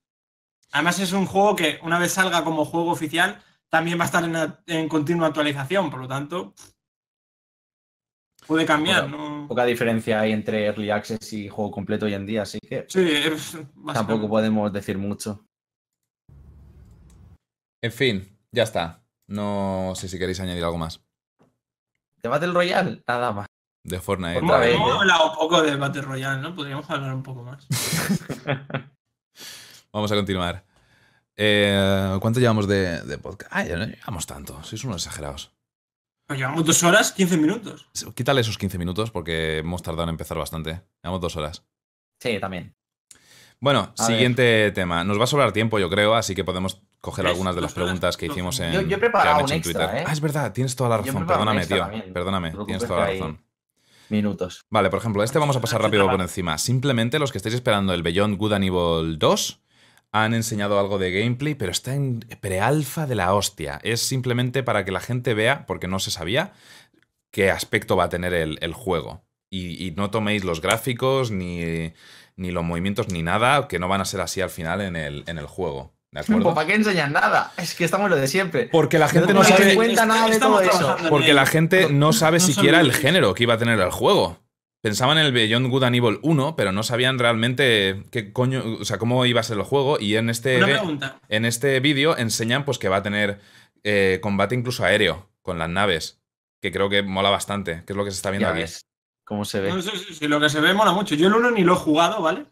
[0.72, 4.24] Además, es un juego que una vez salga como juego oficial, también va a estar
[4.24, 4.36] en,
[4.68, 5.90] en continua actualización.
[5.90, 6.54] Por lo tanto,
[8.48, 9.48] puede cambiar, ¿no?
[9.48, 13.00] Poca diferencia hay entre Early Access y juego completo hoy en día, así que Sí,
[13.12, 13.58] es
[13.94, 15.46] tampoco podemos decir mucho.
[17.82, 19.04] En fin, ya está.
[19.28, 21.02] No sé si queréis añadir algo más
[22.22, 23.02] ¿De Battle Royale?
[23.08, 23.48] Nada más.
[23.84, 24.38] De Fortnite.
[24.40, 24.78] Hemos ¿eh?
[25.00, 26.56] hablado poco de Battle Royale, ¿no?
[26.56, 27.68] Podríamos hablar un poco más.
[29.94, 30.64] Vamos a continuar.
[31.36, 33.52] Eh, ¿Cuánto llevamos de, de podcast?
[33.54, 34.62] Ah, ya no llevamos tanto.
[34.64, 35.52] Sois unos exagerados.
[36.28, 37.90] Pues llevamos dos horas, 15 minutos.
[38.16, 40.82] Quítale esos 15 minutos porque hemos tardado en empezar bastante.
[41.04, 41.66] Llevamos dos horas.
[42.22, 42.76] Sí, también.
[43.60, 45.04] Bueno, A siguiente tema.
[45.04, 47.32] Nos va a sobrar tiempo, yo creo, así que podemos coger ¿Ves?
[47.34, 48.74] algunas de las preguntas que hicimos en.
[48.74, 50.02] Yo- yo he preparado un extra, Twitter.
[50.02, 50.06] ¿eh?
[50.08, 51.28] Ah, es verdad, tienes toda la razón.
[51.28, 51.78] Perdóname, tío.
[51.78, 52.14] también.
[52.14, 53.42] Perdóname, tienes toda la razón.
[54.12, 54.66] Minutos.
[54.70, 56.58] Vale, por ejemplo, este vamos a pasar rápido por encima.
[56.58, 59.62] Simplemente los que estáis esperando el Beyond Good and Evil 2
[60.12, 63.80] han enseñado algo de gameplay, pero está en prealfa de la hostia.
[63.84, 66.54] Es simplemente para que la gente vea, porque no se sabía,
[67.32, 69.24] qué aspecto va a tener el, el juego.
[69.50, 71.94] Y, y no toméis los gráficos, ni,
[72.36, 75.24] ni los movimientos, ni nada, que no van a ser así al final en el,
[75.28, 75.94] en el juego.
[76.12, 76.44] ¿De acuerdo?
[76.44, 77.54] Pues, ¿Para qué enseñan nada?
[77.58, 78.68] Es que estamos lo de siempre.
[78.72, 79.76] Porque la gente no No sabe.
[79.76, 80.98] cuenta nada de todo eso.
[81.10, 84.38] Porque la gente no sabe no siquiera el género que iba a tener el juego.
[84.82, 88.84] Pensaban en el Beyond Good and Evil 1, pero no sabían realmente qué coño, o
[88.84, 90.00] sea, cómo iba a ser el juego.
[90.00, 90.60] Y en este,
[91.30, 93.40] en este vídeo enseñan pues que va a tener
[93.84, 96.20] eh, combate incluso aéreo con las naves.
[96.62, 98.62] Que creo que mola bastante, que es lo que se está viendo Ya aquí.
[98.62, 98.86] ves
[99.24, 99.70] cómo se ve.
[99.70, 101.16] No, sí, sí, sí, lo que se ve mola mucho.
[101.16, 102.46] Yo el 1 ni lo he jugado, ¿vale?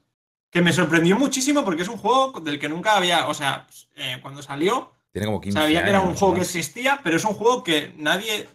[0.52, 3.28] Que me sorprendió muchísimo porque es un juego del que nunca había.
[3.28, 6.36] O sea, eh, cuando salió, Tiene como 15 sabía que era un juego ¿no?
[6.36, 8.48] que existía, pero es un juego que nadie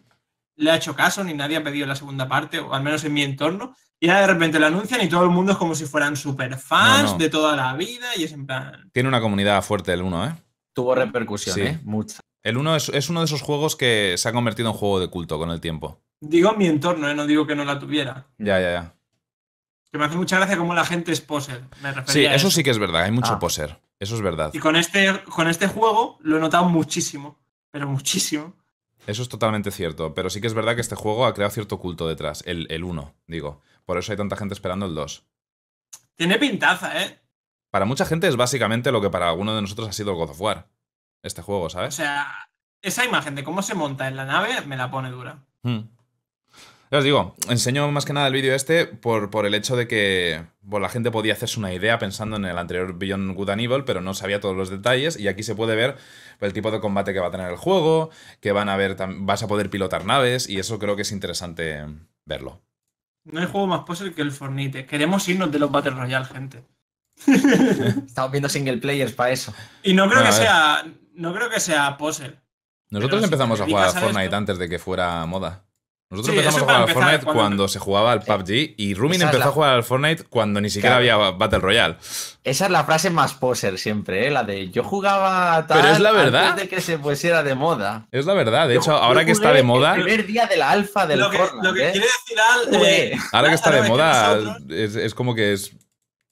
[0.57, 3.13] le ha hecho caso, ni nadie ha pedido la segunda parte, o al menos en
[3.13, 3.75] mi entorno.
[4.01, 6.57] Y ahora de repente lo anuncian y todo el mundo es como si fueran super
[6.59, 7.19] fans No, no.
[7.19, 8.91] de toda la vida y es en plan.
[8.93, 10.35] Tiene una comunidad fuerte el 1, ¿eh?
[10.73, 11.63] Tuvo repercusión, Sí.
[11.63, 11.79] ¿eh?
[11.85, 12.19] Mucha.
[12.43, 15.09] El 1 es, es uno de esos juegos que se ha convertido en juego de
[15.09, 16.03] culto con el tiempo.
[16.21, 17.15] Digo en mi entorno, ¿eh?
[17.15, 18.27] no digo que no la tuviera.
[18.39, 18.95] Ya, ya, ya.
[19.95, 21.63] Que me hace mucha gracia cómo la gente es poser.
[21.81, 23.39] Me refería Sí, a eso sí que es verdad, hay mucho Ah.
[23.39, 23.79] poser.
[24.01, 24.51] Eso es verdad.
[24.53, 27.39] Y con este, con este juego lo he notado muchísimo.
[27.71, 28.57] Pero muchísimo.
[29.07, 31.79] Eso es totalmente cierto, pero sí que es verdad que este juego ha creado cierto
[31.79, 33.63] culto detrás, el, el 1, digo.
[33.87, 35.25] Por eso hay tanta gente esperando el 2.
[36.17, 37.21] Tiene pintaza, ¿eh?
[37.71, 40.31] Para mucha gente es básicamente lo que para alguno de nosotros ha sido el God
[40.31, 40.67] of War.
[41.23, 41.95] Este juego, O ¿sabes?
[41.95, 42.51] sea,
[42.83, 45.45] esa imagen de cómo se monta en la nave me la pone dura.
[45.63, 45.83] Hmm.
[46.95, 49.89] Ya os digo, enseño más que nada el vídeo este por, por el hecho de
[49.89, 53.63] que bueno, la gente podía hacerse una idea pensando en el anterior Beyond Good and
[53.63, 55.19] Evil, pero no sabía todos los detalles.
[55.19, 55.97] Y aquí se puede ver
[56.41, 58.11] el tipo de combate que va a tener el juego,
[58.41, 61.85] que van a ver, vas a poder pilotar naves, y eso creo que es interesante
[62.27, 62.63] verlo.
[63.25, 64.87] No hay juego más puzzle que el Fornite.
[64.87, 66.63] Queremos irnos de los Battle Royale, gente.
[68.07, 69.53] Estamos viendo single players para eso.
[69.83, 70.85] Y no creo Bueno, que sea.
[71.15, 72.39] No creo que sea puzzle.
[72.91, 75.65] Nosotros si empezamos a jugar a Fortnite esto- antes de que fuera moda.
[76.15, 79.17] Nosotros Sí, empezamos a jugar al Fortnite cuando- cuando se jugaba al PUBG y Rumin
[79.17, 81.23] Esa empezó la- a jugar al Fortnite cuando ni siquiera Claro.
[81.25, 81.97] había Battle Royale.
[82.43, 84.31] Esa es la frase más poser siempre, ¿eh?
[84.31, 86.49] La de yo jugaba tal Pero es la verdad.
[86.51, 88.07] antes de que se pusiera de moda.
[88.13, 88.69] Es la verdad.
[88.69, 91.07] De Yo- hecho, yo ahora que está de moda, El primer día de la alfa
[91.07, 91.93] del Lo que, Fortnite, lo que ¿eh?
[91.93, 92.39] quiere decir
[92.79, 92.85] Al.
[92.87, 94.39] Eh, ahora que está de moda,
[94.71, 95.73] es, es como que es.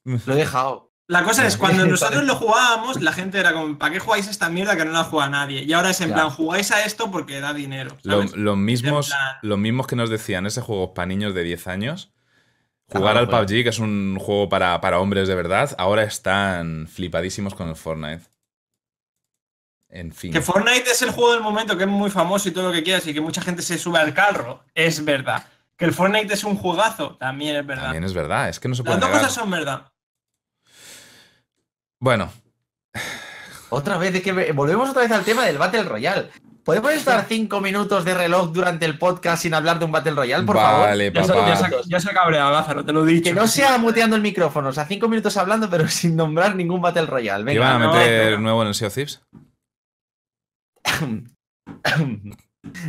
[0.04, 0.91] Lo he dejado.
[1.12, 4.48] La cosa es, cuando nosotros lo jugábamos, la gente era como, ¿para qué jugáis esta
[4.48, 5.62] mierda que no la juega nadie?
[5.62, 6.14] Y ahora es en Ya.
[6.14, 7.96] plan, jugáis a esto porque da dinero.
[8.02, 11.66] Lo- los, mismos, plan- los mismos que nos decían ese juego para niños de 10
[11.66, 12.12] años.
[12.88, 13.28] Jugar al.
[13.28, 17.76] PUBG, que es un juego para, para hombres de verdad, ahora están flipadísimos con el
[17.76, 18.22] Fortnite.
[19.88, 20.32] En fin.
[20.32, 22.82] Que Fortnite es el juego del momento que es muy famoso y todo lo que
[22.82, 25.44] quieras y que mucha gente se sube al carro, es verdad.
[25.76, 27.84] Que el Fortnite es un juegazo, también es verdad.
[27.84, 29.22] También es verdad, es que no se puede Las dos negar.
[29.22, 29.91] cosas son verdad.
[32.02, 32.32] Bueno,
[33.70, 36.30] Otra vez, de que volvemos otra vez al tema del Battle Royale.
[36.64, 40.44] ¿Podemos estar cinco minutos de reloj durante el podcast sin hablar de un Battle Royale,
[40.44, 41.28] por Vale, favor?
[41.28, 41.48] Papá.
[41.48, 43.30] ya se- ya se ha cabreado, Lázaro, te lo he dicho.
[43.30, 46.82] Que no sea muteando el micrófono, o sea, cinco minutos hablando, pero sin nombrar ningún
[46.82, 47.44] Battle Royale.
[47.44, 47.92] ¿qué iban Venga.
[47.92, 48.38] a meter no.
[48.40, 49.22] nuevo en el Sea of Thieves?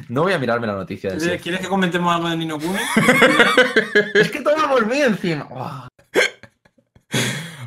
[0.10, 2.78] No voy a mirarme la noticia del ¿Quieres que comentemos algo de Nino Kuni?
[4.16, 5.44] Es que todo vamos bien encima.
[5.46, 5.88] Buah.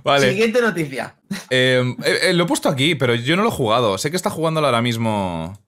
[0.06, 0.30] Vale.
[0.30, 1.16] Siguiente noticia.
[1.50, 3.98] Eh, eh, eh, lo he puesto aquí, pero yo no lo he jugado.
[3.98, 5.58] Sé que está jugándolo ahora mismo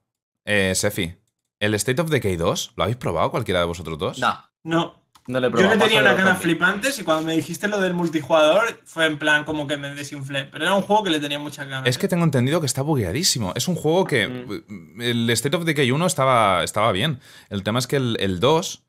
[0.45, 1.13] eh, Sefi.
[1.59, 2.71] ¿El State of Decay 2?
[2.77, 4.17] ¿Lo habéis probado cualquiera de vosotros dos?
[4.19, 5.03] No, No.
[5.27, 7.93] no le he Yo le tenía unas ganas flipantes y cuando me dijiste lo del
[7.93, 10.45] multijugador fue en plan como que me desinflé.
[10.45, 11.89] Pero era un juego que le tenía muchas ganas.
[11.89, 13.51] Es que tengo entendido que está bugueadísimo.
[13.57, 14.25] Es un juego que.
[14.27, 15.01] Mm.
[15.01, 17.19] El State of Decay 1 estaba, estaba bien.
[17.49, 18.83] El tema es que el, el 2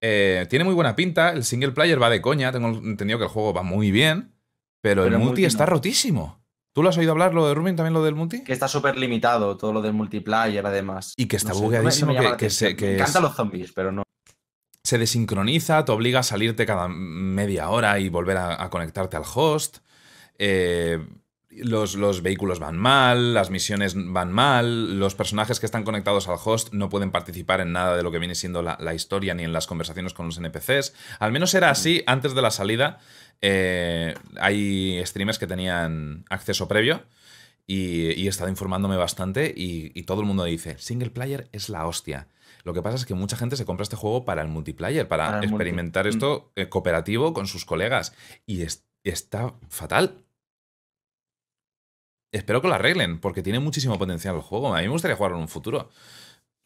[0.00, 1.30] eh, tiene muy buena pinta.
[1.30, 2.50] El single player va de coña.
[2.50, 4.33] Tengo entendido que el juego va muy bien.
[4.84, 5.70] Pero, Pero el el multi, multi está no.
[5.70, 6.44] rotísimo.
[6.74, 8.44] ¿Tú lo has oído hablar, lo de Rubin, también lo del multi?
[8.44, 11.14] Que está súper limitado todo lo del multiplayer, además.
[11.16, 13.34] Y que está No sé, no me- bugueadísimo, me que- se- que Me encantan los
[13.34, 14.02] zombies, pero no.
[14.82, 19.22] se desincroniza, te obliga a salirte cada media hora y volver a, a conectarte al
[19.34, 19.78] host.
[20.38, 20.98] Eh,
[21.48, 26.36] los, los vehículos van mal, las misiones van mal, los personajes que están conectados al
[26.44, 29.44] host no pueden participar en nada de lo que viene siendo la, la historia ni
[29.44, 30.92] en las conversaciones con los NPCs.
[31.20, 32.98] Al menos era así antes de la salida.
[33.40, 37.02] Eh, hay streamers que tenían acceso previo
[37.66, 41.68] y, y he estado informándome bastante y, y todo el mundo dice, single player es
[41.68, 42.28] la hostia.
[42.62, 45.26] Lo que pasa es que mucha gente se compra este juego para el multiplayer, para,
[45.26, 45.54] Para el multi.
[45.62, 46.08] experimentar Mm.
[46.08, 48.14] esto eh, cooperativo con sus colegas.
[48.46, 50.24] Y es- está fatal.
[52.32, 54.74] Espero que lo arreglen, porque tiene muchísimo potencial el juego.
[54.74, 55.90] A mí me gustaría jugarlo en un futuro.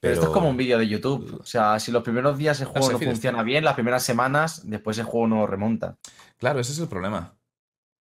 [0.00, 1.38] Pero esto es como un vídeo de YouTube.
[1.40, 4.96] O sea, si los primeros días el juego no funciona bien, las primeras semanas, después
[4.98, 5.96] el juego no remonta.
[6.38, 7.34] Claro, ese es el problema.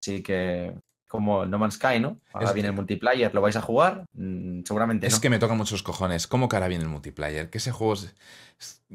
[0.00, 0.74] Así que,
[1.08, 2.20] como No Man's Sky, ¿no?
[2.32, 4.04] Ahora Es- viene el multiplayer, ¿lo vais a jugar?
[4.14, 5.20] Mm, seguramente Es no.
[5.20, 6.26] que me toca muchos cojones.
[6.26, 7.50] ¿Cómo cara viene el multiplayer?
[7.50, 8.12] Que ese juego se,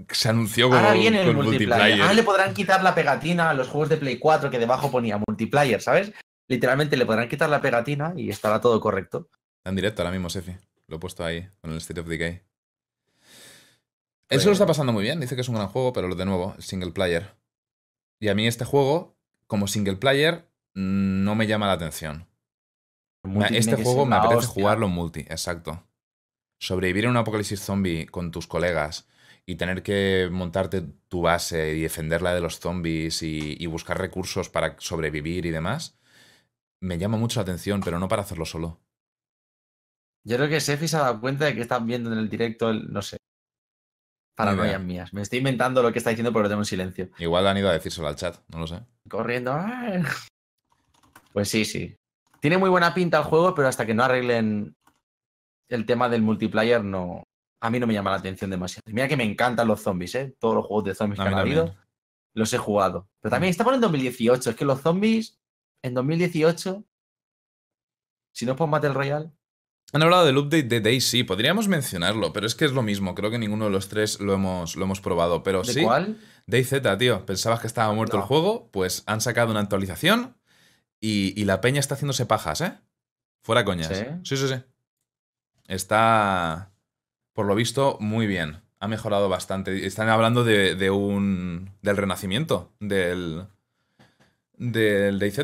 [0.09, 2.01] se anunció como Ahora viene el con multiplayer.
[2.01, 5.19] Ahora le podrán quitar la pegatina a los juegos de Play 4 que debajo ponía
[5.27, 6.13] multiplayer, ¿sabes?
[6.49, 9.29] Literalmente le podrán quitar la pegatina y estará todo correcto.
[9.59, 10.55] Está en directo ahora mismo, Sefi.
[10.87, 12.41] Lo he puesto ahí, con el State of Decay.
[14.29, 15.19] Él Pues- se lo está pasando muy bien.
[15.19, 17.35] Dice que es un gran juego, pero de nuevo, el single player.
[18.19, 19.15] Y a mí este juego,
[19.47, 22.27] como single player, no me llama la atención.
[23.51, 24.53] Este juego me apetece hostia.
[24.63, 25.83] jugarlo en multi, exacto.
[26.59, 29.07] Sobrevivir en un apocalipsis zombie con tus colegas
[29.45, 34.49] y tener que montarte tu base y defenderla de los zombies y, y buscar recursos
[34.49, 35.97] para sobrevivir y demás,
[36.81, 38.79] me llama mucho la atención, pero no para hacerlo solo.
[40.25, 42.69] Yo creo que Sefi se ha dado cuenta de que están viendo en el directo,
[42.69, 43.17] el- no sé.
[44.37, 45.13] Paranoias mías.
[45.13, 47.09] Me estoy inventando lo que está diciendo, pero lo tengo en silencio.
[47.17, 48.81] Igual han ido a decírselo al chat, no lo sé.
[49.09, 49.53] Corriendo.
[49.53, 50.03] ¡ay!
[51.33, 51.95] Pues sí, sí.
[52.39, 54.75] Tiene muy buena pinta el juego, pero hasta que no arreglen
[55.69, 57.23] el tema del multiplayer, no.
[57.61, 58.81] A mí no me llama la atención demasiado.
[58.87, 60.35] Mira que me encantan los zombies, ¿eh?
[60.39, 61.75] Todos los juegos de zombies que han habido,
[62.33, 63.07] los he jugado.
[63.21, 64.49] Pero también estamos en 2018.
[64.49, 65.39] Es que los zombies,
[65.83, 66.83] en 2018,
[68.31, 69.31] si no es por Battle Royale,
[69.93, 73.15] Han hablado del update de Daisy, podríamos mencionarlo, pero es que es lo mismo.
[73.15, 75.43] Creo que ninguno de los tres lo hemos, lo hemos probado.
[75.43, 76.19] Pero ¿de sí, cuál?
[76.45, 77.25] DayZ, tío.
[77.25, 78.69] ¿Pensabas que estaba muerto el juego?
[78.71, 80.35] Pues han sacado una actualización
[80.99, 82.73] y, y la peña está haciéndose pajas, ¿eh?
[83.43, 83.87] Fuera coñas.
[83.87, 84.03] ¿Sí?
[84.23, 84.47] sí, sí.
[84.53, 84.61] sí.
[85.67, 86.71] Está,
[87.33, 88.61] por lo visto, muy bien.
[88.79, 89.85] Ha mejorado bastante.
[89.85, 91.71] Están hablando de, de un.
[91.81, 93.47] del renacimiento del.
[94.57, 95.39] del DayZ.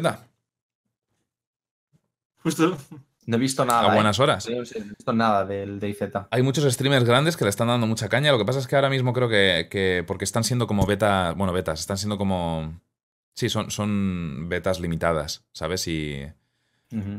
[2.43, 2.77] Justo.
[3.25, 3.89] No he visto nada.
[3.89, 3.95] A ¿eh?
[3.95, 4.49] buenas horas.
[4.49, 6.01] No he visto nada del DayZ.
[6.31, 8.31] Hay muchos streamers grandes que le están dando mucha caña.
[8.31, 9.67] Lo que pasa es que ahora mismo creo que.
[9.69, 11.33] que- porque están siendo como beta.
[11.37, 11.79] Bueno, betas.
[11.79, 12.81] Están siendo como.
[13.35, 15.87] Sí, son, son betas limitadas, ¿sabes?
[15.87, 16.25] Y.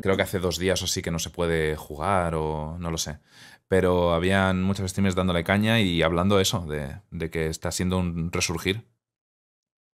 [0.02, 2.98] Creo que hace dos días o sí que no se puede jugar o no lo
[2.98, 3.18] sé.
[3.66, 8.30] Pero habían muchos streamers dándole caña y hablando eso, de, de que está siendo un
[8.30, 8.84] resurgir.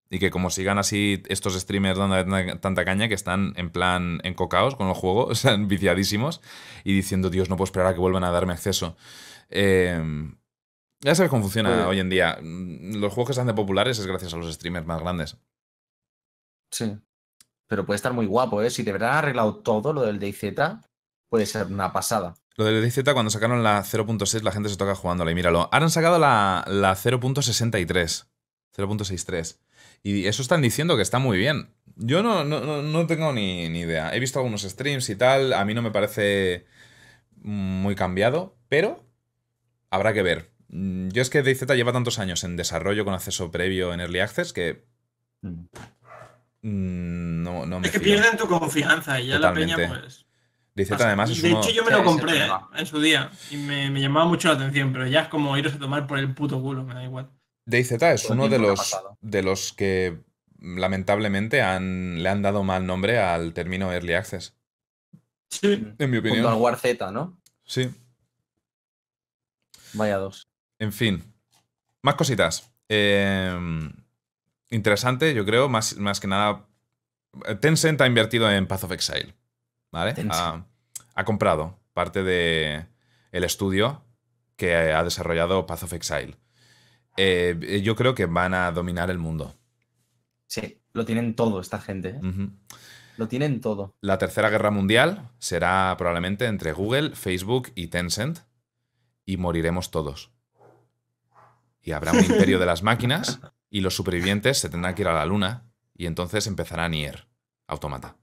[0.10, 4.76] Y que como sigan así estos streamers dando tanta- caña que están en plan encocaos
[4.76, 6.41] con el juego, o sea, viciadísimos
[6.84, 8.95] y diciendo, Dios, no puedo esperar a que vuelvan a darme acceso.
[9.49, 9.99] Eh,
[11.02, 12.38] ya sabes cómo funciona hoy en día.
[12.41, 15.38] Mm, Los juegos que se hacen populares es gracias a los streamers más grandes.
[16.72, 16.98] Sí.
[17.68, 18.69] Pero puede estar muy guapo, ¿eh?
[18.69, 20.44] Si de verdad han arreglado todo lo del DayZ,
[21.30, 22.36] puede ser una pasada.
[22.57, 25.32] Lo del DZ, cuando sacaron la 0.6, la gente se toca jugándola.
[25.32, 25.61] Y míralo.
[25.72, 28.27] Ahora han sacado la, la 0.63.
[28.76, 29.57] 0.63.
[30.03, 31.69] Y eso están diciendo que está muy bien.
[31.95, 34.14] Yo no, no, no- no tengo ni, ni idea.
[34.15, 35.53] He visto algunos streams y tal.
[35.53, 36.65] A mí no me parece
[37.41, 39.03] muy cambiado, pero
[39.89, 40.52] habrá que ver.
[40.69, 44.19] Mm, Yo es que DayZ lleva tantos años en desarrollo con acceso previo en Early
[44.19, 44.85] Access que
[45.41, 45.65] Mm.
[46.64, 48.15] mm, no, no me Es que fío.
[48.15, 50.26] pierden tu confianza y ya la peña, pues.
[50.73, 51.61] DayZ además es de uno...
[51.61, 54.56] hecho, yo me lo compré eh, en su día y me, me llamaba mucho la
[54.56, 57.30] atención, pero ya es como iros a tomar por el puto culo, me da igual.
[57.66, 60.20] DayZ es uno de los, de los que
[60.60, 64.56] lamentablemente han, le han dado mal nombre al término Early Access.
[65.50, 65.94] Sí.
[65.98, 66.62] En mi Junto al opinión.
[66.62, 67.40] War Z, ¿no?
[67.64, 67.90] Sí.
[69.94, 70.48] Vaya dos.
[70.80, 71.24] En fin.
[72.02, 72.72] Más cositas.
[72.90, 73.58] Eh,
[74.70, 76.68] interesante, yo creo, más, más que nada.
[77.62, 79.34] Tencent ha invertido en Path of Exile.
[79.92, 80.14] ¿Vale?
[80.14, 80.34] Tencent.
[80.34, 80.66] Ha,
[81.16, 82.86] ha comprado parte de
[83.32, 84.04] el estudio
[84.56, 86.36] que ha desarrollado Path of Exile.
[87.18, 89.56] Eh, yo creo que van a dominar el mundo.
[90.48, 92.50] Sí, lo tienen todo esta gente, ¿eh?
[93.18, 93.96] Lo tienen todo.
[94.02, 98.40] La tercera guerra mundial será probablemente entre Google, Facebook y Tencent
[99.26, 100.32] y moriremos todos.
[101.82, 103.40] Y habrá un imperio de las máquinas
[103.70, 107.28] y los supervivientes se tendrán que ir a la luna y entonces empezará Nier,
[107.68, 108.18] automata.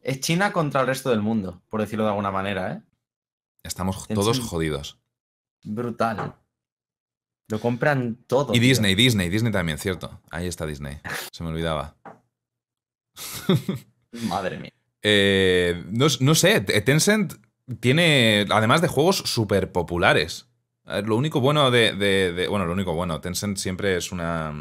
[0.00, 2.82] Es China contra el resto del mundo, por decirlo de alguna manera, ¿eh?
[3.62, 4.18] Estamos Tencent.
[4.18, 4.98] todos jodidos.
[5.62, 6.34] Brutal.
[7.48, 8.54] Lo compran todo.
[8.54, 8.68] Y tío.
[8.68, 10.20] Disney, Disney, Disney también, cierto.
[10.30, 10.98] Ahí está Disney.
[11.32, 11.96] Se me olvidaba.
[14.28, 14.72] Madre mía.
[15.02, 17.34] Eh, no, no sé, Tencent
[17.80, 20.48] tiene, además de juegos súper populares.
[20.84, 24.52] Ver, Lo único bueno de, de- de- Bueno, lo único bueno, Tencent siempre es una...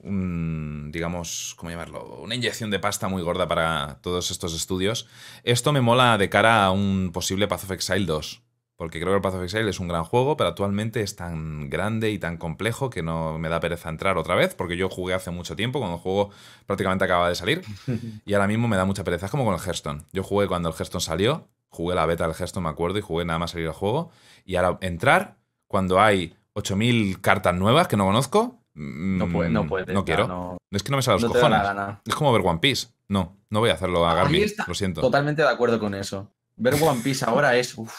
[0.00, 2.20] Un, digamos, ¿cómo llamarlo?
[2.20, 5.08] Una inyección de pasta muy gorda para todos estos estudios.
[5.42, 8.42] Esto me mola de cara a un posible Path of Exile 2.
[8.78, 11.68] Porque creo que el Path of Exile es un gran juego, pero actualmente es tan
[11.68, 15.14] grande y tan complejo que no me da pereza entrar otra vez, porque yo jugué
[15.14, 16.30] hace mucho tiempo, cuando el juego
[16.64, 17.62] prácticamente acaba de salir.
[18.24, 19.26] Y ahora mismo me da mucha pereza.
[19.26, 20.04] Es como con el Hearthstone.
[20.12, 23.24] Yo jugué cuando el Hearthstone salió, jugué la beta del Hearthstone, me acuerdo, y jugué
[23.24, 24.10] nada más salir el juego.
[24.44, 28.60] Y ahora entrar cuando hay 8000 cartas nuevas que no conozco.
[28.74, 29.92] No puede, no mm, puede.
[29.92, 30.28] No quiero.
[30.28, 31.62] No, Es que no me salen los no cojones.
[31.62, 32.00] gana.
[32.06, 32.86] Es como ver One Piece.
[33.08, 34.46] No, no voy a hacerlo a Garmin.
[34.68, 35.00] Lo siento.
[35.00, 36.30] Totalmente de acuerdo con eso.
[36.54, 37.76] Ver One Piece ahora es.
[37.76, 37.98] uf,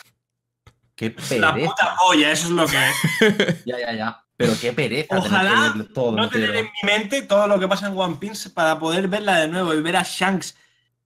[1.00, 1.72] qué La pereza.
[1.72, 3.64] puta polla, eso es lo que es.
[3.66, 4.24] Ya, ya, ya.
[4.36, 5.18] Pero qué pereza.
[5.18, 8.80] Ojalá todo no tener en mi mente todo lo que pasa en One Piece para
[8.80, 10.56] poder verla de nuevo y ver a Shanks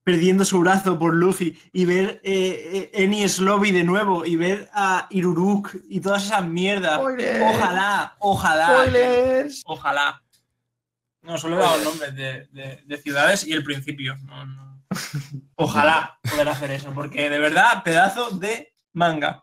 [0.03, 4.69] perdiendo su brazo por Luffy y ver eh, eh, Enies Lobby de nuevo y ver
[4.73, 6.99] a Iruruk y todas esas mierdas.
[6.99, 7.55] Spoilers.
[7.55, 8.67] Ojalá, ojalá.
[8.67, 9.61] Spoilers.
[9.65, 10.21] Ojalá.
[11.21, 14.15] No, solo he dado nombres de, de- de ciudades y el principio.
[14.25, 14.83] No, no.
[15.55, 19.42] Ojalá poder hacer eso, porque de verdad, pedazo de manga.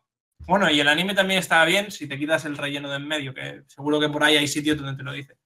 [0.51, 3.33] Bueno, y el anime también está bien si te quitas el relleno de en medio,
[3.33, 5.37] que seguro que por ahí hay sitios donde te lo dice.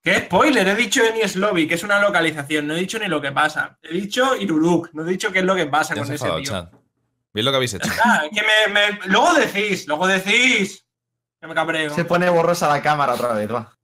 [0.00, 0.68] ¿Qué spoiler?
[0.68, 2.68] He dicho Enies Lobby, que es una localización.
[2.68, 3.76] No he dicho ni lo que pasa.
[3.82, 6.42] He dicho Iruruk, no he dicho qué es lo que pasa Ya con ese tío.
[6.44, 6.72] chat.
[7.34, 7.90] ¿Veis lo que habéis hecho?
[8.04, 10.86] Ah, que me, me- Luego decís, luego decís.
[11.40, 11.92] Que me cabreo.
[11.92, 13.76] Se pone borrosa la cámara otra vez, va.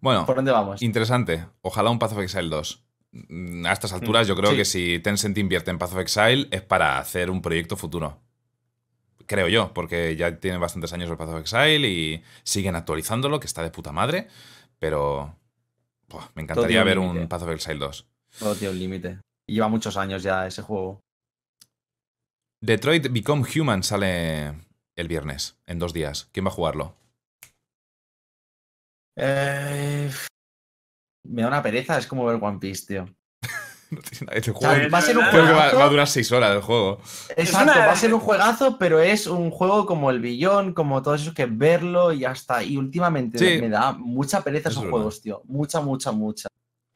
[0.00, 0.82] Bueno, ¿Por dónde vamos?
[0.82, 1.46] Interesante.
[1.62, 2.84] Ojalá un Path of Exile 2.
[3.12, 4.56] Mm, A estas alturas, yo creo sí.
[4.56, 8.22] que si Tencent invierte en Path of Exile es para hacer un proyecto futuro.
[9.26, 13.46] Creo yo, porque ya tienen bastantes años el Path of Exile y siguen actualizándolo, que
[13.46, 14.28] está de puta madre.
[14.78, 15.36] Pero
[16.34, 17.28] me encantaría ver un.
[17.28, 18.06] Path of Exile 2.
[18.38, 19.18] Todo tiene un límite.
[19.48, 21.00] Lleva muchos años ya ese juego.
[22.60, 24.54] Detroit Become Human sale
[24.96, 26.28] el viernes, en dos días.
[26.32, 26.96] ¿Quién va a jugarlo?
[29.16, 30.10] Eh,
[31.24, 33.15] Me da una pereza, es como ver One Piece, tío.
[33.90, 36.08] No tiene nada- este juego- va a ser un creo que va, va a durar
[36.08, 37.00] 6 horas el juego.
[37.36, 41.02] Exacto, una- va a ser un juegazo, pero es un juego como el Billón, como
[41.02, 42.62] todos esos que verlo y ya está.
[42.64, 43.60] Y últimamente Sí.
[43.60, 45.42] me da mucha pereza Eso esos es juegos, tío.
[45.46, 46.48] Mucha, mucha, mucha.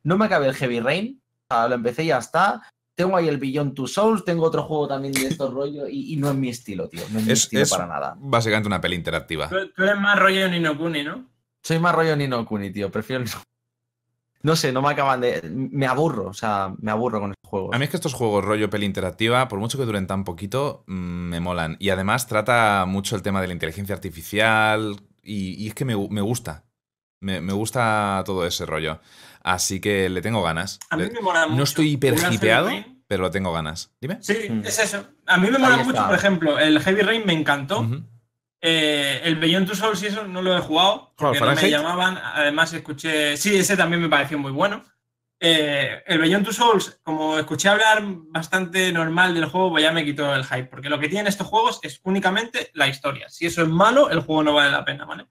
[0.02, 2.60] No me acabé el Heavy Rain, o sea, lo empecé y ya está.
[2.96, 6.16] Tengo ahí el Beyond Two Souls, tengo otro juego también de estos rollos y, y
[6.16, 7.02] no es mi estilo, tío.
[7.12, 8.14] No es mi Es, estilo es para nada.
[8.18, 9.48] básicamente una peli interactiva.
[9.48, 11.24] Tú, tú eres más rollo Nino Kuni, ¿no?
[11.62, 12.90] Soy más rollo Nino Kuni, tío.
[12.90, 13.24] Prefiero.
[14.42, 15.42] No, sé, no me acaban de.
[15.52, 17.70] Me aburro, o sea, me aburro con esos juegos.
[17.74, 20.84] A mí es que estos juegos rollo peli interactiva, por mucho que duren tan poquito,
[20.86, 20.92] mm,
[21.28, 21.76] me molan.
[21.78, 25.94] Y además trata mucho el tema de la inteligencia artificial y, y es que me,
[26.08, 26.64] me gusta.
[27.20, 29.00] Me, me gusta todo ese rollo.
[29.42, 30.78] Así que le tengo ganas.
[30.88, 31.56] A mí Le- me mola mucho.
[31.58, 32.70] no estoy hiper hipeado,
[33.06, 33.92] pero lo tengo ganas.
[34.00, 34.18] Dime.
[34.22, 34.60] Sí, Mm.
[34.64, 35.04] es eso.
[35.26, 37.86] A mí me mola mucho, por ejemplo, el Heavy Rain me encantó.
[38.62, 41.12] Eh, el Beyond Two Souls y eso no lo he jugado.
[41.16, 42.18] ¿Cuál, Porque no me llamaban.
[42.22, 43.36] Además, escuché.
[43.36, 44.84] Sí, ese también me pareció muy bueno.
[45.42, 50.04] Eh, el Beyond Two Souls, como escuché hablar bastante normal del juego, pues ya me
[50.04, 50.64] quitó el hype.
[50.66, 53.28] Porque lo que tienen estos juegos es únicamente la historia.
[53.30, 55.26] Si eso es malo, el juego no vale la pena, ¿vale?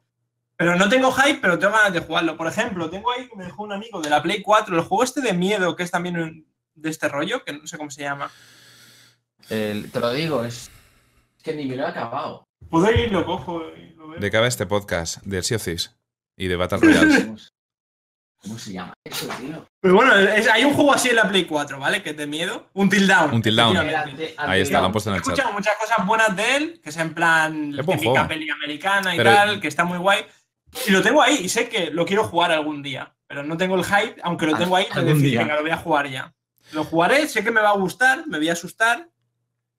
[0.56, 2.36] Pero no tengo hype, pero tengo ganas de jugarlo.
[2.36, 5.04] Por ejemplo, tengo ahí que me dejó un amigo de la Play 4, el juego
[5.04, 8.02] este de miedo, que es también un- de este rollo, que no sé cómo se
[8.02, 8.32] llama.
[9.50, 10.70] El- te lo digo, es.
[11.38, 12.49] Es que ni me lo he acabado.
[12.70, 14.20] Puedo ir, lo cojo y lo veo.
[14.20, 15.96] De qué va este podcast del Thieves
[16.38, 17.26] y de Battle Royale.
[17.26, 17.50] ¿Cómo, se-
[18.42, 19.66] cómo se llama eso, tío?
[19.82, 22.02] Pero bueno, es- hay un juego así en la Play 4, ¿vale?
[22.04, 22.70] Que es de miedo.
[22.74, 23.34] Un Till Down.
[23.34, 23.76] Un Till Down.
[23.78, 24.36] efectivamente.
[24.38, 25.34] Ahí está, lo han puesto en He el chat.
[25.34, 28.28] escuchado muchas cosas buenas de él, que es en plan la Es típica juego.
[28.28, 30.26] peli americana y Pero- tal, que está muy guay.
[30.88, 33.16] Y lo tengo ahí y sé que lo quiero jugar algún día.
[33.28, 35.40] Pero no tengo el hype, aunque lo tengo ahí, de algún decir, día.
[35.42, 36.34] venga, lo voy a jugar ya.
[36.72, 39.10] Lo jugaré, sé que me va a gustar, me voy a asustar.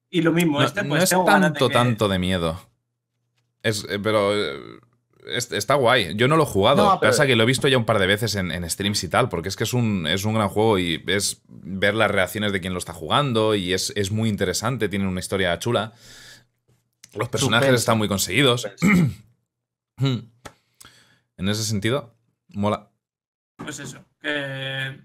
[0.09, 2.19] Y lo mismo, No, este, no pues es tengo ganas tanto, de que- tanto de
[2.19, 2.59] miedo.
[3.63, 4.59] Es, eh, pero eh,
[5.27, 6.15] es- está guay.
[6.15, 6.83] Yo no lo he jugado.
[6.93, 9.03] No, pero- Pasa que lo he visto ya un par de veces en, en streams
[9.03, 12.09] y tal, porque es que es un, es un gran juego y es ver las
[12.11, 15.93] reacciones de quien lo está jugando y es, es muy interesante, tiene una historia chula.
[17.13, 18.67] Los personajes están muy conseguidos.
[19.99, 22.15] en ese sentido,
[22.49, 22.89] mola.
[23.57, 24.99] Pues eso, que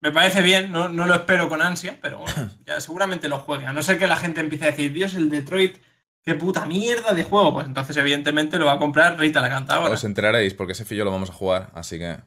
[0.00, 3.66] me parece bien, no, no lo espero con ansia, pero bueno, ya seguramente lo juegue.
[3.66, 5.78] A no ser que la gente empiece a decir, Dios, el Detroit,
[6.26, 7.54] qué puta mierda de juego.
[7.54, 9.94] Pues entonces, evidentemente, lo va a comprar Rita la cantadora.
[9.94, 12.18] Os enteraréis porque ese fillo lo vamos a jugar, así que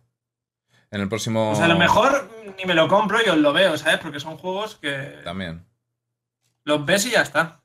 [0.91, 1.51] en el próximo...
[1.51, 3.99] O sea, a lo mejor ni me lo compro y os lo veo, ¿sabes?
[3.99, 5.65] Porque son juegos que También.
[6.63, 7.59] los ves y ya está.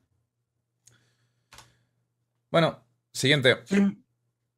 [2.51, 2.81] Bueno,
[3.13, 3.59] siguiente.
[3.65, 4.05] Sí,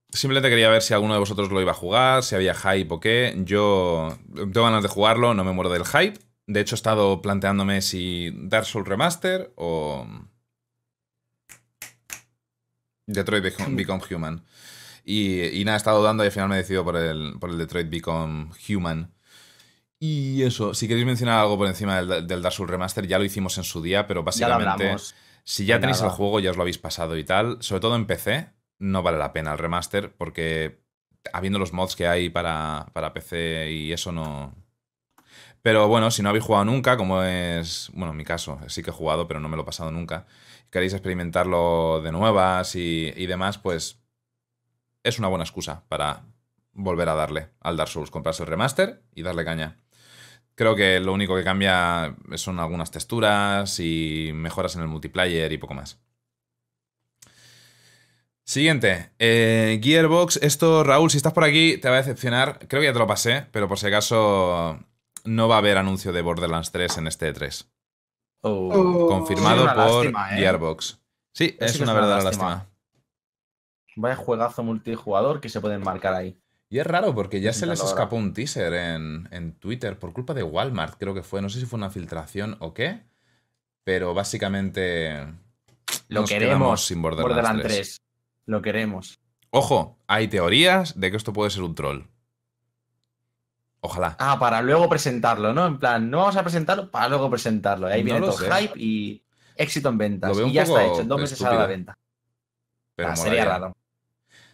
[0.09, 3.01] Simplemente quería ver si alguno de vosotros lo iba a jugar, si había hype o
[3.01, 3.35] qué.
[3.45, 6.19] Yo tengo ganas de jugarlo, no me muero del hype.
[6.47, 10.07] De hecho, he estado planteándome si Dark Souls Remaster o
[13.07, 14.45] Detroit Become, Human.
[15.05, 17.51] Y, y nada, he estado dando y al final me he decidido por el, por
[17.51, 19.13] el Detroit Become Human.
[19.99, 23.25] Y eso, si queréis mencionar algo por encima del, del Dark Souls Remaster, ya lo
[23.25, 24.97] hicimos en su día, pero básicamente...
[25.49, 28.09] Si ya tenéis el juego, ya os lo habéis pasado y tal, sobre todo en
[28.09, 30.83] PC, no vale la pena el remaster porque
[31.33, 34.57] habiendo los mods que hay para, para PC y eso no...
[35.63, 38.91] Pero bueno, si no habéis jugado nunca, como es, bueno, en mi caso, sí que
[38.91, 40.27] he jugado, pero no me lo he pasado nunca,
[40.77, 44.03] queréis experimentarlo de nuevas y, y demás, pues
[45.03, 46.27] es una buena excusa para
[46.75, 49.79] volver a darle al Dark Souls, comprarse el remaster y darle caña.
[50.55, 55.57] Creo que lo único que cambia son algunas texturas y mejoras en el multiplayer y
[55.57, 55.99] poco más.
[58.45, 60.37] Siguiente, eh, Gearbox.
[60.43, 62.59] Esto, Raúl, si estás por aquí, te va a decepcionar.
[62.69, 64.79] Creo que ya te lo pasé, pero por si acaso
[65.25, 67.67] no va a haber anuncio de Borderlands 3 en este E3.
[68.49, 69.09] Oh.
[69.09, 70.39] Confirmado Sí, por lástima, ¿eh?
[70.41, 71.01] Gearbox.
[71.33, 72.51] Sí, es una es una verdadera lástima.
[72.51, 72.73] lástima.
[73.97, 76.39] Vaya juegazo multijugador que se pueden marcar ahí.
[76.69, 80.35] Y es raro porque ya se les escapó un teaser en, en Twitter por culpa
[80.35, 81.41] de Walmart, creo que fue.
[81.41, 83.03] No sé si fue una filtración o qué.
[83.85, 85.27] Pero básicamente.
[86.09, 86.85] Lo nos queremos.
[86.85, 87.77] sin Borderlands, Borderlands 3.
[87.77, 88.01] 3.
[88.47, 89.21] Lo queremos.
[89.51, 92.03] Ojo, hay teorías de que esto puede ser un troll.
[93.81, 94.17] Ojalá.
[94.19, 95.67] Ah, para luego presentarlo, ¿no?
[95.67, 97.89] En plan, no vamos a presentarlo para luego presentarlo.
[97.89, 98.51] Y ahí No viene todo sé.
[98.51, 99.23] hype y
[99.55, 100.37] éxito en ventas.
[100.39, 101.01] Y ya está hecho.
[101.03, 101.99] En dos meses sale a la venta.
[102.97, 103.77] Pero Ah, sería raro.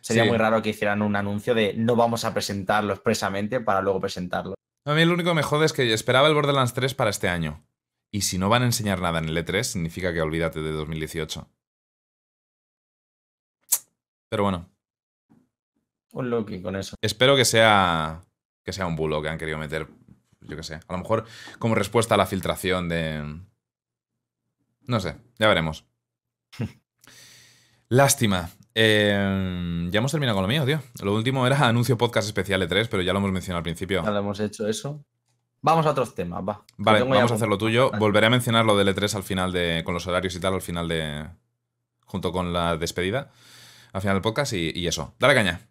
[0.00, 0.28] Sería Sí.
[0.28, 4.54] muy raro que hicieran un anuncio de no vamos a presentarlo expresamente para luego presentarlo.
[4.84, 7.28] A mí lo único que me jode es que esperaba el Borderlands 3 para este
[7.28, 7.64] año.
[8.10, 11.48] Y si no van a enseñar nada en el E3, significa que olvídate de 2018.
[14.28, 14.68] Pero bueno,
[16.12, 16.96] Un Loki con eso.
[17.00, 18.22] espero que sea
[18.64, 19.88] que sea un bulo que han querido meter.
[20.40, 20.74] Yo qué sé.
[20.74, 21.24] A lo mejor
[21.58, 23.40] como respuesta a la filtración de.
[24.86, 25.84] No sé, ya veremos.
[27.88, 28.50] Lástima.
[28.74, 30.80] Eh, ya hemos terminado con lo mío, tío.
[31.02, 34.02] Lo último era anuncio podcast especial E3, pero ya lo hemos mencionado al principio.
[34.02, 35.04] Ya lo hemos hecho eso.
[35.60, 36.64] Vamos a otros temas, va.
[36.76, 37.90] Vale, ya vamos a hacer lo tuyo.
[37.98, 39.82] Volveré a mencionar lo del E3 al final de.
[39.84, 41.28] con los horarios y tal, al final de.
[42.06, 43.30] junto con la despedida.
[43.92, 45.14] Al final del podcast y, y eso.
[45.20, 45.68] Dale caña.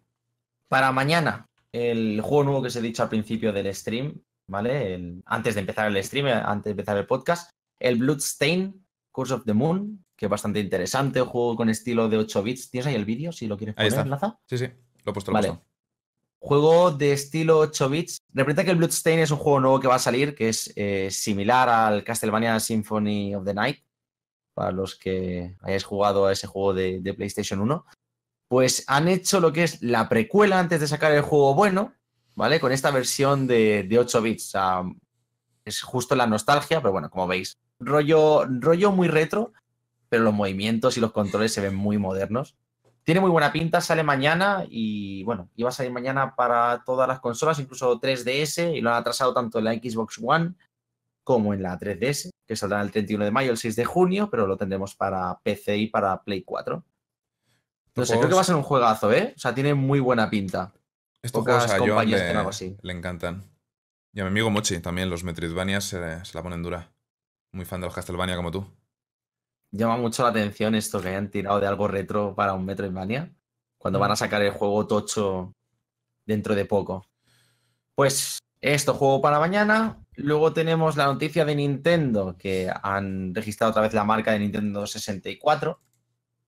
[0.68, 4.94] Para mañana, el juego nuevo que os he dicho al principio del stream, ¿vale?
[4.94, 9.34] El- antes de empezar el stream, eh, antes de empezar el podcast, el Bloodstain Curse
[9.34, 12.70] of the Moon, que es bastante interesante, un juego con estilo de 8 bits.
[12.70, 14.08] ¿Tienes ahí el vídeo si lo quieres Ahí poner, está.
[14.10, 14.38] Laza?
[14.46, 14.66] Sí, sí.
[15.04, 15.48] Lo he puesto, lo Vale.
[15.48, 15.66] puesto.
[16.38, 18.18] Juego de estilo 8 bits.
[18.32, 21.08] Representa que el Bloodstain es un juego nuevo que va a salir, que es eh,
[21.10, 23.78] similar al Castlevania Symphony of the Night,
[24.54, 27.84] para los que hayáis jugado a ese juego de, de PlayStation 1.
[28.52, 31.94] Pues han hecho lo que es la precuela antes de sacar el juego bueno,
[32.34, 32.60] ¿vale?
[32.60, 34.52] Con esta versión de, de 8 bits.
[35.64, 39.54] Es justo la nostalgia, pero bueno, como veis, rollo, rollo muy retro,
[40.10, 42.54] pero los movimientos y los controles se ven muy modernos.
[43.04, 47.20] Tiene muy buena pinta, sale mañana y bueno, iba a salir mañana para todas las
[47.20, 50.56] consolas, incluso 3DS, y lo han atrasado tanto en la Xbox One
[51.24, 54.46] como en la 3DS, que saldrá el 31 de mayo, el 6 de junio, pero
[54.46, 56.84] lo tendremos para PC y para Play 4.
[57.94, 59.34] No sé, creo que va a ser un juegazo, ¿eh?
[59.36, 60.72] O sea, tiene muy buena pinta.
[61.22, 62.76] Estos Pocas juegos a compañías le, tienen algo así.
[62.80, 63.44] le encantan.
[64.12, 66.92] Y a mi amigo Mochi también, los Metroidvanias se, se la ponen dura.
[67.52, 68.66] Muy fan de los Castlevania como tú.
[69.70, 73.34] Llama mucho la atención esto que hayan tirado de algo retro para un Metroidvania,
[73.78, 75.54] cuando van a sacar el juego tocho
[76.26, 77.06] dentro de poco.
[77.94, 79.98] Pues esto, juego para mañana.
[80.14, 84.86] Luego tenemos la noticia de Nintendo, que han registrado otra vez la marca de Nintendo
[84.86, 85.80] 64.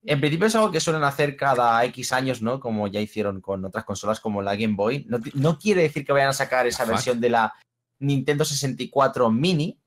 [0.06, 2.60] En principio es algo que suelen hacer cada X años, ¿no?
[2.60, 5.06] Como ya hicieron con otras consolas como la Game Boy.
[5.34, 7.54] No, quiere decir que vayan a sacar esa versión de la
[8.00, 9.80] Nintendo 64 Mini,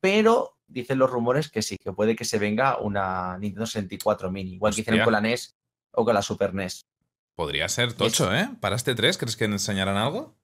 [0.00, 4.54] pero dicen los rumores que sí, que puede que se venga una Nintendo 64 Mini,
[4.54, 5.56] igual que hicieron con la NES
[5.92, 6.82] o con la Super NES.
[7.34, 8.48] Podría ser tocho, ¿eh?
[8.60, 10.36] Para este 3, ¿crees que enseñarán algo?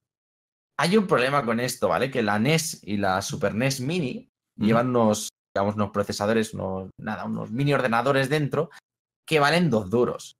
[0.78, 2.10] Hay un problema con esto, ¿vale?
[2.10, 7.24] Que la NES y la Super NES Mini llevan unos, digamos, unos procesadores, unos, nada,
[7.24, 8.70] unos mini ordenadores dentro
[9.24, 10.38] que valen dos duros.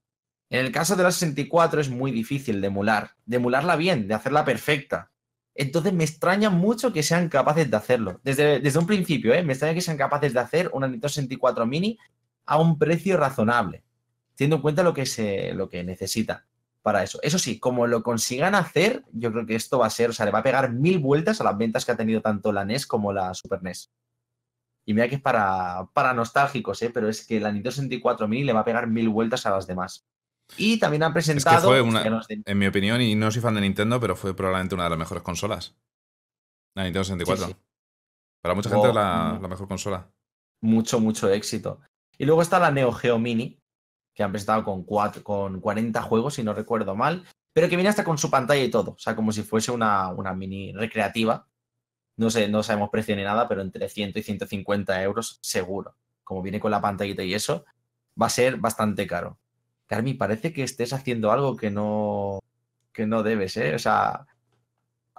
[0.50, 4.14] En el caso de la 64 es muy difícil de emular, de emularla bien, de
[4.14, 5.10] hacerla perfecta.
[5.54, 8.20] Entonces me extraña mucho que sean capaces de hacerlo.
[8.22, 9.42] Desde, desde un principio, ¿eh?
[9.42, 11.98] me extraña que sean capaces de hacer una Nintendo 64 Mini
[12.46, 13.82] a un precio razonable,
[14.34, 16.46] teniendo en cuenta lo que, se, lo que necesita
[16.82, 17.18] para eso.
[17.22, 20.26] Eso sí, como lo consigan hacer, yo creo que esto va a ser, o sea,
[20.26, 22.86] le va a pegar mil vueltas a las ventas que ha tenido tanto la NES
[22.86, 23.90] como la Super NES.
[24.86, 26.90] Y mira que es para, para nostálgicos, ¿eh?
[26.92, 29.66] pero es que la Nintendo 64 Mini le va a pegar mil vueltas a las
[29.66, 30.04] demás.
[30.56, 31.68] Y también han presentado.
[31.68, 34.00] fue una- ya no es de- En mi opinión, y no soy fan de Nintendo,
[34.00, 35.76] pero fue probablemente una de las mejores consolas.
[36.74, 37.46] La Nintendo 64.
[37.46, 37.58] Sí, sí.
[38.42, 39.42] Para mucha Oh, gente es la, mm.
[39.42, 40.10] la mejor consola.
[40.62, 41.80] mucho, mucho éxito.
[42.18, 43.58] Y luego está la Neo Geo Mini,
[44.14, 47.88] que han presentado con, cuatro, con 40 juegos, si no recuerdo mal, pero que viene
[47.88, 51.48] hasta con su pantalla y todo, o sea, como si fuese una, una mini recreativa.
[52.16, 55.96] No sé, no sabemos precio ni nada, pero entre 100 y 150 euros seguro.
[56.24, 57.64] Como viene con la pantallita y eso,
[58.20, 59.38] va a ser bastante caro.
[59.86, 62.40] Carmi, parece que estés haciendo algo que no,
[62.92, 63.74] que no debes, ¿eh?
[63.74, 64.26] O sea...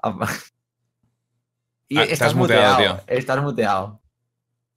[1.88, 4.03] y Ah, estás estás muteado, muteado, estás muteado.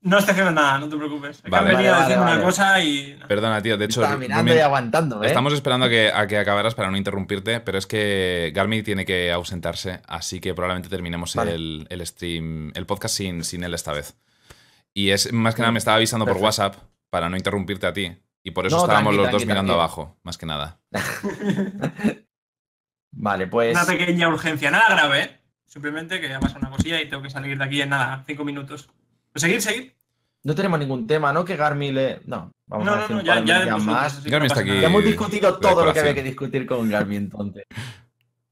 [0.06, 1.42] No estoy haciendo nada, no te preocupes.
[1.42, 1.56] Vale.
[1.70, 2.42] han venido Vale, a decir vale, una vale.
[2.44, 3.18] cosa y.
[3.26, 3.76] Perdona, tío.
[3.76, 5.26] De hecho, Estaba mirando Rumi, y aguantando, ¿eh?
[5.26, 9.04] estamos esperando a que, a que acabaras para no interrumpirte, pero es que Garmi tiene
[9.04, 11.54] que ausentarse, así que probablemente terminemos Vale.
[11.56, 14.16] el, el stream, el podcast sin, sin él esta vez.
[14.94, 16.36] Y es más que nada me estaba avisando por.
[16.36, 16.76] WhatsApp
[17.10, 18.16] para no interrumpirte a ti.
[18.44, 19.80] Y por eso No, estábamos tranqui, los dos tranqui, mirando tranqui.
[19.82, 20.78] abajo, más que nada.
[23.12, 23.74] Vale, pues.
[23.74, 25.40] Una pequeña urgencia, nada grave, ¿eh?
[25.66, 28.44] Simplemente que ha pasado una cosilla y tengo que salir de aquí en nada, cinco
[28.44, 28.88] minutos.
[29.36, 29.94] Pues seguir, seguir.
[30.44, 31.44] No tenemos ningún tema, ¿no?
[31.44, 32.22] Que Garmi le.
[32.24, 34.14] No, vamos no, a no, decir no, un ya, par de ya más.
[34.14, 34.80] así que Garmi no está aquí.
[34.80, 37.64] Ya hemos discutido todo lo que había que discutir con Garmi entonces.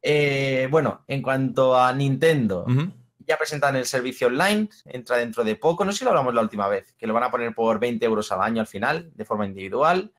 [0.02, 2.66] Eh, bueno, en cuanto a Nintendo,
[3.20, 6.42] ya presentan el servicio online, entra dentro de poco, no sé si lo hablamos la
[6.42, 9.24] última vez, que lo van a poner por 20 euros al año al final, de
[9.24, 10.12] forma individual,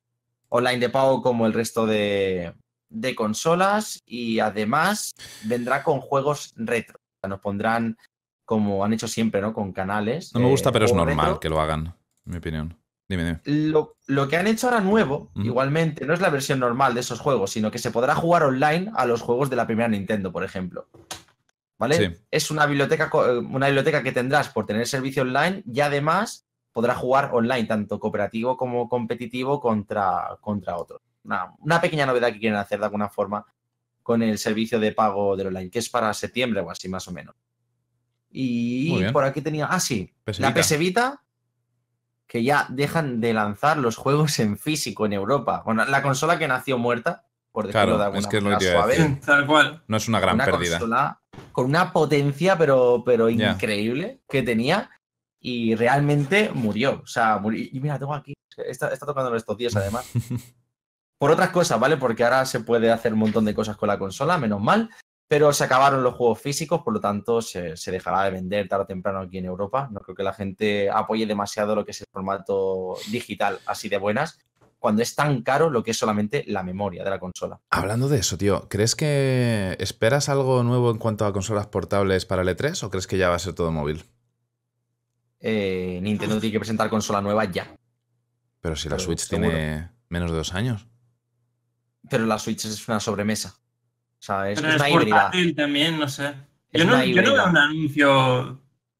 [0.48, 2.52] online de pago como el resto de,
[2.88, 5.14] de consolas y además
[5.44, 6.98] vendrá con juegos retro.
[6.98, 7.96] O sea, nos pondrán,
[8.46, 9.52] como han hecho siempre, ¿no?
[9.52, 10.32] Con canales.
[10.32, 11.40] No me gusta, eh, pero es normal retro.
[11.40, 11.94] que lo hagan,
[12.24, 12.78] en mi opinión.
[13.08, 13.70] Dime, dime.
[13.70, 17.20] Lo, lo que han hecho ahora nuevo, igualmente, no es la versión normal de esos
[17.20, 20.42] juegos, sino que se podrá jugar online a los juegos de la primera Nintendo, por
[20.42, 20.88] ejemplo.
[21.78, 21.96] ¿Vale?
[21.96, 22.22] Sí.
[22.30, 26.96] Es una biblioteca, eh, una biblioteca que tendrás por tener servicio online y además podrás
[26.96, 31.02] jugar online, tanto cooperativo como competitivo contra, contra otros.
[31.24, 33.44] Una, una pequeña novedad que quieren hacer de alguna forma
[34.02, 37.12] con el servicio de pago del online, que es para septiembre o así más o
[37.12, 37.34] menos.
[38.30, 39.66] Y por aquí tenía.
[39.66, 40.12] Ah, sí.
[40.24, 40.52] PS La.
[40.52, 41.22] PS Vita,
[42.26, 45.62] que ya dejan de lanzar los juegos en físico en Europa.
[45.64, 48.50] Bueno, la consola que nació muerta, por decirlo Claro, de alguna es que es lo
[48.50, 48.98] manera que te iba a suave.
[48.98, 49.20] decir.
[49.24, 49.82] Tal cual.
[49.88, 50.78] No es una gran una pérdida.
[50.78, 51.20] consola
[51.52, 54.90] con una potencia, pero, pero increíble que tenía.
[55.40, 57.00] Y realmente murió.
[57.04, 57.64] O sea, murió.
[57.70, 58.34] Y mira, tengo aquí.
[58.56, 60.10] Está, está tocándolo estos días, además.
[61.18, 61.96] Por otras cosas, ¿vale?
[61.96, 64.90] Porque ahora se puede hacer un montón de cosas con la consola, menos mal.
[65.28, 68.84] Pero se acabaron los juegos físicos, por lo tanto, se, se dejará de vender tarde
[68.84, 69.88] o temprano aquí en Europa.
[69.90, 73.98] No creo que la gente apoye demasiado lo que es el formato digital así de
[73.98, 74.38] buenas,
[74.78, 77.60] cuando es tan caro lo que es solamente la memoria de la consola.
[77.70, 82.42] Hablando de eso, tío, ¿crees que esperas algo nuevo en cuanto a consolas portables para
[82.42, 84.04] el E3 o crees que ya va a ser todo móvil?
[85.40, 87.76] Eh, Nintendo tiene que presentar consola nueva ya.
[88.60, 89.48] Pero si la Pero Switch seguro.
[89.48, 90.86] tiene menos de dos años.
[92.08, 93.56] Pero la Switch es una sobremesa.
[94.18, 95.16] O sea, es, Pero es es una híbrida.
[95.22, 96.34] portátil también, no sé.
[96.72, 98.10] Yo no, yo veo un anuncio.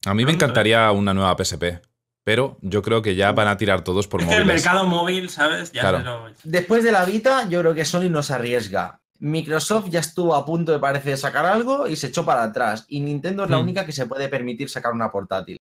[0.06, 1.80] A mí me Pronto, encantaría una nueva PSP,
[2.22, 5.28] pero yo creo que ya van a tirar todos por Es que el mercado móvil,
[5.28, 5.72] ¿sabes?
[5.72, 5.98] Ya Claro.
[5.98, 9.00] se lo- Después de la Vita, yo creo que Sony no se arriesga.
[9.18, 12.84] Microsoft ya estuvo a punto de parece de sacar algo y se echó para atrás.
[12.88, 13.62] Y Nintendo es la Hmm.
[13.62, 15.56] única que se puede permitir sacar una portátil.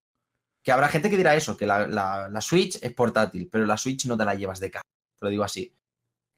[0.62, 3.76] Que habrá gente que dirá eso, que la, la- la Switch es portátil, pero la
[3.78, 4.82] Switch no te la llevas de casa.
[5.20, 5.72] Te lo digo así.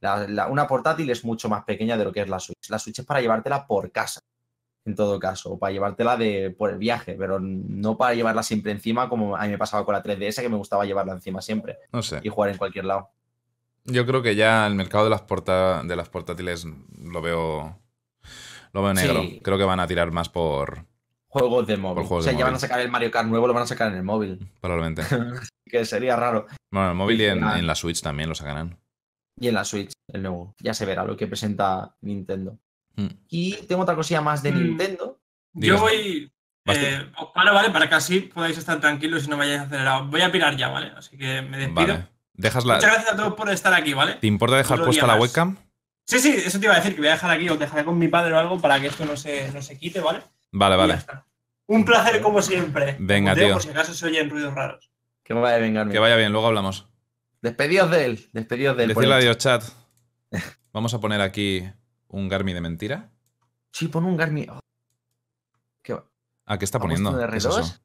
[0.01, 2.68] La- la- una portátil es mucho más pequeña de lo que es la Switch.
[2.70, 4.20] La Switch es para llevártela por casa,
[4.85, 8.73] en todo caso, o para llevártela de, por el viaje, pero no para llevarla siempre
[8.73, 11.78] encima, como a mí me pasaba con la 3DS, que me gustaba llevarla encima siempre
[11.93, 12.20] No sé.
[12.23, 13.10] y jugar en cualquier lado.
[13.85, 16.67] Yo creo que ya el mercado de las, porta- de las portátiles
[16.99, 17.78] lo veo.
[18.75, 19.20] Lo veo negro.
[19.23, 19.41] Sí.
[19.43, 20.85] Creo que van a tirar más por.
[21.27, 22.05] Juegos de móvil.
[22.05, 22.60] juegos o sea, ya van a móvil.
[22.60, 24.51] sacar el Mario Kart nuevo, lo van a sacar en el móvil.
[24.60, 25.02] Probablemente.
[25.70, 26.47] Que sería raro.
[26.70, 28.78] Bueno, el móvil y en, en la Switch también lo sacarán.
[29.41, 30.55] Y en la Switch, el nuevo.
[30.60, 32.58] Ya se verá lo que presenta Nintendo.
[32.97, 33.07] Mm.
[33.28, 34.62] Y tengo otra cosilla más de Mm.
[34.62, 35.20] Nintendo.
[35.55, 36.31] Yo voy.
[36.67, 37.70] Eh, os paro, ¿vale?
[37.70, 40.10] Para que así podáis estar tranquilos y no vayáis acelerados.
[40.10, 40.92] Voy a pirar ya, ¿vale?
[40.97, 41.86] Así que me despido.
[41.94, 42.07] Vale.
[42.34, 42.75] Dejas la.
[42.75, 44.15] Muchas gracias a todos por estar aquí, ¿vale?
[44.15, 45.57] ¿Te importa dejar puesta la webcam?
[46.05, 47.99] Sí, sí, eso te iba a decir, que voy a dejar aquí, os dejaré con
[47.99, 50.20] mi padre o algo para que esto no se, no se quite, ¿vale?
[50.52, 50.99] Vale, Y vale.
[51.67, 52.97] Un placer como siempre.
[52.99, 53.52] Venga, tío.
[53.55, 54.91] Por si acaso se oyen ruidos raros.
[55.23, 55.92] Que me vaya vengarme.
[55.92, 56.86] Que vaya bien, luego hablamos.
[57.42, 58.31] Despedidos de él.
[58.33, 58.89] Despedidos de él.
[58.94, 59.62] Decirle adiós, chat.
[60.73, 61.62] Vamos a poner aquí
[62.08, 63.10] un Garmi de mentira.
[63.73, 64.50] Sí, pon un Garmin.
[64.50, 64.60] Oh,
[65.83, 66.05] ¿Qué va?
[66.47, 67.25] Ah, ¿qué está ¿Ha puesto poniendo?
[67.25, 67.60] un ¿Qué es R2?
[67.60, 67.81] eso?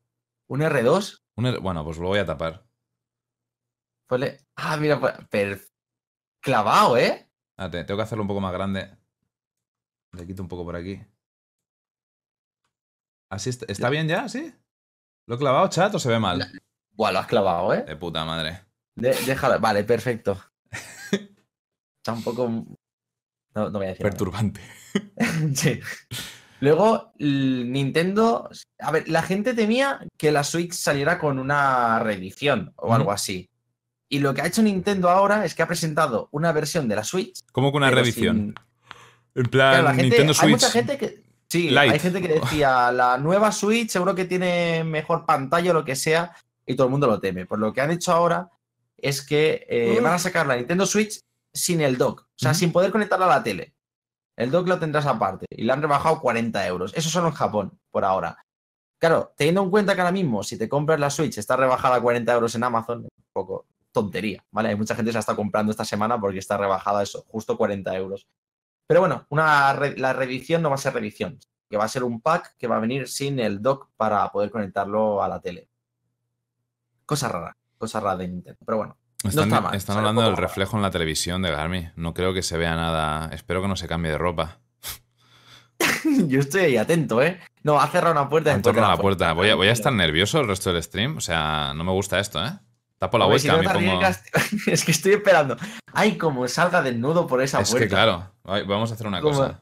[0.47, 1.21] ¿Un R2?
[1.35, 2.65] Un R- Bueno, pues lo voy a tapar.
[4.07, 5.61] Ponle- Ah, mira, pues, per-
[6.41, 7.29] clavado, ¿eh?
[7.51, 8.97] Espérate, tengo que hacerlo un poco más grande.
[10.13, 11.01] Le quito un poco por aquí.
[13.29, 14.27] ¿Así está, ¿está bien ya?
[14.29, 14.53] ¿Sí?
[15.25, 16.51] ¿Lo he clavado, chat, o se ve mal?
[16.91, 17.83] Buah, lo has clavado, ¿eh?
[17.83, 18.63] De puta madre.
[18.95, 19.15] De-.
[19.59, 20.39] Vale, perfecto.
[21.11, 22.47] Está un poco.
[23.55, 24.03] No, no voy a decir.
[24.03, 24.61] Perturbante.
[25.55, 25.79] Sí.
[26.59, 28.49] Luego, Nintendo.
[28.79, 33.49] A ver, la gente temía que la Switch saliera con una reedición o algo así.
[34.07, 37.03] Y lo que ha hecho Nintendo ahora es que ha presentado una versión de la
[37.03, 37.39] Switch.
[37.51, 38.35] ¿Cómo que una pero revisión?
[38.35, 38.55] sin-
[39.43, 40.51] En plan, Claro, gente- Nintendo Hay Switch.
[40.51, 41.23] mucha gente que.
[41.49, 45.85] Sí, hay gente que decía la nueva Switch seguro que tiene mejor pantalla o lo
[45.85, 47.45] que sea, y todo el mundo lo teme.
[47.45, 48.49] Pues lo que han hecho ahora
[49.03, 51.19] es que eh, van a sacar la Nintendo Switch
[51.53, 53.75] sin el dock, o sea, sin poder conectarla a la tele.
[54.35, 56.91] El dock lo tendrás aparte y le han rebajado 40 euros.
[56.95, 58.43] Eso solo en Japón, por ahora.
[58.99, 62.01] Claro, teniendo en cuenta que ahora mismo, si te compras la Switch, está rebajada a
[62.01, 64.69] 40 euros en Amazon, es un poco tontería, ¿vale?
[64.69, 67.55] Hay mucha gente que se la está comprando esta semana porque está rebajada eso, justo
[67.57, 68.25] 40 euros.
[68.87, 71.37] Pero bueno, una re- la reedición no va a ser reedición,
[71.69, 74.49] que va a ser un pack que va a venir sin el dock para poder
[74.49, 75.69] conectarlo a la tele.
[77.05, 78.59] Cosa rara, cosa rara de Nintendo.
[78.65, 81.89] Pero bueno, Están, está mal, están hablando del reflejo en la televisión de Garmi.
[81.95, 83.29] No creo que se vea nada.
[83.33, 84.59] Espero que no se cambie de ropa.
[86.27, 87.39] yo estoy ahí atento, ¿eh?
[87.63, 88.55] No, ha cerrado una puerta.
[88.55, 89.33] De tornado la puerta.
[89.33, 89.73] Voy a, voy a Tranquilo.
[89.73, 91.17] estar nervioso el resto del stream.
[91.17, 92.51] O sea, no me gusta esto, ¿eh?
[92.99, 94.07] Tapo la Hombre, si webcam no pongo.
[94.67, 95.57] es que estoy esperando.
[95.93, 97.85] Ay, como salga desnudo por esa Es puerta.
[97.85, 98.31] que claro.
[98.43, 99.61] Vamos a hacer una cosa.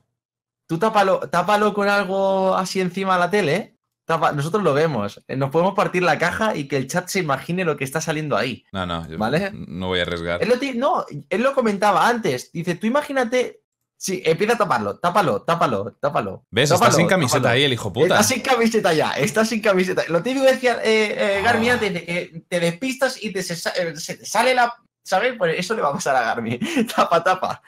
[0.67, 3.77] Tú tápalo, tápalo con algo así encima de la tele, ¿eh?
[4.17, 5.21] Nosotros lo vemos.
[5.27, 8.01] Eh, Nos podemos partir la caja y que el chat se imagine lo que está
[8.01, 8.63] saliendo ahí.
[8.71, 9.07] No, no.
[9.07, 9.51] yo ¿Vale?
[9.53, 10.41] No voy a arriesgar.
[10.41, 12.51] Él lo, no, él lo comentaba antes.
[12.51, 13.59] Dice, tú imagínate.
[13.97, 16.43] Sí, empieza a taparlo, tápalo, tápalo, tápalo.
[16.49, 16.71] ¿Ves?
[16.71, 17.53] Está tápalo, sin camiseta tápalo.
[17.53, 18.15] ahí el hijo puta.
[18.15, 20.03] Está sin camiseta ya, está sin camiseta.
[20.07, 21.51] Lo típico decía eh, eh, Ah.
[21.51, 24.73] antes de que te despistas y te se, eh, se te sale la.
[25.03, 25.35] ¿Sabes?
[25.37, 26.57] Pues eso le va a pasar a Garmi.
[26.95, 27.61] tapa, tapa.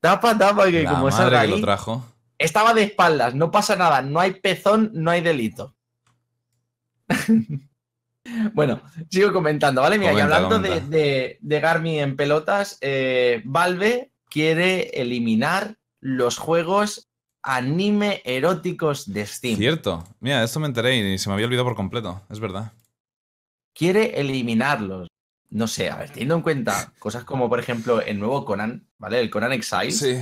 [0.00, 1.50] Tapa, tapa, que La como madre que ahí.
[1.50, 2.04] lo trajo.
[2.38, 5.74] Estaba de espaldas, no pasa nada, no hay pezón, no hay delito.
[8.54, 9.98] bueno, sigo comentando, ¿vale?
[9.98, 17.08] Mira, y hablando de, de, de Garmin en pelotas, eh, Valve quiere eliminar los juegos
[17.42, 19.56] anime eróticos de Steam.
[19.56, 20.04] Cierto.
[20.20, 22.22] Mira, esto me enteré y se me había olvidado por completo.
[22.30, 22.72] Es verdad.
[23.74, 25.08] Quiere eliminarlos.
[25.50, 29.18] No sé, a ver, teniendo en cuenta cosas como, por ejemplo, el nuevo Conan, ¿vale?
[29.20, 29.92] El Conan Exile.
[29.92, 30.18] Sí.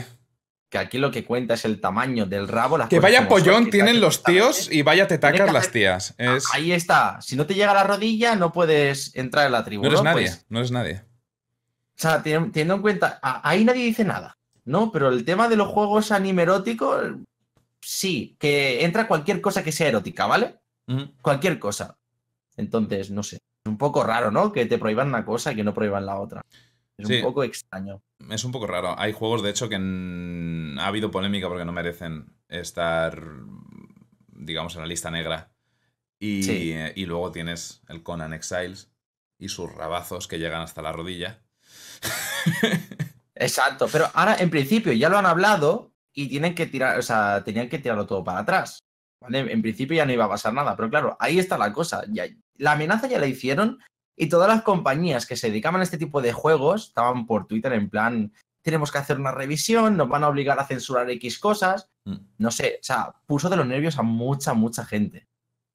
[0.68, 2.76] Que aquí lo que cuenta es el tamaño del rabo.
[2.78, 6.14] las Que vaya son, pollón tienen los tíos y vaya te tacas las tías.
[6.18, 7.20] Es- Ahí está.
[7.22, 9.88] Si no te llega a la rodilla, no puedes entrar en la no tribuna.
[9.88, 11.02] eres nadie, Pues, no eres nadie.
[11.04, 14.90] o sea, ten- teniendo en cuenta, ahí nadie dice nada, ¿no?
[14.90, 17.12] Pero el tema de los juegos anime eróticos,
[17.80, 20.56] sí, que entra cualquier cosa que sea erótica, ¿vale?
[21.22, 21.96] Cualquier cosa.
[22.56, 23.36] Entonces, no sé.
[23.36, 24.52] Es un poco raro, ¿no?
[24.52, 26.42] Que te prohíban una cosa y que no prohíban la otra.
[26.98, 27.16] Es Sí.
[27.16, 28.02] un poco extraño.
[28.30, 28.98] Es un poco raro.
[28.98, 33.22] Hay juegos, de hecho, que ha habido polémica porque no merecen estar,
[34.28, 35.50] digamos, en la lista negra.
[36.18, 36.74] Y, Sí.
[36.94, 38.90] y luego tienes el Conan Exiles
[39.38, 41.42] y sus rabazos que llegan hasta la rodilla.
[43.34, 43.88] Exacto.
[43.92, 47.68] Pero ahora, en principio, ya lo han hablado y tienen que tirar, o sea, tenían
[47.68, 48.78] que tirarlo todo para atrás.
[49.20, 49.52] ¿vale?
[49.52, 50.76] En principio ya no iba a pasar nada.
[50.76, 52.04] Pero claro, ahí está la cosa.
[52.08, 52.24] Ya,
[52.56, 53.78] la amenaza ya la hicieron
[54.16, 57.72] y todas las compañías que se dedicaban a este tipo de juegos estaban por Twitter
[57.74, 61.88] en plan, tenemos que hacer una revisión, nos van a obligar a censurar X cosas.
[62.04, 62.16] Mm.
[62.38, 65.28] No sé, o sea, puso de los nervios a mucha, mucha gente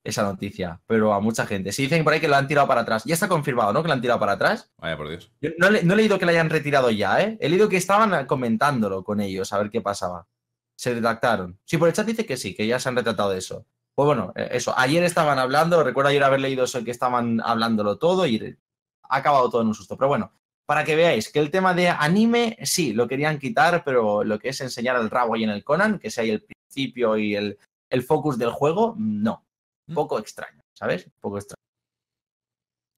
[0.03, 1.71] esa noticia, pero a mucha gente.
[1.71, 3.83] Si dicen por ahí que lo han tirado para atrás, ya está confirmado, ¿no?
[3.83, 4.71] Que lo han tirado para atrás.
[4.79, 5.31] Vaya por Dios.
[5.39, 7.37] Yo no, le- no he leído que la hayan retirado ya, ¿eh?
[7.39, 10.27] He leído que estaban comentándolo con ellos, a ver qué pasaba.
[10.75, 11.59] Se redactaron.
[11.65, 13.67] Sí, por el chat dice que sí, que ya se han retratado de eso.
[13.95, 14.73] Pues bueno, eh, eso.
[14.77, 18.57] Ayer estaban hablando, recuerdo ayer haber leído eso, que estaban hablándolo todo y
[19.03, 19.97] ha acabado todo en un susto.
[19.97, 20.31] Pero bueno,
[20.65, 24.49] para que veáis que el tema de anime, sí, lo querían quitar, pero lo que
[24.49, 27.59] es enseñar el rabo ahí en el Conan, que sea ahí el principio y el,
[27.89, 29.45] el focus del juego, no.
[29.87, 29.95] Un Mm.
[29.95, 31.05] poco extraño, ¿sabes?
[31.07, 31.57] Un poco extraño.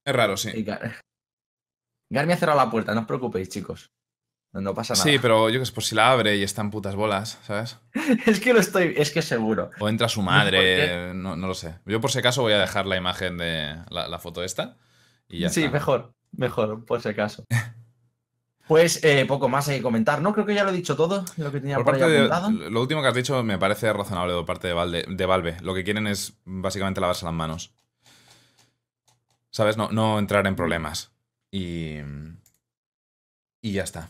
[0.05, 0.49] Es raro, sí.
[0.63, 0.81] Gar-
[2.11, 3.87] Garmi ha cerrado la puerta, no os preocupéis, chicos.
[4.53, 5.03] No, no pasa nada.
[5.03, 7.79] Sí, pero yo que sé, por si la abre y está en putas bolas, ¿sabes?
[8.27, 9.71] es que lo estoy, es que seguro.
[9.79, 11.75] O entra su ¿por madre, no, no lo sé.
[11.85, 14.77] Yo por si acaso voy a dejar la imagen de la, la foto esta
[15.27, 15.73] y ya sí, está.
[15.73, 17.45] mejor, mejor, por si acaso.
[18.65, 20.31] Pues eh, poco más hay que comentar, ¿no?
[20.31, 22.19] Creo que ya lo he dicho todo, lo que tenía Por por, ahí parte de,
[22.19, 22.69] apuntado.
[22.69, 25.57] lo último que has dicho me parece razonable por parte de Valve, de Valve.
[25.61, 27.73] Lo que quieren es básicamente lavarse las manos.
[29.49, 29.75] ¿Sabes?
[29.75, 31.11] No, no entrar en problemas.
[31.51, 31.97] Y.
[33.61, 34.07] Y ya está.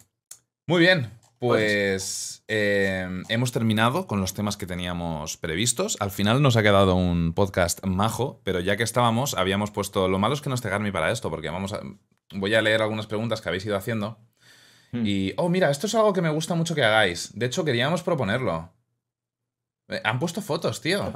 [0.67, 1.11] Muy bien.
[1.39, 5.97] Pues eh, hemos terminado con los temas que teníamos previstos.
[5.99, 10.07] Al final nos ha quedado un podcast majo, pero ya que estábamos, habíamos puesto.
[10.07, 11.81] Lo malo es que no esté Garmi para esto, porque vamos a.
[12.31, 14.17] Voy a leer algunas preguntas que habéis ido haciendo.
[14.93, 15.05] Hmm.
[15.05, 17.37] Y, oh, mira, esto es algo que me gusta mucho que hagáis.
[17.37, 18.71] De hecho, queríamos proponerlo.
[19.89, 21.13] Eh, Han puesto fotos, tío.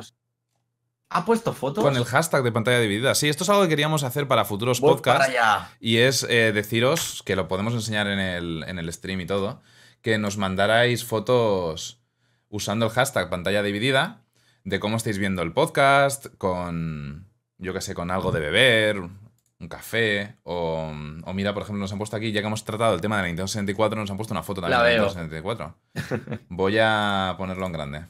[1.10, 1.84] ¿Ha puesto fotos?
[1.84, 3.16] Con el hashtag de pantalla dividida.
[3.16, 5.28] Sí, esto es algo que queríamos hacer para futuros Voy podcasts.
[5.28, 5.70] para.
[5.80, 9.62] Y es eh, deciros, que lo podemos enseñar en el, en el stream y todo,
[10.02, 12.02] que nos mandarais fotos
[12.50, 14.22] usando el hashtag pantalla dividida
[14.64, 19.68] de cómo estáis viendo el podcast, con, yo qué sé, con algo de beber, un
[19.70, 20.92] café, o,
[21.24, 23.22] o mira, por ejemplo, nos han puesto aquí, ya que hemos tratado el tema de
[23.24, 25.06] la Nintendo 64, nos han puesto una foto también La de la.
[25.06, 26.40] Nintendo 64.
[26.50, 28.06] Voy a ponerlo en grande.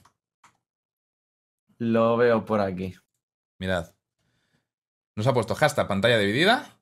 [1.77, 2.95] Lo veo por aquí.
[3.59, 3.93] Mirad.
[5.15, 6.73] Nos ha puesto hashtag pantalla dividida.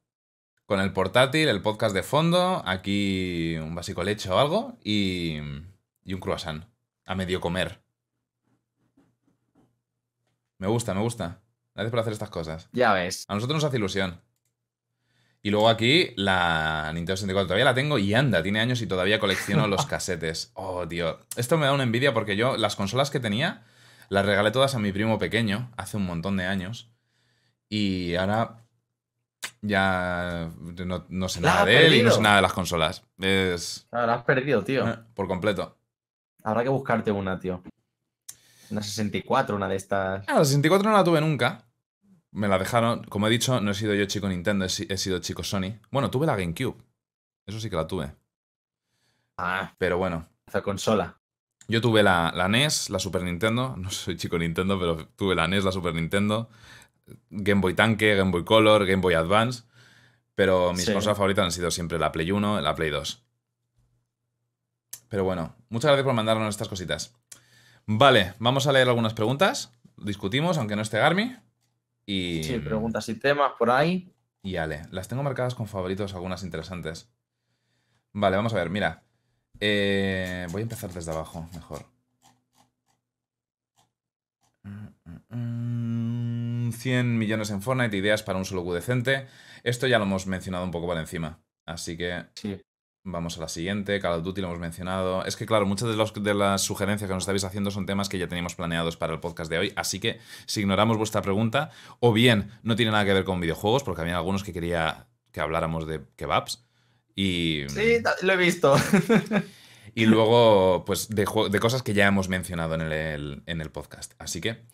[0.65, 5.37] Con el portátil, el podcast de fondo, aquí un básico leche o algo y,
[6.03, 6.65] y un croissant.
[7.05, 7.83] A medio comer.
[10.57, 11.41] Me gusta, me gusta.
[11.75, 12.69] Gracias por hacer estas cosas.
[12.71, 13.25] Ya ves.
[13.27, 14.21] A nosotros nos hace ilusión.
[15.43, 19.19] Y luego aquí la Nintendo 64 todavía la tengo y anda, tiene años y todavía
[19.19, 20.51] colecciono los casetes.
[20.55, 21.19] Oh, tío.
[21.35, 23.63] Esto me da una envidia porque yo las consolas que tenía
[24.09, 26.91] las regalé todas a mi primo pequeño hace un montón de años.
[27.69, 28.65] Y ahora
[29.61, 33.03] ya no, no sé nada de él y no sé nada de las consolas.
[33.19, 34.87] Es la has perdido, tío.
[34.87, 35.77] eh, por completo.
[36.43, 37.63] Habrá que buscarte una, tío.
[38.69, 40.23] Una 64, una de estas.
[40.27, 41.65] Ah, la 64 no la tuve nunca.
[42.31, 43.03] Me la dejaron.
[43.05, 45.79] Como he dicho, no he sido yo chico Nintendo, he sido chico Sony.
[45.91, 46.75] Bueno, tuve la GameCube.
[47.45, 48.13] Eso sí que la tuve.
[49.37, 51.19] Ah, Pero bueno, esa consola.
[51.67, 53.75] Yo tuve la, la NES, la Super Nintendo.
[53.77, 56.49] No soy chico Nintendo, pero tuve la NES, la Super Nintendo.
[57.29, 59.63] Game Boy Tanque, Game Boy Color, Game Boy Advance.
[60.35, 60.91] Pero mis Sí.
[60.93, 63.23] consolas favoritas han sido siempre la Play 1 y la Play 2.
[65.07, 67.15] Pero bueno, muchas gracias por mandarnos estas cositas.
[67.85, 69.71] Vale, vamos a leer algunas preguntas.
[69.97, 71.35] Discutimos, aunque no esté Garmi.
[72.05, 74.11] Y, Sí, preguntas y temas por ahí.
[74.43, 74.81] y Ale.
[74.91, 77.09] Las tengo marcadas con favoritos, algunas interesantes.
[78.11, 79.04] Vale, vamos a ver, mira.
[79.59, 81.85] Eh, voy a empezar desde abajo, mejor.
[85.29, 89.27] Mm, 100 millones en Fortnite, ideas para un solo Q decente.
[89.63, 91.39] Esto ya lo hemos mencionado un poco por encima.
[91.65, 92.61] Así que Sí.
[93.07, 95.23] Vamos a la siguiente, Call of Duty lo hemos mencionado.
[95.25, 98.09] Es que, claro, muchas de, los- de las sugerencias que nos estáis haciendo son temas
[98.09, 99.73] que ya teníamos planeados para el podcast de hoy.
[99.75, 101.69] Así que, si ignoramos vuestra pregunta,
[101.99, 105.39] o bien no tiene nada que ver con videojuegos, porque había algunos que quería que
[105.39, 106.65] habláramos de kebabs.
[107.15, 108.75] Y, Sí, lo he visto.
[109.97, 114.11] Y luego, pues, de, de cosas que ya hemos mencionado en el, en el podcast.
[114.19, 114.65] Así que.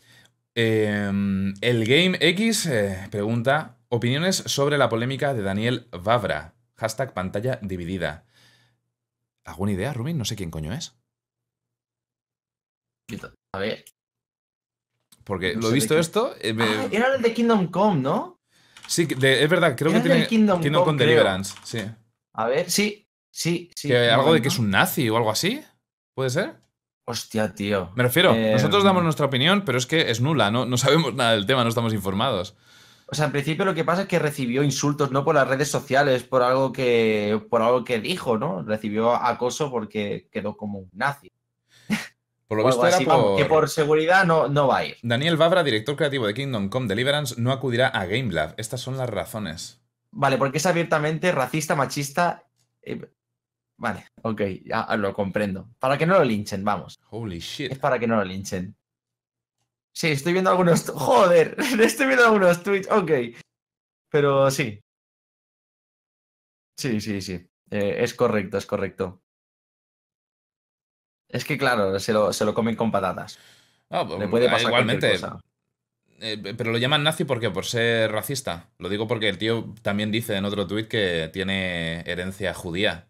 [0.56, 6.56] em, el Game X eh, pregunta: Opiniones sobre la polémica de Daniel Vavra.
[6.76, 8.26] Hashtag pantalla dividida.
[9.46, 10.18] ¿Alguna idea, Rubin?
[10.18, 10.96] No sé quién coño es.
[13.54, 13.86] A ver.
[15.24, 16.34] Porque No lo he visto esto.
[16.40, 18.40] eh, me- Ah, era el de Kingdom Come, ¿no?
[18.88, 21.08] Sí, de- es verdad, creo Era que tiene Kingdom Kingdom Come, creo.
[21.10, 21.56] Deliverance.
[21.64, 21.80] Sí.
[22.42, 23.88] A ver, sí, sí, sí.
[23.88, 25.64] Que algo de que es un nazi o algo así.
[26.14, 26.56] ¿Puede ser?
[27.06, 27.92] Hostia, tío.
[27.96, 31.14] Me refiero, Eh, nosotros damos nuestra opinión, pero es que es nula, no, no sabemos
[31.14, 32.56] nada del tema, no estamos informados.
[33.08, 35.70] O sea, en principio lo que pasa es que recibió insultos, no por las redes
[35.70, 38.64] sociales, por algo que, por algo que dijo, ¿no?
[38.64, 41.30] Recibió acoso porque quedó como un nazi.
[42.48, 43.38] Por lo visto era así, por...
[43.38, 44.98] que por seguridad no, no va a ir.
[45.04, 48.54] Daniel Vavra, director creativo de Kingdom Come Deliverance, no acudirá a GameLab.
[48.58, 49.81] Estas son las razones.
[50.12, 52.46] Vale, porque es abiertamente racista, machista.
[52.82, 53.02] eh,
[53.78, 55.70] Vale, ok, ya lo comprendo.
[55.80, 57.00] Para que no lo linchen, vamos.
[57.10, 57.80] Holy Es shit.
[57.80, 58.76] para que no lo linchen.
[59.94, 60.88] Sí, estoy viendo algunos.
[60.90, 62.88] Joder, estoy viendo algunos tweets.
[62.92, 63.12] Ok.
[64.10, 64.80] Pero sí.
[66.78, 67.34] Sí, sí, sí.
[67.72, 69.24] Eh, es correcto, es correcto.
[71.28, 73.40] Es que, claro, se lo, se lo comen con patatas.
[73.90, 75.12] Ah, Le puede ah, pasar igualmente.
[75.12, 75.40] cosa.
[76.22, 77.50] Eh, pero lo llaman nazi ¿por qué?
[77.50, 78.70] Por ser racista.
[78.80, 83.08] Lo digo porque el tío también dice en otro tuit que tiene herencia judía.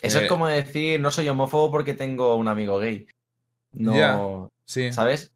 [0.00, 3.06] Eso Eh, es como decir, no soy homófobo porque tengo un amigo gay.
[3.72, 4.50] No.
[4.64, 4.92] Sí.
[4.92, 5.32] ¿sabes?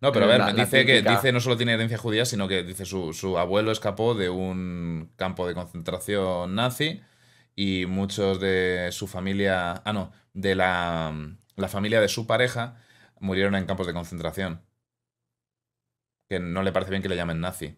[0.00, 2.48] No, pero a ver, La- la dice que dice no solo tiene herencia judía, sino
[2.48, 7.02] que dice su, su abuelo escapó de un campo de concentración nazi
[7.54, 11.14] y muchos de su familia, ah no, de la,
[11.56, 12.76] la familia de su pareja
[13.20, 14.62] murieron en campos de concentración.
[16.28, 17.76] Que no le parece bien que le llamen nazi.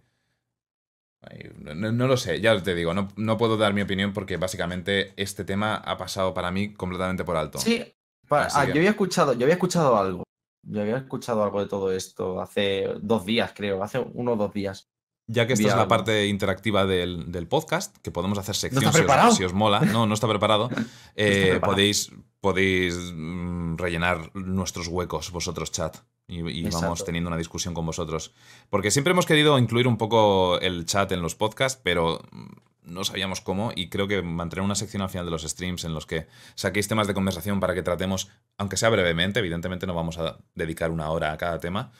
[1.74, 5.44] No, lo sé, ya te digo, no, no puedo dar mi opinión porque básicamente este
[5.44, 7.58] tema ha pasado para mí completamente por alto.
[7.60, 7.84] Sí,
[8.26, 10.24] pa- Así ah, que- yo había escuchado, yo había escuchado algo.
[10.64, 14.52] Yo había escuchado algo de todo esto hace dos días, creo, hace uno o dos
[14.52, 14.88] días.
[15.28, 15.88] Ya que esta es la algo.
[15.88, 19.30] parte interactiva del, del podcast, que podemos hacer sección si, os, preparado?
[19.32, 19.80] si os mola.
[19.80, 20.68] No, no está preparado.
[21.14, 21.72] Eh, preparado.
[21.72, 22.10] podéis
[22.42, 25.96] podéis mm, rellenar nuestros huecos vosotros, chat.
[26.26, 28.34] Y, y vamos teniendo una discusión con vosotros.
[28.68, 33.04] Porque siempre hemos querido incluir un poco el chat en los podcasts, pero mm, no
[33.04, 33.70] sabíamos cómo.
[33.74, 36.88] Y creo que mantener una sección al final de los streams en los que saquéis
[36.88, 41.10] temas de conversación para que tratemos, aunque sea brevemente, evidentemente no vamos a dedicar una
[41.10, 41.92] hora a cada tema.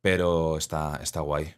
[0.00, 1.54] Pero está, está guay.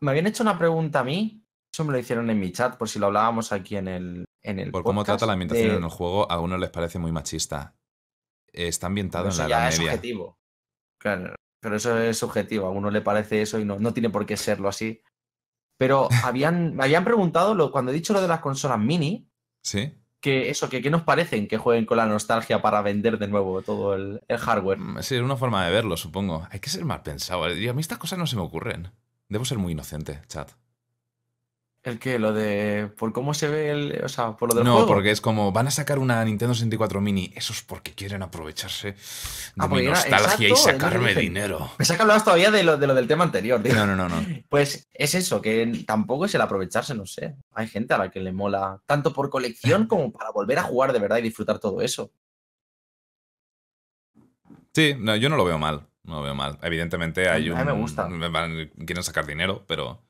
[0.00, 2.88] Me habían hecho una pregunta a mí, eso me lo hicieron en mi chat, por
[2.88, 5.82] si lo hablábamos aquí en el, en el Por cómo trata la ambientación de- en
[5.84, 7.74] el juego, a algunos les parece muy machista.
[8.52, 9.92] Está ambientado Eso en la ya Edad es Media.
[9.92, 10.38] subjetivo.
[10.98, 12.66] Claro, pero eso es subjetivo.
[12.66, 15.02] A uno le parece eso y no, no tiene por qué serlo así.
[15.76, 19.28] Pero habían, me habían preguntado, lo, cuando he dicho lo de las consolas mini,
[19.62, 19.92] ¿Sí?
[20.20, 23.60] que eso, que qué nos parecen que jueguen con la nostalgia para vender de nuevo
[23.62, 24.78] todo el, el hardware.
[24.78, 26.46] Mm, Sí, es una forma de verlo, supongo.
[26.50, 27.52] Hay que ser mal pensado.
[27.54, 28.92] Y a mí estas cosas no se me ocurren.
[29.28, 30.50] Debo ser muy inocente, chat.
[31.84, 32.90] El que, lo de.
[32.96, 34.00] por cómo se ve el.
[34.02, 34.86] O sea, por lo del No, juego.
[34.88, 37.30] porque es como, van a sacar una Nintendo 64 Mini.
[37.36, 38.96] Eso es porque quieren aprovecharse de
[39.58, 41.70] Ah, mi era- nostalgia y exacto, sacarme dinero.
[41.76, 43.62] Pensaba que hablabas todavía de lo, de lo del tema anterior.
[43.62, 43.74] tío.
[43.74, 44.26] No, no, no, no.
[44.48, 47.36] Pues es eso, que tampoco es el aprovecharse, no sé.
[47.52, 50.90] Hay gente a la que le mola tanto por colección como para volver a jugar
[50.94, 52.10] de verdad y disfrutar todo eso.
[54.74, 55.86] Sí, no, yo no lo veo mal.
[56.04, 56.58] No lo veo mal.
[56.62, 57.58] Evidentemente hay A un.
[57.58, 58.08] mí me gusta.
[58.86, 60.00] Quieren sacar dinero, pero.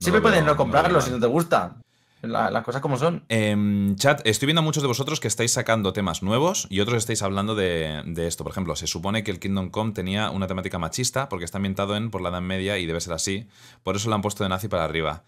[0.00, 1.76] Siempre puedes no lo comprarlo si no te gusta.
[2.22, 3.24] La- las cosas como son.
[3.28, 6.98] Em, chat, estoy viendo a muchos de vosotros que estáis sacando temas nuevos y otros
[6.98, 8.44] estáis hablando de, de esto.
[8.44, 11.96] Por ejemplo, se supone que el Kingdom Come tenía una temática machista porque está ambientado
[11.96, 13.46] en por la Edad Media y debe ser así.
[13.82, 15.22] Por eso lo han puesto de nazi para arriba.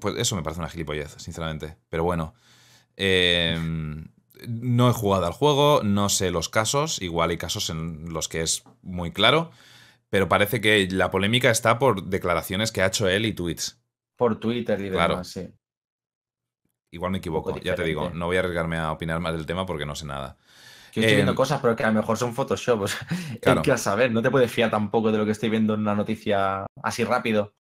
[0.00, 1.76] Pues eso me parece una gilipollez, sinceramente.
[1.88, 2.34] Pero bueno.
[2.96, 4.06] Em,
[4.48, 7.00] no he jugado al juego, no sé los casos.
[7.00, 9.50] Igual hay casos en los que es muy claro.
[10.10, 13.77] Pero parece que la polémica está por declaraciones que ha hecho él y tweets.
[14.18, 15.14] Por Twitter y Claro.
[15.14, 15.48] demás, sí.
[16.92, 18.10] Igual me equivoco, ya te digo.
[18.10, 20.36] No voy a arriesgarme a opinar más del tema porque no sé nada.
[20.94, 22.80] Yo estoy viendo Em, cosas, pero que a lo mejor son Photoshop.
[22.82, 22.98] O sea,
[23.42, 23.62] Claro.
[23.62, 26.66] que saber, no te puedes fiar tampoco de lo que estoy viendo en una noticia
[26.82, 27.52] así rápido.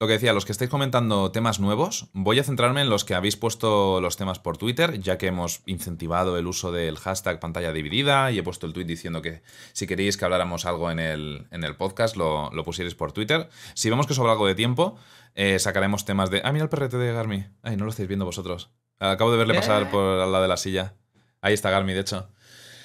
[0.00, 3.16] Lo que decía, los que estáis comentando temas nuevos, voy a centrarme en los que
[3.16, 7.72] habéis puesto los temas por Twitter, ya que hemos incentivado el uso del hashtag pantalla
[7.72, 9.42] dividida y he puesto el tweet diciendo que
[9.72, 13.48] si queréis que habláramos algo en el, en el podcast, lo, lo pusierais por Twitter.
[13.74, 14.96] Si vemos que sobra algo de tiempo,
[15.40, 16.42] eh, sacaremos temas de...
[16.42, 17.46] Ah, mira el perrete de Garmi.
[17.62, 18.72] Ay, no lo estáis viendo vosotros.
[18.98, 20.96] Acabo de verle pasar por al lado de la silla.
[21.40, 22.28] Ahí está Garmi, de hecho.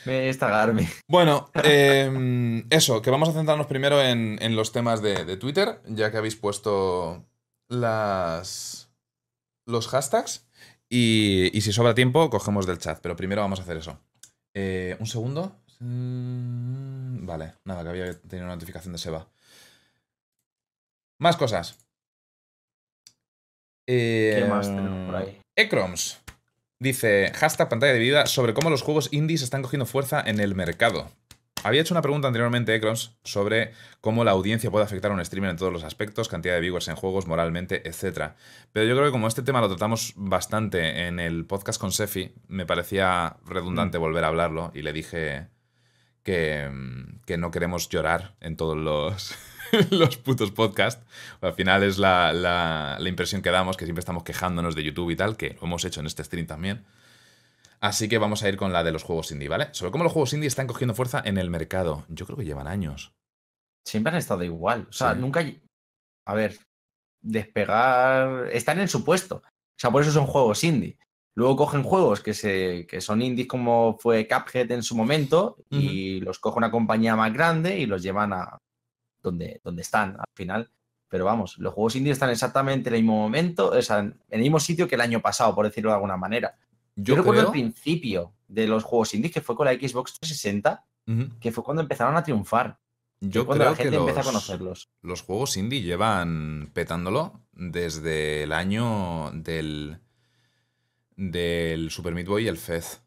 [0.05, 0.87] Me está Garmi.
[1.07, 5.81] Bueno, em, eso, que vamos a centrarnos primero en, en los temas de, de Twitter,
[5.87, 7.25] ya que habéis puesto
[7.69, 8.91] las,
[9.65, 10.45] los hashtags.
[10.87, 12.99] Y, y si sobra tiempo, cogemos del chat.
[13.01, 13.99] Pero primero vamos a hacer eso.
[14.53, 15.55] Eh, un segundo.
[15.79, 19.27] Mm, Vale, nada, que había tenido una notificación de Seba.
[21.17, 21.82] Más cosas.
[23.85, 25.39] ¿Qué Eh, más tenemos por ahí?
[25.55, 26.23] Ecroms
[26.83, 31.09] dice, hashtag pantalla dividida, sobre cómo los juegos indies están cogiendo fuerza en el mercado.
[31.63, 33.71] Había hecho una pregunta anteriormente, Ecroms, sobre
[34.01, 36.89] cómo la audiencia puede afectar a un streamer en todos los aspectos, cantidad de viewers
[36.89, 38.33] en juegos, moralmente, etc.
[38.73, 42.33] Pero yo creo que como este tema lo tratamos bastante en el podcast con Sefi,
[42.49, 45.47] me parecía redundante volver a hablarlo y le dije
[46.23, 49.33] que, mm, que no queremos llorar en todos los,
[49.91, 51.03] los putos podcasts.
[51.41, 55.11] Al final es la, la- la impresión que damos, que siempre estamos quejándonos de YouTube
[55.11, 56.83] y tal, que lo hemos hecho en este stream también.
[57.79, 59.67] Así que vamos a ir con la de los juegos indie, ¿vale?
[59.73, 62.05] Sobre cómo los juegos indie están cogiendo fuerza en el mercado.
[62.07, 63.11] Yo creo que llevan años.
[63.85, 64.87] Siempre han estado igual.
[64.89, 65.19] O sea, Sí.
[65.19, 65.45] nunca.
[66.25, 66.57] A ver,
[67.21, 68.47] despegar.
[68.51, 69.37] Están en su puesto.
[69.45, 70.97] O sea, por eso son juegos indie.
[71.35, 76.19] Luego cogen juegos que, se, que son indies como fue Cuphead en su momento y
[76.21, 78.59] los coge una compañía más grande y los llevan a
[79.23, 80.69] donde, donde están al final.
[81.07, 84.41] Pero vamos, los juegos indies están exactamente en el mismo momento, o sea, en el
[84.41, 86.55] mismo sitio que el año pasado, por decirlo de alguna manera.
[86.95, 87.47] Yo, Yo, recuerdo creo...
[87.47, 91.39] el principio de los juegos indies que fue con la Xbox 360, Ujú.
[91.39, 92.79] que fue cuando empezaron a triunfar.
[93.19, 94.89] Yo cuando creo la gente que empezó a los- conocerlos.
[95.01, 99.99] los juegos indie llevan petándolo desde el año del,
[101.15, 103.02] del Super Meat Boy y el Fez.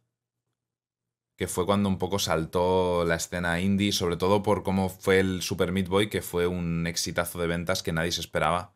[1.36, 5.42] Que fue cuando un poco saltó la escena indie, sobre todo por cómo fue el
[5.42, 8.74] Super Meat Boy, que fue un exitazo de ventas que nadie se esperaba.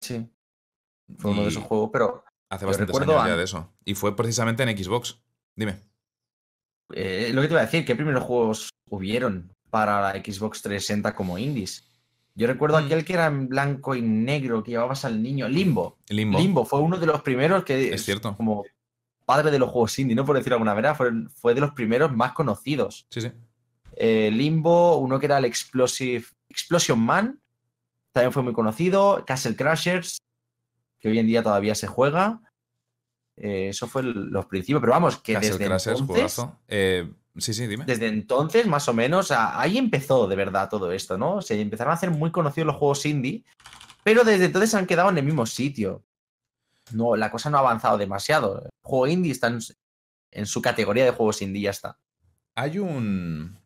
[0.00, 0.26] Sí.
[1.18, 3.72] Fue uno de esos juegos, pero Hace bastantes años ya de eso.
[3.84, 5.20] Y fue precisamente en Xbox.
[5.54, 5.80] Dime.
[6.94, 11.14] eh, lo que te iba a decir, ¿qué primeros juegos hubieron para la Xbox 360
[11.14, 11.84] como indies?
[12.36, 12.84] Yo recuerdo Mm.
[12.84, 15.98] aquel que era en blanco y negro, que llevabas al niño, Limbo.
[16.08, 16.38] Limbo.
[16.38, 18.36] Limbo fue uno de los primeros que Es cierto.
[18.36, 18.64] como
[19.26, 21.72] padre de los juegos indie, no por decirlo de alguna manera, fue, fue de los
[21.72, 23.06] primeros más conocidos.
[23.10, 23.32] Sí, sí.
[23.96, 27.40] Eh, Limbo, uno que era el Explosive Explosion Man,
[28.12, 29.24] también fue muy conocido.
[29.26, 30.18] Castle Crashers,
[30.98, 32.40] que hoy en día todavía se juega.
[33.36, 36.38] Eh, eso fue el- los principios, pero vamos, que Castle desde Crashers, entonces.
[36.68, 37.84] Eh, sí, sí, dime.
[37.84, 41.42] desde entonces, más o menos, a- ahí empezó de verdad todo esto, ¿no?
[41.42, 43.44] Se empezaron a hacer muy conocidos los juegos indie,
[44.02, 46.02] pero desde entonces se han quedado en el mismo sitio.
[46.92, 48.62] No, la cosa no ha avanzado demasiado.
[48.64, 49.58] El juego indie está en,
[50.30, 51.98] en su categoría de juegos indie, ya está.
[52.54, 53.58] Hay un,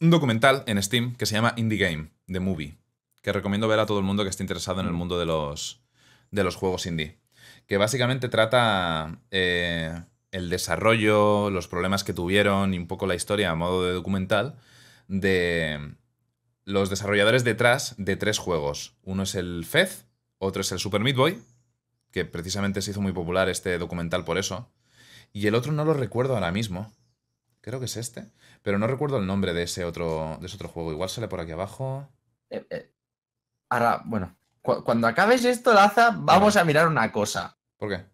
[0.00, 2.76] un documental en Steam que se llama Indie Game, The Movie,
[3.22, 4.96] que recomiendo ver a todo el mundo que esté interesado en el Mm.
[4.96, 5.82] mundo de los,
[6.30, 7.18] de los juegos indie.
[7.66, 13.50] Que básicamente trata eh, el desarrollo, los problemas que tuvieron y un poco la historia
[13.50, 14.56] a modo de documental
[15.08, 15.94] de
[16.64, 18.94] los desarrolladores detrás de tres juegos.
[19.02, 20.06] Uno es el Fez,
[20.38, 21.42] otro es el Super Meat Boy,
[22.12, 24.70] que precisamente se hizo muy popular este documental por eso.
[25.32, 26.92] Y el otro no lo recuerdo ahora mismo.
[27.60, 28.30] Creo que es este.
[28.62, 30.92] Pero no recuerdo el nombre de ese otro, de ese otro juego.
[30.92, 32.08] Igual sale por aquí abajo.
[32.50, 32.92] Eh, eh,
[33.70, 37.56] Ahora, bueno, cu- cuando acabes esto, Laza, vamos a mirar una cosa.
[37.78, 38.04] ¿Por qué?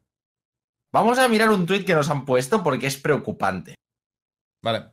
[0.93, 3.75] Vamos a mirar un tweet que nos han puesto porque es preocupante.
[4.63, 4.91] Vale.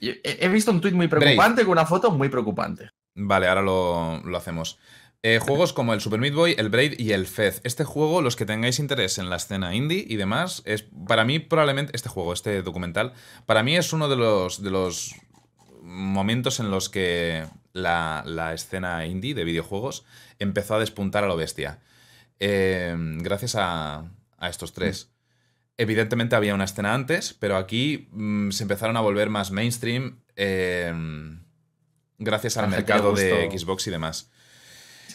[0.00, 2.88] He he visto un tweet muy preocupante con una foto muy preocupante.
[3.14, 4.78] Vale, ahora lo, lo hacemos.
[5.26, 7.62] Eh, juegos como el Super Meat Boy, el Braid y el Fez.
[7.64, 11.38] Este juego, los que tengáis interés en la escena indie y demás, es para mí
[11.38, 13.14] probablemente este juego, este documental,
[13.46, 15.14] para mí es uno de los, de los
[15.80, 20.04] momentos en los que la, la escena indie de videojuegos
[20.40, 21.78] empezó a despuntar a lo bestia.
[22.38, 24.04] Eh, gracias a,
[24.36, 25.08] a estos tres.
[25.78, 30.92] Evidentemente había una escena antes, pero aquí mm, se empezaron a volver más mainstream eh,
[32.18, 33.48] gracias al mercado de.
[33.50, 34.30] Xbox y demás.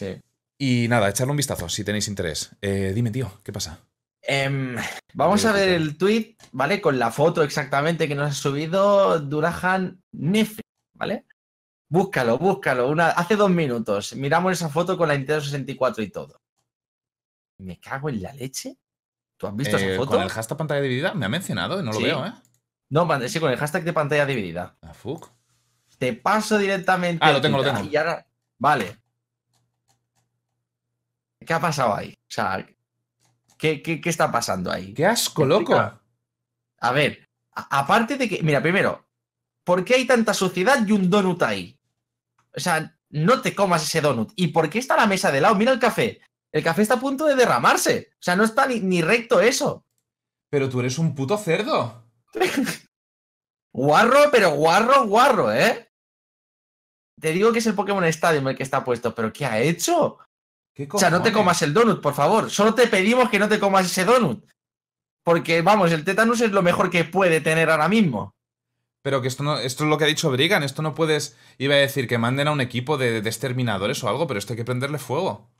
[0.00, 0.18] Sí.
[0.58, 2.56] Y nada, echarle un vistazo si tenéis interés.
[2.62, 3.80] Eh, dime, tío, ¿qué pasa?
[4.22, 4.76] Em,
[5.14, 6.80] vamos a ver el tweet, ¿vale?
[6.80, 10.62] Con la foto exactamente que nos ha subido Durahan Nefe,
[10.94, 11.26] ¿vale?
[11.88, 12.88] Búscalo, búscalo.
[12.88, 14.14] Una, hace dos minutos.
[14.14, 16.40] Miramos esa foto con la Nintendo 64 y todo.
[17.58, 18.76] Me cago en la leche.
[19.36, 20.12] ¿Tú has visto Eh, esa foto?
[20.12, 22.04] Con el hashtag pantalla dividida me ha mencionado, no lo Sí.
[22.04, 22.32] veo, ¿eh?
[22.90, 24.76] No, sí, con el hashtag de pantalla dividida.
[24.82, 25.30] Ah, fuck.
[25.98, 27.24] Te paso directamente.
[27.24, 27.84] Ah, lo tengo, lo tengo.
[27.90, 28.26] Y ahora-
[28.58, 28.99] Vale.
[31.44, 32.12] ¿Qué ha pasado ahí?
[32.12, 32.66] O sea,
[33.58, 34.92] ¿qué, qué, qué está pasando ahí?
[34.94, 35.74] ¡Qué asco, loco!
[36.80, 39.06] A ver, a- aparte de que, mira, primero,
[39.64, 41.78] ¿por qué hay tanta suciedad y un donut ahí?
[42.54, 44.32] O sea, no te comas ese donut.
[44.36, 45.54] ¿Y por qué está la mesa de lado?
[45.54, 46.20] Mira el café.
[46.52, 48.10] El café está a punto de derramarse.
[48.14, 49.84] O sea, no está ni, ni recto eso.
[50.50, 52.04] Pero tú eres un puto cerdo.
[53.72, 55.92] Guarro, pero guarro, guarro, ¿eh?
[57.20, 60.18] Te digo que es el Pokémon Stadium el que está puesto, pero ¿qué ha hecho?
[60.86, 62.50] ¿Qué O sea, no te comas el donut, por favor.
[62.50, 64.44] Solo te pedimos que no te comas ese donut.
[65.22, 68.34] Porque, vamos, el tetanus es lo mejor que puede tener ahora mismo.
[69.02, 71.36] Pero que esto no, esto es lo que ha dicho Brigan, esto no puedes.
[71.58, 74.52] Iba a decir que manden a un equipo de, de exterminadores o algo, pero esto
[74.52, 75.50] hay que prenderle fuego.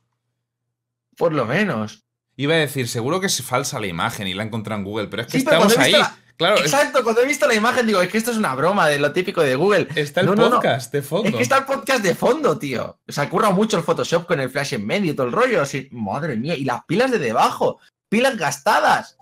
[1.17, 2.03] Por lo menos.
[2.35, 5.21] Iba a decir, seguro que es falsa la imagen y la encontrado en Google, pero
[5.21, 5.93] es que Sí, estamos ahí.
[6.37, 8.87] Claro, es- Exacto, cuando he visto la imagen digo, es que esto es una broma
[8.87, 9.87] de lo típico de Google.
[9.95, 10.55] está el No, no, no.
[10.55, 11.29] podcast de fondo.
[11.29, 12.99] Es que está el podcast de fondo, tío.
[13.07, 15.61] Se ha currado mucho el Photoshop con el flash en medio y todo el rollo.
[15.61, 17.79] así, madre mía, y las pilas de debajo.
[18.09, 19.17] Pilas gastadas.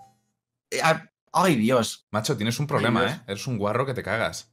[0.70, 0.80] Eh,
[1.32, 2.08] Ay, Dios.
[2.10, 3.12] Macho, tienes un problema, Dios.
[3.12, 3.20] ¿eh?
[3.28, 4.52] Eres un guarro que te cagas.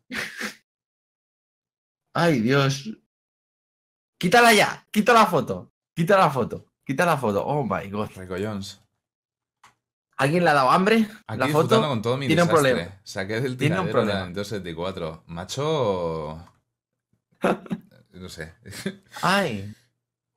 [2.13, 2.89] Ay, Dios.
[4.19, 4.85] Quítala ya.
[4.91, 5.71] Quita la foto.
[5.95, 6.65] Quita la foto.
[6.85, 7.43] Quita la foto.
[7.45, 8.09] Oh my god.
[8.15, 8.79] Rico Jones.
[10.17, 11.07] ¿Alguien le ha dado hambre?
[11.27, 11.79] Aquí la foto.
[11.87, 12.71] con todo mi tiene un desastre.
[12.71, 12.99] problema.
[13.03, 14.19] Saqué del Tiene un tiradero de la problema.
[14.25, 15.23] Nintendo 74.
[15.27, 16.45] Macho.
[18.13, 18.51] No sé.
[19.21, 19.75] Ay.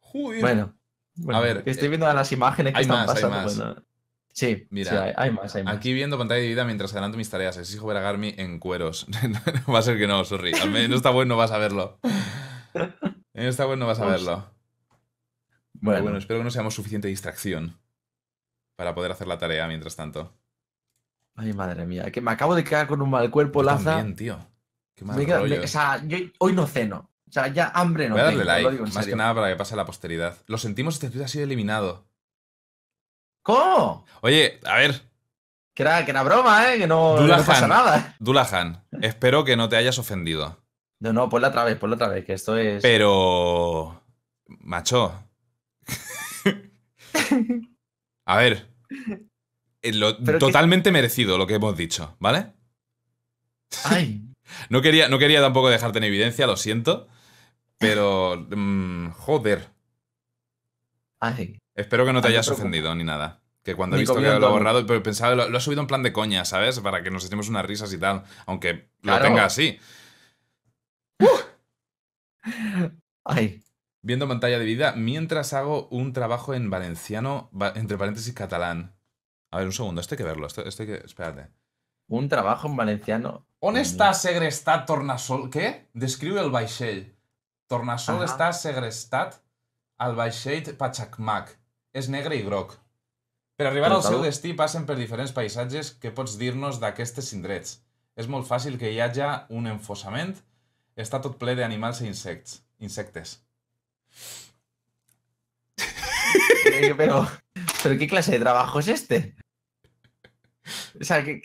[0.00, 0.42] Joder.
[0.42, 0.74] Bueno.
[1.14, 3.42] bueno, ver, Estoy viendo las imágenes que hay están más, hay pasando.
[3.42, 3.56] más.
[3.56, 3.84] no.
[4.34, 5.76] Sí, Mira, sí, hay, hay más, hay más.
[5.76, 7.56] Aquí viendo pantalla de vida mientras adelanto mis tareas.
[7.56, 9.06] Exijo ver a Garmi en cueros.
[9.66, 10.52] no va a ser que no, sorry.
[10.60, 11.98] Al menos está bueno, vas a verlo.
[12.74, 14.44] En esta web no vas a verlo.
[14.90, 15.00] Pero
[15.80, 17.80] Bueno, bueno, espero que no seamos suficiente distracción
[18.80, 20.32] para poder hacer la tarea mientras tanto.
[21.36, 22.10] ay, madre mía.
[22.10, 23.96] Que me acabo de quedar con un mal cuerpo, Yo Laza.
[23.96, 24.38] también, tío.
[24.94, 25.58] Qué mal rollo.
[25.58, 27.10] me- o sea, yo hoy no ceno.
[27.28, 29.12] O sea, ya hambre no Voy a darle tengo, like, lo digo en más serio.
[29.12, 30.34] que nada para que pase la posteridad.
[30.46, 32.06] Lo sentimos, este tweet ha sido eliminado.
[33.42, 34.06] ¿Cómo?
[34.22, 35.02] Oye, a ver,
[35.74, 36.78] Que era, que era broma, ¿eh?
[36.78, 37.44] Que no, Dullahan.
[37.44, 38.16] pasa nada.
[38.18, 40.56] Dulahan, espero que no te hayas ofendido.
[41.00, 42.80] No, no, ponla otra vez, ponla otra vez, que esto es...
[42.82, 44.02] Pero...
[44.46, 45.12] Macho.
[48.26, 48.69] A ver.
[49.82, 52.52] Eh, lo- que- totalmente merecido lo que hemos dicho, ¿vale?
[53.84, 54.22] Ay,
[54.68, 57.06] No quería, no quería tampoco dejarte en evidencia, lo siento.
[57.78, 58.46] Pero...
[58.50, 59.68] mm, joder.
[61.20, 61.56] ay.
[61.74, 63.40] Espero que no te Ay, hayas ofendido ni nada.
[63.62, 65.86] Que cuando he visto que lo ha borrado, pero pensaba, lo, lo ha subido en
[65.86, 66.80] plan de coña, ¿sabes?
[66.80, 68.24] Para que nos echemos unas risas y tal.
[68.46, 69.24] Aunque lo Claro.
[69.24, 69.78] tenga así.
[73.24, 73.62] Ay,
[74.02, 78.96] Viendo pantalla de vida mientras hago un trabajo en valenciano, va- entre paréntesis catalán.
[79.50, 80.46] A ver, un segundo, esto hay que verlo.
[80.46, 80.94] Esto, esto hay que.
[81.04, 81.48] Espérate.
[82.08, 83.46] un trabajo en valenciano.
[83.60, 84.14] On està mío.
[84.18, 85.48] segrestat Tornassol?
[85.50, 85.90] Què?
[85.94, 87.04] Descriu el vaixell.
[87.68, 88.24] Tornassol Ahà.
[88.26, 89.36] està segrestat
[89.98, 91.56] al vaixell Pachacmac.
[91.92, 92.74] És negre i groc.
[93.56, 97.76] Per arribar al seu destí passen per diferents paisatges que pots dir-nos d'aquestes indrets.
[98.16, 100.34] És molt fàcil que hi hagi un enfossament.
[100.96, 102.62] Està tot ple d'animals i insects.
[102.80, 103.36] Insectes.
[106.66, 107.26] Eh, Pero,
[107.82, 109.34] pero ¿qué clase de trabajo es este?
[111.00, 111.40] O sea, ¿qué,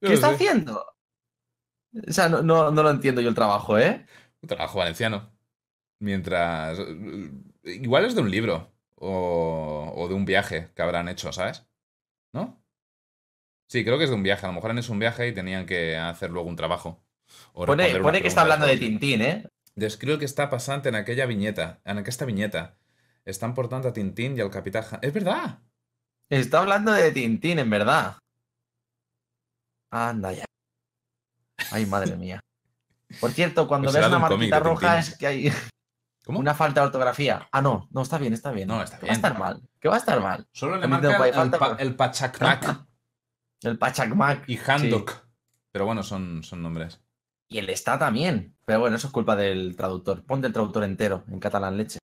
[0.00, 0.34] ¿qué está sé.
[0.34, 0.84] haciendo?
[2.06, 4.04] O sea, no, no, no lo entiendo yo el trabajo, ¿eh?
[4.42, 5.32] Un trabajo valenciano.
[6.00, 6.78] Mientras...
[7.62, 8.72] Igual es de un libro.
[8.96, 11.66] O, o de un viaje que habrán hecho, ¿sabes?
[12.32, 12.62] ¿No?
[13.68, 14.46] Sí, creo que es de un viaje.
[14.46, 17.04] A lo mejor han hecho un viaje y tenían que hacer luego un trabajo.
[17.52, 18.76] O Pone, que está hablando de.
[18.76, 19.48] Tintín, ¿eh?
[19.76, 21.80] Descriu el que està passant en aquella vinyeta.
[21.84, 22.76] En aquesta vinyeta.
[23.24, 24.84] Estan portant a Tintín i al capità...
[24.90, 25.00] Han...
[25.02, 25.58] És verdad!
[26.30, 28.16] Está hablando de Tintín, en verdad.
[29.90, 30.44] Anda ya.
[31.70, 32.40] Ay, madre mía.
[33.20, 35.52] Por cierto, cuando Pues ves una un marquita roja es que hay
[36.24, 36.38] ¿Cómo?
[36.40, 37.48] una falta de ortografía.
[37.52, 38.66] Ah, no, no, está bien, está bien.
[38.68, 39.08] No, está bien.
[39.08, 39.62] Va a estar mal.
[39.80, 40.46] Que va a estar mal.
[40.52, 42.86] Solo le marca el, falta, pa- el Pachacmac
[43.62, 44.48] El Pachacmac.
[44.48, 45.12] y Handok.
[45.70, 47.00] Pero bueno, son, son nombres.
[47.54, 48.56] Y el está también.
[48.64, 50.24] Pero bueno, eso es culpa del traductor.
[50.24, 52.00] Ponte el traductor entero en catalán leche.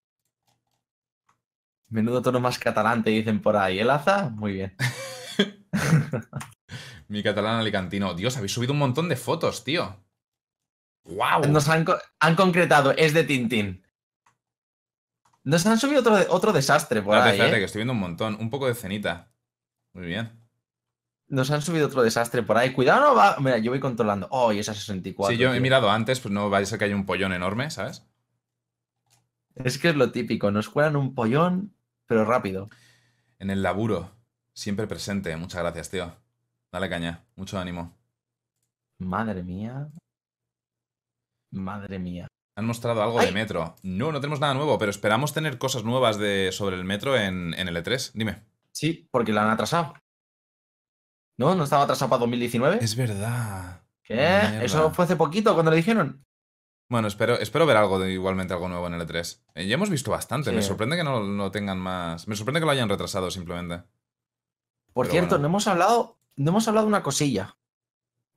[1.89, 3.79] Menudo tono más catalán te dicen por ahí.
[3.79, 4.29] ¿El Aza?
[4.29, 4.77] Muy bien.
[7.09, 8.13] Mi catalán alicantino.
[8.13, 10.01] Dios, habéis subido un montón de fotos, tío.
[11.03, 11.45] ¡Wow!
[11.49, 11.85] Nos han,
[12.21, 13.85] han concretado, es de Tintín.
[15.43, 17.59] Nos han subido otro, otro desastre por Espérate, ahí, espérate, ¿eh?
[17.59, 18.37] que estoy viendo un montón.
[18.39, 19.33] Un poco de cenita.
[19.91, 20.40] Muy bien.
[21.31, 22.73] Nos han subido otro desastre por ahí.
[22.73, 23.37] Cuidado, no va.
[23.39, 24.27] Mira, yo voy controlando.
[24.31, 25.33] Oh, y esa 64.
[25.33, 27.71] sí, yo he mirado antes, pues no vaya a ser que haya un pollón enorme,
[27.71, 28.05] ¿sabes?
[29.55, 30.51] Es que es lo típico.
[30.51, 31.73] Nos cuelan un pollón,
[32.05, 32.69] pero rápido.
[33.39, 34.11] En el laburo.
[34.53, 35.37] Siempre presente.
[35.37, 36.13] Muchas gracias, tío.
[36.69, 37.23] Dale caña.
[37.37, 37.97] Mucho ánimo.
[38.97, 39.87] Madre mía.
[41.51, 42.27] Madre mía.
[42.57, 43.77] Han mostrado algo de metro.
[43.83, 47.53] No, no tenemos nada nuevo, pero esperamos tener cosas nuevas de, sobre el metro en,
[47.53, 48.11] en el E3.
[48.15, 48.43] Dime.
[48.73, 49.93] Sí, porque la han atrasado.
[51.41, 51.55] ¿No?
[51.55, 52.77] ¿No estaba atrasado para 2019?
[52.81, 53.81] Es verdad.
[54.03, 54.13] ¿Qué?
[54.13, 54.63] mierda.
[54.63, 56.23] Eso fue hace poquito cuando le dijeron.
[56.87, 59.39] Bueno, espero, espero ver algo de igualmente algo nuevo en el E3.
[59.55, 60.51] Eh, ya hemos visto bastante.
[60.51, 62.27] Me sorprende que no lo tengan más.
[62.27, 63.83] Me sorprende que lo hayan retrasado simplemente.
[64.93, 65.41] Por Pero cierto, bueno.
[65.43, 67.55] no hemos hablado, no hemos hablado de una cosilla.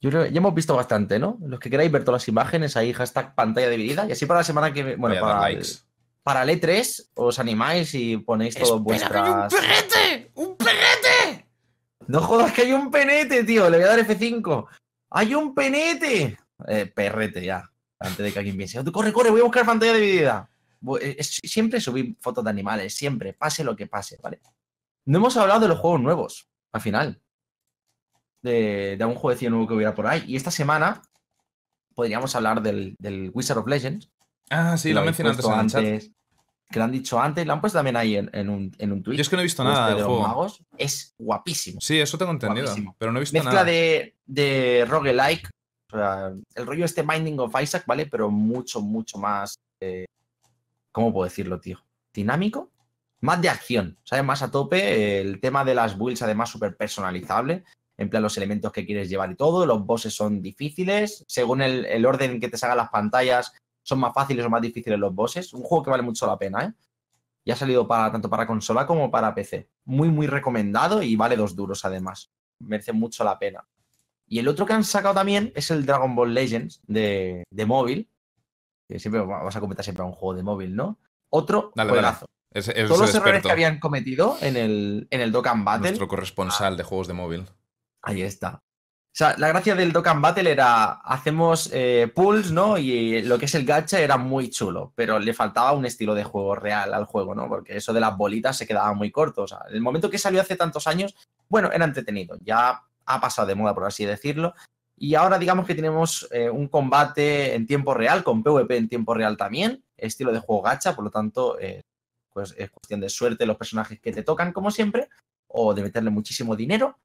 [0.00, 1.36] Yo creo ya hemos visto bastante, ¿no?
[1.44, 4.06] Los que queráis ver todas las imágenes, ahí hashtag pantalla dividida.
[4.08, 4.96] Y así para la semana que viene.
[5.00, 5.68] Bueno, para, likes.
[6.22, 9.52] para el E3 os animáis y ponéis todas vuestras.
[9.52, 10.30] perrete!
[10.34, 10.83] ¡Un perrete!
[12.08, 13.68] No jodas que hay un penete, tío.
[13.70, 14.66] Le voy a dar F5.
[15.10, 16.36] ¡Hay un penete!
[16.68, 17.70] Eh, perrete ya.
[17.98, 18.78] Antes de que alguien piense.
[18.78, 20.50] "Oh, Corre, corre, voy a buscar pantalla dividida.
[21.00, 24.40] Eh, Siempre subir fotos de animales, siempre, pase lo que pase, ¿vale?
[25.06, 27.20] No hemos hablado de los juegos nuevos, al final.
[28.42, 30.24] De, de algún jueguecillo nuevo que hubiera por ahí.
[30.26, 31.00] Y esta semana
[31.94, 34.10] podríamos hablar del, del Wizard of Legends.
[34.50, 36.12] Ah, sí, lo habéis mencioné antes en el puesto chat.
[36.70, 39.02] Que lo han dicho antes, lo han puesto también ahí en, en un, en un
[39.02, 39.16] tweet.
[39.16, 40.22] Yo es que no he visto nada de los juego.
[40.22, 40.62] magos.
[40.76, 41.80] Es guapísimo.
[41.80, 42.66] Sí, eso tengo entendido.
[42.66, 42.96] Guapísimo.
[42.98, 43.64] Pero no he visto Mezcla nada.
[43.64, 45.48] de, de roguelike.
[45.92, 48.06] O sea, el rollo este Binding of Isaac, ¿vale?
[48.06, 49.54] Pero mucho, mucho más.
[49.80, 50.06] eh,
[50.90, 51.78] ¿Cómo puedo decirlo, tío?
[52.12, 52.70] Dinámico.
[53.20, 54.24] Más de acción, ¿sabes?
[54.24, 55.20] Más a tope.
[55.20, 57.64] El tema de las builds, además, súper personalizable.
[57.96, 59.64] En plan, los elementos que quieres llevar y todo.
[59.66, 61.24] Los bosses son difíciles.
[61.28, 63.52] Según el, el orden en que te salgan las pantallas,
[63.84, 65.52] son más fáciles o más difíciles los bosses.
[65.54, 66.72] Un juego que vale mucho la pena, ¿eh?
[67.44, 69.68] Y ha salido para, tanto para consola como para PC.
[69.84, 72.32] Muy, muy recomendado y vale dos duros, además.
[72.58, 73.64] Merece mucho la pena.
[74.26, 78.08] Y el otro que han sacado también es el Dragon Ball Legends de, de móvil.
[78.88, 80.98] Que siempre va- vas a comentar siempre a un juego de móvil, ¿no?
[81.28, 82.26] Otro Dale, juegazo.
[82.50, 85.88] Es, es Todos los errores que habían cometido en el, en el Dokkan Battle.
[85.88, 87.44] Nuestro corresponsal de juegos de móvil.
[88.00, 88.62] Ahí está.
[89.14, 92.76] O sea, la gracia del Dokkan Battle era, hacemos eh, pulls, ¿no?
[92.76, 96.24] Y lo que es el gacha era muy chulo, pero le faltaba un estilo de
[96.24, 97.48] juego real al juego, ¿no?
[97.48, 99.42] Porque eso de las bolitas se quedaba muy corto.
[99.42, 101.14] O sea, el momento que salió hace tantos años,
[101.48, 102.36] bueno, era entretenido.
[102.40, 104.52] Ya ha pasado de moda, por así decirlo.
[104.96, 109.14] Y ahora digamos que tenemos eh, un combate en tiempo real, con PvP en tiempo
[109.14, 111.82] real también, estilo de juego gacha, por lo tanto, eh,
[112.32, 115.08] pues es cuestión de suerte los personajes que te tocan, como siempre,
[115.46, 116.98] o de meterle muchísimo dinero.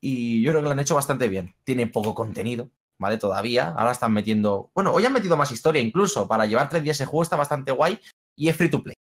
[0.00, 1.54] Y yo creo que lo han hecho bastante bien.
[1.64, 3.18] Tiene poco contenido, ¿vale?
[3.18, 3.68] Todavía.
[3.76, 4.70] Ahora están metiendo.
[4.74, 6.28] Bueno, hoy han metido más historia incluso.
[6.28, 7.98] Para llevar tres días ese juego está bastante guay
[8.36, 8.94] y es free to play,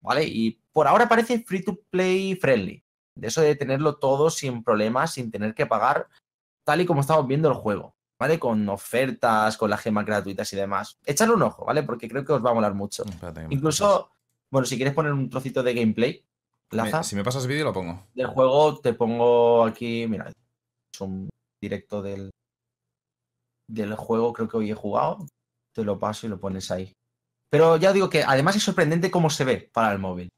[0.00, 0.24] ¿vale?
[0.24, 2.82] Y por ahora parece free to play friendly.
[3.14, 6.08] De eso de tenerlo todo sin problemas, sin tener que pagar,
[6.64, 8.38] tal y como estamos viendo el juego, ¿vale?
[8.38, 10.98] Con ofertas, con las gemas gratuitas y demás.
[11.04, 11.82] Echadle un ojo, ¿vale?
[11.82, 13.04] Porque creo que os va a molar mucho.
[13.04, 14.10] Espérate Incluso,
[14.50, 16.24] bueno, si quieres poner un trocito de gameplay.
[16.72, 18.06] Laza Me- si me pasas vídeo lo pongo.
[18.14, 21.28] del juego te pongo aquí, mira, es un
[21.60, 22.30] directo del,
[23.68, 25.26] del juego, creo que hoy he jugado,
[25.74, 26.92] te lo paso y lo pones ahí.
[27.50, 30.28] Pero ya digo que además es sorprendente cómo se ve para el móvil.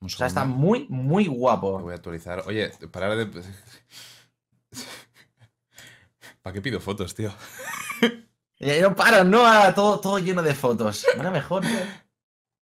[0.00, 1.78] O sea, está muy, muy Lo guapo.
[1.80, 2.44] voy a actualizar.
[2.46, 3.42] Oye, parar de.
[6.42, 7.32] ¿Para qué pido fotos, tío?
[8.80, 9.42] No para, no,
[9.74, 11.06] todo, todo lleno de fotos.
[11.14, 11.64] Era mejor.
[11.64, 11.70] ¿no?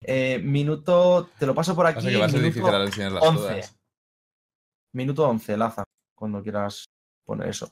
[0.03, 2.07] Eh, minuto, te lo paso por aquí.
[2.07, 3.43] Que va a ser minuto, difícil ahora enseñarlas 11.
[3.43, 3.77] todas.
[4.93, 6.87] minuto 11, Laza, cuando quieras
[7.25, 7.71] poner eso.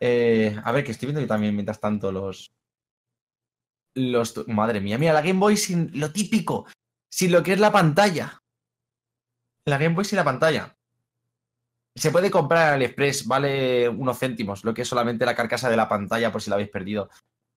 [0.00, 2.52] Eh, a ver, que estoy viendo yo también mientras tanto los.
[3.94, 4.46] Los.
[4.48, 6.66] Madre mía, mira, la Game Boy sin lo típico,
[7.10, 8.38] sin lo que es la pantalla.
[9.64, 10.76] La Game Boy sin la pantalla.
[11.96, 15.76] Se puede comprar en AliExpress, vale unos céntimos, lo que es solamente la carcasa de
[15.76, 17.10] la pantalla por si la habéis perdido.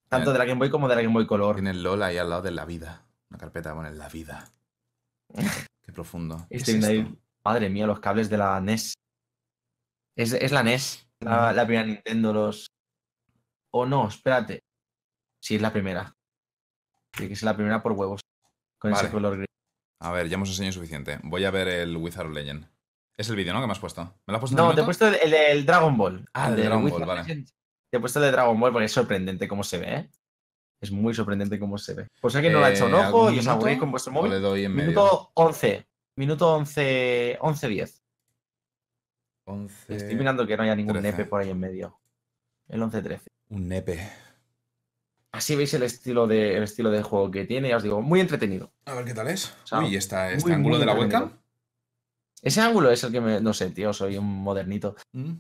[0.10, 1.58] Tanto de la Game Boy como de la Game Boy Color.
[1.58, 3.06] Tiene el LOL ahí al lado de la vida.
[3.32, 4.51] Una carpeta el la vida.
[5.82, 6.45] Qué profundo.
[6.50, 7.22] ¿Qué es Estoy viendo ahí- esto?
[7.43, 8.93] Madre mía, los cables de la NES.
[10.16, 12.68] Es, es la NES, la, la primera Nintendo, los.
[13.72, 14.61] O no, espérate.
[15.40, 16.14] Sí, es la primera.
[17.11, 18.22] Tiene que ser la primera por huevos.
[18.77, 19.03] Con Vale.
[19.03, 19.48] ese color gris.
[20.01, 21.19] A ver, ya hemos enseñado suficiente.
[21.24, 22.68] Voy a ver el Wizard of Legend.
[23.18, 23.61] Es el vídeo, ¿no?
[23.61, 24.03] Que me has puesto.
[24.27, 26.26] ¿Me lo has puesto en No, te he puesto el, Dragon Ball.
[26.34, 27.24] Ah, el Dragon Ball, vale.
[27.24, 30.10] Te he puesto el de Dragon Ball porque es sorprendente cómo se ve, ¿eh?
[30.82, 32.08] Es muy sorprendente cómo se ve.
[32.27, 33.51] Si alguien no lo ha hecho un Eh, ojo ¿algún y os minuto?
[33.51, 34.32] aburrís con vuestro ¿O móvil.
[34.32, 34.90] le doy en medio?
[34.90, 35.88] Minuto 11.
[36.18, 38.03] Minuto 11, 11 10.
[39.45, 39.95] 11...
[39.95, 41.11] Estoy mirando que no haya ningún 13.
[41.11, 42.00] nepe por ahí en medio.
[42.68, 43.22] El 11-13.
[43.50, 44.10] Un nepe.
[45.34, 48.19] Así veis el estilo de, el estilo de juego que tiene, ya os digo, muy
[48.19, 48.74] entretenido.
[48.85, 49.53] A ver qué tal es.
[49.64, 51.38] sea, Uy, está este muy, ángulo muy de la webcam.
[52.42, 53.40] Ese ángulo es el que me.
[53.40, 54.95] No sé, tío, soy un modernito.
[55.14, 55.34] Mm.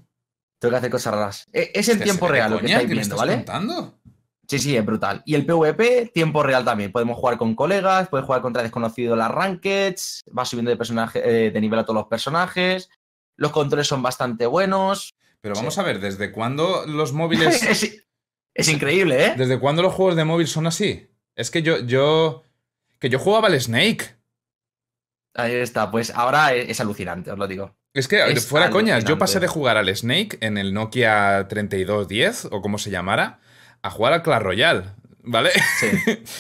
[0.59, 1.47] Tengo que hacer cosas raras.
[1.51, 3.19] E- Es en tiempo ¿se ve de real lo que estáis ¿Qué me viendo, estás
[3.27, 3.35] ¿vale?
[3.37, 4.00] contando?
[4.51, 5.21] Sí, sí, es brutal.
[5.25, 6.91] Y el PvP, tiempo real también.
[6.91, 11.51] Podemos jugar con colegas, puedes jugar contra desconocidos las rankeds, vas subiendo de personaje, eh,
[11.51, 12.89] de nivel a todos los personajes.
[13.37, 15.13] Los controles son bastante buenos.
[15.39, 15.79] Pero vamos Sí.
[15.79, 17.63] a ver, ¿desde cuándo los móviles...
[17.63, 18.05] es,
[18.53, 19.33] es increíble, ¿eh?
[19.37, 21.07] ¿Desde cuándo los juegos de móvil son así?
[21.35, 21.79] Es que yo...
[21.79, 22.43] yo
[22.99, 24.17] que yo jugaba al Snake.
[25.33, 27.73] Ahí está, pues ahora es, es alucinante, os lo digo.
[27.93, 32.49] Es que, Es fuera coñas, yo pasé de jugar al Snake en el Nokia 3210,
[32.51, 33.39] o como se llamara,
[33.83, 34.83] a jugar al Clash Royale,
[35.23, 35.51] ¿vale?
[35.79, 35.87] Sí.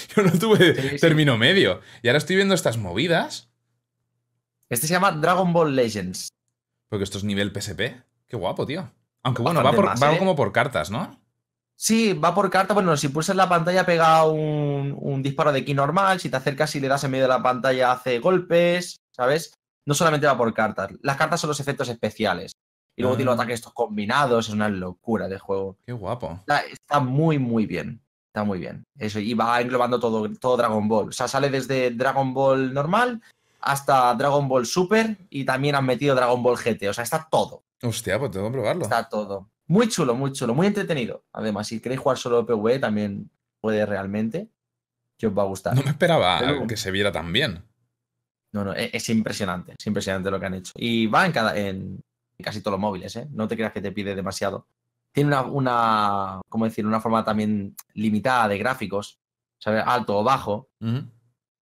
[0.15, 0.97] yo no tuve Sí, sí.
[0.97, 1.81] término medio.
[2.01, 3.49] Y ahora estoy viendo estas movidas,
[4.69, 6.29] Este se llama Dragon Ball Legends.
[6.89, 7.81] porque esto es nivel PSP.
[8.27, 8.91] Qué guapo, tío.
[9.23, 10.17] Aunque bueno, va, por- más, va ¿eh?
[10.17, 11.19] como por cartas, ¿no?
[11.75, 12.73] Sí, va por carta.
[12.73, 16.19] Bueno, si pulsas la pantalla pega un, un disparo de ki normal.
[16.19, 19.53] Si te acercas y le das en medio de la pantalla hace golpes, ¿sabes?
[19.85, 20.91] No solamente va por cartas.
[21.01, 22.51] Las cartas son los efectos especiales.
[22.95, 23.41] Y luego tiene los Ah.
[23.43, 24.47] ataques estos combinados.
[24.47, 25.77] Es una locura de juego.
[25.85, 26.37] Qué guapo.
[26.41, 28.01] Está, está muy, muy bien.
[28.27, 28.85] Está muy bien.
[28.97, 31.09] Eso, y va englobando todo, todo Dragon Ball.
[31.09, 33.21] O sea, sale desde Dragon Ball normal
[33.59, 36.89] hasta Dragon Ball Super y también han metido Dragon Ball GT.
[36.89, 37.63] O sea, está todo.
[37.83, 38.83] Hostia, pues tengo que probarlo.
[38.83, 39.49] Está todo.
[39.67, 41.23] Muy chulo, muy chulo, muy entretenido.
[41.33, 43.29] Además, si queréis jugar solo PvE, también
[43.59, 44.49] puede realmente.
[45.17, 45.75] Que os va a gustar.
[45.75, 47.63] No me esperaba Pero- que se viera tan bien.
[48.53, 49.75] No, no, e- es, impresionante.
[49.77, 50.71] Es impresionante lo que han hecho.
[50.75, 52.01] Y va en, cada, en
[52.41, 53.27] casi todos los móviles, ¿eh?
[53.31, 54.67] No te creas que te pide demasiado.
[55.11, 56.85] Tiene una, una ¿cómo decir?
[56.85, 59.21] Una forma también limitada de gráficos.
[59.61, 59.83] ¿sabes?
[59.85, 60.69] Alto o bajo.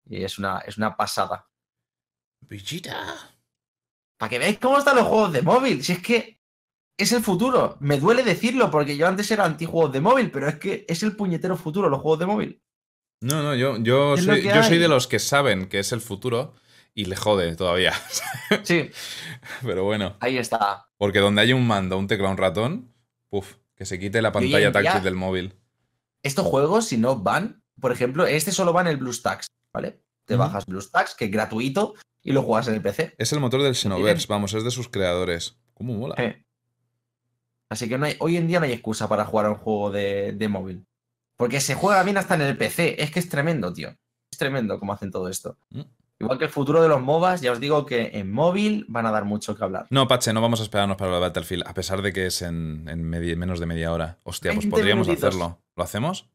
[0.08, 1.46] Y es una, es una pasada.
[2.40, 2.96] Vegeta.
[4.16, 5.82] Para que veáis cómo están los juegos de móvil.
[5.84, 6.40] Si es que
[6.96, 7.76] es el futuro.
[7.80, 11.14] Me duele decirlo porque yo antes era antijuegos de móvil, pero es que es el
[11.14, 12.62] puñetero futuro los juegos de móvil.
[13.20, 16.54] No, no, yo, yo, soy, yo soy de los que saben que es el futuro
[16.98, 17.92] y le jode todavía.
[18.64, 18.90] Sí,
[19.62, 20.88] Pero bueno, ahí está.
[20.96, 22.92] porque donde hay un mando, un teclado, un ratón,
[23.28, 25.54] puf, que se quite la pantalla táctil del móvil.
[26.24, 30.02] Estos juegos, si no van, por ejemplo, este solo va en el BlueStacks, ¿vale?
[30.24, 30.42] Te Ujú.
[30.42, 33.14] bajas BlueStacks, que es gratuito, y lo juegas en el PC.
[33.16, 35.56] Es el motor del Xenoverse, vamos, es de sus creadores.
[35.74, 36.16] ¿Cómo mola?
[36.18, 36.44] Eh.
[37.70, 39.90] Así que no hay- hoy en día no hay excusa para jugar a un juego
[39.92, 40.84] de, de móvil.
[41.36, 43.00] Porque se juega bien hasta en el PC.
[43.00, 43.90] Es que es tremendo, tío.
[44.32, 45.56] Es tremendo cómo hacen todo esto.
[45.70, 45.82] Mm.
[46.20, 49.12] Igual que el futuro de los MOBAs, ya os digo que en móvil van a
[49.12, 49.86] dar mucho que hablar.
[49.90, 52.82] No, Pache, no vamos a esperarnos para el Battlefield, a pesar de que es en,
[52.84, 54.18] menos de media hora.
[54.24, 55.28] Hostia, pues 20 podríamos minutitos.
[55.28, 55.60] hacerlo.
[55.76, 56.28] ¿Lo hacemos?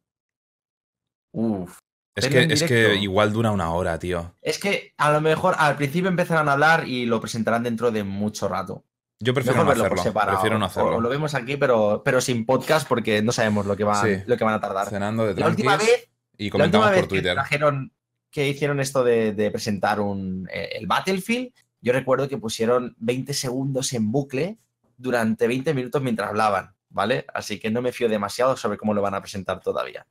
[1.33, 1.79] Uf.
[2.15, 4.35] Es que, es que igual dura una hora, tío.
[4.41, 8.03] Es que a lo mejor al principio empezarán a hablar y lo presentarán dentro de
[8.03, 8.85] mucho rato.
[9.19, 10.03] Yo prefiero Mejor no verlo por hacerlo.
[10.11, 10.37] separado.
[10.37, 10.95] Prefiero no hacerlo.
[10.97, 14.23] o lo vemos aquí, pero, pero sin podcast porque no sabemos lo que van, Sí.
[14.27, 14.89] lo que van a tardar.
[14.89, 17.33] Cenando de La última vez y La comentamos última vez por que Twitter.
[17.33, 17.93] trajeron,
[18.33, 23.31] que hicieron esto de, de presentar un, eh, el Battlefield, yo recuerdo que pusieron 20
[23.33, 24.57] segundos en bucle
[24.97, 27.25] durante 20 minutos mientras hablaban, ¿vale?
[27.31, 30.07] Así que no me fío demasiado sobre cómo lo van a presentar todavía.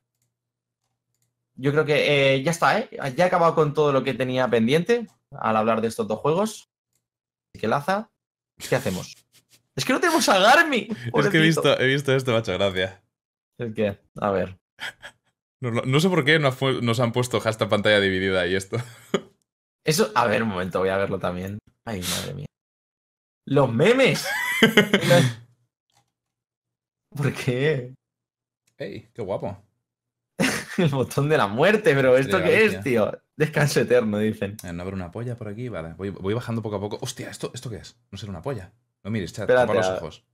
[1.56, 2.88] Yo creo que eh, ya está, ¿eh?
[3.16, 6.70] Ya he acabado con todo lo que tenía pendiente al hablar de estos dos juegos.
[7.52, 8.08] Así que Laza,
[8.68, 9.16] ¿qué hacemos?
[9.74, 10.88] Es que no tenemos a Garmi.
[11.12, 13.00] Es que he visto, he visto esto, macho, gracias.
[13.58, 14.58] Es que, a ver.
[15.62, 18.78] No, no- sé por qué nos, han puesto hashtag pantalla dividida y esto.
[19.84, 21.58] Eso, a ver, un momento, voy a verlo también.
[21.84, 22.46] Ay, madre mía.
[23.46, 24.26] ¡Los memes!
[27.16, 27.94] ¿Por qué?
[28.76, 29.62] ¡Ey, qué guapo!
[30.78, 33.12] El botón de la muerte, pero ¿esto Hostia, qué es, tío?
[33.36, 34.56] Descanso eterno, dicen.
[34.64, 35.68] Eh, ¿No habrá una polla por aquí?
[35.68, 36.98] Vale, voy, voy bajando poco a poco.
[37.02, 38.00] Hostia, ¿esto, ¿esto qué es?
[38.10, 38.72] No será una polla.
[39.04, 40.26] No mires, chat, Espérate, tapa los ojos.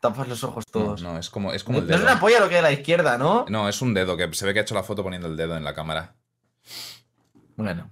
[0.00, 1.02] Tapas los ojos No, todos.
[1.02, 2.10] no, es como, es como No, el no es dedo.
[2.12, 3.46] una polla lo que hay a la izquierda, ¿no?
[3.48, 5.56] No, es un dedo, que se ve que ha hecho la foto poniendo el dedo
[5.56, 6.14] en la cámara.
[7.56, 7.90] Bueno.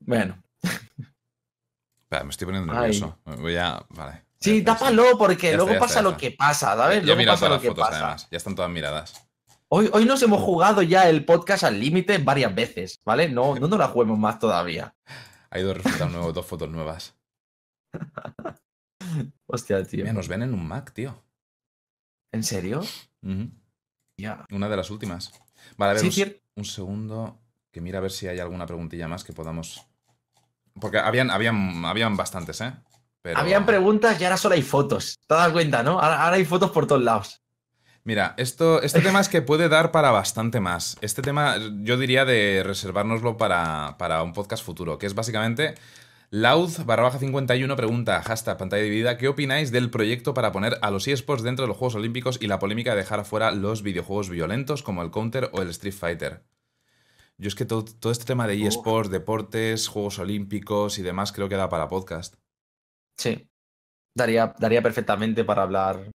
[0.00, 0.42] Bueno.
[0.62, 2.78] Espera, me estoy poniendo Ay.
[2.78, 3.18] nervioso.
[3.24, 3.80] Voy a.
[3.90, 4.24] Vale.
[4.40, 6.98] Sí, tápalo porque Ya luego está, pasa lo que pasa, ¿sabes?
[6.98, 7.96] he Luego pasa lo las que fotos, pasa.
[7.98, 8.28] además.
[8.30, 9.14] Ya están todas miradas.
[9.68, 13.28] Hoy, hoy nos hemos jugado ya el podcast al límite varias veces, ¿vale?
[13.28, 14.94] No, no nos la juguemos más todavía.
[15.50, 17.14] Hay dos resultados nuevos, dos fotos nuevas.
[19.46, 20.00] Hostia, tío.
[20.02, 21.22] Mira, nos ven en un Mac, tío.
[22.32, 22.82] ¿En serio?
[24.16, 24.44] Ya.
[24.50, 25.32] Una de las últimas.
[25.76, 27.40] Vale, a ver, Sí, un, cier- un segundo.
[27.72, 29.86] Que mira a ver si hay alguna preguntilla más que podamos.
[30.80, 32.72] Porque habían, habían, habían bastantes, ¿eh?
[33.22, 33.38] Pero...
[33.38, 35.18] Habían preguntas y ahora solo hay fotos.
[35.26, 36.00] ¿Te das cuenta, no?
[36.00, 37.40] Ahora, ahora hay fotos por todos lados.
[38.02, 40.96] Mira, esto, este tema es que puede dar para bastante más.
[41.02, 45.74] Este tema yo diría de reservárnoslo para, para un podcast futuro, que es básicamente
[46.32, 50.92] Loud barra baja 51 pregunta, hashtag pantalla dividida, ¿qué opináis del proyecto para poner a
[50.92, 54.30] los eSports dentro de los Juegos Olímpicos y la polémica de dejar afuera los videojuegos
[54.30, 56.44] violentos como el Counter o el Street Fighter?
[57.36, 61.48] Yo es que todo, todo este tema de eSports, deportes, Juegos Olímpicos y demás creo
[61.48, 62.36] que da para podcast.
[63.16, 63.48] Sí.
[64.14, 66.10] Daría, daría perfectamente para hablar.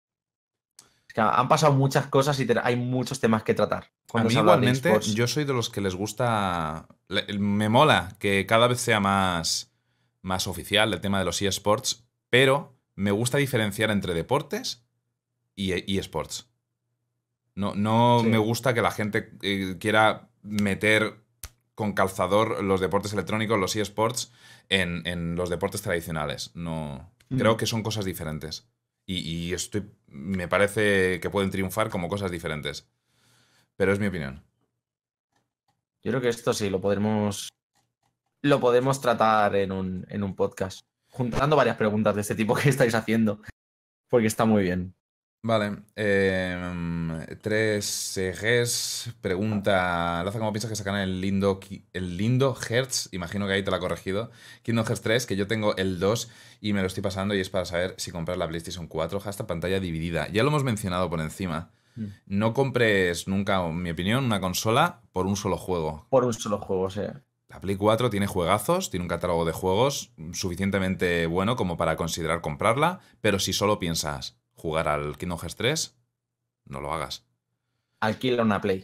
[1.07, 3.89] Es que han pasado muchas cosas y hay muchos temas que tratar.
[4.13, 6.87] A mí igualmente, yo soy de los que les gusta.
[7.39, 9.72] Me mola que cada vez sea más,
[10.23, 14.83] más oficial el tema de los eSports, pero me gusta diferenciar entre deportes
[15.55, 16.49] y y eSports.
[17.55, 18.27] No, no Sí.
[18.29, 21.21] me gusta que la gente eh, quiera meter
[21.75, 24.31] con calzador los deportes electrónicos, los eSports,
[24.69, 26.51] en, en los deportes tradicionales.
[26.55, 27.11] No.
[27.29, 27.37] Mm.
[27.37, 28.67] Creo que son cosas diferentes.
[29.05, 29.91] Y, y estoy.
[30.07, 32.87] Me parece que pueden triunfar como cosas diferentes.
[33.75, 34.43] Pero es mi opinión.
[36.03, 37.49] Yo creo que esto sí lo podremos.
[38.43, 40.81] Lo podemos tratar en un, en un podcast.
[41.09, 43.39] Juntando varias preguntas de este tipo que estáis haciendo.
[44.09, 44.93] Porque está muy bien.
[45.45, 45.77] Vale.
[45.95, 50.23] Eh, 3 Gs pregunta.
[50.25, 51.61] Laza, ¿cómo piensas que sacan el lindo,
[51.93, 53.07] el lindo Hertz?
[53.13, 54.29] Imagino que ahí te lo ha corregido.
[54.61, 57.49] Kingdom Hearts 3, que yo tengo el 2 y me lo estoy pasando y es
[57.49, 59.21] para saber si comprar la PlayStation 4.
[59.23, 60.27] Hasta pantalla dividida.
[60.27, 61.71] Ya lo hemos mencionado por encima.
[61.95, 62.07] Mm.
[62.25, 66.07] No compres nunca, en mi opinión, una consola por un solo juego.
[66.09, 67.21] Por un solo juego, o sea.
[67.53, 72.41] La Play 4 tiene juegazos, tiene un catálogo de juegos suficientemente bueno como para considerar
[72.41, 75.95] comprarla, pero si solo piensas jugar al Kingdom Hearts 3,
[76.65, 77.25] no lo hagas.
[77.99, 78.83] Alquila una Play.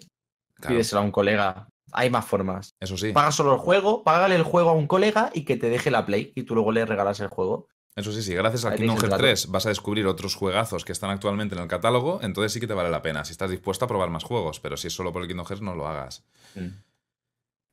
[0.54, 1.68] Claro, Pídesela a un colega.
[1.92, 2.76] Hay más formas.
[2.80, 5.70] eso sí, Paga solo el juego, págale el juego a un colega y que te
[5.70, 7.68] deje la Play y tú luego le regalas el juego.
[7.96, 9.24] eso sí, si gracias al Ahí Kingdom Hearts dato.
[9.24, 12.68] 3 vas a descubrir otros juegazos que están actualmente en el catálogo, entonces sí que
[12.68, 13.26] te vale la pena.
[13.26, 15.64] Si estás dispuesto a probar más juegos, pero si es solo por el Kingdom Hearts,
[15.64, 16.24] no lo hagas.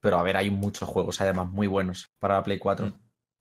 [0.00, 2.86] Pero a ver, hay muchos juegos además muy buenos para la Play 4.
[2.86, 2.92] Mm.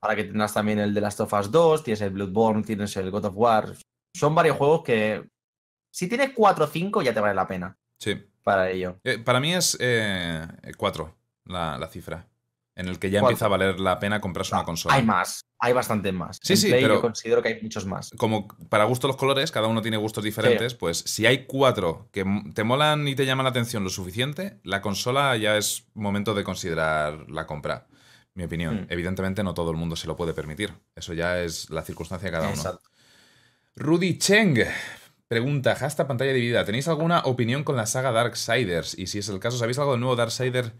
[0.01, 3.09] Ahora que tendrás también el de Last of Us 2, tienes el Bloodborne, tienes el
[3.11, 3.73] God of War.
[4.15, 5.27] Son varios juegos que
[5.91, 8.15] si tienes 4 o 5 ya te vale la pena Sí.
[8.43, 8.99] para ello.
[9.03, 9.77] Eh, para mí es
[10.77, 12.27] 4 la, la cifra,
[12.75, 14.95] en el que ya empieza a valer la pena comprarse una consola.
[14.95, 16.37] Hay más, hay bastantes más.
[16.41, 18.11] Sí, En sí, Play pero- Yo considero que hay muchos más.
[18.17, 22.25] como para gusto los colores, cada uno tiene gustos diferentes, pues si hay cuatro que
[22.53, 26.43] te molan y te llaman la atención lo suficiente, la consola ya es momento de
[26.43, 27.87] considerar la compra.
[28.35, 28.81] Mi opinión.
[28.81, 28.87] Mm.
[28.89, 30.73] Evidentemente no todo el mundo se lo puede permitir.
[30.95, 32.79] Eso ya es la circunstancia de cada uno.
[33.77, 34.57] Rudy Cheng
[35.27, 38.97] pregunta, hasta pantalla dividida, ¿tenéis alguna opinión con la saga Darksiders?
[38.97, 40.73] Y si es el caso, ¿sabéis algo del nuevo Darksider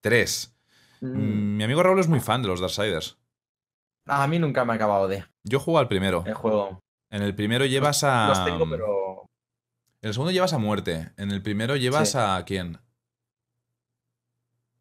[0.00, 0.56] 3?
[1.00, 3.18] Mm, Mm, Mi amigo Raúl es muy fan de los Darksiders.
[4.06, 6.24] A mí nunca me ha acabado de Yo juego al primero.
[6.26, 6.80] el juego.
[7.10, 8.28] En el primero llevas a...
[8.28, 9.26] Los tengo, pero
[10.02, 11.12] En el segundo llevas a muerte.
[11.16, 12.18] En el primero llevas Sí.
[12.20, 12.78] a quién?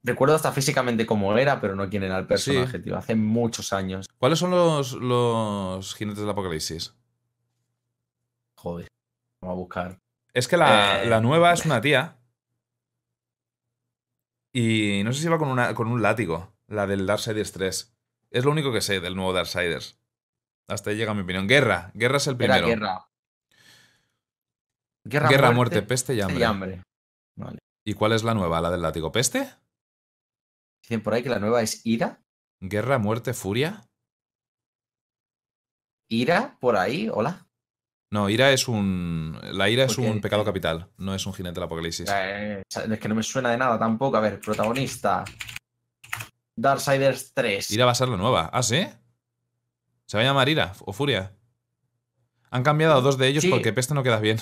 [0.02, 2.98] recuerdo hasta físicamente cómo era, pero no quién era el personaje, tío.
[2.98, 4.08] Hace muchos años.
[4.18, 6.96] ¿Cuáles son los, los jinetes del apocalipsis?
[8.56, 8.88] Joder.
[9.42, 10.00] Vamos a buscar.
[10.34, 11.08] Es que la, Eh.
[11.10, 12.18] la nueva es una tía.
[14.54, 16.54] Y no sé si va con, una, con un látigo.
[16.68, 17.96] La del Darksiders 3.
[18.32, 20.00] Es lo único que sé del nuevo Darksiders.
[20.68, 21.48] Hasta ahí llega mi opinión.
[21.48, 21.92] Guerra.
[21.96, 22.68] Guerra es el Era primero.
[22.68, 23.06] guerra.
[25.06, 26.46] Guerra, Guerra, muerte, peste y y hambre.
[26.46, 26.84] hambre.
[27.38, 27.60] Vale.
[27.86, 28.62] ¿Y cuál es la nueva?
[28.62, 29.12] ¿La del látigo?
[29.12, 29.50] ¿Peste?
[30.84, 32.22] Dicen por ahí que la nueva es ira.
[32.62, 33.86] ¿Guerra, muerte, furia?
[36.12, 37.48] Ira, por ahí, hola.
[38.12, 39.40] No, ira es un.
[39.54, 42.10] La ira es Porque- un pecado capital, no es un jinete del apocalipsis.
[42.12, 44.18] Eh, es que no me suena de nada tampoco.
[44.18, 45.24] A ver, protagonista.
[46.62, 47.72] Darksiders 3.
[47.72, 48.50] Ira va a ser la nueva.
[48.52, 48.86] ¿Ah, sí?
[50.06, 51.34] ¿Se va a llamar Ira o Furia?
[52.52, 53.50] Han cambiado a dos de ellos Sí.
[53.50, 54.40] porque peste no queda bien.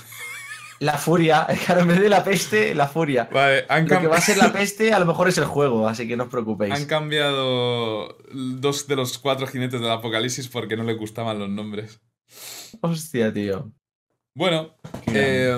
[0.79, 1.45] La furia.
[1.65, 3.27] Claro, en vez de la peste, la furia.
[3.31, 5.87] Vale, han, Lo que va a ser la peste a lo mejor es el juego,
[5.87, 6.73] así que no os preocupéis.
[6.73, 11.99] han cambiado dos de los cuatro jinetes del apocalipsis porque no les gustaban los nombres.
[12.81, 13.71] Hostia, tío.
[14.35, 14.75] Bueno,
[15.07, 15.57] eh,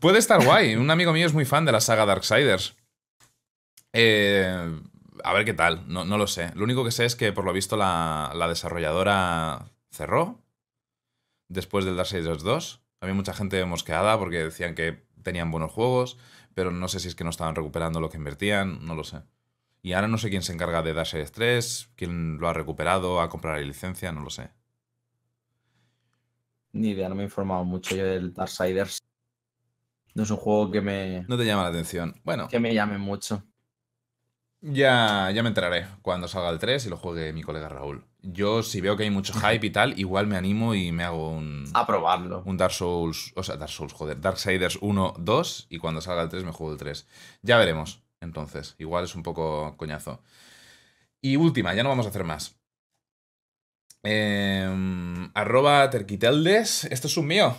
[0.00, 0.76] puede estar guay.
[0.76, 2.76] Un amigo mío es muy fan de la saga Darksiders.
[3.92, 4.80] Eh,
[5.24, 6.52] a ver qué tal, no, no lo sé.
[6.54, 10.44] Lo único que sé es que por lo visto la, la desarrolladora cerró
[11.48, 12.82] después del Darksiders 2.
[13.00, 16.18] Había mucha gente mosqueada porque decían que tenían buenos juegos,
[16.54, 19.22] pero no sé si es que no estaban recuperando lo que invertían, no lo sé.
[19.82, 23.28] Y ahora no sé quién se encarga de Darksiders 3, quién lo ha recuperado, a
[23.28, 24.50] comprar la licencia, no lo sé.
[26.72, 28.98] Ni idea, no me he informado mucho yo del Darksiders.
[30.14, 32.14] No es un juego que me, No te llama la atención.
[32.24, 32.48] Bueno.
[32.48, 33.42] que me llame mucho.
[34.66, 38.02] Ya, ya me enteraré cuando salga el 3 y lo juegue mi colega Raúl.
[38.22, 41.32] Yo, si veo que hay mucho hype y tal, igual me animo y me hago
[41.32, 42.42] un, A probarlo.
[42.46, 46.30] un Dark Souls, o sea, Dark Souls, joder, Darksiders 1, 2 y cuando salga el
[46.30, 47.06] 3 me juego el 3.
[47.42, 48.74] Ya veremos, entonces.
[48.78, 50.22] Igual es un poco coñazo.
[51.20, 52.56] Y última, ya no vamos a hacer más.
[54.02, 57.54] Em, arroba Terquiteldes, esto es un mío.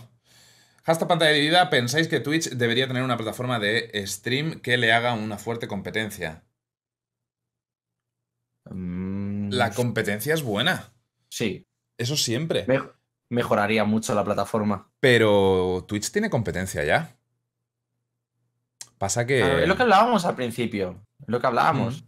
[0.86, 5.14] Hashtag pantalla dividida, ¿pensáis que Twitch debería tener una plataforma de stream que le haga
[5.14, 6.45] una fuerte competencia?
[8.70, 10.92] Mm, La competencia es buena.
[11.30, 12.66] Sí, Eso siempre.
[12.68, 12.82] me-
[13.30, 14.90] mejoraría mucho la plataforma.
[15.00, 17.16] Pero Twitch tiene competencia ya.
[18.98, 19.40] Pasa que.
[19.40, 21.06] Claro, es lo que hablábamos al principio.
[21.22, 22.02] Es lo que hablábamos.
[22.02, 22.06] Mm.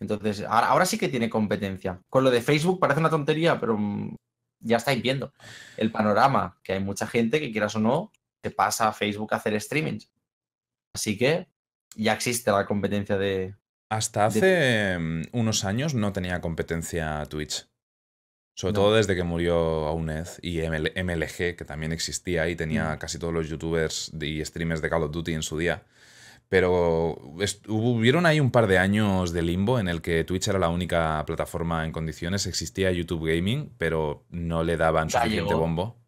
[0.00, 2.00] Entonces, ahora, ahora sí que tiene competencia.
[2.08, 4.16] Con lo de Facebook parece una tontería, pero mm,
[4.60, 5.32] ya estáis viendo
[5.76, 8.10] el panorama, que hay mucha gente que quieras o no,
[8.40, 10.10] te pasa a Facebook a hacer streamings.
[10.92, 11.46] Así que
[11.94, 13.54] ya existe la competencia de...
[13.92, 17.66] Hasta hace mm, unos años no tenía competencia Twitch.
[18.54, 18.80] Sobre No.
[18.80, 22.98] todo desde que murió Auned y ML MLG, que también existía y tenía Mm.
[22.98, 25.84] casi todos los youtubers y streamers de Call of Duty en su día.
[26.48, 27.18] Pero
[27.68, 31.22] hubieron ahí un par de años de limbo en el que Twitch era la única
[31.26, 32.46] plataforma en condiciones.
[32.46, 35.60] Existía YouTube Gaming, pero no le daban Ya suficiente llegó.
[35.60, 35.98] bombo.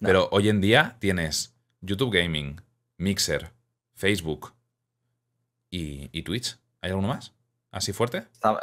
[0.00, 0.06] No.
[0.06, 2.60] Pero hoy en día tienes YouTube Gaming,
[2.98, 3.50] Mixer,
[3.94, 4.54] Facebook
[5.70, 6.56] y, y Twitch.
[6.82, 7.34] ¿Hay alguno más?
[7.70, 8.18] ¿Así fuerte?
[8.32, 8.62] Estaba-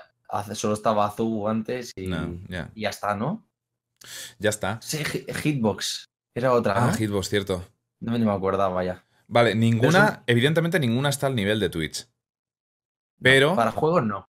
[0.55, 2.71] solo estaba Azul antes y, No, ya.
[2.75, 3.47] y ya está, ¿no?
[4.39, 4.79] Ya está.
[4.81, 6.05] Sí, Hi- Hitbox.
[6.35, 6.93] Era otra, Ah, ¿no?
[6.93, 7.65] Hitbox, cierto.
[7.99, 9.03] No me- no me acordaba ya.
[9.27, 12.07] Vale, ninguna, evidentemente ninguna está al nivel de Twitch.
[13.21, 14.29] Pero, Para juegos no.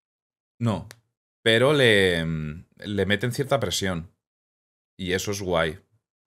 [0.58, 0.88] no,
[1.42, 4.10] pero le, mm, le meten cierta presión.
[4.96, 5.78] Y eso es guay.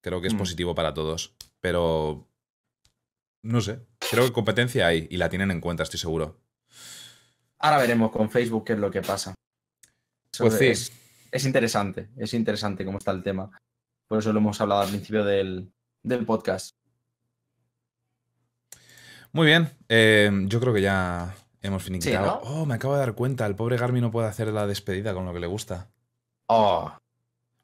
[0.01, 0.37] Creo que es Mm.
[0.37, 1.35] positivo para todos.
[1.59, 2.29] Pero,
[3.43, 6.39] no sé, creo que competencia hay y la tienen en cuenta, estoy seguro.
[7.61, 9.33] Ahora veremos con Facebook qué es lo que pasa.
[10.33, 10.67] Eso Pues sí.
[10.67, 10.91] es,
[11.31, 13.51] es interesante, es interesante cómo está el tema.
[14.07, 15.71] Por eso lo hemos hablado al principio del,
[16.03, 16.75] del podcast.
[19.33, 22.25] Muy bien, eh, yo creo que ya hemos finiquitado.
[22.25, 22.33] ¿no?
[22.49, 25.25] Oh, me acabo de dar cuenta, el pobre Garmin no puede hacer la despedida con
[25.25, 25.89] lo que le gusta.
[26.47, 26.91] Oh,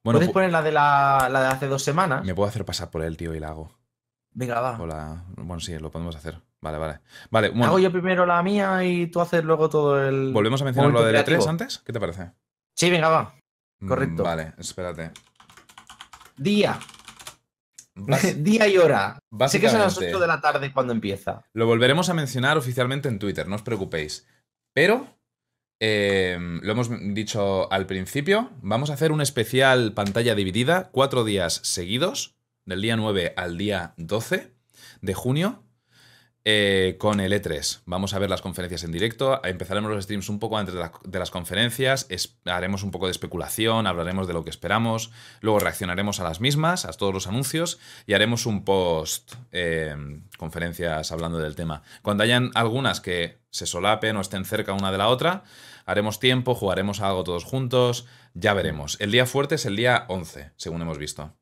[0.03, 2.23] Bueno, ¿Puedes pu- poner la de, la, la de hace dos semanas?
[2.23, 3.75] me puedo hacer pasar por él, tío, y la hago.
[4.31, 4.79] Venga, va.
[4.79, 5.25] Hola.
[5.35, 6.39] Bueno, sí, lo podemos hacer.
[6.61, 6.99] Vale, vale.
[7.29, 10.33] Vale, bueno, Hago yo primero la mía y tú haces luego todo el.
[10.33, 11.49] ¿volvemos a mencionar lo del E3 creativo.
[11.49, 11.79] antes?
[11.79, 12.31] ¿Qué te parece?
[12.73, 13.35] Sí, venga, va.
[13.79, 14.23] Mm, Correcto.
[14.23, 15.11] Vale, espérate.
[16.35, 16.79] Día.
[18.37, 19.19] Día y hora.
[19.47, 21.43] Sé que son las básicamente, 8 de la tarde cuando empieza.
[21.53, 24.27] Lo volveremos a mencionar oficialmente en Twitter, no os preocupéis.
[24.73, 25.17] Pero,
[25.79, 31.59] eh, lo hemos dicho al principio, vamos a hacer un especial pantalla dividida, cuatro días
[31.63, 34.53] seguidos, del día 9 al día 12
[35.01, 35.63] de junio,
[36.49, 37.81] eh, con el E3.
[37.85, 40.93] Vamos a ver las conferencias en directo, empezaremos los streams un poco antes de, la-
[41.03, 45.11] de las conferencias, es- haremos un poco de especulación, hablaremos de lo que esperamos,
[45.41, 49.93] luego reaccionaremos a las mismas, a todos los anuncios, y haremos un post eh,
[50.37, 51.81] conferencias hablando del tema.
[52.01, 55.43] Cuando hayan algunas que se solapen o estén cerca una de la otra,
[55.85, 58.95] haremos tiempo, jugaremos a algo todos juntos, ya veremos.
[59.01, 61.35] El día fuerte es el día 11, según hemos visto.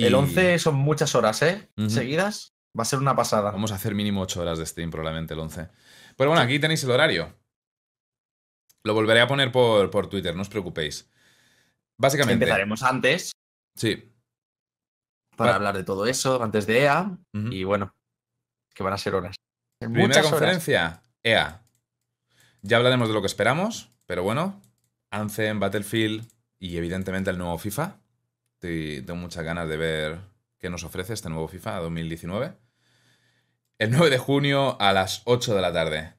[0.00, 1.68] El Y- 11 son muchas horas, ¿eh?
[1.88, 2.54] Seguidas.
[2.78, 3.50] Va a ser una pasada.
[3.50, 5.68] Vamos a hacer mínimo 8 horas de stream probablemente el 11.
[6.16, 7.34] Pero bueno, aquí tenéis el horario.
[8.84, 11.10] Lo volveré a poner por, por Twitter, no os preocupéis.
[11.98, 12.44] Básicamente.
[12.44, 13.32] Empezaremos antes
[13.74, 14.12] Sí.
[15.36, 17.16] para Va- hablar de todo eso, antes de EA.
[17.32, 17.94] Y bueno,
[18.74, 19.36] que van a ser horas.
[19.78, 20.30] Primera Muchas horas.
[20.30, 21.62] conferencia, EA.
[22.62, 24.60] Ya hablaremos de lo que esperamos, pero bueno,
[25.10, 26.26] Anthem, Battlefield
[26.58, 27.98] y evidentemente el nuevo FIFA.
[28.58, 30.20] Tengo muchas ganas de ver
[30.58, 32.56] qué nos ofrece este nuevo FIFA 2019.
[33.78, 36.14] El 9 de junio a las 8 de la tarde.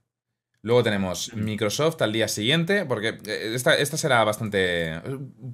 [0.62, 1.44] Luego tenemos Mm.
[1.44, 5.02] Microsoft al día siguiente, porque eh, esta, esta será bastante...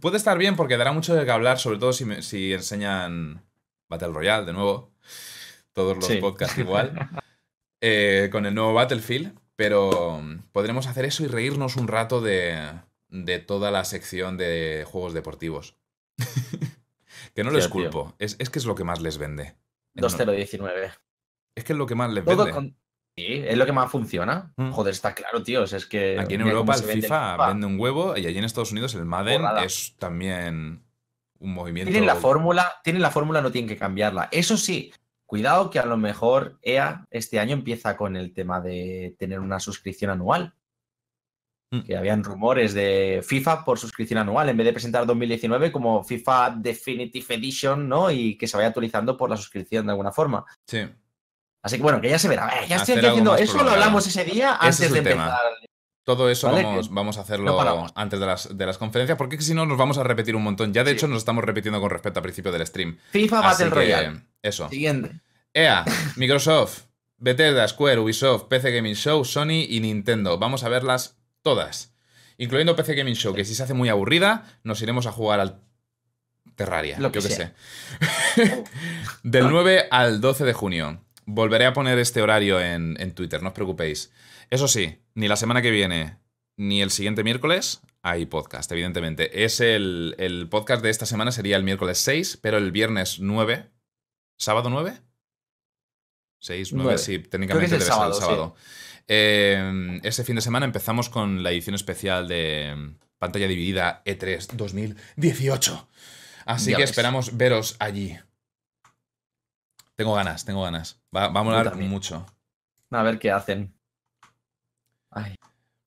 [0.01, 3.43] Puede estar bien porque dará mucho de qué hablar, sobre todo si, si enseñan
[3.90, 4.91] Battle Royale de nuevo.
[5.73, 6.17] Todos los Sí.
[6.17, 7.09] podcasts igual.
[7.82, 12.57] eh, con el nuevo Battlefield, pero podremos hacer eso y reírnos un rato de,
[13.09, 15.75] de toda la sección de juegos deportivos.
[17.35, 17.91] que no les Tío, tío.
[17.91, 19.56] culpo, es, es que es lo que más les vende.
[19.95, 20.91] No, 2019.
[21.56, 22.51] Es que es lo que más les vende.
[22.51, 22.75] con-
[23.15, 24.51] Sí, es lo que más funciona.
[24.57, 24.72] Mm.
[24.72, 25.61] Joder, está claro, tío.
[25.61, 26.17] o sea, es que.
[26.19, 29.43] Aquí en Europa el FIFA, vende un huevo y allí en Estados Unidos el Madden
[29.64, 30.83] es también
[31.38, 31.91] un movimiento.
[31.91, 34.30] Tienen la fórmula, tienen la fórmula, no tienen que cambiarla.
[34.32, 34.91] Eso sí,
[35.27, 39.59] cuidado que a lo mejor EA este año empieza con el tema de tener una
[39.59, 40.56] suscripción anual.
[41.69, 41.82] Mm.
[41.82, 46.56] Que habían rumores de FIFA por suscripción anual, en vez de presentar 2019 como FIFA
[46.57, 48.09] Definitive Edition, ¿no?
[48.09, 50.45] Y que se vaya actualizando por la suscripción de alguna forma.
[50.65, 50.80] Sí.
[51.64, 52.50] Así que bueno, que ya se verá.
[52.61, 53.35] Eh, ya estoy haciendo.
[53.35, 55.24] Eso lo hablamos ese día Ese antes es de tema.
[55.24, 55.40] empezar.
[56.06, 59.42] Todo eso Vale, vamos, que vamos a hacerlo antes de las, de las conferencias, porque
[59.42, 60.74] si no nos vamos a repetir un montón.
[60.74, 60.98] Ya de Sí.
[60.98, 62.98] hecho nos estamos repitiendo con respecto al principio del stream.
[63.11, 64.22] FIFA Así Battle que, Royale.
[64.42, 64.67] Eso.
[64.67, 65.11] Siguiente.
[65.53, 65.85] EA,
[66.17, 66.82] Microsoft,
[67.17, 70.38] Bethesda, Square, Ubisoft, PC Gaming Show, Sony y Nintendo.
[70.38, 71.93] Vamos a verlas todas.
[72.38, 75.61] Incluyendo PC Gaming Show, que si se hace muy aburrida, nos iremos a jugar al
[76.56, 77.00] Terraria.
[77.00, 77.53] Lo que yo qué sea.
[78.35, 78.64] sé.
[79.24, 81.01] Del 9 al 12 de junio.
[81.26, 84.11] Volveré a poner este horario en, en Twitter, no os preocupéis.
[84.50, 86.18] Eso sí, ni la semana que viene
[86.58, 89.43] ni el siguiente miércoles hay podcast, evidentemente.
[89.45, 93.69] Es el, el podcast de esta semana sería el miércoles 6, pero el viernes 9.
[94.38, 95.00] ¿Sábado 9?
[96.40, 96.98] 6, 9, Nueve.
[96.98, 98.19] sí, técnicamente debe es el ser el sábado, sí.
[98.22, 98.56] sábado.
[99.08, 104.18] Eh, ese fin de semana empezamos con la edición especial de mm, pantalla dividida E
[104.19, 105.88] E3 2018.
[106.45, 106.90] Así Ya que ves.
[106.90, 108.18] esperamos veros allí.
[110.03, 111.01] Tengo ganas, tengo ganas.
[111.15, 112.25] Va, va a molar mucho.
[112.91, 113.73] A ver qué hacen.
[115.09, 115.35] Ay,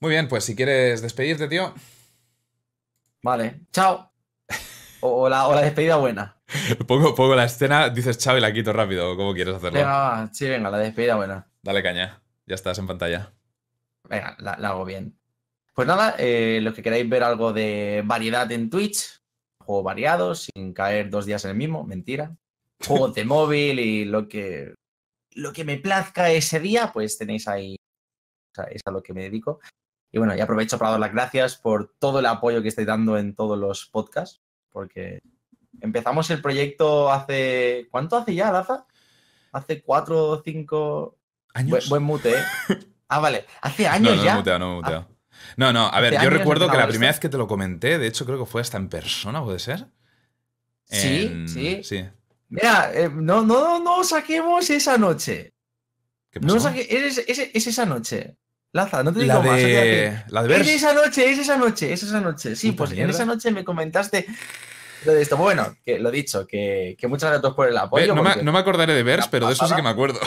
[0.01, 1.75] Muy bien, pues si quieres despedirte, tío.
[3.23, 3.61] vale.
[3.73, 4.11] Chao.
[5.01, 6.41] O, o la, o la despedida buena.
[6.87, 9.15] Pongo, pongo la escena, dices chao y la quito rápido.
[9.19, 9.79] ¿Cómo quieres hacerlo?
[9.81, 11.47] Venga, sí, venga, la despedida buena.
[11.63, 12.23] Dale caña.
[12.47, 13.35] Ya estás en pantalla.
[14.05, 15.19] Venga, la, la hago bien.
[15.75, 19.21] Pues nada, eh, los que queráis ver algo de variedad en Twitch,
[19.59, 22.35] juegos variados, sin caer dos días en el mismo, mentira.
[22.85, 24.75] Juegos de móvil y lo que,
[25.33, 29.13] lo que me plazca ese día, pues tenéis ahí, o sea, es a lo que
[29.13, 29.61] me dedico.
[30.13, 33.19] Y bueno, y aprovecho para dar las gracias por todo el apoyo que estáis dando
[33.19, 34.41] en todos los podcasts,
[34.71, 35.21] porque
[35.81, 38.87] empezamos el proyecto hace, ¿cuánto hace ya, Laza?
[39.53, 41.19] Hace cuatro o cinco...
[41.55, 41.89] ¿Años?
[41.89, 42.43] buen mute, ¿eh?
[43.09, 44.33] Ah, vale, hace no, años no, ya.
[44.33, 45.09] he muteado, no me he muteado.
[45.57, 48.07] No, no, a ver, yo recuerdo que la primera vez que te lo comenté, de
[48.09, 49.87] hecho creo que fue hasta en persona, ¿puede ser?
[50.87, 51.83] Sí, sí.
[51.85, 52.05] Sí.
[52.49, 55.53] Mira, eh, no, no, no saquemos esa noche.
[56.31, 58.37] ¿Qué No saque, es, es- es esa noche.
[58.73, 59.57] Laza, no te digo La más.
[59.57, 62.55] de, la de Es esa noche, es esa noche, es esa noche.
[62.57, 64.27] Sí, pues en esa noche me comentaste
[65.05, 65.37] lo de esto.
[65.37, 68.15] Bueno, que lo dicho, que, que muchas gracias por el apoyo.
[68.15, 70.21] no, me, porque- no me acordaré de Vers, pero de eso sí que me acuerdo.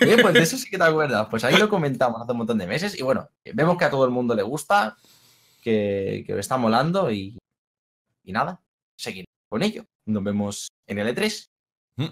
[0.00, 1.26] Bien, pues de eso sí que te acuerdas.
[1.30, 2.98] Pues ahí lo comentamos hace un montón de meses.
[2.98, 4.96] Y bueno, vemos que a todo el mundo le gusta,
[5.60, 7.36] que, que está molando y,
[8.24, 8.58] y nada,
[8.96, 9.84] seguir con ello.
[10.06, 11.46] Nos vemos en el E3.
[11.96, 12.06] Mm.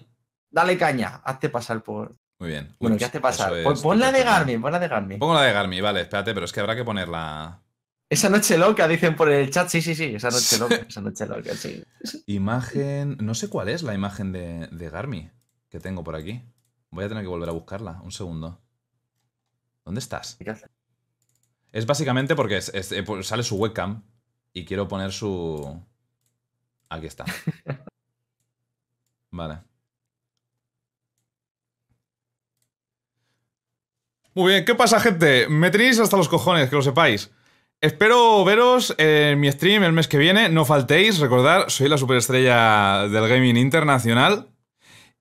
[0.51, 2.17] Dale caña, hazte pasar por.
[2.39, 2.75] Muy bien.
[2.81, 3.53] Bueno, Ups, ¿qué hazte pasar?
[3.63, 4.25] Pon, es pon la de.
[4.25, 5.19] Garmin, pon la de Garmin.
[5.19, 7.63] Pongo la de Garmi, vale, espérate, pero es que habrá que ponerla.
[8.09, 9.69] Esa noche loca, dicen por el chat.
[9.69, 11.83] Sí, sí, sí, esa noche loca, esa noche loca, sí.
[12.27, 13.17] Imagen.
[13.21, 15.31] No sé cuál es la imagen de, de Garmi
[15.69, 16.43] que tengo por aquí.
[16.91, 18.01] Voy a tener que volver a buscarla.
[18.03, 18.61] Un segundo.
[19.85, 20.37] ¿Dónde estás?
[21.73, 24.03] Es básicamente porque es- es- eh, pues sale su webcam
[24.53, 25.81] y quiero poner su.
[26.89, 27.25] Aquí está.
[29.31, 29.61] Vale.
[34.41, 35.49] Muy bien, ¿qué pasa, gente?
[35.49, 37.31] Me tenéis hasta los cojones, que lo sepáis.
[37.83, 40.49] Espero veros en mi stream el mes que viene.
[40.49, 44.49] No faltéis, recordad, soy la superestrella del gaming internacional.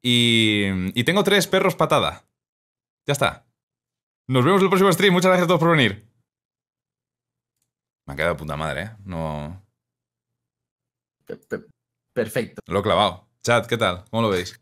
[0.02, 0.68] Y,
[0.98, 2.24] y tengo tres perros patada.
[3.06, 3.46] Ya está.
[4.30, 5.14] Nos vemos en el próximo stream.
[5.14, 6.08] Muchas gracias a todos por venir.
[8.08, 8.92] Me ha quedado puta madre, ¿eh?
[9.04, 9.62] No.
[11.26, 11.66] Pe- pe-
[12.14, 12.62] Perfecto.
[12.68, 13.28] Lo he clavado.
[13.44, 14.06] Chat, ¿qué tal?
[14.10, 14.58] ¿Cómo lo veis?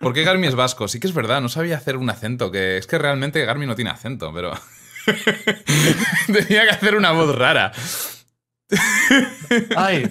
[0.00, 0.88] ¿Por qué Garmi es vasco?
[0.88, 3.76] Sí que es verdad, no sabía hacer un acento, que es que realmente Garmi no
[3.76, 4.52] tiene acento, pero...
[6.26, 7.70] Tenía que hacer una voz rara.
[9.76, 10.10] Ay,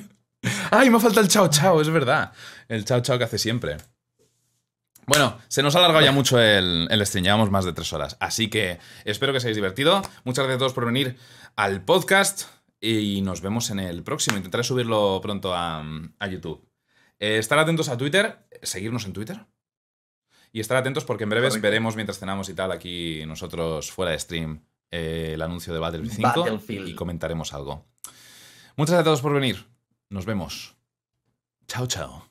[0.71, 1.81] ¡Ay, me falta el chao chao!
[1.81, 2.31] Es verdad.
[2.67, 3.77] El chao chao que hace siempre.
[5.05, 8.15] Bueno, se nos ha alargado ya mucho el, el stream, llevamos más de tres horas.
[8.19, 10.01] Así que espero que os hayáis divertido.
[10.23, 11.17] Muchas gracias a todos por venir
[11.55, 12.43] al podcast
[12.79, 14.37] y nos vemos en el próximo.
[14.37, 15.83] Intentaré subirlo pronto a,
[16.19, 16.63] a YouTube.
[17.19, 19.45] Eh, estar atentos a Twitter, seguirnos en Twitter.
[20.51, 21.63] Y estar atentos porque en breves Correcto.
[21.63, 26.15] veremos mientras cenamos y tal aquí nosotros fuera de stream eh, el anuncio de Battlefield
[26.15, 26.87] 5 Battlefield.
[26.89, 27.85] y comentaremos algo.
[28.75, 29.67] Muchas gracias a todos por venir.
[30.09, 30.75] Nos vemos.
[31.67, 32.28] Chao, chao.